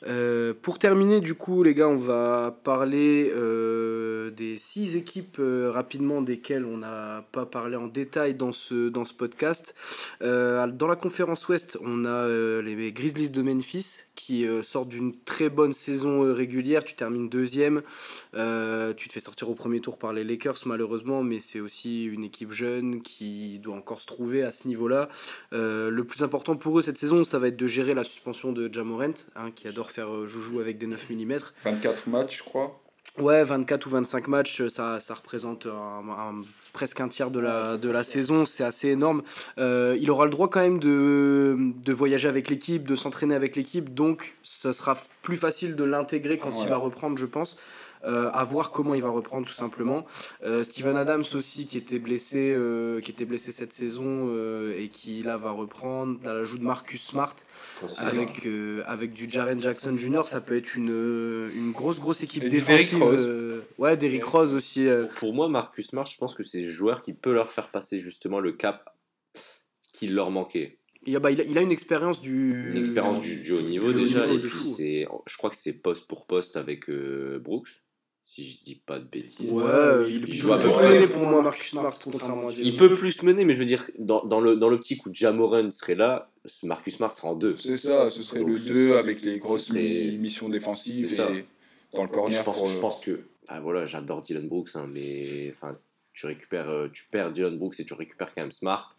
Euh, 0.08 0.54
pour 0.60 0.80
terminer, 0.80 1.20
du 1.20 1.36
coup, 1.36 1.64
les 1.64 1.74
gars, 1.74 1.88
on 1.88 1.96
va 1.96 2.58
parler 2.64 3.32
euh, 3.36 4.32
des 4.32 4.58
six 4.58 4.96
équipes 4.96 5.38
euh, 5.40 5.70
rapidement 5.72 6.22
desquelles 6.22 6.66
on 6.66 6.78
n'a 6.78 7.24
pas 7.32 7.46
parlé 7.46 7.76
en 7.76 7.88
détail 7.88 8.34
dans 8.34 8.52
ce, 8.52 8.90
dans 8.90 9.06
ce 9.06 9.14
podcast. 9.14 9.76
Dans 10.22 10.88
la 10.88 10.96
conférence 10.96 11.48
Ouest, 11.48 11.78
on 11.82 12.06
a 12.06 12.28
les 12.62 12.92
Grizzlies 12.92 13.30
de 13.30 13.42
Memphis 13.42 14.06
qui 14.22 14.46
euh, 14.46 14.62
sortent 14.62 14.90
d'une 14.90 15.16
très 15.24 15.50
bonne 15.50 15.74
saison 15.74 16.24
euh, 16.24 16.34
régulière. 16.34 16.84
Tu 16.84 16.94
termines 16.94 17.28
deuxième. 17.28 17.82
Euh, 18.36 18.94
tu 18.94 19.08
te 19.08 19.14
fais 19.14 19.20
sortir 19.20 19.50
au 19.50 19.56
premier 19.56 19.80
tour 19.82 19.98
par 19.98 20.14
les 20.14 20.24
Lakers, 20.24 20.58
malheureusement, 20.66 21.24
mais 21.24 21.40
c'est 21.40 21.60
aussi 21.60 22.06
une 22.06 22.24
équipe 22.24 22.52
jeune 22.52 23.02
qui 23.02 23.58
doit 23.60 23.76
encore 23.76 24.00
se 24.00 24.06
trouver 24.06 24.44
à 24.44 24.52
ce 24.52 24.68
niveau-là. 24.68 25.10
Euh, 25.54 25.90
le 25.90 26.04
plus 26.04 26.22
important 26.24 26.56
pour 26.56 26.78
eux 26.78 26.82
cette 26.84 27.00
saison, 27.00 27.24
ça 27.24 27.40
va 27.40 27.48
être 27.48 27.58
de 27.58 27.68
gérer 27.68 27.94
la 27.96 28.04
suspension 28.04 28.52
de 28.52 28.72
Jamorant, 28.72 29.14
hein, 29.36 29.50
qui 29.56 29.68
adore 29.68 29.90
faire 29.90 30.28
joujou 30.28 30.60
avec 30.60 30.78
des 30.78 30.88
9 30.88 31.10
mm. 31.10 31.38
24 31.66 32.08
matchs, 32.08 32.38
je 32.40 32.44
crois. 32.44 32.80
Ouais, 33.18 33.44
24 33.44 33.88
ou 33.88 33.90
25 33.90 34.28
matchs, 34.28 34.68
ça, 34.68 35.00
ça 35.00 35.16
représente 35.16 35.66
un- 35.66 36.08
un- 36.10 36.44
presque 36.74 37.00
un 37.02 37.08
tiers 37.08 37.32
de 37.32 37.40
la, 37.40 37.78
de 37.78 37.90
la 37.90 38.04
saison, 38.04 38.46
c'est 38.46 38.64
assez 38.64 38.90
énorme. 38.90 39.24
Euh, 39.58 39.98
il 40.00 40.10
aura 40.12 40.26
le 40.26 40.32
droit 40.32 40.50
quand 40.50 40.62
même 40.62 40.80
de, 40.80 41.56
de 41.84 41.94
voyager 41.94 42.28
avec 42.28 42.50
l'équipe, 42.50 42.88
de 42.88 42.96
s'entraîner 42.96 43.36
avec 43.36 43.56
l'équipe, 43.56 43.94
donc 43.94 44.36
ça 44.44 44.74
sera 44.74 44.98
plus 45.22 45.38
facile 45.38 45.76
de 45.76 45.84
l'intégrer 45.84 46.38
quand 46.38 46.52
il 46.56 46.64
Ouais. 46.64 46.70
va 46.70 46.78
reprendre, 46.78 47.18
je 47.18 47.26
pense. 47.26 47.58
Euh, 48.04 48.32
à 48.34 48.44
voir 48.44 48.72
comment 48.72 48.96
il 48.96 49.02
va 49.04 49.10
reprendre 49.10 49.46
tout 49.46 49.54
simplement. 49.54 50.06
Euh, 50.44 50.64
Steven 50.64 50.98
Adams 50.98 51.24
aussi 51.36 51.68
qui 51.68 51.78
était 51.78 52.00
blessé, 52.00 52.52
euh, 52.56 53.00
qui 53.00 53.12
était 53.12 53.26
blessé 53.26 53.52
cette 53.52 53.74
saison 53.74 54.28
euh, 54.30 54.76
et 54.76 54.90
qui 54.90 55.22
là 55.22 55.38
va 55.38 55.52
reprendre. 55.52 56.20
À 56.28 56.34
l'ajout 56.34 56.58
de 56.58 56.64
Marcus 56.64 57.02
Smart 57.04 57.36
avec, 57.98 58.46
euh, 58.48 58.82
avec 58.88 59.14
du 59.14 59.30
Jaren 59.30 59.62
Jackson 59.62 59.98
Jr., 59.98 60.24
ça 60.26 60.42
peut 60.42 60.56
être 60.58 60.76
une, 60.76 60.90
une 61.56 61.72
grosse 61.72 62.00
grosse 62.00 62.24
équipe 62.24 62.44
Et 62.44 62.50
défensive. 62.50 63.02
Euh, 63.04 63.62
ouais, 63.78 63.96
Derrick 63.98 64.24
Rose 64.24 64.56
aussi. 64.56 64.88
euh. 64.88 65.06
Pour 65.18 65.34
moi, 65.34 65.48
Marcus 65.48 65.88
Smart, 65.88 66.06
je 66.08 66.18
pense 66.18 66.34
que 66.34 66.44
c'est 66.44 66.62
le 66.62 66.72
joueur 66.72 67.04
qui 67.04 67.14
peut 67.14 67.34
leur 67.34 67.52
faire 67.52 67.70
passer 67.70 68.00
justement 68.00 68.40
le 68.40 68.52
cap 68.52 68.96
qui 69.94 70.08
leur 70.08 70.32
manquait. 70.32 70.80
Il, 71.06 71.16
a, 71.16 71.20
bah, 71.20 71.32
il, 71.32 71.42
a, 71.42 71.44
il 71.44 71.58
a 71.58 71.62
une 71.62 71.72
expérience 71.72 72.22
du. 72.22 72.72
Une 72.72 72.78
expérience 72.78 73.22
du, 73.22 73.44
du 73.44 73.52
haut 73.54 73.62
niveau 73.62 73.92
du 73.92 73.98
haut 73.98 74.00
déjà, 74.00 74.28
niveau 74.28 74.46
et 74.46 74.50
puis 74.50 74.60
c'est, 74.60 75.08
je 75.28 75.38
crois 75.38 75.50
que 75.50 75.56
c'est 75.56 75.82
poste 75.82 76.08
pour 76.08 76.28
poste 76.28 76.58
avec 76.58 76.90
euh, 76.90 77.40
Brooks, 77.40 77.70
si 78.34 78.46
je 78.50 78.64
dis 78.64 78.76
pas 78.76 78.98
de 79.00 79.04
bêtises. 79.06 79.50
Ouais, 79.52 80.10
il, 80.10 80.28
Il 80.30 80.34
joue 80.36 80.54
à 80.54 80.58
peut 80.58 80.64
peu 80.64 80.70
plus 80.70 80.78
près. 80.78 80.96
mener 80.96 81.08
pour 81.08 81.24
moi, 81.24 81.42
Marcus 81.42 81.72
Smart, 81.72 81.94
contrairement 82.02 82.48
à 82.48 82.52
Il 82.54 82.78
peut 82.78 82.96
plus 82.96 83.22
mener, 83.24 83.44
mais 83.44 83.54
je 83.56 83.60
veux 83.60 83.66
dire, 83.66 83.90
dans, 84.00 84.24
dans 84.26 84.40
le, 84.40 84.56
dans 84.56 84.70
l'optique 84.70 85.06
où 85.06 85.10
Jamoran 85.14 85.70
serait 85.72 85.96
là, 85.96 86.30
Marcus 86.64 86.96
Smart 86.96 87.14
sera 87.14 87.30
en 87.30 87.36
deux. 87.36 87.58
C'est 87.58 87.76
ça, 87.78 88.10
ce 88.10 88.24
serait 88.24 88.40
Donc, 88.40 88.50
le 88.50 88.58
ce 88.58 88.68
2 88.70 88.88
serait- 88.90 89.00
avec 89.00 89.22
les 89.24 89.38
grosses 89.40 89.66
serait- 89.66 90.12
missions 90.18 90.48
défensives 90.50 91.10
C'est 91.10 91.16
ça. 91.16 91.30
et 91.32 91.46
dans 91.94 92.04
le 92.04 92.10
corner 92.10 92.40
je 92.40 92.44
pense, 92.46 92.58
pour, 92.58 92.68
je 92.68 92.78
euh, 92.78 92.82
pense 92.82 93.00
que, 93.02 93.20
enfin, 93.48 93.60
voilà, 93.60 93.86
j'adore 93.86 94.22
Dylan 94.24 94.48
Brooks, 94.48 94.70
hein, 94.76 94.88
mais 94.94 95.54
enfin, 95.58 95.78
tu 96.14 96.26
récupères, 96.26 96.70
euh, 96.70 96.88
tu 96.94 97.04
perds 97.12 97.34
Dylan 97.34 97.58
Brooks 97.58 97.80
et 97.82 97.86
tu 97.86 97.94
récupères 97.94 98.34
quand 98.34 98.42
même 98.44 98.52
Smart. 98.52 98.96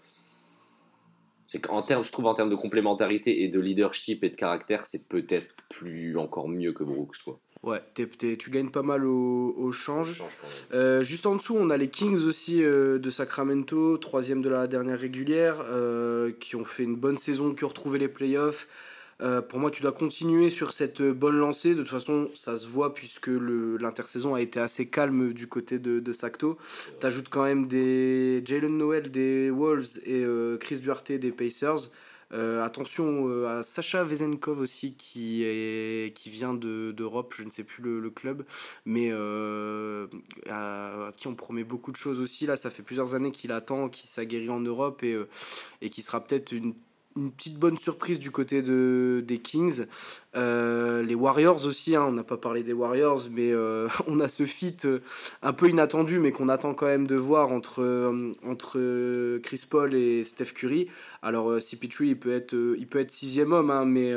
C'est 1.47 1.61
qu'en 1.61 1.83
termes, 1.83 2.05
je 2.05 2.13
trouve 2.13 2.27
en 2.27 2.35
termes 2.35 2.51
de 2.51 2.55
complémentarité 2.55 3.43
et 3.45 3.49
de 3.49 3.61
leadership 3.61 4.25
et 4.25 4.31
de 4.31 4.37
caractère, 4.37 4.85
c'est 4.87 5.07
peut-être 5.09 5.55
plus 5.69 6.17
encore 6.17 6.49
mieux 6.49 6.73
que 6.73 6.83
Brooks, 6.85 7.17
quoi. 7.25 7.41
Ouais, 7.63 7.81
tu 7.95 8.51
gagnes 8.51 8.71
pas 8.71 8.83
mal 8.83 9.05
au, 9.07 9.55
au 9.57 9.71
change. 9.71 10.25
Euh, 10.75 11.05
juste 11.05 11.27
en 11.27 11.37
dessous, 11.37 11.57
on 11.57 11.71
a 11.71 11.77
les 11.77 11.89
Kings 11.89 12.25
aussi 12.25 12.65
euh, 12.65 12.99
de 12.99 13.09
Sacramento, 13.09 13.99
troisième 13.99 14.43
de 14.43 14.49
la 14.49 14.67
dernière 14.67 14.99
régulière, 14.99 15.63
euh, 15.69 16.33
qui 16.41 16.57
ont 16.57 16.65
fait 16.65 16.83
une 16.83 16.97
bonne 16.97 17.19
saison, 17.19 17.55
qui 17.55 17.63
ont 17.63 17.69
retrouvé 17.69 18.01
les 18.01 18.09
playoffs. 18.09 18.67
Pour 19.49 19.61
moi, 19.61 19.71
tu 19.71 19.83
dois 19.83 19.93
continuer 19.93 20.51
sur 20.51 20.73
cette 20.73 21.01
bonne 21.01 21.39
lancée. 21.39 21.77
De 21.77 21.83
toute 21.83 21.91
façon, 21.91 22.29
ça 22.35 22.57
se 22.57 22.67
voit 22.67 22.93
puisque 22.93 23.29
l'intersaison 23.29 24.35
a 24.35 24.41
été 24.41 24.59
assez 24.59 24.89
calme 24.89 25.33
du 25.33 25.47
côté 25.47 25.79
de, 25.79 26.01
de 26.01 26.13
Sacto. 26.13 26.59
Tu 26.99 27.07
ajoutes 27.07 27.29
quand 27.29 27.45
même 27.45 27.69
des 27.69 28.43
Jalen 28.45 28.77
Noel 28.77 29.13
des 29.13 29.49
Wolves 29.51 30.01
et 30.07 30.25
Chris 30.59 30.81
Duarte 30.81 31.13
des 31.13 31.31
Pacers. 31.31 31.93
Attention 32.33 33.47
à 33.47 33.63
Sacha 33.63 34.05
Vezenkov 34.05 34.61
aussi 34.61 34.95
qui, 34.95 35.45
qui 36.15 36.31
vient 36.31 36.55
d'Europe, 36.55 37.35
je 37.37 37.45
ne 37.45 37.51
sais 37.51 37.65
plus 37.65 37.83
le, 37.83 38.11
club, 38.11 38.45
mais 38.85 39.11
à, 40.49 41.11
qui 41.17 41.27
on 41.27 41.35
promet 41.35 41.65
beaucoup 41.65 41.93
de 41.93 41.97
choses 41.97 42.21
aussi. 42.21 42.47
Là, 42.47 42.57
ça 42.57 42.71
fait 42.71 42.83
plusieurs 42.83 43.15
années 43.15 43.31
qu'il 43.31 43.53
attend, 43.53 43.89
qu'il 43.89 44.09
s'aguerrit 44.09 44.51
en 44.51 44.61
Europe 44.61 45.03
et, 45.03 45.19
et 45.81 45.91
qui 45.91 46.03
sera 46.03 46.25
peut-être 46.25 46.53
une 46.53 46.75
une 47.17 47.31
petite 47.33 47.59
bonne 47.59 47.79
surprise 47.79 48.19
du 48.19 48.31
côté 48.31 48.63
de, 48.63 49.23
des 49.27 49.39
Kings. 49.39 49.87
Euh, 50.35 51.03
les 51.03 51.15
Warriors 51.15 51.67
aussi, 51.67 51.95
hein, 51.95 52.05
on 52.09 52.13
n'a 52.13 52.25
pas 52.25 52.37
parlé 52.37 52.63
des 52.63 52.73
Warriors, 52.73 53.23
mais 53.31 53.53
euh, 53.53 53.89
on 54.07 54.21
a 54.21 54.29
ce 54.29 54.47
fit 54.47 54.77
euh, 54.85 55.01
un 55.43 55.53
peu 55.53 55.69
inattendu, 55.69 56.19
mais 56.19 56.33
qu'on 56.33 56.49
attend 56.49 56.75
quand 56.75 56.87
même 56.87 57.07
de 57.07 57.17
voir 57.17 57.51
entre, 57.51 57.83
entre 58.45 59.39
Chris 59.39 59.63
Paul 59.69 59.95
et 59.95 60.25
Steph 60.25 60.53
Curry. 60.55 60.89
Alors 61.21 61.59
CP3, 61.59 62.05
il 62.07 62.19
peut 62.19 62.33
être, 62.33 62.55
il 62.55 62.87
peut 62.87 62.99
être 62.99 63.11
sixième 63.11 63.53
homme, 63.53 63.71
hein, 63.71 63.85
mais 63.85 64.13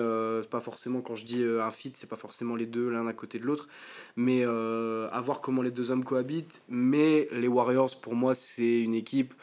pas 0.50 0.62
forcément, 0.62 1.02
quand 1.02 1.16
je 1.16 1.26
dis 1.26 1.44
un 1.44 1.72
fit, 1.72 1.92
c'est 1.96 2.10
pas 2.10 2.16
forcément 2.16 2.56
les 2.56 2.66
deux 2.66 2.90
l'un 2.90 3.08
à 3.08 3.14
côté 3.14 3.40
de 3.40 3.46
l'autre, 3.46 3.68
mais 4.16 4.44
à 4.44 5.22
voir 5.22 5.42
comment 5.42 5.62
les 5.62 5.72
deux 5.72 5.92
hommes 5.92 6.04
cohabitent. 6.04 6.62
Mais 6.70 7.28
les 7.32 7.48
Warriors, 7.48 8.00
pour 8.02 8.16
moi, 8.16 8.36
c'est 8.36 8.82
une 8.82 8.96
équipe 8.96 9.34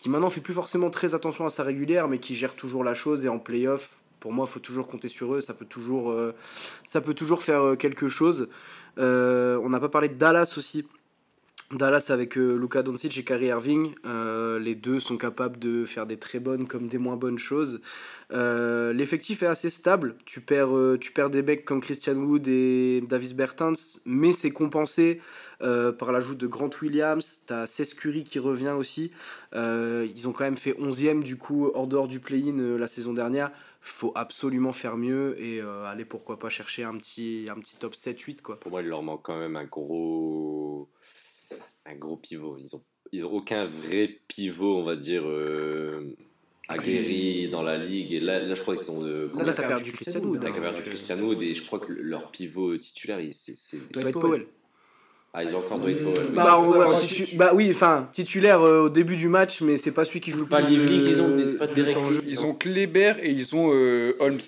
qui 0.00 0.08
maintenant 0.08 0.30
fait 0.30 0.40
plus 0.40 0.54
forcément 0.54 0.88
très 0.88 1.14
attention 1.14 1.44
à 1.44 1.50
sa 1.50 1.62
régulière, 1.62 2.08
mais 2.08 2.18
qui 2.18 2.34
gère 2.34 2.54
toujours 2.54 2.84
la 2.84 2.94
chose. 2.94 3.26
Et 3.26 3.28
en 3.28 3.38
playoff, 3.38 4.02
pour 4.18 4.32
moi, 4.32 4.46
il 4.48 4.52
faut 4.52 4.60
toujours 4.60 4.88
compter 4.88 5.08
sur 5.08 5.34
eux. 5.34 5.42
Ça 5.42 5.52
peut 5.52 5.66
toujours, 5.66 6.10
euh, 6.10 6.34
ça 6.84 7.02
peut 7.02 7.12
toujours 7.12 7.42
faire 7.42 7.62
euh, 7.62 7.76
quelque 7.76 8.08
chose. 8.08 8.48
Euh, 8.96 9.60
on 9.62 9.68
n'a 9.68 9.78
pas 9.78 9.90
parlé 9.90 10.08
de 10.08 10.14
Dallas 10.14 10.54
aussi. 10.56 10.88
Dallas 11.72 12.06
avec 12.08 12.34
Luka 12.34 12.82
Doncic 12.82 13.16
et 13.16 13.24
Kyrie 13.24 13.46
Irving, 13.46 13.94
les 14.04 14.74
deux 14.74 14.98
sont 14.98 15.16
capables 15.16 15.58
de 15.58 15.84
faire 15.84 16.06
des 16.06 16.16
très 16.16 16.40
bonnes 16.40 16.66
comme 16.66 16.88
des 16.88 16.98
moins 16.98 17.16
bonnes 17.16 17.38
choses. 17.38 17.80
L'effectif 18.30 19.42
est 19.42 19.46
assez 19.46 19.70
stable. 19.70 20.16
Tu 20.24 20.40
perds, 20.40 20.98
tu 21.00 21.12
perds 21.12 21.30
des 21.30 21.42
mecs 21.42 21.64
comme 21.64 21.80
Christian 21.80 22.16
Wood 22.16 22.48
et 22.48 23.02
Davis 23.08 23.34
Bertans, 23.34 23.74
mais 24.04 24.32
c'est 24.32 24.50
compensé 24.50 25.20
euh, 25.62 25.92
par 25.92 26.10
l'ajout 26.12 26.34
de 26.34 26.46
Grant 26.46 26.70
Williams, 26.80 27.40
tu 27.46 27.52
as 27.52 27.94
Curry 27.98 28.24
qui 28.24 28.38
revient 28.38 28.70
aussi. 28.70 29.12
Euh, 29.54 30.06
ils 30.14 30.26
ont 30.26 30.32
quand 30.32 30.44
même 30.44 30.56
fait 30.56 30.72
11e 30.72 31.22
du 31.22 31.36
coup 31.36 31.70
hors 31.74 31.86
dehors 31.86 32.08
du 32.08 32.18
play-in 32.18 32.58
euh, 32.58 32.78
la 32.78 32.86
saison 32.86 33.12
dernière. 33.12 33.50
Faut 33.82 34.12
absolument 34.14 34.72
faire 34.72 34.96
mieux 34.98 35.40
et 35.42 35.62
aller 35.62 36.04
pourquoi 36.04 36.38
pas 36.38 36.50
chercher 36.50 36.84
un 36.84 36.98
petit, 36.98 37.46
un 37.50 37.58
petit 37.58 37.76
top 37.76 37.94
7-8 37.94 38.42
quoi. 38.42 38.60
Pour 38.60 38.70
moi, 38.70 38.82
il 38.82 38.88
leur 38.88 39.02
manque 39.02 39.22
quand 39.22 39.38
même 39.38 39.56
un 39.56 39.64
gros, 39.64 40.86
un 41.90 41.96
gros 41.96 42.16
pivot. 42.16 42.56
Ils 42.58 42.74
ont, 42.74 42.82
ils 43.12 43.24
ont 43.24 43.32
aucun 43.32 43.66
vrai 43.66 44.18
pivot, 44.28 44.78
on 44.78 44.84
va 44.84 44.96
dire 44.96 45.24
aguerri 46.70 47.48
dans 47.48 47.62
la 47.62 47.76
ligue. 47.76 48.12
Et 48.12 48.20
là, 48.20 48.38
là 48.40 48.54
je 48.54 48.62
crois 48.62 48.76
qu'ils 48.76 48.84
sont. 48.84 49.02
De, 49.02 49.30
là, 49.34 49.44
là 49.44 49.52
t'as 49.52 49.68
perdu 49.68 49.92
Christian 49.92 50.20
Wood. 50.20 50.40
T'as 50.40 50.52
perdu 50.52 50.82
Christian 50.82 51.18
Wood 51.18 51.42
et 51.42 51.54
je 51.54 51.64
crois 51.64 51.80
que 51.80 51.92
leur 51.92 52.30
pivot 52.30 52.76
titulaire, 52.78 53.18
c'est. 53.32 53.56
Dwight 53.92 54.12
Powell. 54.12 54.46
Ah, 55.32 55.44
ils 55.44 55.54
ont 55.54 55.58
encore 55.58 55.78
Dwight 55.78 56.02
Powell. 56.02 56.28
Bah, 56.32 56.58
bah, 57.36 57.52
oui, 57.54 57.70
enfin, 57.70 58.08
titulaire 58.12 58.62
euh, 58.62 58.86
au 58.86 58.88
début 58.88 59.16
du 59.16 59.28
match, 59.28 59.60
mais 59.60 59.76
c'est 59.76 59.92
pas 59.92 60.04
celui 60.04 60.20
qui 60.20 60.32
joue 60.32 60.40
le 60.40 60.46
pas 60.46 60.60
plus. 60.60 60.74
ils 60.74 61.20
ont 61.20 61.36
des, 61.36 61.52
pas 61.52 61.66
de 61.68 62.28
Ils 62.28 62.40
ont 62.44 62.54
Kleber 62.54 63.14
et 63.22 63.30
ils 63.30 63.54
ont 63.54 63.70
euh, 63.72 64.16
Holmes. 64.18 64.40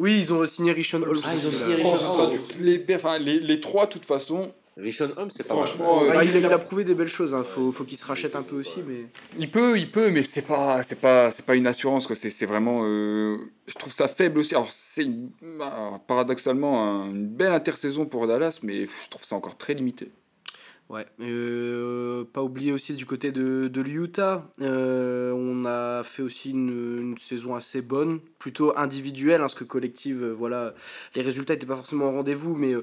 Oui, 0.00 0.18
ils 0.18 0.32
ont 0.32 0.44
signé 0.46 0.72
Richon 0.72 1.02
Holmes. 1.02 1.20
Ah, 1.24 1.34
ils 1.34 1.46
ont 1.46 1.50
signé 1.50 1.74
Richon 1.76 2.18
Holmes. 2.18 2.38
Les, 2.60 3.40
les 3.40 3.60
trois, 3.60 3.86
de 3.86 3.92
toute 3.92 4.04
façon, 4.04 4.52
Richon 4.76 5.10
Holmes, 5.16 5.30
c'est 5.30 5.46
pas 5.46 5.54
Franchement, 5.54 6.02
euh, 6.02 6.24
il, 6.24 6.46
a, 6.46 6.58
prouvé 6.58 6.84
des 6.84 6.94
belles 6.94 7.06
choses. 7.06 7.34
Hein. 7.34 7.42
Faut, 7.42 7.70
faut 7.72 7.84
qu'il 7.84 7.98
se 7.98 8.06
rachète 8.06 8.36
un 8.36 8.42
peu 8.42 8.56
aussi, 8.56 8.80
mais. 8.86 9.06
Il 9.38 9.50
peut, 9.50 9.78
il 9.78 9.90
peut, 9.90 10.10
mais 10.10 10.22
c'est 10.22 10.42
pas, 10.42 10.82
c'est 10.82 11.00
pas, 11.00 11.30
c'est 11.30 11.44
pas 11.44 11.56
une 11.56 11.66
assurance. 11.66 12.06
Quoi. 12.06 12.16
C'est, 12.16 12.30
c'est 12.30 12.46
vraiment. 12.46 12.80
Euh, 12.84 13.36
je 13.66 13.74
trouve 13.74 13.92
ça 13.92 14.08
faible 14.08 14.38
aussi. 14.38 14.54
Alors 14.54 14.72
c'est 14.72 15.06
paradoxalement 16.06 17.04
une 17.04 17.26
belle 17.26 17.52
intersaison 17.52 18.06
pour 18.06 18.26
Dallas, 18.26 18.60
mais 18.62 18.86
je 18.86 19.10
trouve 19.10 19.24
ça 19.24 19.36
encore 19.36 19.58
très 19.58 19.74
limité. 19.74 20.10
Ouais, 20.88 21.06
euh, 21.20 22.24
pas 22.34 22.42
oublier 22.42 22.70
aussi 22.70 22.92
du 22.92 23.06
côté 23.06 23.32
de, 23.32 23.68
de 23.68 23.80
l'Utah, 23.80 24.46
euh, 24.60 25.32
on 25.32 25.64
a 25.64 26.02
fait 26.02 26.22
aussi 26.22 26.50
une, 26.50 27.14
saison 27.16 27.54
assez 27.54 27.80
bonne, 27.80 28.20
plutôt 28.38 28.76
individuelle, 28.76 29.36
hein, 29.36 29.44
parce 29.44 29.54
que 29.54 29.64
collective, 29.64 30.22
euh, 30.22 30.34
voilà, 30.34 30.74
les 31.14 31.22
résultats 31.22 31.54
n'étaient 31.54 31.66
pas 31.66 31.76
forcément 31.76 32.08
au 32.08 32.12
rendez-vous, 32.12 32.54
mais 32.54 32.74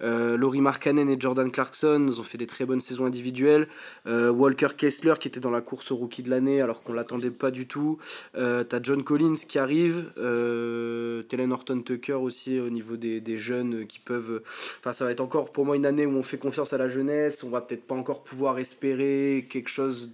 Laurie 0.00 0.60
Markkanen 0.60 1.08
et 1.08 1.16
Jordan 1.18 1.50
Clarkson 1.50 2.08
ont 2.16 2.22
fait 2.22 2.38
des 2.38 2.46
très 2.46 2.66
bonnes 2.66 2.80
saisons 2.80 3.04
individuelles. 3.06 3.66
Walker 4.06 4.68
Kessler 4.76 5.14
qui 5.18 5.28
était 5.28 5.40
dans 5.40 5.50
la 5.50 5.60
course 5.60 5.90
au 5.90 5.96
rookie 5.96 6.22
de 6.22 6.30
l'année 6.30 6.60
alors 6.60 6.82
qu'on 6.82 6.92
l'attendait 6.92 7.30
pas 7.30 7.50
du 7.50 7.66
tout. 7.66 7.98
T'as 8.34 8.82
John 8.82 9.02
Collins 9.02 9.36
qui 9.48 9.58
arrive, 9.58 10.12
Telen 10.14 11.52
Horton 11.52 11.80
Tucker 11.80 12.14
aussi 12.14 12.60
au 12.60 12.70
niveau 12.70 12.96
des, 12.96 13.20
des, 13.20 13.38
jeunes 13.38 13.86
qui 13.86 13.98
peuvent. 13.98 14.42
Enfin, 14.80 14.92
ça 14.92 15.04
va 15.04 15.10
être 15.10 15.20
encore 15.20 15.52
pour 15.52 15.64
moi 15.64 15.76
une 15.76 15.86
année 15.86 16.06
où 16.06 16.16
on 16.16 16.22
fait 16.22 16.38
confiance 16.38 16.72
à 16.72 16.78
la 16.78 16.88
jeunesse. 16.88 17.42
On 17.46 17.50
va 17.50 17.60
peut-être 17.60 17.86
pas 17.86 17.94
encore 17.94 18.24
pouvoir 18.24 18.58
espérer 18.58 19.46
quelque 19.48 19.68
chose 19.68 20.12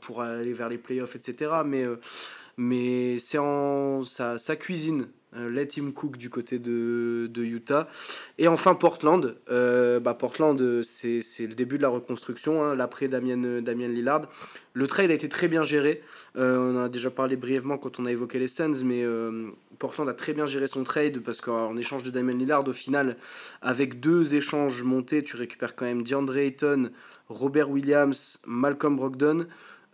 pour 0.00 0.22
aller 0.22 0.52
vers 0.54 0.70
les 0.70 0.78
playoffs, 0.78 1.14
etc. 1.14 1.52
Mais, 1.64 1.84
euh, 1.84 2.00
mais 2.56 3.18
c'est 3.18 3.38
en 3.38 4.02
sa, 4.02 4.38
cuisine. 4.56 5.08
Euh, 5.36 5.48
let 5.48 5.68
him 5.76 5.92
cook 5.92 6.16
du 6.16 6.28
côté 6.28 6.58
de, 6.58 7.30
Utah. 7.36 7.88
Et 8.38 8.48
enfin 8.48 8.74
Portland. 8.74 9.36
Euh, 9.50 10.00
bah 10.00 10.14
Portland, 10.14 10.82
c'est 10.82 11.22
le 11.40 11.54
début 11.54 11.76
de 11.76 11.82
la 11.82 11.88
reconstruction, 11.88 12.64
hein, 12.64 12.74
l'après 12.74 13.08
Damien, 13.08 13.62
Damien 13.62 13.88
Lillard. 13.88 14.22
Le 14.72 14.86
trade 14.86 15.10
a 15.10 15.14
été 15.14 15.28
très 15.28 15.48
bien 15.48 15.62
géré. 15.62 16.02
on 16.34 16.76
en 16.76 16.84
a 16.84 16.88
déjà 16.88 17.10
parlé 17.10 17.36
brièvement 17.36 17.78
quand 17.78 17.98
on 17.98 18.06
a 18.06 18.12
évoqué 18.12 18.38
les 18.38 18.48
Suns, 18.48 18.84
mais 18.84 19.04
Portland 19.78 20.08
a 20.08 20.14
très 20.14 20.32
bien 20.32 20.46
géré 20.46 20.68
son 20.68 20.84
trade 20.84 21.20
parce 21.20 21.40
qu'en 21.40 21.76
échange 21.76 22.02
de 22.02 22.10
Damien 22.10 22.34
Lillard, 22.34 22.66
au 22.66 22.72
final, 22.72 23.16
avec 23.62 23.98
deux 23.98 24.34
échanges 24.34 24.82
montés, 24.82 25.22
tu 25.24 25.36
récupères 25.36 25.74
quand 25.74 25.86
même 25.86 26.02
DeAndre 26.02 26.36
Ayton, 26.36 26.90
Robert 27.28 27.70
Williams, 27.70 28.40
Malcolm 28.46 28.96
Brogdon. 28.96 29.46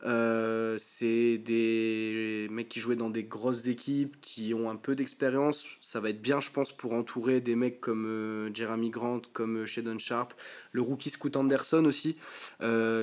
Euh, 0.07 0.77
c'est 0.79 1.39
des 1.39 2.47
mecs 2.51 2.69
qui 2.69 2.79
jouaient 2.79 2.97
dans 2.97 3.11
des 3.11 3.25
grosses 3.25 3.67
équipes, 3.67 4.21
qui 4.21 4.55
ont 4.55 4.71
un 4.71 4.77
peu 4.77 4.95
d'expérience. 4.95 5.65
Ça 5.81 5.99
va 5.99 6.11
être 6.11 6.23
bien, 6.23 6.41
je 6.41 6.51
pense, 6.51 6.71
pour 6.71 6.93
entourer 6.93 7.41
des 7.41 7.57
mecs 7.57 7.81
comme 7.81 8.07
euh, 8.07 8.55
Jeremy 8.55 8.91
Grant, 8.91 9.23
comme 9.33 9.59
euh, 9.59 9.67
Shadon 9.67 9.99
Sharp, 9.99 10.35
le 10.71 10.81
rookie 10.81 11.11
Scoot 11.11 11.37
Anderson 11.37 11.85
aussi, 11.87 12.17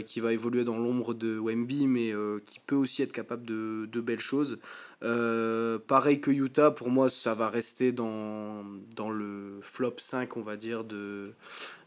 qui 0.05 0.19
va 0.19 0.31
évoluer 0.31 0.63
dans 0.63 0.77
l'ombre 0.77 1.13
de 1.13 1.37
Wemby, 1.37 1.87
mais 1.87 2.13
qui 2.45 2.59
peut 2.59 2.75
aussi 2.75 3.01
être 3.01 3.11
capable 3.11 3.45
de, 3.45 3.89
de 3.91 4.01
belles 4.01 4.19
choses. 4.19 4.59
pareil 5.01 6.21
que 6.21 6.29
Utah, 6.29 6.69
pour 6.69 6.91
moi, 6.91 7.09
ça 7.09 7.33
va 7.33 7.49
rester 7.49 7.91
dans, 7.91 8.63
dans 8.95 9.09
le 9.09 9.57
flop 9.61 9.95
5, 9.97 10.37
on 10.37 10.41
va 10.41 10.55
dire, 10.55 10.83
de, 10.83 11.33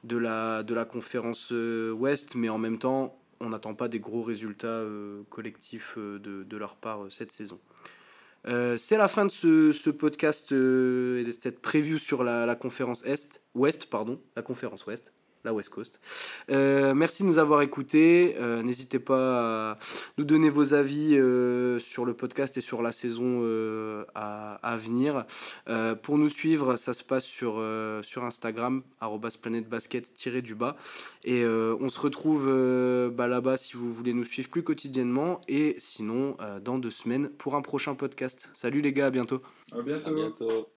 de, 0.02 0.16
la, 0.16 0.64
de 0.64 0.74
la 0.74 0.84
conférence 0.84 1.52
Ouest, 1.52 2.34
mais 2.34 2.48
en 2.48 2.58
même 2.58 2.78
temps, 2.78 3.16
on 3.41 3.51
n'attend 3.51 3.74
pas 3.74 3.89
des 3.89 4.01
gros 4.01 4.22
résultats 4.22 4.66
euh, 4.66 5.22
collectifs 5.30 5.95
euh, 5.99 6.18
de, 6.18 6.57
leur 6.57 6.76
part 6.76 7.05
euh, 7.05 7.11
cette 7.11 7.32
saison. 7.32 7.61
c'est 8.45 8.97
la 8.97 9.09
fin 9.09 9.26
de 9.26 9.30
ce, 9.30 9.91
podcast 9.91 10.53
et 10.53 11.24
de 11.24 11.32
cette 11.39 11.61
preview 11.61 11.99
sur 11.99 12.24
la, 12.24 12.55
conférence 12.55 13.05
Est, 13.05 13.43
Ouest, 13.55 13.87
pardon, 13.87 14.20
la 14.37 14.43
conférence 14.43 14.87
Ouest 14.87 15.12
la 15.47 15.55
West 15.55 15.70
Coast. 15.70 16.01
Euh, 16.51 16.92
merci 16.92 17.22
de 17.22 17.28
nous 17.28 17.38
avoir 17.38 17.62
écoutés. 17.62 18.36
Euh, 18.38 18.62
n'hésitez 18.62 18.99
pas 18.99 19.70
à 19.72 19.78
nous 20.18 20.24
donner 20.24 20.51
vos 20.51 20.74
avis 20.74 21.16
euh, 21.16 21.78
sur 21.78 22.05
le 22.05 22.12
podcast 22.12 22.59
et 22.59 22.61
sur 22.61 22.82
la 22.82 22.92
saison 22.92 23.16
à, 24.14 24.76
venir. 24.76 25.24
pour 26.03 26.18
nous 26.18 26.28
suivre, 26.28 26.76
ça 26.76 26.92
se 26.92 27.03
passe 27.03 27.24
sur, 27.24 27.62
sur 28.03 28.24
Instagram, 28.24 28.82
planetbasket-du-bas. 29.40 30.76
Et 31.24 31.47
on 31.47 31.88
se 31.88 32.01
retrouve 32.01 32.47
bah, 33.14 33.28
là-bas 33.28 33.57
si 33.57 33.76
vous 33.76 33.92
voulez 33.92 34.12
nous 34.12 34.24
suivre 34.24 34.51
plus 34.51 34.62
quotidiennement. 34.62 35.40
Et 35.49 35.76
sinon, 35.78 36.36
dans 36.62 36.78
deux 36.78 36.90
semaines 36.90 37.28
pour 37.28 37.55
un 37.55 37.62
prochain 37.62 37.94
podcast. 37.94 38.51
Salut 38.55 38.80
les 38.80 38.92
gars, 38.92 39.07
à 39.07 39.11
bientôt. 39.11 39.40
À 39.72 39.80
bientôt. 39.80 40.11
À 40.11 40.12
bientôt. 40.12 40.68